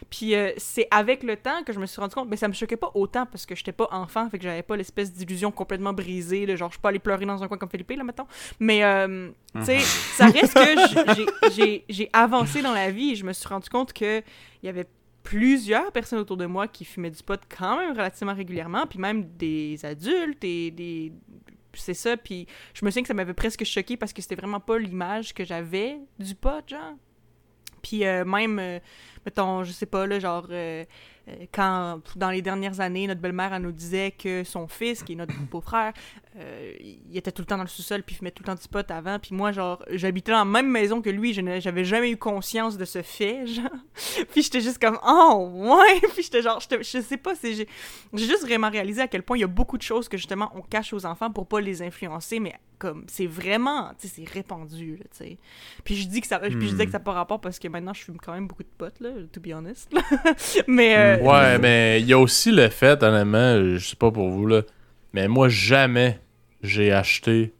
Puis 0.09 0.35
euh, 0.35 0.51
c'est 0.57 0.87
avec 0.91 1.23
le 1.23 1.35
temps 1.35 1.63
que 1.63 1.73
je 1.73 1.79
me 1.79 1.85
suis 1.85 1.99
rendu 1.99 2.13
compte, 2.13 2.29
mais 2.29 2.37
ça 2.37 2.47
me 2.47 2.53
choquait 2.53 2.77
pas 2.77 2.91
autant 2.93 3.25
parce 3.25 3.45
que 3.45 3.55
j'étais 3.55 3.71
pas 3.71 3.87
enfant, 3.91 4.29
fait 4.29 4.37
que 4.37 4.43
j'avais 4.43 4.63
pas 4.63 4.75
l'espèce 4.75 5.11
d'illusion 5.11 5.51
complètement 5.51 5.93
brisée, 5.93 6.45
de 6.45 6.55
genre 6.55 6.69
je 6.69 6.73
suis 6.73 6.81
pas 6.81 6.89
allée 6.89 6.99
pleurer 6.99 7.25
dans 7.25 7.43
un 7.43 7.47
coin 7.47 7.57
comme 7.57 7.69
Philippe, 7.69 7.91
là, 7.91 8.03
mettons. 8.03 8.27
Mais, 8.59 8.83
euh, 8.83 9.29
tu 9.55 9.65
sais, 9.65 9.79
ça 10.15 10.27
reste 10.27 10.53
que 10.53 11.81
j'ai 11.89 12.09
avancé 12.13 12.61
dans 12.61 12.73
la 12.73 12.91
vie 12.91 13.11
et 13.11 13.15
je 13.15 13.25
me 13.25 13.33
suis 13.33 13.47
rendu 13.47 13.69
compte 13.69 13.93
que 13.93 14.21
il 14.61 14.67
y 14.67 14.69
avait 14.69 14.87
plusieurs 15.23 15.91
personnes 15.91 16.19
autour 16.19 16.37
de 16.37 16.45
moi 16.45 16.67
qui 16.67 16.85
fumaient 16.85 17.11
du 17.11 17.21
pot 17.21 17.39
quand 17.49 17.77
même 17.77 17.91
relativement 17.91 18.33
régulièrement, 18.33 18.85
puis 18.87 18.99
même 18.99 19.27
des 19.37 19.83
adultes 19.85 20.43
et 20.43 20.71
des... 20.71 21.11
C'est 21.73 21.93
ça, 21.93 22.17
puis 22.17 22.47
je 22.73 22.83
me 22.83 22.89
souviens 22.89 23.03
que 23.03 23.07
ça 23.07 23.13
m'avait 23.13 23.33
presque 23.35 23.63
choqué 23.63 23.97
parce 23.97 24.11
que 24.11 24.21
c'était 24.21 24.35
vraiment 24.35 24.59
pas 24.59 24.79
l'image 24.79 25.33
que 25.33 25.45
j'avais 25.45 25.99
du 26.17 26.33
pot, 26.33 26.67
genre. 26.67 26.95
Puis 27.83 28.05
euh, 28.05 28.25
même, 28.25 28.57
euh, 28.57 28.79
mettons, 29.27 29.65
je 29.65 29.73
sais 29.73 29.85
pas, 29.85 30.07
là, 30.07 30.19
genre, 30.19 30.47
euh, 30.51 30.85
euh, 31.27 31.33
quand, 31.51 31.99
dans 32.15 32.29
les 32.29 32.41
dernières 32.41 32.79
années, 32.79 33.07
notre 33.07 33.19
belle-mère, 33.19 33.53
elle 33.53 33.61
nous 33.61 33.73
disait 33.73 34.11
que 34.11 34.45
son 34.45 34.69
fils, 34.69 35.03
qui 35.03 35.13
est 35.13 35.15
notre 35.15 35.37
beau-frère, 35.51 35.91
euh, 36.37 36.73
il 36.79 37.17
était 37.17 37.33
tout 37.33 37.41
le 37.41 37.45
temps 37.45 37.57
dans 37.57 37.63
le 37.63 37.69
sous-sol, 37.69 38.03
puis 38.03 38.15
il 38.15 38.19
fumait 38.19 38.31
tout 38.31 38.43
le 38.43 38.47
temps 38.47 38.55
du 38.55 38.67
pot 38.69 38.89
avant. 38.89 39.19
Puis 39.19 39.35
moi, 39.35 39.51
genre, 39.51 39.83
j'habitais 39.91 40.31
dans 40.31 40.37
la 40.37 40.45
même 40.45 40.69
maison 40.69 41.01
que 41.01 41.09
lui, 41.09 41.33
je 41.33 41.41
n'avais- 41.41 41.59
j'avais 41.59 41.83
jamais 41.83 42.11
eu 42.11 42.17
conscience 42.17 42.77
de 42.77 42.85
ce 42.85 43.01
fait, 43.01 43.45
genre. 43.47 43.65
puis 44.31 44.43
j'étais 44.43 44.61
juste 44.61 44.79
comme, 44.79 44.97
oh, 45.05 45.51
ouais! 45.53 45.99
Puis 46.13 46.23
j'étais 46.23 46.41
genre, 46.41 46.61
je 46.61 47.01
sais 47.01 47.17
pas, 47.17 47.35
c'est... 47.35 47.53
J'ai 47.53 47.67
juste 48.13 48.43
vraiment 48.43 48.69
réalisé 48.69 49.01
à 49.01 49.07
quel 49.07 49.23
point 49.23 49.37
il 49.37 49.41
y 49.41 49.43
a 49.43 49.47
beaucoup 49.47 49.77
de 49.77 49.83
choses 49.83 50.07
que, 50.07 50.15
justement, 50.15 50.51
on 50.55 50.61
cache 50.61 50.93
aux 50.93 51.05
enfants 51.05 51.31
pour 51.31 51.47
pas 51.47 51.59
les 51.59 51.81
influencer, 51.81 52.39
mais 52.39 52.53
comme, 52.79 53.05
c'est 53.07 53.25
vraiment, 53.25 53.91
tu 53.99 54.07
sais, 54.07 54.13
c'est 54.21 54.29
répandu, 54.29 54.99
tu 55.01 55.07
sais. 55.11 55.37
Puis 55.83 55.95
je 55.95 56.07
dis 56.07 56.21
que 56.21 56.27
ça, 56.27 56.39
puis 56.39 56.51
je 56.51 56.57
disais 56.57 56.85
que 56.85 56.91
ça 56.91 56.99
n'a 56.99 57.03
pas 57.03 57.13
rapport 57.13 57.41
parce 57.41 57.57
que 57.59 57.67
maintenant, 57.67 57.93
je 57.93 58.03
fume 58.03 58.17
quand 58.17 58.33
même 58.33 58.47
beaucoup 58.47 58.63
de 58.63 58.69
potes, 58.77 58.99
là, 58.99 59.09
to 59.31 59.39
be 59.41 59.53
honest, 59.53 59.91
mais... 60.67 60.95
euh, 60.97 61.17
Ouais, 61.23 61.57
mais 61.59 62.01
il 62.01 62.07
y 62.07 62.13
a 62.13 62.19
aussi 62.19 62.51
le 62.51 62.69
fait, 62.69 63.01
honnêtement, 63.03 63.75
je 63.77 63.79
sais 63.79 63.95
pas 63.95 64.11
pour 64.11 64.29
vous, 64.29 64.45
là, 64.47 64.61
mais 65.13 65.27
moi, 65.27 65.49
jamais 65.49 66.19
j'ai 66.61 66.91
acheté 66.91 67.53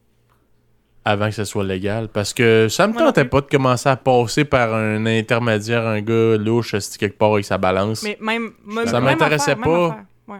avant 1.05 1.29
que 1.29 1.35
ce 1.35 1.45
soit 1.45 1.63
légal. 1.63 2.09
Parce 2.09 2.33
que 2.33 2.67
ça 2.69 2.85
me 2.87 2.93
tentait 2.93 3.23
pas 3.25 3.39
de 3.41 3.45
commencer 3.47 3.87
à 3.87 3.95
passer 3.95 4.43
par 4.43 4.73
un 4.75 5.05
intermédiaire, 5.05 5.85
un 5.87 6.01
gars 6.01 6.35
louche, 6.37 6.71
quelque 6.99 7.17
part 7.17 7.33
avec 7.33 7.45
sa 7.45 7.57
balance. 7.57 8.03
Mais 8.03 8.17
même, 8.19 8.51
même 8.65 8.87
Ça 8.87 8.99
m'intéressait 8.99 9.55
même 9.55 9.63
pas. 9.63 9.99
ouais. 10.27 10.37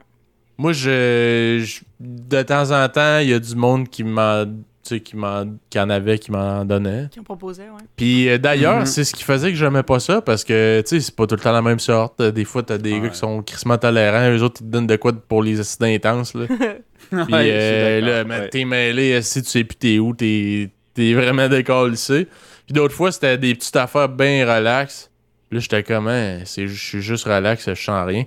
Moi, 0.57 0.73
je, 0.73 1.63
je- 1.63 1.81
De 1.99 2.41
temps 2.41 2.71
en 2.71 2.89
temps, 2.89 3.19
il 3.19 3.29
y 3.29 3.33
a 3.33 3.39
du 3.39 3.55
monde 3.55 3.87
qui 3.87 4.03
m'en. 4.03 4.43
Tu 4.87 4.95
sais, 4.95 4.99
qui, 5.01 5.15
m'en- 5.17 5.57
qui 5.69 5.79
en 5.79 5.89
avait, 5.89 6.17
qui 6.17 6.31
m'en 6.31 6.63
donnait. 6.63 7.07
Qui 7.11 7.19
en 7.19 7.23
proposait, 7.23 7.63
ouais. 7.63 7.83
Puis 7.97 8.29
euh, 8.29 8.37
d'ailleurs, 8.37 8.79
Mhm. 8.79 8.85
c'est 8.85 9.03
ce 9.03 9.13
qui 9.13 9.23
faisait 9.23 9.49
que 9.51 9.57
j'aimais 9.57 9.83
pas 9.83 9.99
ça 9.99 10.21
parce 10.21 10.43
que, 10.45 10.81
tu 10.81 10.87
sais, 10.89 10.99
c'est 11.01 11.15
pas 11.15 11.27
tout 11.27 11.35
le 11.35 11.41
temps 11.41 11.51
la 11.51 11.61
même 11.61 11.79
sorte. 11.79 12.21
Euh, 12.21 12.31
Des 12.31 12.45
fois, 12.45 12.63
t'as 12.63 12.77
des 12.77 12.93
Ouais. 12.93 13.01
gars 13.01 13.09
qui 13.09 13.17
sont 13.17 13.41
crissement 13.43 13.77
tolérants, 13.77 14.31
eux 14.31 14.41
autres, 14.43 14.61
ils 14.61 14.65
te 14.65 14.71
donnent 14.71 14.87
de 14.87 14.95
quoi 14.95 15.11
pour 15.13 15.43
les 15.43 15.59
accidents 15.59 15.87
intenses, 15.87 16.33
là. 16.35 16.45
Puis 17.09 17.17
Ouais, 17.33 17.49
euh, 17.51 18.01
d'accord, 18.01 18.29
là, 18.29 18.39
ouais. 18.43 18.49
t'es 18.49 18.65
mêlé, 18.65 19.21
si 19.21 19.41
tu 19.41 19.49
sais 19.49 19.63
plus 19.63 19.75
t'es 19.77 19.99
où, 19.99 20.13
t'es 20.13 20.69
t'es 20.93 21.13
vraiment 21.13 21.47
décalissé. 21.49 22.25
Puis 22.65 22.73
d'autres 22.73 22.95
fois, 22.95 23.11
c'était 23.11 23.37
des 23.37 23.53
petites 23.55 23.75
affaires 23.75 24.09
bien 24.09 24.45
relax. 24.51 25.11
Là, 25.51 25.59
j'étais 25.59 25.83
comme, 25.83 26.07
Hein, 26.07 26.39
c'est- 26.45 26.67
je 26.67 26.81
suis 26.87 27.01
juste 27.01 27.25
relax, 27.25 27.69
je 27.69 27.73
sens 27.81 28.05
rien. 28.07 28.23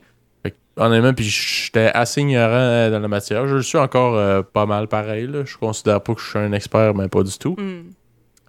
Honnêtement, 0.76 1.12
puis 1.12 1.24
j'étais 1.24 1.90
assez 1.92 2.20
ignorant 2.20 2.54
euh, 2.54 2.90
dans 2.90 3.00
la 3.00 3.08
matière. 3.08 3.46
Je 3.46 3.56
le 3.56 3.62
suis 3.62 3.78
encore 3.78 4.14
euh, 4.16 4.42
pas 4.42 4.66
mal 4.66 4.88
pareil. 4.88 5.26
Là. 5.26 5.44
Je 5.44 5.56
considère 5.56 6.00
pas 6.00 6.14
que 6.14 6.20
je 6.20 6.28
suis 6.28 6.38
un 6.38 6.52
expert, 6.52 6.94
mais 6.94 7.08
pas 7.08 7.22
du 7.22 7.36
tout. 7.38 7.56
Hmm. 7.58 7.90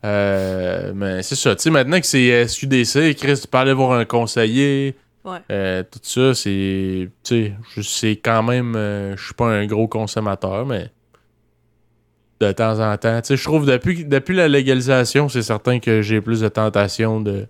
Euh, 0.06 0.94
mais 0.96 1.24
c'est 1.24 1.36
ça. 1.36 1.56
Tu 1.56 1.64
sais, 1.64 1.70
maintenant 1.70 2.00
que 2.00 2.06
c'est 2.06 2.48
SQDC, 2.48 3.16
Chris, 3.16 3.40
tu 3.42 3.48
peux 3.48 3.58
aller 3.58 3.74
voir 3.74 3.94
un 3.94 4.06
conseiller. 4.06 4.96
Ouais. 5.26 5.40
Euh, 5.52 5.84
tout 5.84 6.00
ça, 6.02 6.34
c'est. 6.34 7.10
Tu 7.24 7.54
sais, 7.74 7.82
c'est 7.84 8.16
quand 8.16 8.44
même. 8.44 8.74
je 8.76 9.24
suis 9.24 9.34
pas 9.34 9.48
un 9.48 9.66
gros 9.66 9.88
consommateur, 9.88 10.66
mais. 10.66 10.90
De 12.40 12.52
temps 12.52 12.80
en 12.80 12.98
temps. 12.98 13.22
Tu 13.22 13.28
sais, 13.28 13.38
je 13.38 13.44
trouve 13.44 13.68
depuis, 13.68 14.04
depuis 14.04 14.36
la 14.36 14.48
légalisation, 14.48 15.30
c'est 15.30 15.44
certain 15.44 15.80
que 15.80 16.02
j'ai 16.02 16.22
plus 16.22 16.40
de 16.40 16.48
tentation 16.48 17.22
de. 17.22 17.48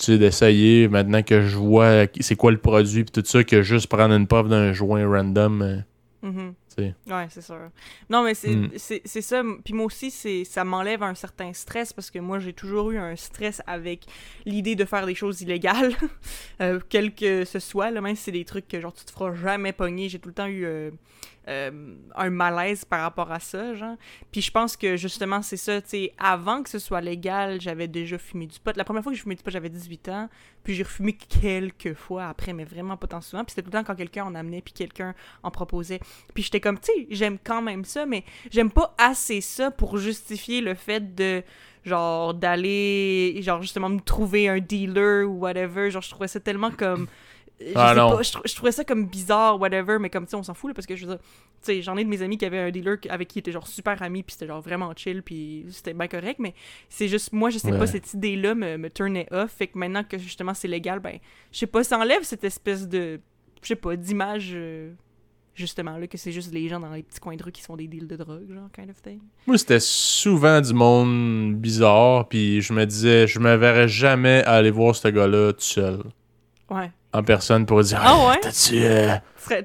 Tu 0.00 0.06
sais, 0.06 0.18
d'essayer 0.18 0.88
maintenant 0.88 1.22
que 1.22 1.42
je 1.42 1.56
vois 1.58 2.06
c'est 2.20 2.34
quoi 2.36 2.50
le 2.52 2.58
produit 2.58 3.04
puis 3.04 3.12
tout 3.22 3.22
ça 3.28 3.44
que 3.44 3.60
juste 3.62 3.86
prendre 3.86 4.14
une 4.14 4.26
puff 4.26 4.48
d'un 4.48 4.72
joint 4.72 5.06
random. 5.06 5.84
sais. 6.68 6.94
Ouais, 7.08 7.26
c'est 7.28 7.42
sûr. 7.42 7.68
Non, 8.08 8.22
mais 8.24 8.34
c'est 8.34 8.54
Mm. 8.54 8.68
ça. 9.20 9.42
Puis 9.64 9.74
moi 9.74 9.86
aussi, 9.86 10.10
c'est 10.10 10.44
ça 10.44 10.64
m'enlève 10.64 11.02
un 11.02 11.14
certain 11.14 11.52
stress 11.52 11.92
parce 11.92 12.10
que 12.10 12.18
moi, 12.18 12.38
j'ai 12.38 12.52
toujours 12.54 12.90
eu 12.92 12.98
un 12.98 13.14
stress 13.16 13.60
avec 13.66 14.06
l'idée 14.46 14.74
de 14.76 14.84
faire 14.84 15.04
des 15.04 15.14
choses 15.14 15.42
illégales, 15.42 15.92
euh, 16.62 16.80
quel 16.88 17.14
que 17.14 17.44
ce 17.44 17.58
soit. 17.58 17.90
Là, 17.90 18.00
même 18.00 18.16
si 18.16 18.22
c'est 18.24 18.32
des 18.32 18.44
trucs 18.44 18.68
que 18.68 18.80
genre 18.80 18.92
tu 18.94 19.04
te 19.04 19.10
feras 19.10 19.34
jamais 19.34 19.72
pogner. 19.72 20.08
J'ai 20.08 20.18
tout 20.18 20.28
le 20.28 20.34
temps 20.34 20.46
eu 20.46 20.64
euh, 20.64 20.90
euh, 21.48 21.94
un 22.16 22.30
malaise 22.30 22.84
par 22.84 23.00
rapport 23.00 23.32
à 23.32 23.40
ça, 23.40 23.74
genre. 23.74 23.96
Puis 24.30 24.42
je 24.42 24.50
pense 24.50 24.76
que 24.76 24.96
justement, 24.96 25.40
c'est 25.40 25.56
ça. 25.56 25.80
Tu 25.80 26.10
avant 26.18 26.62
que 26.62 26.68
ce 26.68 26.78
soit 26.78 27.00
légal, 27.00 27.60
j'avais 27.60 27.88
déjà 27.88 28.18
fumé 28.18 28.46
du 28.46 28.60
pot. 28.60 28.76
La 28.76 28.84
première 28.84 29.02
fois 29.02 29.10
que 29.10 29.16
j'ai 29.16 29.22
fumé 29.22 29.34
du 29.36 29.42
pot, 29.42 29.50
j'avais 29.50 29.70
18 29.70 30.08
ans. 30.10 30.28
Puis 30.62 30.74
j'ai 30.74 30.82
refumé 30.82 31.14
quelques 31.14 31.94
fois 31.94 32.26
après, 32.26 32.52
mais 32.52 32.64
vraiment 32.64 32.96
pas 32.98 33.06
tant 33.06 33.22
souvent. 33.22 33.42
Puis 33.44 33.52
c'était 33.54 33.62
tout 33.62 33.70
le 33.74 33.78
temps 33.78 33.84
quand 33.84 33.94
quelqu'un 33.96 34.24
en 34.24 34.34
amenait, 34.34 34.60
puis 34.60 34.74
quelqu'un 34.74 35.14
en 35.42 35.50
proposait. 35.50 36.00
Puis 36.34 36.42
j'étais 36.42 36.60
comme, 36.60 36.78
tu 36.78 36.92
sais, 36.92 37.06
j'aime 37.10 37.38
quand 37.42 37.62
même 37.62 37.84
ça, 37.86 38.04
mais 38.04 38.24
j'aime 38.50 38.70
pas 38.70 38.94
assez 38.98 39.40
ça 39.40 39.70
pour 39.70 39.96
justifier 39.96 40.60
le 40.60 40.74
fait 40.74 41.14
de, 41.14 41.42
genre, 41.84 42.34
d'aller, 42.34 43.40
genre, 43.42 43.62
justement, 43.62 43.88
me 43.88 44.00
trouver 44.00 44.48
un 44.48 44.58
dealer 44.58 45.24
ou 45.24 45.38
whatever. 45.38 45.90
Genre, 45.90 46.02
je 46.02 46.10
trouvais 46.10 46.28
ça 46.28 46.40
tellement 46.40 46.70
comme. 46.70 47.06
Je 47.60 47.72
Ah, 47.76 47.90
sais 47.94 48.00
non. 48.00 48.10
pas, 48.16 48.22
je, 48.22 48.32
trou- 48.32 48.42
je 48.46 48.54
trouvais 48.54 48.72
ça 48.72 48.84
comme 48.84 49.06
bizarre, 49.06 49.60
whatever, 49.60 49.98
mais 50.00 50.08
comme, 50.10 50.24
tu 50.24 50.30
sais, 50.30 50.36
on 50.36 50.42
s'en 50.42 50.54
fout, 50.54 50.68
là, 50.70 50.74
parce 50.74 50.86
que 50.86 50.96
je 50.96 51.06
veux 51.06 51.12
dire, 51.14 51.20
tu 51.22 51.26
sais, 51.62 51.82
j'en 51.82 51.96
ai 51.96 52.04
de 52.04 52.08
mes 52.08 52.22
amis 52.22 52.38
qui 52.38 52.44
avaient 52.46 52.58
un 52.58 52.70
dealer 52.70 52.96
avec 53.10 53.28
qui 53.28 53.38
était 53.38 53.52
genre 53.52 53.66
super 53.66 54.02
ami, 54.02 54.22
puis 54.22 54.32
c'était 54.32 54.46
genre 54.46 54.60
vraiment 54.62 54.92
chill, 54.96 55.22
puis 55.22 55.66
c'était 55.70 55.92
bien 55.94 56.08
correct, 56.08 56.38
mais 56.38 56.54
c'est 56.88 57.08
juste, 57.08 57.32
moi, 57.32 57.50
je 57.50 57.58
sais 57.58 57.70
Ouais. 57.70 57.78
pas, 57.78 57.86
cette 57.86 58.14
idée-là 58.14 58.54
me, 58.54 58.76
me 58.78 58.88
turnait 58.90 59.26
off, 59.30 59.50
fait 59.52 59.66
que 59.66 59.76
maintenant 59.78 60.02
que 60.04 60.16
justement 60.18 60.54
c'est 60.54 60.68
légal, 60.68 61.00
ben, 61.00 61.18
je 61.52 61.58
sais 61.58 61.66
pas, 61.66 61.84
ça 61.84 61.98
enlève 61.98 62.22
cette 62.22 62.44
espèce 62.44 62.88
de, 62.88 63.20
je 63.62 63.68
sais 63.68 63.76
pas, 63.76 63.94
d'image, 63.96 64.52
euh, 64.54 64.92
justement, 65.54 65.98
là, 65.98 66.06
que 66.06 66.16
c'est 66.16 66.32
juste 66.32 66.54
les 66.54 66.66
gens 66.68 66.80
dans 66.80 66.92
les 66.92 67.02
petits 67.02 67.20
coins 67.20 67.36
de 67.36 67.42
rue 67.42 67.52
qui 67.52 67.60
se 67.60 67.66
font 67.66 67.76
des 67.76 67.86
deals 67.88 68.06
de 68.06 68.16
drogue, 68.16 68.50
genre, 68.50 68.70
kind 68.72 68.88
of 68.88 69.02
thing. 69.02 69.20
Moi, 69.46 69.58
c'était 69.58 69.80
souvent 69.80 70.60
du 70.62 70.72
monde 70.72 71.56
bizarre, 71.56 72.26
puis 72.28 72.62
je 72.62 72.72
me 72.72 72.86
disais, 72.86 73.26
je 73.26 73.38
me 73.38 73.54
verrais 73.56 73.88
jamais 73.88 74.42
aller 74.44 74.70
voir 74.70 74.96
ce 74.96 75.08
gars-là 75.08 75.52
tout 75.52 75.60
seul, 75.60 76.00
Ouais. 76.70 76.90
En 77.12 77.22
personne, 77.22 77.66
pour 77.66 77.82
dire 77.82 78.00
Ah 78.02 78.28
ouais? 78.28 78.38
T'as-tu 78.40 78.82
euh, 78.82 79.14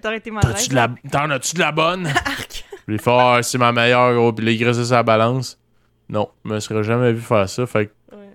T'aurais 0.01 0.17
été 0.17 0.29
de 0.31 0.75
la... 0.75 0.89
T'en 1.11 1.29
as-tu 1.29 1.55
de 1.55 1.59
la 1.59 1.71
bonne? 1.71 2.07
Puis 2.87 2.95
il 2.95 2.99
fait 2.99 3.11
Ah, 3.11 3.39
c'est 3.41 3.57
ma 3.57 3.71
meilleure, 3.71 4.13
gros, 4.13 4.31
puis 4.33 4.45
là, 4.45 4.51
il 4.51 4.59
graissait 4.59 4.85
sa 4.85 5.03
balance. 5.03 5.59
Non, 6.09 6.29
je 6.45 6.49
me 6.51 6.59
serais 6.59 6.83
jamais 6.83 7.11
vu 7.13 7.21
faire 7.21 7.49
ça, 7.49 7.65
fait 7.65 7.87
que 7.87 7.91
Ouais. 8.15 8.29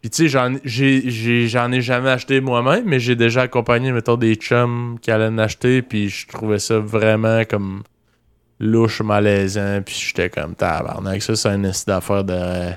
Puis 0.00 0.10
tu 0.10 0.24
sais, 0.24 0.28
j'en 0.28 0.54
j'ai- 0.64 1.46
j'en 1.48 1.70
ai 1.70 1.80
jamais 1.80 2.10
acheté 2.10 2.40
moi-même, 2.40 2.84
mais 2.84 2.98
j'ai 2.98 3.14
déjà 3.14 3.42
accompagné, 3.42 3.92
mettons, 3.92 4.16
des 4.16 4.34
chums 4.34 4.98
qui 5.00 5.10
allaient 5.12 5.26
en 5.28 5.38
acheter, 5.38 5.82
puis 5.82 6.08
je 6.08 6.26
trouvais 6.26 6.58
ça 6.58 6.78
vraiment 6.80 7.42
comme 7.48 7.84
louche, 8.58 9.00
malaisant, 9.02 9.80
puis 9.84 9.94
j'étais 9.94 10.30
comme 10.30 10.54
tabarnak. 10.56 11.22
Ça, 11.22 11.36
c'est 11.36 11.48
un 11.48 11.62
esti 11.64 11.86
d'affaire 11.86 12.24
de 12.24 12.70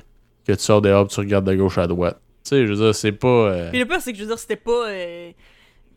que 0.46 0.52
tu 0.52 0.62
sors 0.62 0.80
dehors, 0.80 1.06
puis 1.08 1.14
tu 1.14 1.20
regardes 1.20 1.48
de 1.48 1.54
gauche 1.56 1.78
à 1.78 1.88
droite. 1.88 2.20
Tu 2.44 2.50
sais, 2.50 2.66
je 2.66 2.72
veux 2.72 2.76
dire, 2.84 2.94
c'est 2.94 3.10
pas. 3.12 3.26
euh, 3.28 3.70
Puis 3.70 3.80
le 3.80 3.86
pire, 3.86 4.00
c'est 4.00 4.12
que 4.12 4.18
je 4.18 4.22
veux 4.22 4.28
dire, 4.28 4.38
c'était 4.38 4.54
pas 4.54 4.86
euh, 4.88 5.30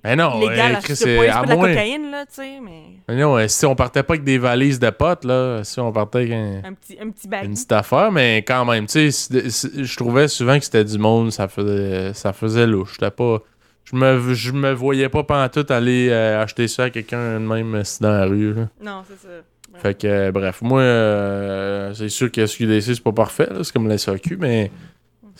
Mais 0.04 0.16
non, 0.16 0.40
légal 0.40 0.76
à 0.78 0.82
ce 0.82 0.96
c'est 0.96 1.16
point. 1.18 1.26
De 1.44 1.50
la 1.50 1.56
cocaïne, 1.56 2.12
là, 2.12 2.26
tu 2.26 2.36
sais, 2.36 2.60
mais 2.64 2.84
Mais 3.10 3.18
non, 3.18 3.38
euh, 3.38 3.48
si 3.50 3.66
on 3.66 3.76
partait 3.76 4.02
pas 4.04 4.14
avec 4.14 4.24
des 4.24 4.38
valises 4.38 4.80
de 4.80 4.90
potes, 4.92 5.26
là, 5.26 5.62
si 5.64 5.80
on 5.80 5.92
partait 5.92 6.20
avec 6.20 6.32
un- 6.32 6.62
un 6.64 6.74
petit, 6.74 6.98
un 7.02 7.10
petit 7.10 7.28
une 7.44 7.54
petite 7.54 7.72
affaire, 7.74 8.10
mais 8.12 8.38
quand 8.48 8.64
même, 8.66 8.86
tu 8.86 9.12
sais, 9.12 9.30
je 9.32 9.96
trouvais 9.98 10.28
souvent 10.30 10.58
que 10.58 10.64
c'était 10.64 10.86
du 10.86 10.98
monde, 10.98 11.32
ça 11.34 11.48
faisait, 11.50 12.14
ça 12.14 12.32
faisait 12.32 12.66
louche. 12.66 12.98
Pas. 13.00 13.40
Je 13.84 13.96
me, 13.96 14.34
je 14.36 14.52
me 14.52 14.72
voyais 14.72 15.10
pas 15.10 15.24
pantoute 15.24 15.72
aller 15.72 16.10
euh, 16.12 16.42
acheter 16.44 16.68
ça 16.68 16.84
à 16.84 16.90
quelqu'un 16.92 17.34
de 17.40 17.46
même 17.46 17.76
euh, 17.76 17.84
dans 18.00 18.12
la 18.12 18.26
rue. 18.26 18.54
là. 18.54 18.68
Non, 18.82 19.02
c'est 19.10 19.20
ça. 19.20 19.34
Ouais. 19.74 19.80
Fait 19.82 20.00
que, 20.00 20.08
euh, 20.08 20.32
bref, 20.32 20.62
moi, 20.62 20.82
euh, 20.82 21.94
c'est 21.94 22.10
sûr 22.10 22.32
que 22.32 22.46
SQDC, 22.46 22.82
c'est 22.96 23.04
pas 23.04 23.12
parfait, 23.12 23.48
c'est 23.64 23.74
comme 23.74 23.88
la 23.88 23.98
SAQ, 23.98 24.38
mais 24.38 24.72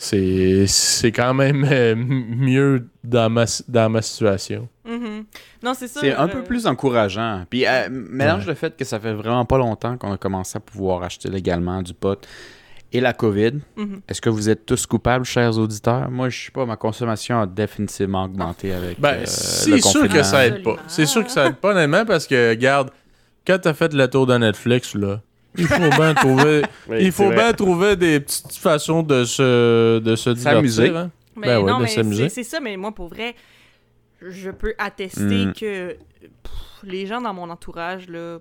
c'est 0.02 0.66
c'est 0.66 1.12
quand 1.12 1.34
même 1.34 1.62
euh, 1.70 1.94
mieux 1.94 2.88
dans 3.04 3.28
ma, 3.28 3.44
dans 3.68 3.90
ma 3.90 4.00
situation. 4.00 4.66
Mhm. 4.88 5.24
Non, 5.62 5.74
c'est 5.74 5.88
ça. 5.88 6.00
C'est 6.00 6.14
un 6.14 6.24
euh, 6.24 6.28
peu 6.28 6.42
plus 6.42 6.66
encourageant. 6.66 7.44
Puis 7.50 7.66
euh, 7.66 7.88
mélange 7.90 8.44
Ouais. 8.44 8.48
le 8.48 8.54
fait 8.54 8.74
que 8.74 8.84
ça 8.86 8.98
fait 8.98 9.12
vraiment 9.12 9.44
pas 9.44 9.58
longtemps 9.58 9.98
qu'on 9.98 10.12
a 10.12 10.16
commencé 10.16 10.56
à 10.56 10.60
pouvoir 10.60 11.02
acheter 11.02 11.28
légalement 11.28 11.82
du 11.82 11.92
pot 11.92 12.26
et 12.94 13.00
la 13.00 13.12
COVID. 13.12 13.52
mhm. 13.76 14.00
Est-ce 14.08 14.22
que 14.22 14.30
vous 14.30 14.48
êtes 14.48 14.64
tous 14.64 14.86
coupables, 14.86 15.26
chers 15.26 15.58
auditeurs? 15.58 16.10
Moi, 16.10 16.30
je 16.30 16.46
sais 16.46 16.50
pas, 16.50 16.64
ma 16.64 16.76
consommation 16.76 17.38
a 17.42 17.46
définitivement 17.46 18.24
augmenté 18.24 18.72
avec 18.72 18.98
Ben, 18.98 19.16
euh, 19.18 19.22
c'est 19.26 19.70
le 19.72 19.80
sûr 19.82 20.08
que 20.08 20.22
ça 20.22 20.46
aide 20.46 20.62
pas. 20.62 20.76
C'est 20.88 21.04
sûr 21.06 21.22
que 21.22 21.30
ça 21.30 21.44
aide 21.46 21.56
pas, 21.56 21.72
honnêtement, 21.72 22.06
parce 22.06 22.26
que, 22.26 22.48
regarde, 22.50 22.90
quand 23.46 23.58
t'as 23.60 23.74
fait 23.74 23.92
le 23.92 24.08
tour 24.08 24.26
de 24.26 24.36
Netflix, 24.38 24.94
là, 24.94 25.20
il 25.56 25.66
faut 25.66 25.90
bien 25.90 26.14
trouver, 26.14 26.62
Oui, 26.88 26.96
il 27.00 27.12
faut 27.12 27.30
bien 27.30 27.52
trouver 27.52 27.96
des 27.96 28.20
petites 28.20 28.56
façons 28.56 29.02
de 29.02 29.24
se, 29.24 29.98
de 29.98 30.16
se 30.16 30.34
S'amuser. 30.34 30.82
divertir. 30.84 30.96
hein. 31.06 31.10
Mais 31.36 31.46
Ben 31.48 31.58
ouais, 31.60 31.70
non, 31.70 31.78
de 31.78 31.82
mais 31.84 31.88
s'amuser. 31.88 32.28
c'est- 32.28 32.42
c'est 32.42 32.50
ça, 32.50 32.60
mais 32.60 32.76
moi, 32.76 32.92
pour 32.92 33.08
vrai, 33.08 33.34
je 34.20 34.50
peux 34.50 34.74
attester 34.78 35.46
Mm. 35.46 35.52
que 35.54 35.92
pff, 36.42 36.52
les 36.84 37.06
gens 37.06 37.20
dans 37.20 37.32
mon 37.34 37.48
entourage, 37.50 38.08
là, 38.08 38.38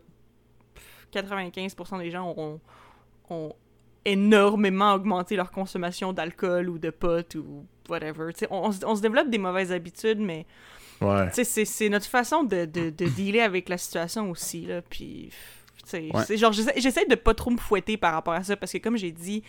pff, 0.75 1.07
95% 1.11 1.97
des 1.99 2.11
gens 2.11 2.33
ont, 2.37 2.59
ont 3.29 3.53
énormément 4.05 4.93
augmenté 4.93 5.35
leur 5.35 5.51
consommation 5.51 6.13
d'alcool 6.13 6.69
ou 6.69 6.77
de 6.79 6.89
pot 6.89 7.35
ou 7.35 7.65
whatever. 7.89 8.33
Tu 8.33 8.39
sais, 8.39 8.47
on, 8.49 8.65
on 8.65 8.71
se- 8.71 8.85
on 8.85 8.95
se 8.95 9.01
développe 9.01 9.29
des 9.29 9.37
mauvaises 9.37 9.71
habitudes, 9.71 10.19
mais 10.19 10.45
Ouais. 11.01 11.27
tu 11.29 11.35
sais, 11.35 11.43
c'est- 11.43 11.65
c'est 11.65 11.89
notre 11.89 12.05
façon 12.07 12.43
de, 12.43 12.65
de, 12.65 12.89
de 12.89 13.05
dealer 13.05 13.41
avec 13.41 13.69
la 13.69 13.77
situation 13.77 14.29
aussi, 14.31 14.65
là, 14.65 14.81
puis... 14.81 15.29
Ouais. 15.93 16.37
genre, 16.37 16.51
j'essaie 16.53 16.73
j'essaie 16.77 17.05
de 17.05 17.15
pas 17.15 17.33
trop 17.33 17.51
me 17.51 17.57
fouetter 17.57 17.97
par 17.97 18.13
rapport 18.13 18.33
à 18.33 18.43
ça, 18.43 18.55
parce 18.55 18.71
que 18.71 18.77
comme 18.77 18.97
j'ai 18.97 19.11
dit, 19.11 19.43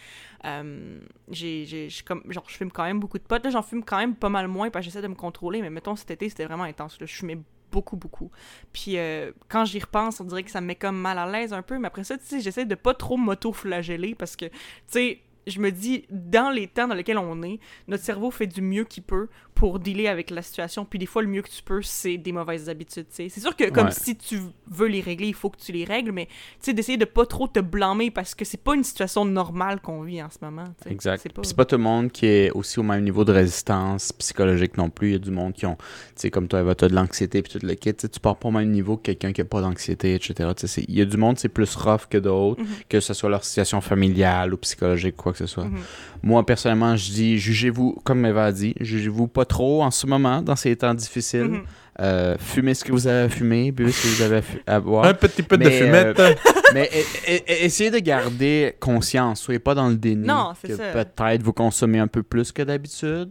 euh, 0.44 0.98
j'ai, 1.30 1.88
comme, 2.06 2.22
genre, 2.28 2.44
je 2.48 2.56
fume 2.56 2.70
quand 2.70 2.84
même 2.84 3.00
beaucoup 3.00 3.18
de 3.18 3.24
potes, 3.24 3.44
là, 3.44 3.50
j'en 3.50 3.62
fume 3.62 3.84
quand 3.84 3.98
même 3.98 4.14
pas 4.14 4.28
mal 4.28 4.48
moins, 4.48 4.70
parce 4.70 4.84
que 4.84 4.90
j'essaie 4.90 5.02
de 5.02 5.08
me 5.08 5.14
contrôler, 5.14 5.60
mais 5.62 5.70
mettons, 5.70 5.96
cet 5.96 6.10
été, 6.10 6.28
c'était 6.28 6.46
vraiment 6.46 6.64
intense, 6.64 6.98
là, 7.00 7.06
je 7.06 7.14
fumais 7.14 7.38
beaucoup, 7.70 7.96
beaucoup. 7.96 8.30
Puis 8.72 8.98
euh, 8.98 9.32
quand 9.48 9.64
j'y 9.64 9.78
repense, 9.78 10.20
on 10.20 10.24
dirait 10.24 10.42
que 10.42 10.50
ça 10.50 10.60
me 10.60 10.66
met 10.66 10.74
comme 10.74 10.96
mal 10.96 11.18
à 11.18 11.30
l'aise 11.30 11.52
un 11.52 11.62
peu, 11.62 11.78
mais 11.78 11.86
après 11.86 12.04
ça, 12.04 12.18
tu 12.18 12.24
sais, 12.24 12.40
j'essaie 12.40 12.64
de 12.64 12.74
pas 12.74 12.94
trop 12.94 13.16
m'auto-flageller, 13.16 14.14
parce 14.14 14.36
que, 14.36 14.46
tu 14.46 14.54
sais, 14.88 15.20
je 15.50 15.60
me 15.60 15.70
dis, 15.70 16.04
dans 16.10 16.50
les 16.50 16.66
temps 16.66 16.88
dans 16.88 16.94
lesquels 16.94 17.18
on 17.18 17.42
est, 17.42 17.58
notre 17.88 18.04
cerveau 18.04 18.30
fait 18.30 18.46
du 18.46 18.62
mieux 18.62 18.84
qu'il 18.84 19.02
peut 19.02 19.28
pour 19.54 19.78
dealer 19.78 20.06
avec 20.08 20.30
la 20.30 20.40
situation. 20.42 20.84
Puis 20.86 20.98
des 20.98 21.06
fois, 21.06 21.20
le 21.22 21.28
mieux 21.28 21.42
que 21.42 21.50
tu 21.50 21.62
peux, 21.62 21.82
c'est 21.82 22.16
des 22.16 22.32
mauvaises 22.32 22.68
habitudes. 22.68 23.06
tu. 23.14 23.28
C'est 23.28 23.40
sûr 23.40 23.54
que 23.56 23.68
comme 23.70 23.86
Ouais. 23.86 23.92
si 23.92 24.16
tu 24.16 24.38
veux 24.70 24.86
les 24.86 25.00
régler, 25.00 25.28
il 25.28 25.34
faut 25.34 25.50
que 25.50 25.58
tu 25.58 25.72
les 25.72 25.84
règles, 25.84 26.12
mais 26.12 26.28
tu 26.62 26.72
d'essayer 26.72 26.96
de 26.98 27.04
pas 27.04 27.26
trop 27.26 27.46
te 27.48 27.60
blâmer 27.60 28.10
parce 28.10 28.34
que 28.34 28.44
c'est 28.44 28.62
pas 28.62 28.74
une 28.74 28.84
situation 28.84 29.24
normale 29.24 29.80
qu'on 29.80 30.02
vit 30.02 30.22
en 30.22 30.30
ce 30.30 30.38
moment. 30.42 30.64
tu 30.78 30.84
sais. 30.84 30.92
Exact. 30.92 31.20
C'est 31.22 31.32
pas... 31.32 31.42
Pas 31.56 31.64
tout 31.66 31.76
le 31.76 31.82
monde 31.82 32.10
qui 32.10 32.26
est 32.26 32.50
aussi 32.52 32.78
au 32.80 32.82
même 32.82 33.04
niveau 33.04 33.24
de 33.24 33.32
résistance 33.32 34.12
psychologique 34.12 34.76
non 34.78 34.88
plus. 34.88 35.08
Il 35.08 35.12
y 35.12 35.16
a 35.16 35.18
du 35.18 35.30
monde 35.30 35.52
qui 35.52 35.66
ont, 35.66 35.76
tu 35.76 35.82
sais, 36.16 36.30
comme 36.30 36.48
toi, 36.48 36.60
Eva, 36.60 36.74
t'as 36.74 36.88
de 36.88 36.94
l'anxiété 36.94 37.42
puis 37.42 37.52
tout 37.52 37.64
le 37.66 37.74
kit. 37.74 37.92
Tu 37.92 38.00
sais, 38.02 38.08
tu 38.08 38.20
pars 38.20 38.36
pas 38.36 38.48
au 38.48 38.52
même 38.52 38.70
niveau 38.70 38.96
que 38.96 39.02
quelqu'un 39.02 39.32
qui 39.32 39.40
a 39.40 39.44
pas 39.44 39.60
d'anxiété, 39.60 40.14
etc. 40.14 40.50
Tu 40.56 40.66
Il 40.88 40.94
y 40.98 41.00
a 41.02 41.04
du 41.04 41.16
monde, 41.16 41.38
c'est 41.38 41.48
plus 41.50 41.74
rough 41.76 42.06
que 42.08 42.18
d'autres, 42.18 42.60
Mhm. 42.62 42.66
que 42.88 43.00
ce 43.00 43.12
soit 43.14 43.28
leur 43.28 43.44
situation 43.44 43.80
familiale 43.80 44.54
ou 44.54 44.56
psychologique, 44.58 45.16
quoi 45.16 45.32
que 45.32 45.38
ce 45.46 45.46
soit. 45.46 45.64
Mhm. 45.64 45.78
Moi, 46.22 46.44
personnellement, 46.46 46.96
je 46.96 47.10
dis, 47.10 47.38
jugez-vous, 47.38 47.98
comme 48.04 48.24
Eva 48.26 48.46
a 48.46 48.52
dit, 48.52 48.74
jugez-vous 48.80 49.26
pas 49.28 49.44
trop 49.44 49.82
en 49.82 49.90
ce 49.90 50.06
moment, 50.06 50.42
dans 50.42 50.56
ces 50.56 50.74
temps 50.76 50.94
difficiles. 50.94 51.42
Mhm. 51.44 51.62
Euh, 52.00 52.36
fumez 52.38 52.72
ce 52.74 52.82
que 52.84 52.92
vous 52.92 53.06
avez 53.08 53.24
à 53.24 53.28
fumer, 53.28 53.72
buvez 53.72 53.92
ce 53.92 54.02
que 54.02 54.08
vous 54.08 54.22
avez 54.22 54.36
à, 54.38 54.42
fu- 54.42 54.62
à 54.66 54.80
boire. 54.80 55.04
Un 55.04 55.12
petit 55.12 55.42
peu 55.42 55.58
de 55.58 55.64
Mais, 55.64 55.70
fumette. 55.70 56.22
Mais 56.74 56.88
e- 56.94 57.30
e- 57.32 57.36
e- 57.36 57.64
essayez 57.64 57.90
de 57.90 57.98
garder 57.98 58.74
conscience. 58.80 59.40
Soyez 59.42 59.58
pas 59.58 59.74
dans 59.74 59.88
le 59.88 59.96
déni. 59.96 60.26
Non, 60.26 60.52
c'est 60.60 60.68
que 60.68 60.76
ça. 60.76 60.84
Peut-être 61.04 61.42
vous 61.42 61.52
consommez 61.52 61.98
un 61.98 62.06
peu 62.06 62.22
plus 62.22 62.52
que 62.52 62.62
d'habitude. 62.62 63.30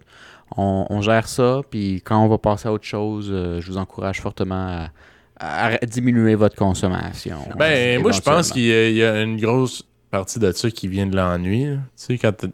On, 0.55 0.85
on 0.89 1.01
gère 1.01 1.27
ça. 1.27 1.61
Puis 1.71 2.01
quand 2.05 2.23
on 2.23 2.27
va 2.27 2.37
passer 2.37 2.67
à 2.67 2.73
autre 2.73 2.85
chose, 2.85 3.29
euh, 3.31 3.59
je 3.61 3.71
vous 3.71 3.77
encourage 3.77 4.19
fortement 4.21 4.89
à, 5.39 5.67
à 5.73 5.77
diminuer 5.87 6.35
votre 6.35 6.55
consommation. 6.55 7.37
Ben, 7.57 7.99
moi, 8.01 8.11
je 8.11 8.19
pense 8.21 8.51
qu'il 8.51 8.63
y, 8.65 8.73
a- 8.73 8.89
il 8.89 8.95
y 8.97 9.03
a 9.03 9.21
une 9.21 9.39
grosse 9.39 9.83
partie 10.11 10.39
de 10.39 10.51
ça 10.51 10.69
qui 10.71 10.87
vient 10.87 11.05
de 11.07 11.15
l'ennui. 11.15 11.65
là. 11.65 11.75
Tu 11.75 11.79
sais, 11.95 12.17
quand 12.17 12.31
t'as- 12.31 12.47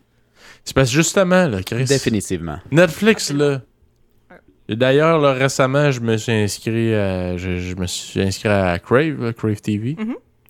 C'est 0.63 0.73
parce 0.75 0.89
que 0.89 0.95
justement, 0.95 1.47
là, 1.47 1.61
Chris, 1.63 1.85
Définitivement. 1.85 2.57
Netflix, 2.71 3.31
là. 3.31 3.61
Et 4.67 4.75
D'ailleurs, 4.75 5.19
là, 5.19 5.33
récemment, 5.33 5.91
je 5.91 5.99
me 5.99 6.17
suis 6.17 6.31
inscrit 6.31 6.93
à, 6.95 7.37
je, 7.37 7.57
je 7.59 7.75
me 7.75 7.85
suis 7.85 8.19
inscrit 8.21 8.49
à 8.49 8.79
Crave, 8.79 9.23
là, 9.23 9.31
Crave 9.33 9.61
TV. 9.61 9.95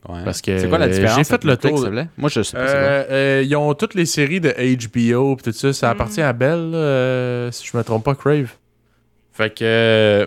Ouais. 0.07 0.21
Parce 0.23 0.39
que 0.41 0.57
c'est 0.59 0.69
quoi 0.69 0.77
la 0.77 0.85
euh, 0.85 0.89
différence 0.89 1.17
j'ai 1.17 1.23
fait 1.23 1.33
avec 1.33 1.43
le 1.45 1.49
Netflix, 1.51 1.75
tour 1.75 1.83
s'il 1.83 1.91
plaît? 1.91 2.07
Moi, 2.17 2.29
je 2.29 2.43
sais 2.43 2.55
pas. 2.55 2.67
c'est 2.67 2.73
quoi. 2.73 2.81
Euh, 2.81 3.05
euh, 3.09 3.43
ils 3.45 3.55
ont 3.55 3.73
toutes 3.73 3.95
les 3.95 4.05
séries 4.05 4.39
de 4.39 4.51
HBO 4.51 5.35
pis 5.35 5.43
tout 5.43 5.51
ça. 5.51 5.73
Ça 5.73 5.87
Mm. 5.87 5.91
appartient 5.91 6.21
à 6.21 6.31
Bell, 6.31 6.71
là, 6.71 6.77
euh, 6.77 7.51
si 7.51 7.65
je 7.67 7.75
me 7.75 7.83
trompe 7.83 8.05
pas, 8.05 8.15
Crave. 8.15 8.51
Fait 9.33 9.49
que. 9.53 9.63
Euh, 9.65 10.25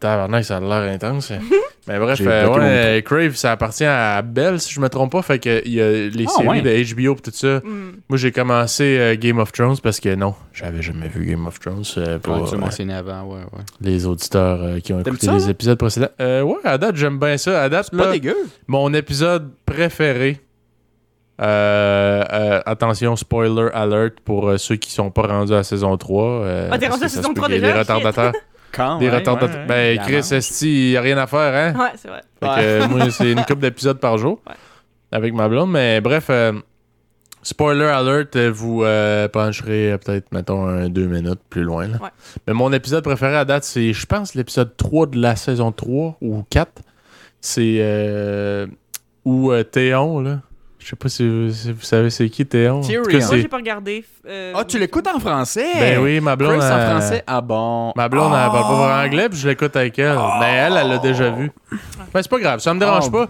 tabarnak, 0.00 0.44
ça 0.44 0.56
a 0.56 0.60
l'air 0.60 0.92
intense. 0.92 1.32
Mais 1.88 1.98
bref, 1.98 2.16
J'ai 2.18 2.28
euh, 2.28 2.44
ouais, 2.48 2.58
mon 2.60 2.62
euh, 2.62 3.00
Crave, 3.00 3.34
ça 3.34 3.50
appartient 3.50 3.84
à 3.84 4.22
Bell, 4.22 4.60
si 4.60 4.72
je 4.72 4.80
me 4.80 4.88
trompe 4.88 5.10
pas. 5.12 5.22
Fait 5.22 5.40
que 5.40 5.62
il 5.64 5.72
y 5.72 5.80
a 5.82 5.90
les 5.90 6.26
Ah, 6.28 6.30
séries 6.30 6.48
ouais. 6.48 6.62
de 6.62 6.94
HBO 6.94 7.16
pis 7.16 7.22
tout 7.22 7.32
ça. 7.34 7.60
Mhm. 7.64 7.94
Moi, 8.08 8.16
j'ai 8.18 8.30
commencé 8.30 8.96
euh, 9.00 9.16
Game 9.16 9.38
of 9.40 9.50
Thrones 9.50 9.76
parce 9.82 9.98
que 9.98 10.14
non, 10.14 10.34
j'avais 10.52 10.80
jamais 10.80 11.08
vu 11.08 11.24
Game 11.26 11.44
of 11.46 11.58
Thrones 11.58 11.82
euh, 11.96 12.18
pour 12.20 12.40
Ouais, 12.40 12.48
tu 12.48 12.54
euh, 12.54 12.58
mentionné 12.58 12.94
avant, 12.94 13.22
ouais, 13.24 13.40
ouais. 13.52 13.64
les 13.80 14.06
auditeurs 14.06 14.62
euh, 14.62 14.78
qui 14.78 14.92
ont 14.92 15.00
écouté 15.00 15.26
ça, 15.26 15.32
les 15.32 15.40
là? 15.40 15.50
épisodes 15.50 15.78
précédents. 15.78 16.08
Euh, 16.20 16.42
ouais, 16.42 16.58
à 16.62 16.78
date, 16.78 16.94
j'aime 16.94 17.18
bien 17.18 17.36
ça. 17.36 17.62
À 17.64 17.68
date, 17.68 17.88
C'est 17.90 17.96
pas 17.98 18.06
là, 18.06 18.12
dégueu. 18.12 18.36
mon 18.68 18.94
épisode 18.94 19.50
préféré. 19.66 20.40
euh, 21.40 22.22
euh, 22.32 22.60
attention, 22.64 23.16
spoiler 23.16 23.68
alert 23.74 24.20
pour 24.24 24.48
euh, 24.50 24.58
ceux 24.58 24.76
qui 24.76 24.92
sont 24.92 25.10
pas 25.10 25.22
rendus 25.22 25.52
à 25.52 25.56
la 25.56 25.62
saison 25.64 25.96
3. 25.96 26.24
euh, 26.24 26.68
Ah, 26.70 26.78
t'es 26.78 26.86
rendu 26.86 27.02
à 27.04 27.08
ça 27.08 27.16
saison 27.16 27.28
se 27.30 27.34
peut 27.34 27.40
3 27.40 27.48
qu'il 27.48 27.56
y 27.56 27.58
ait 27.58 27.60
déjà? 27.62 27.72
Des 27.72 27.78
retardataires. 27.80 28.32
Quand 28.72 28.98
des 28.98 29.06
même, 29.06 29.14
retardataires. 29.16 29.60
ouais, 29.68 29.96
Ben. 29.96 29.98
Chris, 30.00 30.34
Esti, 30.34 30.88
il 30.88 30.90
y 30.92 30.96
a 30.96 31.00
rien 31.00 31.18
à 31.18 31.26
faire, 31.26 31.54
hein? 31.54 31.78
Ouais, 31.78 31.90
c'est 31.96 32.08
vrai. 32.08 32.22
Fait 32.40 32.46
que, 32.46 32.52
Ouais. 32.54 32.64
euh, 32.64 32.88
moi, 32.88 33.10
c'est 33.10 33.30
une 33.32 33.40
couple 33.44 33.60
d'épisodes 33.60 33.98
par 34.00 34.16
jour 34.18 34.40
Ouais. 34.46 34.54
avec 35.12 35.34
ma 35.34 35.48
blonde. 35.48 35.70
Mais 35.70 36.00
bref, 36.00 36.26
euh, 36.30 36.52
spoiler 37.42 37.84
alert, 37.84 38.34
euh, 38.36 38.50
vous 38.52 38.82
euh, 38.84 39.28
pencherez 39.28 39.92
euh, 39.92 39.98
peut-être, 39.98 40.32
mettons, 40.32 40.66
un, 40.66 40.88
deux 40.88 41.06
minutes 41.06 41.40
plus 41.50 41.62
loin. 41.62 41.86
là. 41.88 41.98
Ouais. 42.02 42.08
Mais 42.46 42.54
mon 42.54 42.72
épisode 42.72 43.04
préféré 43.04 43.36
à 43.36 43.44
date, 43.44 43.64
c'est, 43.64 43.92
je 43.92 44.06
pense, 44.06 44.34
l'épisode 44.34 44.76
3 44.76 45.06
de 45.06 45.20
la 45.20 45.36
saison 45.36 45.70
3 45.72 46.16
ou 46.20 46.42
4. 46.50 46.82
C'est 47.40 47.76
euh, 47.80 48.66
où 49.24 49.50
euh, 49.52 49.64
Théon, 49.64 50.20
là. 50.20 50.40
Je 50.82 50.88
sais 50.90 50.96
pas 50.96 51.08
si 51.08 51.28
vous, 51.28 51.52
si 51.52 51.70
vous 51.72 51.82
savez 51.82 52.10
c'est 52.10 52.28
qui 52.28 52.44
Théon. 52.44 52.80
Tyrion. 52.80 53.02
Moi, 53.26 53.36
j'ai 53.38 53.48
pas 53.48 53.56
regardé. 53.58 54.04
euh, 54.26 54.52
Ah, 54.56 54.64
tu 54.64 54.78
l'écoutes 54.78 55.06
en 55.06 55.20
français? 55.20 55.66
Ben 55.78 55.98
oui, 56.02 56.20
ma 56.20 56.34
blonde. 56.34 56.58
Chris 56.58 56.66
en 56.66 56.76
elle- 56.78 56.90
français? 56.90 57.24
Ah 57.26 57.40
bon. 57.40 57.92
Ma 57.94 58.08
blonde, 58.08 58.32
elle 58.34 58.50
parle 58.50 58.52
pas 58.52 58.68
Ah. 58.68 58.74
vraiment 58.74 59.02
anglais, 59.06 59.28
puis 59.28 59.38
je 59.38 59.48
l'écoute 59.48 59.76
avec 59.76 59.98
elle. 59.98 60.18
Mais 60.40 60.54
elle, 60.54 60.76
elle 60.76 60.88
l'a 60.88 60.98
déjà 60.98 61.30
vu. 61.30 61.50
Ben, 61.70 62.20
c'est 62.22 62.28
pas 62.28 62.38
grave, 62.40 62.60
ça 62.60 62.74
me 62.74 62.80
dérange 62.80 63.04
Ah. 63.08 63.10
pas. 63.12 63.26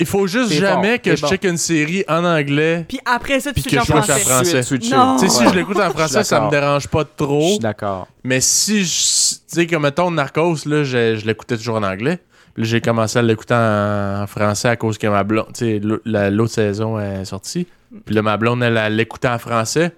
Il 0.00 0.06
faut 0.06 0.26
juste 0.26 0.50
jamais 0.52 0.96
bon, 0.96 1.02
que 1.04 1.14
je 1.16 1.22
bon. 1.22 1.28
check 1.28 1.44
une 1.44 1.56
série 1.56 2.04
en 2.08 2.24
anglais. 2.24 2.84
Puis 2.88 2.98
après 3.04 3.38
ça, 3.38 3.52
tu 3.52 3.62
Puis 3.62 3.70
que 3.70 3.76
en 3.76 3.82
je 3.84 3.92
switch 3.92 3.96
en 3.98 4.02
français. 4.02 4.62
français. 4.62 4.78
Non. 4.90 5.16
Tu 5.20 5.28
sais, 5.28 5.28
si 5.28 5.48
je 5.48 5.54
l'écoute 5.54 5.78
en 5.78 5.90
français, 5.90 6.24
ça 6.24 6.40
me 6.40 6.50
dérange 6.50 6.88
pas 6.88 7.02
Je 7.02 7.24
trop. 7.24 7.48
suis 7.50 7.58
d'accord. 7.60 8.08
Mais 8.24 8.40
si 8.40 8.78
je. 8.84 8.90
Tu 8.90 9.36
sais, 9.46 9.66
comme 9.68 9.82
mettons 9.82 10.10
Narcos, 10.10 10.56
là, 10.66 10.82
je, 10.82 11.16
je 11.16 11.24
l'écoutais 11.26 11.56
toujours 11.56 11.76
en 11.76 11.82
anglais. 11.84 12.18
Puis 12.54 12.62
là, 12.62 12.68
j'ai 12.68 12.80
commencé 12.80 13.18
à 13.18 13.22
l'écouter 13.22 13.54
en, 13.54 14.22
en 14.22 14.26
français 14.26 14.68
à 14.68 14.76
cause 14.76 14.96
que 14.98 15.06
ma 15.06 15.24
blonde. 15.24 15.46
Tu 15.54 15.64
sais, 15.64 15.78
l'au- 15.80 16.00
la- 16.04 16.30
l'autre 16.30 16.52
saison 16.52 16.98
est 17.00 17.24
sortie. 17.24 17.66
Puis 18.04 18.14
là, 18.14 18.22
ma 18.22 18.36
blonde, 18.36 18.62
elle, 18.62 18.96
l'écoutait 18.96 19.28
en 19.28 19.38
français. 19.38 19.92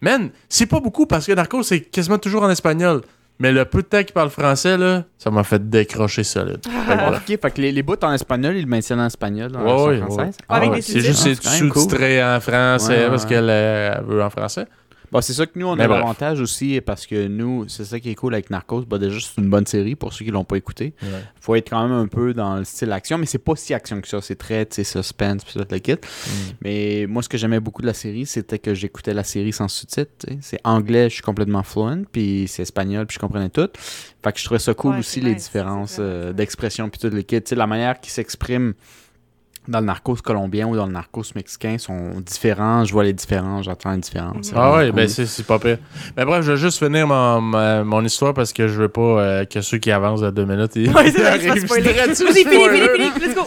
Man, 0.00 0.30
c'est 0.48 0.66
pas 0.66 0.80
beaucoup 0.80 1.06
parce 1.06 1.26
que 1.26 1.32
Narcos, 1.32 1.62
c'est 1.62 1.80
quasiment 1.80 2.18
toujours 2.18 2.42
en 2.42 2.50
espagnol. 2.50 3.02
Mais 3.38 3.52
le 3.52 3.64
peu 3.64 3.80
de 3.80 3.86
temps 3.86 4.02
qu'il 4.02 4.12
parle 4.12 4.28
français, 4.28 4.76
là, 4.76 5.04
ça 5.16 5.30
m'a 5.30 5.44
fait 5.44 5.70
décrocher 5.70 6.24
solide. 6.24 6.58
Fait 6.64 6.70
que 6.70 7.00
voilà. 7.00 7.16
Ok, 7.18 7.26
fait 7.40 7.50
que 7.50 7.60
les, 7.62 7.72
les 7.72 7.82
bouts 7.82 7.94
en 8.02 8.12
espagnol, 8.12 8.54
ils 8.56 8.62
le 8.62 8.66
maintiennent 8.68 9.00
en 9.00 9.06
espagnol 9.06 9.50
Ouais, 9.56 9.62
ouais, 9.62 10.02
ouais. 10.02 10.70
Des 10.76 10.82
C'est 10.82 11.00
juste 11.00 11.20
Ah, 11.26 11.34
c'est 11.34 11.42
c'est 11.48 11.68
cool. 11.68 11.82
sous-titré 11.82 12.22
en 12.22 12.38
français 12.40 13.04
Ouais, 13.04 13.08
parce 13.08 13.22
ouais. 13.22 13.28
qu'elle 13.30 13.48
elle 13.48 14.02
veut 14.06 14.22
en 14.22 14.28
français. 14.30 14.66
Bon, 15.12 15.20
c'est 15.20 15.32
ça 15.32 15.44
que 15.46 15.58
nous, 15.58 15.66
on 15.66 15.74
Mais 15.74 15.84
a 15.84 15.88
bref. 15.88 16.00
l'avantage 16.00 16.40
aussi, 16.40 16.80
parce 16.80 17.04
que 17.06 17.26
nous, 17.26 17.68
c'est 17.68 17.84
ça 17.84 17.98
qui 17.98 18.10
est 18.10 18.14
cool 18.14 18.32
avec 18.34 18.48
Narcos. 18.50 18.82
Bah, 18.82 18.98
déjà, 18.98 19.18
c'est 19.20 19.40
une 19.40 19.50
bonne 19.50 19.66
série 19.66 19.96
pour 19.96 20.12
ceux 20.12 20.24
qui 20.24 20.30
l'ont 20.30 20.44
pas 20.44 20.56
écouté. 20.56 20.94
faut 21.40 21.54
être 21.56 21.68
quand 21.70 21.82
même 21.82 21.96
un 21.96 22.06
peu 22.06 22.32
dans 22.32 22.56
le 22.56 22.64
style 22.64 22.92
action, 22.92 23.18
mais 23.18 23.26
c'est 23.26 23.38
pas 23.38 23.56
si 23.56 23.74
action 23.74 24.00
que 24.00 24.06
ça. 24.08 24.20
C'est 24.20 24.36
très, 24.36 24.66
tu 24.66 24.76
sais, 24.76 24.84
suspense, 24.84 25.44
puis 25.44 25.54
tout 25.60 25.66
le 25.68 25.78
kit. 25.78 25.96
Mais 26.62 27.06
moi, 27.08 27.22
ce 27.22 27.28
que 27.28 27.38
j'aimais 27.38 27.60
beaucoup 27.60 27.82
de 27.82 27.86
la 27.88 27.94
série, 27.94 28.24
c'était 28.26 28.58
que 28.58 28.72
j'écoutais 28.74 29.14
la 29.14 29.24
série 29.24 29.52
sans 29.52 29.68
sous-titres. 29.68 30.26
C'est 30.40 30.60
anglais, 30.64 31.08
je 31.08 31.14
suis 31.14 31.22
complètement 31.22 31.62
fluent, 31.62 32.04
puis 32.10 32.46
c'est 32.48 32.62
espagnol, 32.62 33.06
puis 33.06 33.14
je 33.16 33.18
comprenais 33.20 33.48
tout. 33.50 33.68
Fait 34.22 34.32
que 34.32 34.38
je 34.38 34.44
trouvais 34.44 34.60
ça 34.60 34.74
cool 34.74 34.92
Ouais, 34.92 34.98
aussi, 35.00 35.20
les 35.20 35.34
nice, 35.34 35.44
différences 35.44 35.96
euh, 35.98 36.32
d'expression, 36.32 36.88
puis 36.88 37.00
tout 37.00 37.14
le 37.14 37.22
kit. 37.22 37.40
Tu 37.42 37.48
sais, 37.50 37.54
la 37.56 37.66
manière 37.66 37.98
qu'ils 38.00 38.12
s'expriment 38.12 38.74
dans 39.68 39.80
le 39.80 39.86
narcos 39.86 40.16
colombien 40.16 40.66
ou 40.66 40.74
dans 40.74 40.86
le 40.86 40.92
narcos 40.92 41.34
mexicain 41.34 41.76
sont 41.78 42.20
différents. 42.20 42.84
Je 42.84 42.92
vois 42.92 43.04
les 43.04 43.12
différences, 43.12 43.66
j'entends 43.66 43.92
les 43.92 43.98
différences. 43.98 44.52
Ah 44.56 44.78
cool. 44.80 44.92
ben 44.92 45.06
c'est 45.08 45.26
c'est 45.26 45.46
pas 45.46 45.58
pire. 45.58 45.78
Mais 46.16 46.24
bref, 46.24 46.44
je 46.44 46.52
vais 46.52 46.58
juste 46.58 46.78
finir 46.78 47.06
mon, 47.06 47.40
ma- 47.40 47.84
mon 47.84 48.04
histoire 48.04 48.34
parce 48.34 48.52
que 48.52 48.68
je 48.68 48.80
veux 48.82 48.88
pas 48.88 49.00
euh, 49.00 49.44
que 49.44 49.60
ceux 49.60 49.78
qui 49.78 49.90
avancent 49.92 50.22
de 50.22 50.30
deux 50.30 50.44
minutes 50.46 50.72
ils, 50.76 50.90
Ouais, 50.94 51.10
c'est 51.12 51.38
fini, 51.40 51.60
fini, 51.60 52.44
fini, 52.44 53.10
let's 53.20 53.34
go. 53.34 53.42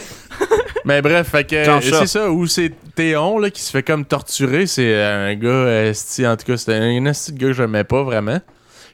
Mais 0.84 1.02
bref, 1.02 1.28
fait 1.28 1.44
que 1.44 1.56
euh, 1.56 1.80
c'est 1.80 2.06
ça 2.06 2.30
où 2.30 2.46
c'est 2.46 2.72
Théon 2.94 3.38
là 3.38 3.50
qui 3.50 3.60
se 3.62 3.70
fait 3.70 3.82
comme 3.82 4.04
torturer, 4.04 4.66
c'est 4.66 5.02
un 5.02 5.34
gars 5.34 5.84
esti 5.86 6.26
en 6.26 6.36
tout 6.36 6.46
cas, 6.46 6.56
c'était 6.56 6.74
un 6.74 7.04
esti 7.06 7.32
de 7.32 7.38
gars 7.38 7.46
que 7.48 7.52
j'aimais 7.54 7.84
pas 7.84 8.02
vraiment. 8.02 8.40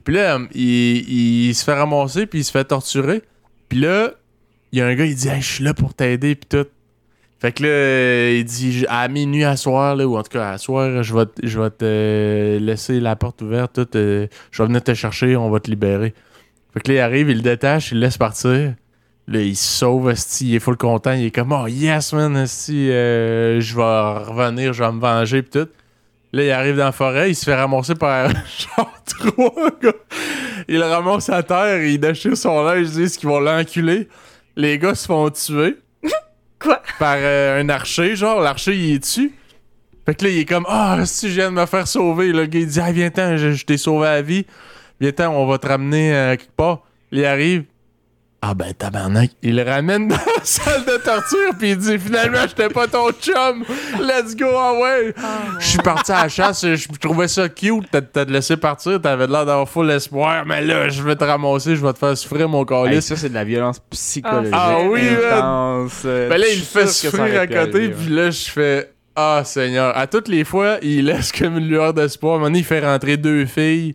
Puis 0.05 0.14
là 0.14 0.37
euh, 0.37 0.47
il, 0.55 1.49
il 1.49 1.55
se 1.55 1.64
fait 1.64 1.75
ramasser 1.75 2.27
puis 2.27 2.41
il 2.41 2.45
se 2.45 2.51
fait 2.51 2.64
torturer. 2.64 3.23
Puis 3.68 3.81
là, 3.81 4.12
il 4.73 4.79
y 4.79 4.83
a 4.83 4.87
un 4.87 4.95
gars 4.95 5.05
il 5.05 5.14
dit 5.14 5.29
hey, 5.29 5.43
je 5.43 5.53
suis 5.53 5.64
là 5.64 5.75
pour 5.75 5.95
t'aider 5.95 6.35
puis 6.35 6.49
tout. 6.49 6.68
Fait 7.41 7.53
que 7.53 7.62
là, 7.62 7.68
euh, 7.70 8.36
il 8.38 8.45
dit 8.45 8.84
à 8.88 9.09
minuit 9.09 9.45
à 9.45 9.57
soir, 9.57 9.97
là, 9.97 10.07
ou 10.07 10.16
en 10.18 10.22
tout 10.22 10.28
cas 10.30 10.51
à 10.51 10.59
soir, 10.59 11.03
je 11.03 11.14
vais, 11.14 11.24
te- 11.26 11.47
je 11.47 11.59
vais 11.59 11.70
te 11.70 12.59
laisser 12.61 13.01
la 13.01 13.16
porte 13.16 13.41
ouverte, 13.41 13.72
tout, 13.74 13.97
euh, 13.97 14.26
je 14.51 14.62
vais 14.62 14.66
venir 14.66 14.84
te 14.84 14.93
chercher, 14.93 15.36
on 15.36 15.49
va 15.49 15.59
te 15.59 15.70
libérer. 15.70 16.12
Fait 16.74 16.80
que 16.80 16.88
là, 16.93 16.95
il 16.99 17.01
arrive, 17.01 17.30
il 17.30 17.36
le 17.38 17.43
détache, 17.43 17.93
il 17.93 17.95
le 17.95 18.01
laisse 18.03 18.18
partir. 18.18 18.74
Là, 19.26 19.41
il 19.41 19.57
se 19.57 19.78
sauve, 19.78 20.12
il 20.43 20.55
est 20.55 20.59
full 20.59 20.76
content, 20.76 21.12
il 21.12 21.26
est 21.26 21.30
comme 21.30 21.53
Oh 21.53 21.66
yes 21.66 22.12
man, 22.12 22.36
esti, 22.36 22.91
euh, 22.91 23.59
je 23.61 23.74
vais 23.74 23.82
revenir, 23.82 24.72
je 24.74 24.82
vais 24.84 24.93
me 24.93 25.01
venger 25.01 25.43
pis 25.43 25.51
tout. 25.51 25.68
Là, 26.32 26.45
il 26.45 26.51
arrive 26.51 26.76
dans 26.76 26.84
la 26.84 26.93
forêt, 26.93 27.30
il 27.30 27.34
se 27.34 27.45
fait 27.45 27.55
ramasser 27.55 27.95
par 27.95 28.28
genre 28.28 28.93
trois 29.07 29.70
gars. 29.82 29.93
Il 30.68 30.76
le 30.78 30.84
ramasse 30.84 31.30
à 31.30 31.43
terre, 31.43 31.82
il 31.82 31.99
déchire 31.99 32.36
son 32.36 32.62
linge, 32.64 32.88
ils 32.88 32.93
disent 33.03 33.16
qu'ils 33.16 33.28
vont 33.30 33.41
l'enculer. 33.41 34.09
Les 34.57 34.78
gars 34.78 34.95
se 34.95 35.07
font 35.07 35.30
tuer. 35.30 35.76
Quoi? 36.61 36.83
Par 36.99 37.17
euh, 37.19 37.61
un 37.61 37.69
archer, 37.69 38.15
genre, 38.17 38.41
l'archer 38.41 38.77
il 38.77 38.95
est 38.95 38.99
dessus. 38.99 39.33
Fait 40.07 40.15
que 40.15 40.25
là, 40.25 40.31
il 40.31 40.39
est 40.41 40.45
comme 40.45 40.67
Ah, 40.69 40.99
si 41.07 41.31
je 41.31 41.35
viens 41.35 41.51
de 41.51 41.57
me 41.57 41.67
faire 41.67 41.89
sauver. 41.89 42.33
Le 42.33 42.47
gars 42.47 42.61
il 42.61 42.67
dit 42.67 42.81
Ah, 42.81 42.93
viens-t'en, 42.93 43.37
je, 43.37 43.65
t'ai 43.65 43.79
sauvé 43.79 44.07
la 44.07 44.23
vie. 44.23 44.47
Viens-t'en, 45.01 45.29
on 45.35 45.47
va 45.47 45.59
te 45.59 45.67
ramener 45.67 46.15
euh, 46.15 46.37
quelque 46.37 46.53
part. 46.53 46.83
Il 47.13 47.25
arrive. 47.25 47.65
Ah 48.43 48.55
ben 48.55 48.72
tabarnak, 48.72 49.32
il 49.43 49.57
le 49.57 49.62
ramène 49.64 50.09
dans 50.09 50.14
la 50.16 50.22
salle 50.45 50.86
de 50.86 50.97
torture 51.05 51.51
puis 51.59 51.72
il 51.72 51.76
dit 51.76 51.99
finalement 51.99 52.38
j'étais 52.49 52.70
pas 52.70 52.86
ton 52.86 53.11
chum, 53.12 53.64
let's 54.01 54.34
go 54.34 54.47
ah 54.57 54.72
ouais. 54.80 55.14
Je 55.59 55.66
suis 55.66 55.78
parti 55.78 56.11
à 56.11 56.22
la 56.22 56.28
chasse, 56.30 56.64
je, 56.64 56.88
trouvais 56.99 57.28
ça 57.28 57.51
cute, 57.51 57.84
t'as 57.91 58.01
te 58.01 58.30
laissé 58.30 58.57
partir, 58.57 58.99
t'avais 58.99 59.26
l'air 59.26 59.45
d'avoir 59.45 59.68
full 59.68 59.91
espoir, 59.91 60.47
mais 60.47 60.62
là 60.62 60.88
je 60.88 61.03
vais 61.03 61.16
te 61.16 61.24
ramasser, 61.24 61.76
je 61.76 61.84
vais 61.84 61.93
te 61.93 61.99
faire 61.99 62.16
souffrir 62.16 62.49
mon 62.49 62.62
Hey, 62.62 62.66
calice. 62.66 63.05
ça, 63.07 63.16
c'est 63.16 63.28
de 63.28 63.34
la 63.34 63.45
violence 63.45 63.78
psychologique. 63.91 64.55
Ah 64.57 64.78
oui, 64.88 65.03
man. 65.03 65.32
intense. 65.38 66.03
Ben 66.05 66.38
là, 66.38 66.47
il 66.51 66.59
le 66.61 66.64
fait 66.64 66.86
souffrir 66.86 67.41
à 67.43 67.47
côté, 67.47 67.91
puis 67.91 68.09
là, 68.09 68.30
je 68.30 68.51
fais 68.51 68.91
Ah, 69.16 69.43
Seigneur. 69.45 69.95
À 69.99 70.07
toutes 70.07 70.28
les 70.28 70.45
fois, 70.45 70.78
il 70.80 71.05
laisse 71.07 71.30
comme 71.32 71.59
une 71.59 71.66
lueur 71.68 71.93
d'espoir. 71.93 72.34
À 72.34 72.36
un 72.36 72.38
moment 72.38 72.49
donné, 72.49 72.61
il 72.61 72.64
fait 72.64 72.80
rentrer 72.80 73.16
deux 73.18 73.45
filles. 73.45 73.95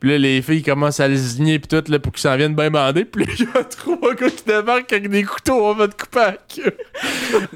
Puis 0.00 0.10
là, 0.10 0.18
les 0.18 0.42
filles 0.42 0.62
commencent 0.62 1.00
à 1.00 1.08
les 1.08 1.16
signer, 1.18 1.58
puis 1.58 1.68
tout, 1.68 1.90
là, 1.90 1.98
pour 1.98 2.12
qu'ils 2.12 2.20
s'en 2.22 2.36
viennent 2.36 2.54
bien 2.54 2.70
bander. 2.70 3.04
Puis 3.04 3.24
là, 3.24 3.32
il 3.38 3.44
y 3.44 3.48
a 3.58 3.64
trois 3.64 4.14
gars 4.14 4.30
qui 4.30 4.44
débarquent 4.44 4.92
avec 4.92 5.08
des 5.10 5.22
couteaux, 5.24 5.66
on 5.66 5.74
va 5.74 5.88
te 5.88 6.02
couper. 6.02 6.36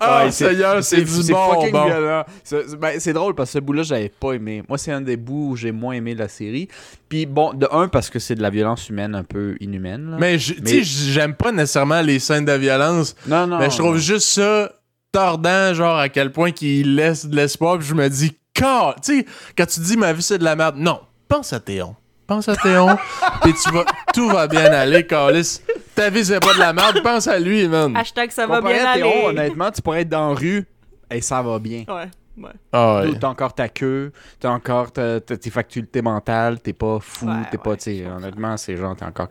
Ah, 0.01 0.24
Ouais, 0.24 0.30
c'est- 0.30 0.49
Seigneur, 0.49 0.82
c'est 0.84 1.03
du 1.03 1.32
bon. 1.32 1.70
bon. 1.70 1.84
violent. 1.86 2.24
C'est 2.45 2.68
c'est- 2.68 2.76
ben, 2.76 2.99
c'est 3.01 3.12
drôle 3.12 3.34
parce 3.34 3.51
que 3.51 3.55
ce 3.55 3.59
bout-là, 3.61 3.82
j'avais 3.82 4.09
pas 4.09 4.32
aimé. 4.32 4.62
Moi, 4.68 4.78
c'est 4.78 4.93
un 4.93 5.01
des 5.01 5.16
bouts 5.16 5.51
où 5.53 5.57
j'ai 5.57 5.72
moins 5.72 5.95
aimé 5.95 6.14
la 6.14 6.28
série. 6.28 6.68
Puis 7.09 7.26
bon, 7.26 7.53
de 7.55 7.66
un, 7.70 7.88
parce 7.88 8.11
que 8.11 8.18
c'est 8.18 8.34
de 8.34 8.43
la 8.43 8.51
violence 8.51 8.88
humaine 8.88 9.14
un 9.14 9.24
peu 9.24 9.57
inhumaine. 9.61 10.11
là. 10.12 10.16
Mais, 10.20 10.36
tu 10.38 10.55
sais, 10.64 10.82
j'aime 10.82 11.34
pas 11.34 11.53
nécessairement 11.53 12.01
les 12.03 12.18
scènes 12.18 12.45
de 12.45 12.53
violence. 12.53 13.14
non, 13.26 13.47
non. 13.47 13.59
mais 13.59 13.70
je 13.70 13.76
trouve 13.78 13.99
juste 13.99 14.28
ça 14.28 14.72
tordant, 15.12 15.74
genre, 15.74 15.99
à 15.99 16.09
quel 16.09 16.30
point 16.32 16.51
qu'il 16.53 16.95
laisse 16.95 17.26
de 17.26 17.34
l'espoir. 17.36 17.78
Puis 17.78 17.88
je 17.88 17.95
me 17.95 18.09
dis, 18.09 18.32
quand, 18.55 18.95
tu 19.03 19.20
sais, 19.20 19.26
quand 19.57 19.66
tu 19.66 19.80
dis 19.80 19.97
ma 19.97 20.12
vie 20.12 20.22
c'est 20.22 20.38
de 20.38 20.45
la 20.45 20.57
merde, 20.57 20.76
non, 20.78 21.01
pense 21.28 21.53
à 21.53 21.61
Théon. 21.61 21.97
Pense 22.30 22.48
à 22.48 22.54
Théon, 22.54 22.96
puis 23.42 23.52
tu 23.60 23.72
vas, 23.72 23.84
tout 24.14 24.28
va 24.28 24.46
bien 24.46 24.66
aller, 24.72 25.04
Calis. 25.04 25.60
Ta 25.96 26.10
vie 26.10 26.24
c'est 26.24 26.38
pas 26.38 26.54
de 26.54 26.60
la 26.60 26.72
merde, 26.72 27.02
pense 27.02 27.26
à 27.26 27.40
lui, 27.40 27.66
man. 27.66 27.96
Hashtag 27.96 28.30
ça 28.30 28.46
va 28.46 28.58
Comparé 28.58 28.74
bien 28.74 28.86
à 28.86 28.94
Théo, 28.94 29.06
aller. 29.08 29.24
honnêtement, 29.26 29.70
tu 29.72 29.82
pourrais 29.82 30.02
être 30.02 30.08
dans 30.10 30.28
la 30.28 30.34
rue 30.36 30.64
et 31.10 31.20
ça 31.22 31.42
va 31.42 31.58
bien. 31.58 31.82
Ouais, 31.88 32.06
ouais. 32.38 32.50
Ah 32.72 33.00
ouais. 33.00 33.18
T'as 33.20 33.26
encore 33.26 33.52
ta 33.52 33.68
queue, 33.68 34.12
t'as 34.38 34.50
encore 34.50 34.92
ta- 34.92 35.18
ta- 35.20 35.36
tes 35.36 35.50
facultés 35.50 36.02
mentales, 36.02 36.60
t'es 36.60 36.72
pas 36.72 36.98
fou, 37.00 37.26
Ouais, 37.26 37.32
t'es 37.50 37.58
pas, 37.58 37.74
honnêtement, 38.16 38.56
c'est 38.56 38.76
genre, 38.76 38.94
t'es 38.94 39.04
encore. 39.06 39.26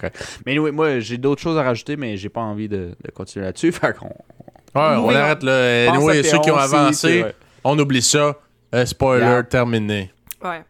Mais 0.46 0.52
anyway, 0.52 0.72
moi, 0.72 1.00
j'ai 1.00 1.18
d'autres 1.18 1.42
choses 1.42 1.58
à 1.58 1.64
rajouter, 1.64 1.96
mais 1.96 2.18
j'ai 2.18 2.28
pas 2.28 2.42
envie 2.42 2.68
de, 2.68 2.98
de 3.02 3.12
continuer 3.12 3.46
là-dessus, 3.46 3.72
fait 3.72 3.96
qu'on... 3.98 4.08
Ouais, 4.08 4.98
on 4.98 5.08
Oui, 5.08 5.16
arrête 5.16 5.42
là. 5.42 5.90
Anyway, 5.94 6.22
ceux 6.24 6.40
qui 6.40 6.52
ont 6.52 6.56
Théon 6.56 6.66
aussi, 6.66 6.76
avancé, 6.76 7.26
on 7.64 7.80
oublie 7.80 8.02
ça. 8.02 8.36
Euh, 8.76 8.86
spoiler, 8.86 9.24
Yeah. 9.24 9.44
terminé. 9.44 10.12
Ouais. 10.44 10.64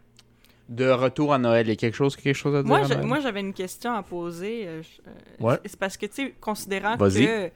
De 0.70 0.88
retour 0.88 1.34
à 1.34 1.38
Noël, 1.38 1.66
il 1.66 1.70
y 1.70 1.72
a 1.72 1.76
quelque 1.76 1.96
chose, 1.96 2.14
quelque 2.16 2.32
chose 2.34 2.54
à 2.54 2.62
dire 2.62 2.68
Moi, 2.68 2.78
à 2.78 2.84
je- 2.84 2.94
Noël? 2.94 3.06
moi, 3.06 3.18
j'avais 3.20 3.40
une 3.40 3.52
question 3.52 3.92
à 3.92 4.02
poser. 4.04 4.66
euh, 4.68 4.82
je- 4.82 4.88
euh, 5.10 5.46
Ouais. 5.48 5.58
C'est 5.66 5.78
parce 5.78 5.96
que, 5.96 6.06
tu 6.06 6.14
sais, 6.14 6.34
considérant 6.40 6.96
Vas-y. 6.96 7.26
que... 7.26 7.50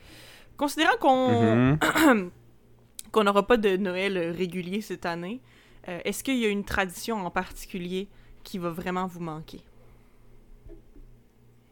Considérant 0.57 0.97
qu'on 1.01 1.77
Mhm. 1.77 1.79
qu'on 3.13 3.23
n'aura 3.25 3.47
pas 3.47 3.57
de 3.57 3.77
Noël 3.77 4.35
régulier 4.37 4.81
cette 4.81 5.07
année, 5.07 5.41
euh, 5.89 6.01
est-ce 6.05 6.25
qu'il 6.25 6.37
y 6.39 6.45
a 6.45 6.49
une 6.49 6.65
tradition 6.65 7.25
en 7.25 7.31
particulier 7.31 8.09
qui 8.43 8.59
va 8.59 8.71
vraiment 8.71 9.07
vous 9.07 9.21
manquer? 9.21 9.61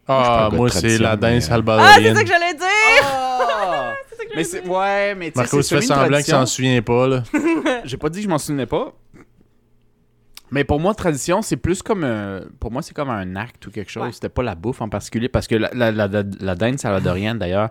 Ah, 0.07 0.49
moi, 0.51 0.69
c'est 0.69 0.97
la 0.97 1.15
danse 1.15 1.31
Ah, 1.31 1.39
c'est 1.41 1.47
salvadorienne. 1.47 2.15
ça 2.15 2.23
que 2.23 2.27
j'allais 2.29 2.53
dire! 2.53 2.67
Ah! 3.03 3.93
C'est 4.09 4.15
ça 4.17 4.23
que 4.25 4.29
mais 4.35 4.43
j'allais 4.43 4.43
c'est... 4.43 4.61
dire. 4.61 4.71
Ouais, 4.71 5.15
mais 5.15 5.27
tu 5.31 5.33
sais, 5.35 5.39
Marco 5.41 5.61
semi 5.61 5.81
une 5.81 5.87
semblant 5.87 6.17
qu'il 6.17 6.25
s'en 6.25 6.31
tradition. 6.33 6.45
souvient 6.45 6.81
pas, 6.81 7.07
là. 7.07 7.23
J'ai 7.85 7.97
pas 7.97 8.09
dit 8.09 8.19
que 8.19 8.23
je 8.25 8.29
m'en 8.29 8.37
souvenais 8.37 8.65
pas. 8.65 8.93
Mais 10.53 10.63
pour 10.63 10.79
moi, 10.79 10.93
tradition, 10.93 11.41
c'est 11.41 11.57
plus 11.57 11.81
comme 11.81 12.03
un... 12.03 12.41
Pour 12.59 12.71
moi, 12.71 12.81
c'est 12.81 12.93
comme 12.93 13.09
un 13.09 13.35
acte 13.35 13.65
ou 13.67 13.71
quelque 13.71 13.89
chose. 13.91 14.03
Ouais. 14.03 14.11
C'était 14.11 14.29
pas 14.29 14.43
la 14.43 14.55
bouffe 14.55 14.81
en 14.81 14.89
particulier. 14.89 15.27
Parce 15.27 15.47
que 15.47 15.55
la, 15.55 15.69
la, 15.73 15.91
la, 15.91 16.07
la, 16.07 16.23
la 16.39 16.55
dinde 16.55 16.77
salvadorienne, 16.79 17.39
d'ailleurs, 17.39 17.69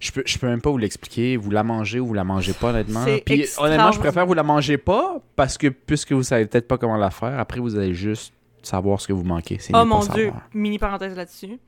je 0.00 0.10
peux, 0.12 0.22
je 0.26 0.36
peux 0.38 0.46
même 0.48 0.60
pas 0.60 0.70
vous 0.70 0.78
l'expliquer. 0.78 1.36
Vous 1.36 1.50
la 1.50 1.62
mangez 1.62 2.00
ou 2.00 2.06
vous 2.08 2.14
la 2.14 2.24
mangez 2.24 2.52
pas, 2.52 2.70
honnêtement. 2.70 3.04
C'est 3.04 3.22
Puis 3.24 3.34
honnêtement, 3.34 3.38
je 3.38 3.42
extraordinaire. 3.42 3.98
préfère 4.00 4.26
vous 4.26 4.34
la 4.34 4.42
mangez 4.42 4.76
pas 4.76 5.20
parce 5.36 5.56
que 5.56 5.68
puisque 5.68 6.12
vous 6.12 6.24
savez 6.24 6.46
peut-être 6.46 6.66
pas 6.68 6.78
comment 6.78 6.96
la 6.96 7.10
faire, 7.10 7.38
après, 7.38 7.60
vous 7.60 7.76
allez 7.76 7.94
juste 7.94 8.32
savoir 8.62 9.00
ce 9.00 9.06
que 9.06 9.12
vous 9.12 9.24
manquez. 9.24 9.58
C'est 9.60 9.72
Oh 9.76 9.84
mon 9.84 10.00
pas 10.04 10.14
dieu, 10.14 10.24
savoir. 10.26 10.48
mini 10.52 10.78
parenthèse 10.78 11.16
là-dessus. 11.16 11.58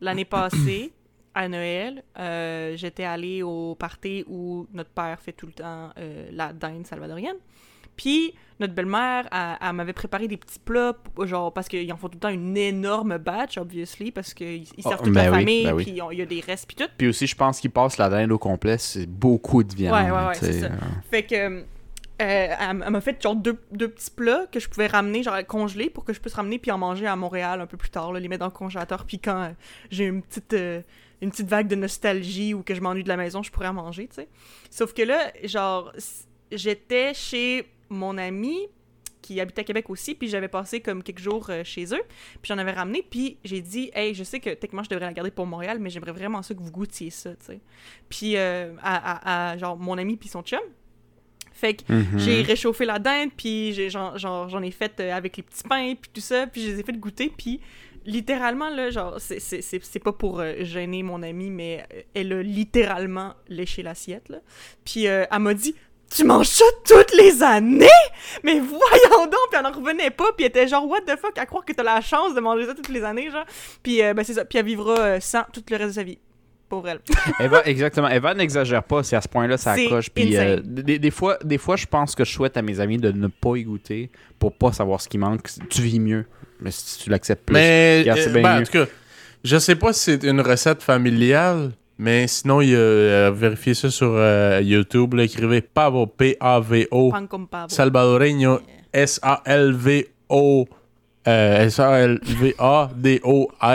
L'année 0.00 0.24
passée, 0.24 0.92
à 1.34 1.48
Noël, 1.48 2.02
euh, 2.18 2.74
j'étais 2.76 3.04
allée 3.04 3.42
au 3.42 3.74
party 3.74 4.24
où 4.26 4.66
notre 4.72 4.88
père 4.90 5.18
fait 5.20 5.32
tout 5.32 5.44
le 5.46 5.52
temps 5.52 5.90
euh, 5.98 6.28
la 6.32 6.54
dinde 6.54 6.86
salvadorienne. 6.86 7.36
Puis 7.96 8.34
notre 8.58 8.72
belle-mère, 8.74 9.28
elle, 9.32 9.58
elle 9.68 9.72
m'avait 9.74 9.92
préparé 9.92 10.28
des 10.28 10.36
petits 10.38 10.58
plats, 10.58 10.96
genre 11.24 11.52
parce 11.52 11.68
qu'ils 11.68 11.92
en 11.92 11.96
font 11.96 12.08
tout 12.08 12.14
le 12.16 12.20
temps 12.20 12.28
une 12.30 12.56
énorme 12.56 13.18
batch, 13.18 13.58
obviously, 13.58 14.10
parce 14.10 14.32
qu'ils 14.32 14.62
ils 14.76 14.82
servent 14.82 14.96
Oh, 15.00 15.04
toute 15.04 15.12
ben 15.14 15.24
la 15.24 15.30
oui, 15.32 15.38
famille, 15.38 15.64
ben 15.64 15.76
puis 15.76 15.86
il 15.90 16.18
y 16.18 16.22
a 16.22 16.26
des 16.26 16.40
restes, 16.40 16.66
puis 16.66 16.76
tout. 16.76 16.90
Puis 16.96 17.08
aussi, 17.08 17.26
je 17.26 17.36
pense 17.36 17.60
qu'ils 17.60 17.70
passent 17.70 17.98
la 17.98 18.08
dinde 18.08 18.32
au 18.32 18.38
complet. 18.38 18.78
C'est 18.78 19.06
beaucoup 19.06 19.62
de 19.62 19.74
viande. 19.74 19.94
Ouais, 19.94 20.10
ouais, 20.10 20.26
ouais, 20.28 20.34
c'est 20.34 20.60
ça. 20.60 20.66
euh. 20.66 20.70
Fait 21.10 21.24
que 21.24 21.34
euh, 21.34 21.62
elle, 22.18 22.82
elle 22.84 22.90
m'a 22.90 23.00
fait 23.02 23.22
genre 23.22 23.36
deux, 23.36 23.58
deux 23.72 23.88
petits 23.88 24.10
plats 24.10 24.46
que 24.50 24.58
je 24.58 24.70
pouvais 24.70 24.86
ramener, 24.86 25.22
genre 25.22 25.36
congeler 25.46 25.90
pour 25.90 26.04
que 26.06 26.14
je 26.14 26.20
puisse 26.20 26.32
ramener 26.34 26.58
puis 26.58 26.70
en 26.70 26.78
manger 26.78 27.06
à 27.06 27.14
Montréal 27.14 27.60
un 27.60 27.66
peu 27.66 27.76
plus 27.76 27.90
tard, 27.90 28.10
là, 28.12 28.20
les 28.20 28.28
mettre 28.28 28.40
dans 28.40 28.46
le 28.46 28.52
congélateur. 28.52 29.04
Puis 29.04 29.18
quand 29.18 29.42
euh, 29.42 29.48
j'ai 29.90 30.04
une 30.06 30.22
petite, 30.22 30.54
euh, 30.54 30.80
une 31.20 31.30
petite 31.30 31.48
vague 31.48 31.68
de 31.68 31.76
nostalgie 31.76 32.54
ou 32.54 32.62
que 32.62 32.74
je 32.74 32.80
m'ennuie 32.80 33.02
de 33.04 33.08
la 33.08 33.18
maison, 33.18 33.42
je 33.42 33.50
pourrais 33.50 33.68
en 33.68 33.74
manger, 33.74 34.06
tu 34.08 34.14
sais. 34.14 34.28
Sauf 34.70 34.94
que 34.94 35.02
là, 35.02 35.30
genre, 35.44 35.92
j'étais 36.50 37.12
chez 37.12 37.66
mon 37.88 38.18
ami 38.18 38.56
qui 39.22 39.40
habitait 39.40 39.62
à 39.62 39.64
Québec 39.64 39.90
aussi, 39.90 40.14
puis 40.14 40.28
j'avais 40.28 40.46
passé 40.48 40.80
comme 40.80 41.02
quelques 41.02 41.18
jours 41.18 41.46
euh, 41.50 41.64
chez 41.64 41.84
eux, 41.92 42.02
puis 42.40 42.44
j'en 42.48 42.58
avais 42.58 42.70
ramené, 42.70 43.04
puis 43.10 43.38
j'ai 43.44 43.60
dit, 43.60 43.90
hey, 43.92 44.14
je 44.14 44.22
sais 44.22 44.38
que 44.38 44.50
techniquement 44.50 44.84
je 44.84 44.88
devrais 44.90 45.06
la 45.06 45.12
garder 45.12 45.32
pour 45.32 45.46
Montréal, 45.46 45.78
mais 45.80 45.90
j'aimerais 45.90 46.12
vraiment 46.12 46.42
ça 46.42 46.54
que 46.54 46.60
vous 46.60 46.70
goûtiez 46.70 47.10
ça, 47.10 47.30
tu 47.34 47.46
sais. 47.46 47.60
Puis 48.08 48.36
euh, 48.36 48.72
à, 48.80 48.94
à- 48.94 49.50
à, 49.52 49.56
genre 49.58 49.76
mon 49.76 49.98
ami 49.98 50.16
puis 50.16 50.28
son 50.28 50.42
chum. 50.42 50.60
Fait 51.52 51.74
que 51.74 51.90
Mhm. 51.92 52.18
j'ai 52.18 52.42
réchauffé 52.42 52.84
la 52.84 52.98
dinde, 53.00 53.30
puis 53.36 53.72
j'en 53.88 54.62
ai 54.62 54.70
fait 54.70 55.00
euh, 55.00 55.12
avec 55.12 55.38
les 55.38 55.42
petits 55.42 55.64
pains, 55.66 55.94
puis 56.00 56.10
tout 56.12 56.20
ça, 56.20 56.46
puis 56.46 56.60
je 56.62 56.68
les 56.72 56.80
ai 56.80 56.82
fait 56.84 56.92
goûter, 56.92 57.32
puis 57.36 57.60
littéralement, 58.04 58.68
là, 58.70 58.90
genre, 58.90 59.16
c'est- 59.20 59.98
pas 59.98 60.12
pour 60.12 60.38
euh, 60.38 60.54
gêner 60.60 61.02
mon 61.02 61.22
amie, 61.24 61.50
mais 61.50 61.84
elle 62.14 62.32
a 62.32 62.42
littéralement 62.42 63.34
léché 63.48 63.82
l'assiette, 63.82 64.28
là. 64.28 64.38
Puis 64.84 65.08
euh, 65.08 65.24
elle 65.28 65.38
m'a 65.40 65.54
dit 65.54 65.74
«Tu 66.14 66.24
manges 66.24 66.48
ça 66.48 66.64
toutes 66.86 67.14
les 67.14 67.42
années? 67.42 67.86
Mais 68.44 68.60
voyons 68.60 69.24
donc!» 69.26 69.32
Puis 69.50 69.58
elle 69.58 69.66
en 69.66 69.72
revenait 69.72 70.10
pas, 70.10 70.26
puis 70.36 70.44
elle 70.44 70.50
était 70.50 70.68
genre 70.68 70.86
«What 70.88 71.02
the 71.02 71.18
fuck? 71.18 71.36
À 71.38 71.46
croire 71.46 71.64
que 71.64 71.72
t'as 71.72 71.82
la 71.82 72.00
chance 72.00 72.34
de 72.34 72.40
manger 72.40 72.66
ça 72.66 72.74
toutes 72.74 72.88
les 72.88 73.02
années, 73.02 73.30
genre.» 73.30 73.44
Puis 73.82 74.02
euh, 74.02 74.14
ben 74.14 74.24
c'est 74.24 74.34
ça, 74.34 74.44
puis 74.44 74.58
elle 74.58 74.66
vivra 74.66 74.98
euh, 74.98 75.20
sans 75.20 75.42
tout 75.52 75.62
le 75.70 75.76
reste 75.76 75.88
de 75.90 75.94
sa 75.94 76.02
vie. 76.02 76.18
Pauvre 76.68 76.88
elle. 76.88 77.00
Eva, 77.40 77.64
exactement. 77.64 78.08
Eva 78.08 78.34
n'exagère 78.34 78.82
pas 78.82 79.02
si 79.04 79.14
à 79.14 79.20
ce 79.20 79.28
point-là 79.28 79.56
ça 79.56 79.74
C'est 79.74 79.84
accroche. 79.84 80.10
Puis 80.10 80.36
euh, 80.36 80.60
des, 80.64 80.98
des 80.98 81.10
fois, 81.12 81.38
des 81.44 81.58
fois, 81.58 81.76
je 81.76 81.86
pense 81.86 82.14
que 82.16 82.24
je 82.24 82.32
souhaite 82.32 82.56
à 82.56 82.62
mes 82.62 82.80
amis 82.80 82.98
de 82.98 83.12
ne 83.12 83.28
pas 83.28 83.56
y 83.56 83.62
goûter 83.62 84.10
pour 84.38 84.52
pas 84.52 84.72
savoir 84.72 85.00
ce 85.00 85.08
qui 85.08 85.18
manque. 85.18 85.48
Tu 85.70 85.82
vis 85.82 86.00
mieux. 86.00 86.24
Mais 86.60 86.70
si 86.72 86.98
tu 87.04 87.10
l'acceptes 87.10 87.46
plus. 87.46 87.54
Mais, 87.54 88.00
Regarde, 88.00 88.18
c'est 88.20 88.30
euh, 88.30 88.32
bien 88.32 88.42
ben, 88.42 88.56
en 88.56 88.58
mieux. 88.60 88.66
tout 88.66 88.72
cas, 88.72 88.86
je 89.44 89.56
sais 89.58 89.76
pas 89.76 89.92
si 89.92 90.00
c'est 90.04 90.24
une 90.24 90.40
recette 90.40 90.82
familiale, 90.82 91.70
mais 91.98 92.26
sinon, 92.28 92.60
il 92.60 92.74
a 92.74 92.78
euh, 92.78 93.32
vérifié 93.34 93.74
ça 93.74 93.90
sur 93.90 94.10
euh, 94.14 94.60
YouTube. 94.62 95.14
là, 95.14 95.24
écrivez 95.24 95.60
Pavo, 95.60 96.06
P-A-V-O, 96.06 97.10
Pan 97.10 97.26
comme 97.26 97.46
pavo. 97.48 97.68
Salvadoreño, 97.68 98.60
S-A-L-V-O, 98.92 100.66
euh, 101.28 101.64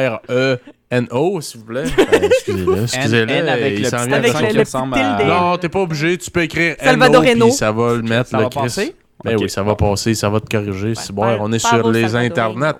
S-A-L-V-A-D-O-R-E-N-O, 0.01 1.41
s'il 1.41 1.59
vous 1.61 1.65
plaît. 1.65 1.83
Euh, 1.83 2.19
excusez-le, 2.21 2.83
excusez-le. 2.83 3.31
N 3.31 3.47
avec 3.49 3.73
il 3.77 3.83
le 3.83 3.89
s'en 3.89 3.97
petit 3.97 4.07
vient 4.07 4.17
Avec 4.17 4.33
le- 4.33 4.47
qui 4.47 4.53
le 4.53 4.59
ressemble 4.61 4.93
petit 4.93 5.01
à- 5.01 5.15
tilde. 5.17 5.29
Non, 5.29 5.57
t'es 5.57 5.69
pas 5.69 5.79
obligé, 5.81 6.17
tu 6.17 6.31
peux 6.31 6.43
écrire 6.43 6.75
Salvadoreno. 6.79 7.31
N-O, 7.31 7.45
puis 7.47 7.53
ça 7.55 7.71
va 7.71 7.93
le 7.95 8.01
mettre, 8.01 8.29
Ça 8.29 8.37
le 8.37 8.43
va 8.43 8.49
Chris. 8.49 8.59
passer? 8.61 8.95
Ben 9.23 9.35
Ok. 9.35 9.41
oui, 9.43 9.49
ça 9.49 9.61
va 9.63 9.75
passer, 9.75 10.13
ça 10.15 10.29
va 10.29 10.39
te 10.39 10.49
corriger. 10.49 10.95
c'est 10.95 11.13
bon, 11.13 11.21
par- 11.21 11.41
on 11.41 11.51
est 11.51 11.59
sur 11.59 11.89
les 11.91 12.15
internets. 12.15 12.73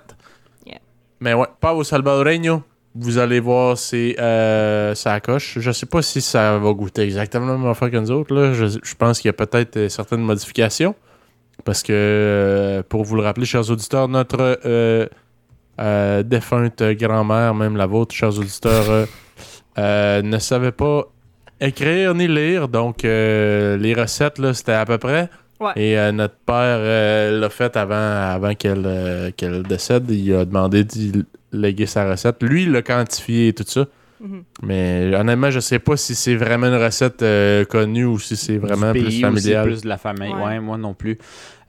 Yeah. 0.66 0.78
Mais 1.20 1.34
ouais, 1.34 1.46
au 1.62 1.84
Salvadoreño. 1.84 2.62
Vous 2.94 3.16
allez 3.16 3.40
voir, 3.40 3.78
c'est 3.78 4.20
euh, 4.20 4.94
ça 4.94 5.18
coche. 5.20 5.58
Je 5.58 5.70
sais 5.70 5.86
pas 5.86 6.02
si 6.02 6.20
ça 6.20 6.58
va 6.58 6.72
goûter 6.72 7.02
exactement 7.02 7.46
la 7.46 7.56
même 7.56 7.66
affaire 7.66 7.90
que 7.90 7.96
nous 7.96 8.10
autres. 8.10 8.34
Là. 8.34 8.52
Je, 8.52 8.66
je 8.66 8.94
pense 8.94 9.20
qu'il 9.20 9.28
y 9.28 9.30
a 9.30 9.32
peut-être 9.32 9.76
euh, 9.78 9.88
certaines 9.88 10.20
modifications. 10.20 10.94
Parce 11.64 11.82
que, 11.82 11.92
euh, 11.92 12.82
pour 12.86 13.04
vous 13.04 13.16
le 13.16 13.22
rappeler, 13.22 13.46
chers 13.46 13.70
auditeurs, 13.70 14.08
notre 14.08 14.60
euh, 14.66 16.22
défunte 16.22 16.82
grand-mère, 16.82 17.54
même 17.54 17.76
la 17.76 17.86
vôtre, 17.86 18.14
chers 18.14 18.38
auditeurs, 18.38 19.06
ne 19.78 20.38
savait 20.38 20.72
pas 20.72 21.04
écrire 21.60 22.14
ni 22.14 22.28
lire. 22.28 22.68
Donc, 22.68 23.04
les 23.04 23.94
recettes, 23.96 24.52
c'était 24.52 24.72
à 24.72 24.84
peu 24.84 24.98
près. 24.98 25.30
Ouais. 25.62 25.72
Et 25.76 25.98
euh, 25.98 26.12
notre 26.12 26.34
père 26.34 26.56
euh, 26.80 27.38
l'a 27.40 27.48
fait 27.50 27.76
avant, 27.76 27.94
avant 27.94 28.54
qu'elle 28.54 28.82
euh, 28.84 29.30
qu'elle 29.36 29.62
décède. 29.62 30.10
Il 30.10 30.34
a 30.34 30.44
demandé 30.44 30.84
de 30.84 31.24
léguer 31.52 31.86
sa 31.86 32.10
recette. 32.10 32.42
Lui, 32.42 32.64
il 32.64 32.72
l'a 32.72 32.82
quantifié 32.82 33.48
et 33.48 33.52
tout 33.52 33.64
ça. 33.66 33.86
Mhm. 34.20 34.42
Mais 34.62 35.10
honnêtement, 35.16 35.50
je 35.50 35.58
sais 35.60 35.80
pas 35.80 35.96
si 35.96 36.14
c'est 36.14 36.36
vraiment 36.36 36.68
une 36.68 36.80
recette 36.82 37.22
euh, 37.22 37.64
connue 37.64 38.04
ou 38.04 38.18
si 38.20 38.36
c'est 38.36 38.56
vraiment 38.56 38.92
du 38.92 39.00
plus 39.02 39.20
familial. 39.20 39.66
plus 39.66 39.82
de 39.82 39.88
la 39.88 39.98
famille. 39.98 40.32
Ouais, 40.32 40.42
Ouais. 40.42 40.60
moi 40.60 40.76
non 40.78 40.94
plus. 40.94 41.18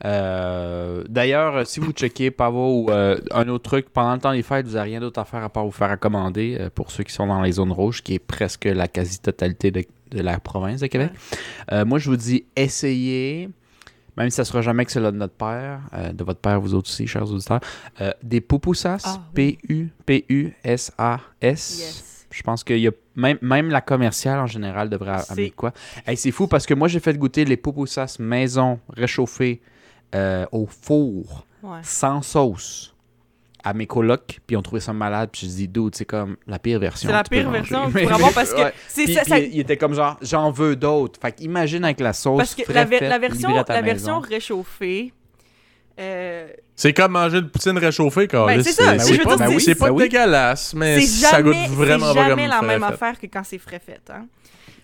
Euh, 0.04 1.02
D'ailleurs, 1.08 1.66
si 1.66 1.80
vous 1.80 1.92
checkez 1.92 2.30
Pavo 2.30 2.82
ou 2.84 2.90
euh, 2.90 3.18
un 3.32 3.48
autre 3.48 3.64
truc, 3.70 3.86
pendant 3.92 4.12
le 4.14 4.20
temps 4.20 4.32
des 4.32 4.42
fêtes, 4.42 4.66
vous 4.66 4.74
n'avez 4.74 4.90
rien 4.90 5.00
d'autre 5.00 5.18
à 5.20 5.24
faire 5.24 5.42
à 5.42 5.48
part 5.48 5.64
vous 5.64 5.72
faire 5.72 5.98
commander 5.98 6.56
euh, 6.60 6.68
pour 6.72 6.90
ceux 6.90 7.04
qui 7.04 7.12
sont 7.12 7.26
dans 7.26 7.42
les 7.42 7.52
zones 7.52 7.72
rouges, 7.72 8.02
qui 8.02 8.14
est 8.14 8.18
presque 8.18 8.66
la 8.66 8.86
quasi-totalité 8.86 9.70
de, 9.70 9.82
de 10.12 10.20
la 10.22 10.38
province 10.38 10.80
de 10.80 10.86
Québec. 10.86 11.10
Euh, 11.72 11.84
moi, 11.84 11.98
je 11.98 12.08
vous 12.10 12.16
dis, 12.16 12.44
essayez, 12.54 13.48
même 14.16 14.30
si 14.30 14.36
ça 14.36 14.44
sera 14.44 14.62
jamais 14.62 14.84
que 14.84 14.92
c'est 14.92 15.00
de 15.00 15.10
notre 15.10 15.34
père, 15.34 15.80
euh, 15.92 16.12
de 16.12 16.24
votre 16.24 16.40
père, 16.40 16.60
vous 16.60 16.74
autres 16.74 16.88
aussi, 16.90 17.06
chers 17.06 17.30
auditeurs, 17.30 17.60
euh, 18.00 18.12
des 18.22 18.40
pupusas, 18.40 19.02
Ah, 19.04 19.20
oui. 19.36 19.58
P-U-P-U-S-A-S. 20.04 21.78
Yes. 21.78 22.26
Je 22.30 22.42
pense 22.42 22.64
qu'il 22.64 22.78
y 22.78 22.88
a 22.88 22.92
même, 23.14 23.38
même 23.42 23.70
la 23.70 23.80
commerciale 23.80 24.40
en 24.40 24.46
général 24.46 24.90
devrait 24.90 25.20
amener 25.28 25.50
quoi. 25.50 25.72
Hey, 26.04 26.16
c'est 26.16 26.32
fou 26.32 26.48
parce 26.48 26.66
que 26.66 26.74
moi 26.74 26.88
j'ai 26.88 26.98
fait 26.98 27.16
goûter 27.16 27.44
les 27.44 27.56
pupusas 27.56 28.16
maison 28.18 28.80
réchauffées 28.88 29.60
euh, 30.14 30.44
au 30.52 30.66
four 30.66 31.46
Ouais. 31.62 31.78
sans 31.82 32.20
sauce 32.20 32.93
à 33.64 33.72
mes 33.74 33.86
colocs 33.86 34.40
puis 34.46 34.56
on 34.56 34.62
trouvait 34.62 34.80
ça 34.80 34.92
malade 34.92 35.30
puis 35.32 35.42
je 35.46 35.46
dis 35.52 35.68
dude 35.68 35.94
c'est 35.94 36.04
comme 36.04 36.36
la 36.46 36.58
pire 36.58 36.78
version. 36.78 37.08
C'est 37.08 37.14
la 37.14 37.22
peux 37.24 37.36
pire 37.36 37.50
version 37.50 37.86
que 37.88 37.94
Mais- 37.94 38.00
tu 38.02 38.06
pourras 38.06 38.16
avoir 38.16 38.32
parce 38.34 38.52
que 38.54 38.60
ouais. 38.62 38.72
c'est 38.88 39.04
Puis, 39.04 39.14
ça, 39.14 39.20
puis 39.22 39.30
ça- 39.30 39.38
il 39.38 39.58
était 39.60 39.76
comme 39.76 39.94
genre 39.94 40.18
j'en 40.22 40.50
veux 40.50 40.76
d'autres. 40.76 41.18
Fait 41.20 41.34
imagine 41.40 41.84
avec 41.84 42.00
la 42.00 42.12
sauce 42.12 42.36
parce 42.36 42.54
que 42.54 42.64
frais 42.64 42.74
la, 42.74 42.84
ver- 42.84 42.98
faite, 43.00 43.08
la 43.08 43.18
version 43.18 43.48
livrée 43.48 43.60
à 43.60 43.64
ta 43.64 43.74
la 43.74 43.82
version 43.82 44.20
réchauffée 44.20 45.12
euh, 46.00 46.48
C'est 46.74 46.92
comme 46.92 47.12
manger 47.12 47.40
de 47.40 47.46
poutine 47.46 47.78
réchauffée, 47.78 48.26
quand 48.26 48.46
Ben, 48.46 48.62
c'est 48.64 48.72
ça, 48.72 48.98
je 48.98 49.12
veux 49.12 49.18
pas, 49.24 49.36
dire, 49.36 49.46
c'est- 49.60 49.60
c'est 49.60 49.74
pas 49.76 49.86
ben 49.86 49.92
oui. 49.92 50.02
dégueulasse, 50.02 50.74
mais 50.74 51.00
c'est 51.00 51.26
ça 51.28 51.40
goûte 51.40 51.54
jamais, 51.54 51.68
vraiment 51.68 52.12
c'est 52.12 52.18
jamais 52.18 52.48
comme 52.48 52.50
la 52.50 52.62
même 52.62 52.80
fait. 52.80 52.92
affaire 52.94 53.18
que 53.20 53.26
quand 53.26 53.42
c'est 53.44 53.58
frais 53.58 53.80
fait 53.84 54.00
hein. 54.10 54.26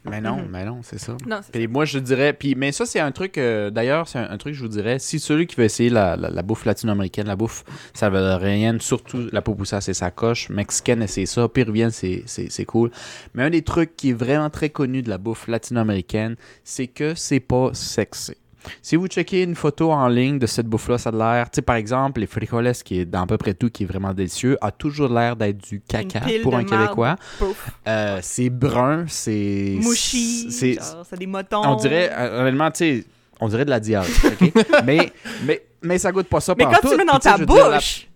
Mais 0.05 0.21
non, 0.23 0.37
Mhm. 0.39 0.49
mais 0.51 0.65
non, 0.65 0.81
c'est 0.83 0.99
ça. 0.99 1.15
non 1.27 1.41
moi, 1.69 1.85
je 1.85 1.99
dirais. 1.99 2.33
Puis, 2.33 2.55
mais 2.55 2.73
ça, 2.73 2.87
c'est 2.87 3.01
un 3.01 3.13
truc. 3.13 3.37
euh, 3.37 3.71
D'ailleurs, 3.71 4.09
c'est 4.09 4.19
un, 4.19 4.31
un 4.31 4.39
truc, 4.39 4.55
je 4.55 4.63
vous 4.63 4.69
dirais. 4.69 4.99
Si 4.99 5.19
celui 5.21 5.47
qui 5.47 5.57
veut 5.57 5.65
essayer 5.65 5.91
la, 5.91 6.17
la, 6.17 6.31
la 6.31 6.43
bouffe 6.43 6.65
latino-américaine, 6.65 7.27
la 7.27 7.37
bouffe 7.37 7.65
salvadorienne, 7.93 8.81
surtout 8.81 9.29
la 9.31 9.43
pupusa, 9.43 9.81
c'est 9.81 9.95
sa 9.95 10.11
coche. 10.11 10.49
Mexicaine, 10.49 11.07
c'est 11.07 11.27
ça. 11.27 11.49
Péruvienne, 11.49 11.91
c'est 11.91 12.23
c'est- 12.27 12.51
c'est 12.51 12.65
cool. 12.65 12.91
Mais 13.35 13.43
un 13.43 13.51
des 13.51 13.63
trucs 13.63 13.95
qui 13.97 14.11
est 14.11 14.15
vraiment 14.15 14.49
très 14.51 14.71
connu 14.71 15.03
de 15.03 15.11
la 15.11 15.19
bouffe 15.19 15.49
latino-américaine, 15.49 16.37
c'est 16.65 16.87
que 16.87 17.15
c'est 17.15 17.41
pas 17.41 17.71
sexy. 17.75 18.33
Si 18.83 18.97
vous 18.97 19.07
checkez 19.07 19.43
une 19.43 19.55
photo 19.55 19.91
en 19.93 20.09
ligne 20.09 20.39
de 20.39 20.47
cette 20.47 20.67
bouffe-là, 20.67 20.99
ça 20.99 21.11
a 21.11 21.13
l'air, 21.13 21.51
tu 21.51 21.57
sais, 21.57 21.63
par 21.63 21.77
exemple, 21.77 22.21
les 22.21 22.27
frijoles, 22.27 22.73
qui 22.85 23.01
est 23.01 23.05
dans 23.05 23.23
à 23.23 23.27
peu 23.27 23.39
près 23.39 23.55
tout, 23.55 23.71
qui 23.71 23.85
est 23.85 23.87
vraiment 23.87 24.13
délicieux, 24.13 24.57
a 24.61 24.71
toujours 24.71 25.09
l'air 25.09 25.37
d'être 25.37 25.59
du 25.59 25.81
caca 25.81 26.21
pour 26.43 26.55
un. 26.57 26.65
Québécois. 26.65 27.17
Euh, 27.89 28.19
c'est 28.23 28.51
brun, 28.51 29.05
c'est. 29.09 29.79
mouchi 29.81 30.51
C'est 30.51 30.75
genre, 30.75 31.05
ça 31.05 31.15
a 31.15 31.17
des 31.17 31.27
motons 31.27 31.63
on 31.65 31.75
dirait, 31.77 32.11
euh, 32.13 32.43
honnêtement, 32.43 32.71
tu 32.71 32.79
sais, 32.79 33.05
on 33.41 33.49
dirait 33.49 33.65
de 33.65 33.71
la 33.71 33.81
diarrhée, 33.81 34.11
mais, 34.85 35.13
mais, 35.45 35.63
mais 35.83 35.99
ça 35.99 36.13
goûte 36.13 36.29
pas 36.29 36.41
ça 36.41 36.55
mais 36.57 36.65
quand 36.65 36.81
tu 36.83 36.91
le 36.91 36.97
mets 36.99 37.05
dans 37.05 37.15
tu 37.15 37.21
ta 37.21 37.39
bouche 37.39 38.09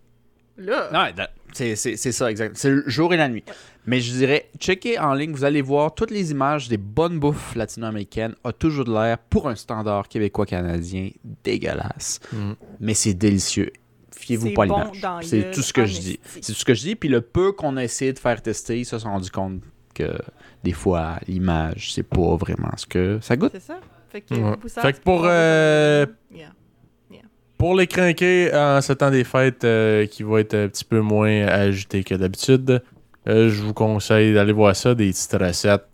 là 0.59 0.89
Non, 0.93 1.15
da- 1.17 1.31
c'est 1.53 1.77
c'est- 1.77 1.97
c'est 1.97 2.13
ça, 2.13 2.31
exact. 2.31 2.57
C'est 2.57 2.71
le 2.71 2.85
jour 2.87 3.13
et 3.15 3.17
la 3.17 3.29
nuit. 3.29 3.43
Mais 3.87 4.01
je 4.01 4.13
dirais, 4.13 4.49
checkez 4.59 4.99
en 4.99 5.13
ligne, 5.15 5.33
vous 5.33 5.45
allez 5.45 5.61
voir 5.63 5.95
toutes 5.95 6.11
les 6.11 6.31
images 6.31 6.69
des 6.69 6.79
bonnes 6.79 7.19
bouffes 7.19 7.55
latino-américaines 7.55 8.35
a 8.43 8.53
toujours 8.53 8.85
de 8.85 8.93
l'air, 8.93 9.19
pour 9.19 9.49
un 9.49 9.55
standard 9.55 10.09
québécois-canadien, 10.09 11.11
dégueulasse. 11.43 12.21
Mm. 12.33 12.53
Mais 12.81 12.95
c'est 12.95 13.15
délicieux. 13.15 13.73
Fiez-vous 14.17 14.53
pas 14.53 14.65
à 14.65 14.67
bon 14.67 14.85
l'image. 14.93 15.25
C'est 15.27 15.51
tout 15.51 15.61
ce 15.61 15.73
que 15.73 15.85
je 15.85 16.01
dis. 16.01 16.21
C'est 16.41 16.53
tout 16.53 16.59
ce 16.61 16.65
que 16.65 16.73
je 16.73 16.81
dis. 16.83 16.95
Puis 16.95 17.09
le 17.11 17.21
peu 17.21 17.53
qu'on 17.53 17.77
a 17.77 17.85
essayé 17.85 18.13
de 18.13 18.19
faire 18.19 18.41
tester, 18.41 18.79
ils 18.81 18.87
se 18.87 18.99
sont 18.99 19.11
rendu 19.11 19.31
compte 19.31 19.61
que 19.93 20.17
des 20.63 20.73
fois, 20.73 21.19
l'image, 21.29 21.93
c'est 21.93 22.03
pas 22.03 22.37
vraiment 22.37 22.71
ce 22.77 22.87
que 22.87 23.19
ça 23.21 23.37
goûte. 23.37 23.51
c'est 23.53 23.61
ça 23.61 23.81
fait 24.09 24.23
que, 24.23 24.35
Ouais. 24.35 24.57
poussage, 24.57 24.83
Fait 24.83 24.93
que 24.95 25.01
pour, 25.01 25.23
euh, 25.27 26.07
yeah. 26.33 26.49
Pour 27.59 27.75
les 27.77 27.87
crinqués 27.87 28.51
en 28.53 28.81
ce 28.83 28.93
temps 28.93 29.11
des 29.11 29.25
fêtes 29.25 29.65
euh, 29.65 30.07
qui 30.07 30.23
va 30.23 30.41
être 30.41 30.55
un 30.55 30.69
petit 30.69 30.85
peu 30.85 31.01
moins 31.01 31.47
agité 31.47 32.03
que 32.05 32.15
d'habitude, 32.15 32.83
euh, 33.29 33.49
je 33.49 33.63
vous 33.63 33.75
conseille 33.75 34.35
d'aller 34.35 34.53
voir 34.53 34.75
ça, 34.77 34.95
des 34.95 35.11
petites 35.11 35.37
recettes 35.41 35.87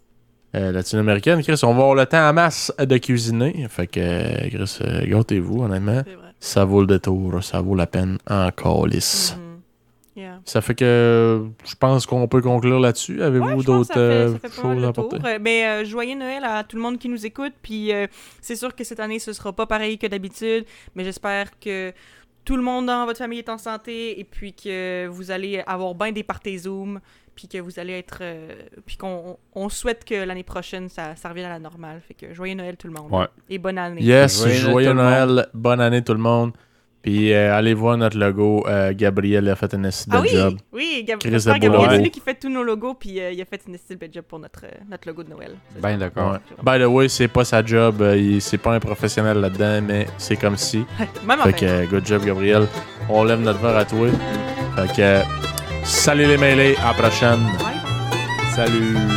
euh, 0.54 0.72
latino-américaines. 0.72 1.42
Chris, 1.42 1.60
on 1.62 1.68
va 1.68 1.82
avoir 1.82 1.94
le 1.94 2.06
temps 2.06 2.28
en 2.28 2.32
masse 2.32 2.72
de 2.78 2.96
cuisiner. 2.98 3.66
Fait 3.68 3.86
que, 3.86 4.00
euh, 4.00 4.48
Chris, 4.48 5.08
gâtez-vous, 5.08 5.62
honnêtement. 5.62 6.02
Ça 6.38 6.64
vaut 6.64 6.80
le 6.80 6.86
détour, 6.86 7.44
ça 7.44 7.60
vaut 7.60 7.74
la 7.74 7.86
peine 7.86 8.18
encore 8.28 8.86
lisse. 8.86 9.36
Mhm. 9.36 9.50
Yeah. 10.16 10.40
Ça 10.44 10.60
fait 10.60 10.74
que 10.74 11.46
je 11.64 11.74
pense 11.76 12.04
qu'on 12.04 12.26
peut 12.26 12.42
conclure 12.42 12.80
là-dessus. 12.80 13.22
Avez-vous 13.22 13.62
d'autres 13.62 13.96
euh, 13.96 14.36
choses 14.50 14.84
à 14.84 14.88
apporter? 14.88 15.18
Mais 15.40 15.64
euh, 15.64 15.84
joyeux 15.84 16.16
Noël 16.16 16.44
à 16.44 16.64
tout 16.64 16.76
le 16.76 16.82
monde 16.82 16.98
qui 16.98 17.08
nous 17.08 17.24
écoute. 17.24 17.52
Puis 17.62 17.92
euh, 17.92 18.06
c'est 18.40 18.56
sûr 18.56 18.74
que 18.74 18.82
cette 18.82 19.00
année, 19.00 19.18
ce 19.18 19.32
sera 19.32 19.52
pas 19.52 19.66
pareil 19.66 19.98
que 19.98 20.06
d'habitude. 20.06 20.64
Mais 20.94 21.04
j'espère 21.04 21.58
que 21.60 21.92
tout 22.44 22.56
le 22.56 22.62
monde 22.62 22.86
dans 22.86 23.06
votre 23.06 23.18
famille 23.18 23.38
est 23.38 23.48
en 23.48 23.58
santé 23.58 24.18
et 24.18 24.24
puis 24.24 24.52
que 24.52 25.06
vous 25.06 25.30
allez 25.30 25.62
avoir 25.66 25.94
bien 25.94 26.10
des 26.10 26.24
parties 26.24 26.58
Zoom, 26.58 27.00
puis 27.40 27.48
que 27.48 27.56
vous 27.56 27.78
allez 27.78 27.94
être. 27.94 28.18
euh, 28.20 28.50
puis 28.84 28.98
qu'on 28.98 29.38
on 29.54 29.68
souhaite 29.70 30.04
que 30.04 30.14
l'année 30.26 30.42
prochaine 30.42 30.90
ça, 30.90 31.16
ça 31.16 31.30
revienne 31.30 31.46
à 31.46 31.54
la 31.54 31.58
normale. 31.58 32.02
Fait 32.06 32.12
que 32.12 32.34
joyeux 32.34 32.54
Noël 32.54 32.76
tout 32.76 32.86
le 32.86 32.92
monde. 32.92 33.10
Ouais. 33.10 33.24
Et 33.48 33.56
bonne 33.56 33.78
année. 33.78 34.02
Yes, 34.02 34.40
Joyeux 34.42 34.54
joyeux, 34.56 34.92
Noël, 34.92 35.46
bonne 35.54 35.80
année 35.80 36.02
tout 36.02 36.12
le 36.12 36.18
monde. 36.20 36.52
Puis 37.00 37.32
euh, 37.32 37.56
allez 37.56 37.72
voir 37.72 37.96
notre 37.96 38.18
logo. 38.18 38.62
Euh, 38.68 38.92
Gabriel 38.94 39.48
a 39.48 39.56
fait 39.56 39.72
un 39.72 39.84
assez 39.84 40.04
Ah 40.10 40.20
bel 40.20 40.30
oui, 40.30 40.36
job. 40.36 40.58
oui, 40.70 41.04
Gab 41.08 41.18
Chris 41.18 41.30
Gabriel, 41.58 41.88
c'est 41.92 41.98
lui 42.02 42.10
qui 42.10 42.20
fait 42.20 42.34
tous 42.34 42.50
nos 42.50 42.62
logos, 42.62 42.92
puis 42.92 43.18
euh, 43.18 43.32
il 43.32 43.40
a 43.40 43.46
fait 43.46 43.62
une 43.66 43.78
style 43.78 43.96
bel 43.96 44.10
job 44.12 44.24
pour 44.28 44.38
notre, 44.38 44.66
euh, 44.66 44.70
notre 44.90 45.08
logo 45.08 45.22
de 45.22 45.30
Noël. 45.30 45.52
Ben 45.80 45.96
d'accord. 45.96 46.32
Ouais. 46.32 46.38
By 46.78 46.84
the 46.84 46.86
way, 46.86 47.08
c'est 47.08 47.28
pas 47.28 47.46
sa 47.46 47.64
job. 47.64 48.02
euh, 48.02 48.18
il- 48.18 48.42
c'est 48.42 48.58
pas 48.58 48.74
un 48.74 48.80
professionnel 48.80 49.38
là-dedans, 49.38 49.80
mais 49.82 50.08
c'est 50.18 50.36
comme 50.36 50.58
si. 50.58 50.84
Même 51.26 51.38
Fait 51.38 51.48
affaire. 51.48 51.56
que, 51.56 51.64
euh, 51.64 51.86
good 51.86 52.06
job, 52.06 52.22
Gabriel. 52.22 52.66
On 53.08 53.24
lève 53.24 53.40
notre 53.40 53.60
verre 53.60 53.78
à 53.78 53.84
toi. 53.86 54.08
Fait 54.76 54.92
que, 54.94 55.00
euh, 55.00 55.22
salut 55.90 56.26
les 56.26 56.38
mêlés, 56.38 56.76
à 56.76 56.88
la 56.88 56.94
prochaine. 56.94 57.46
Salut. 58.54 59.09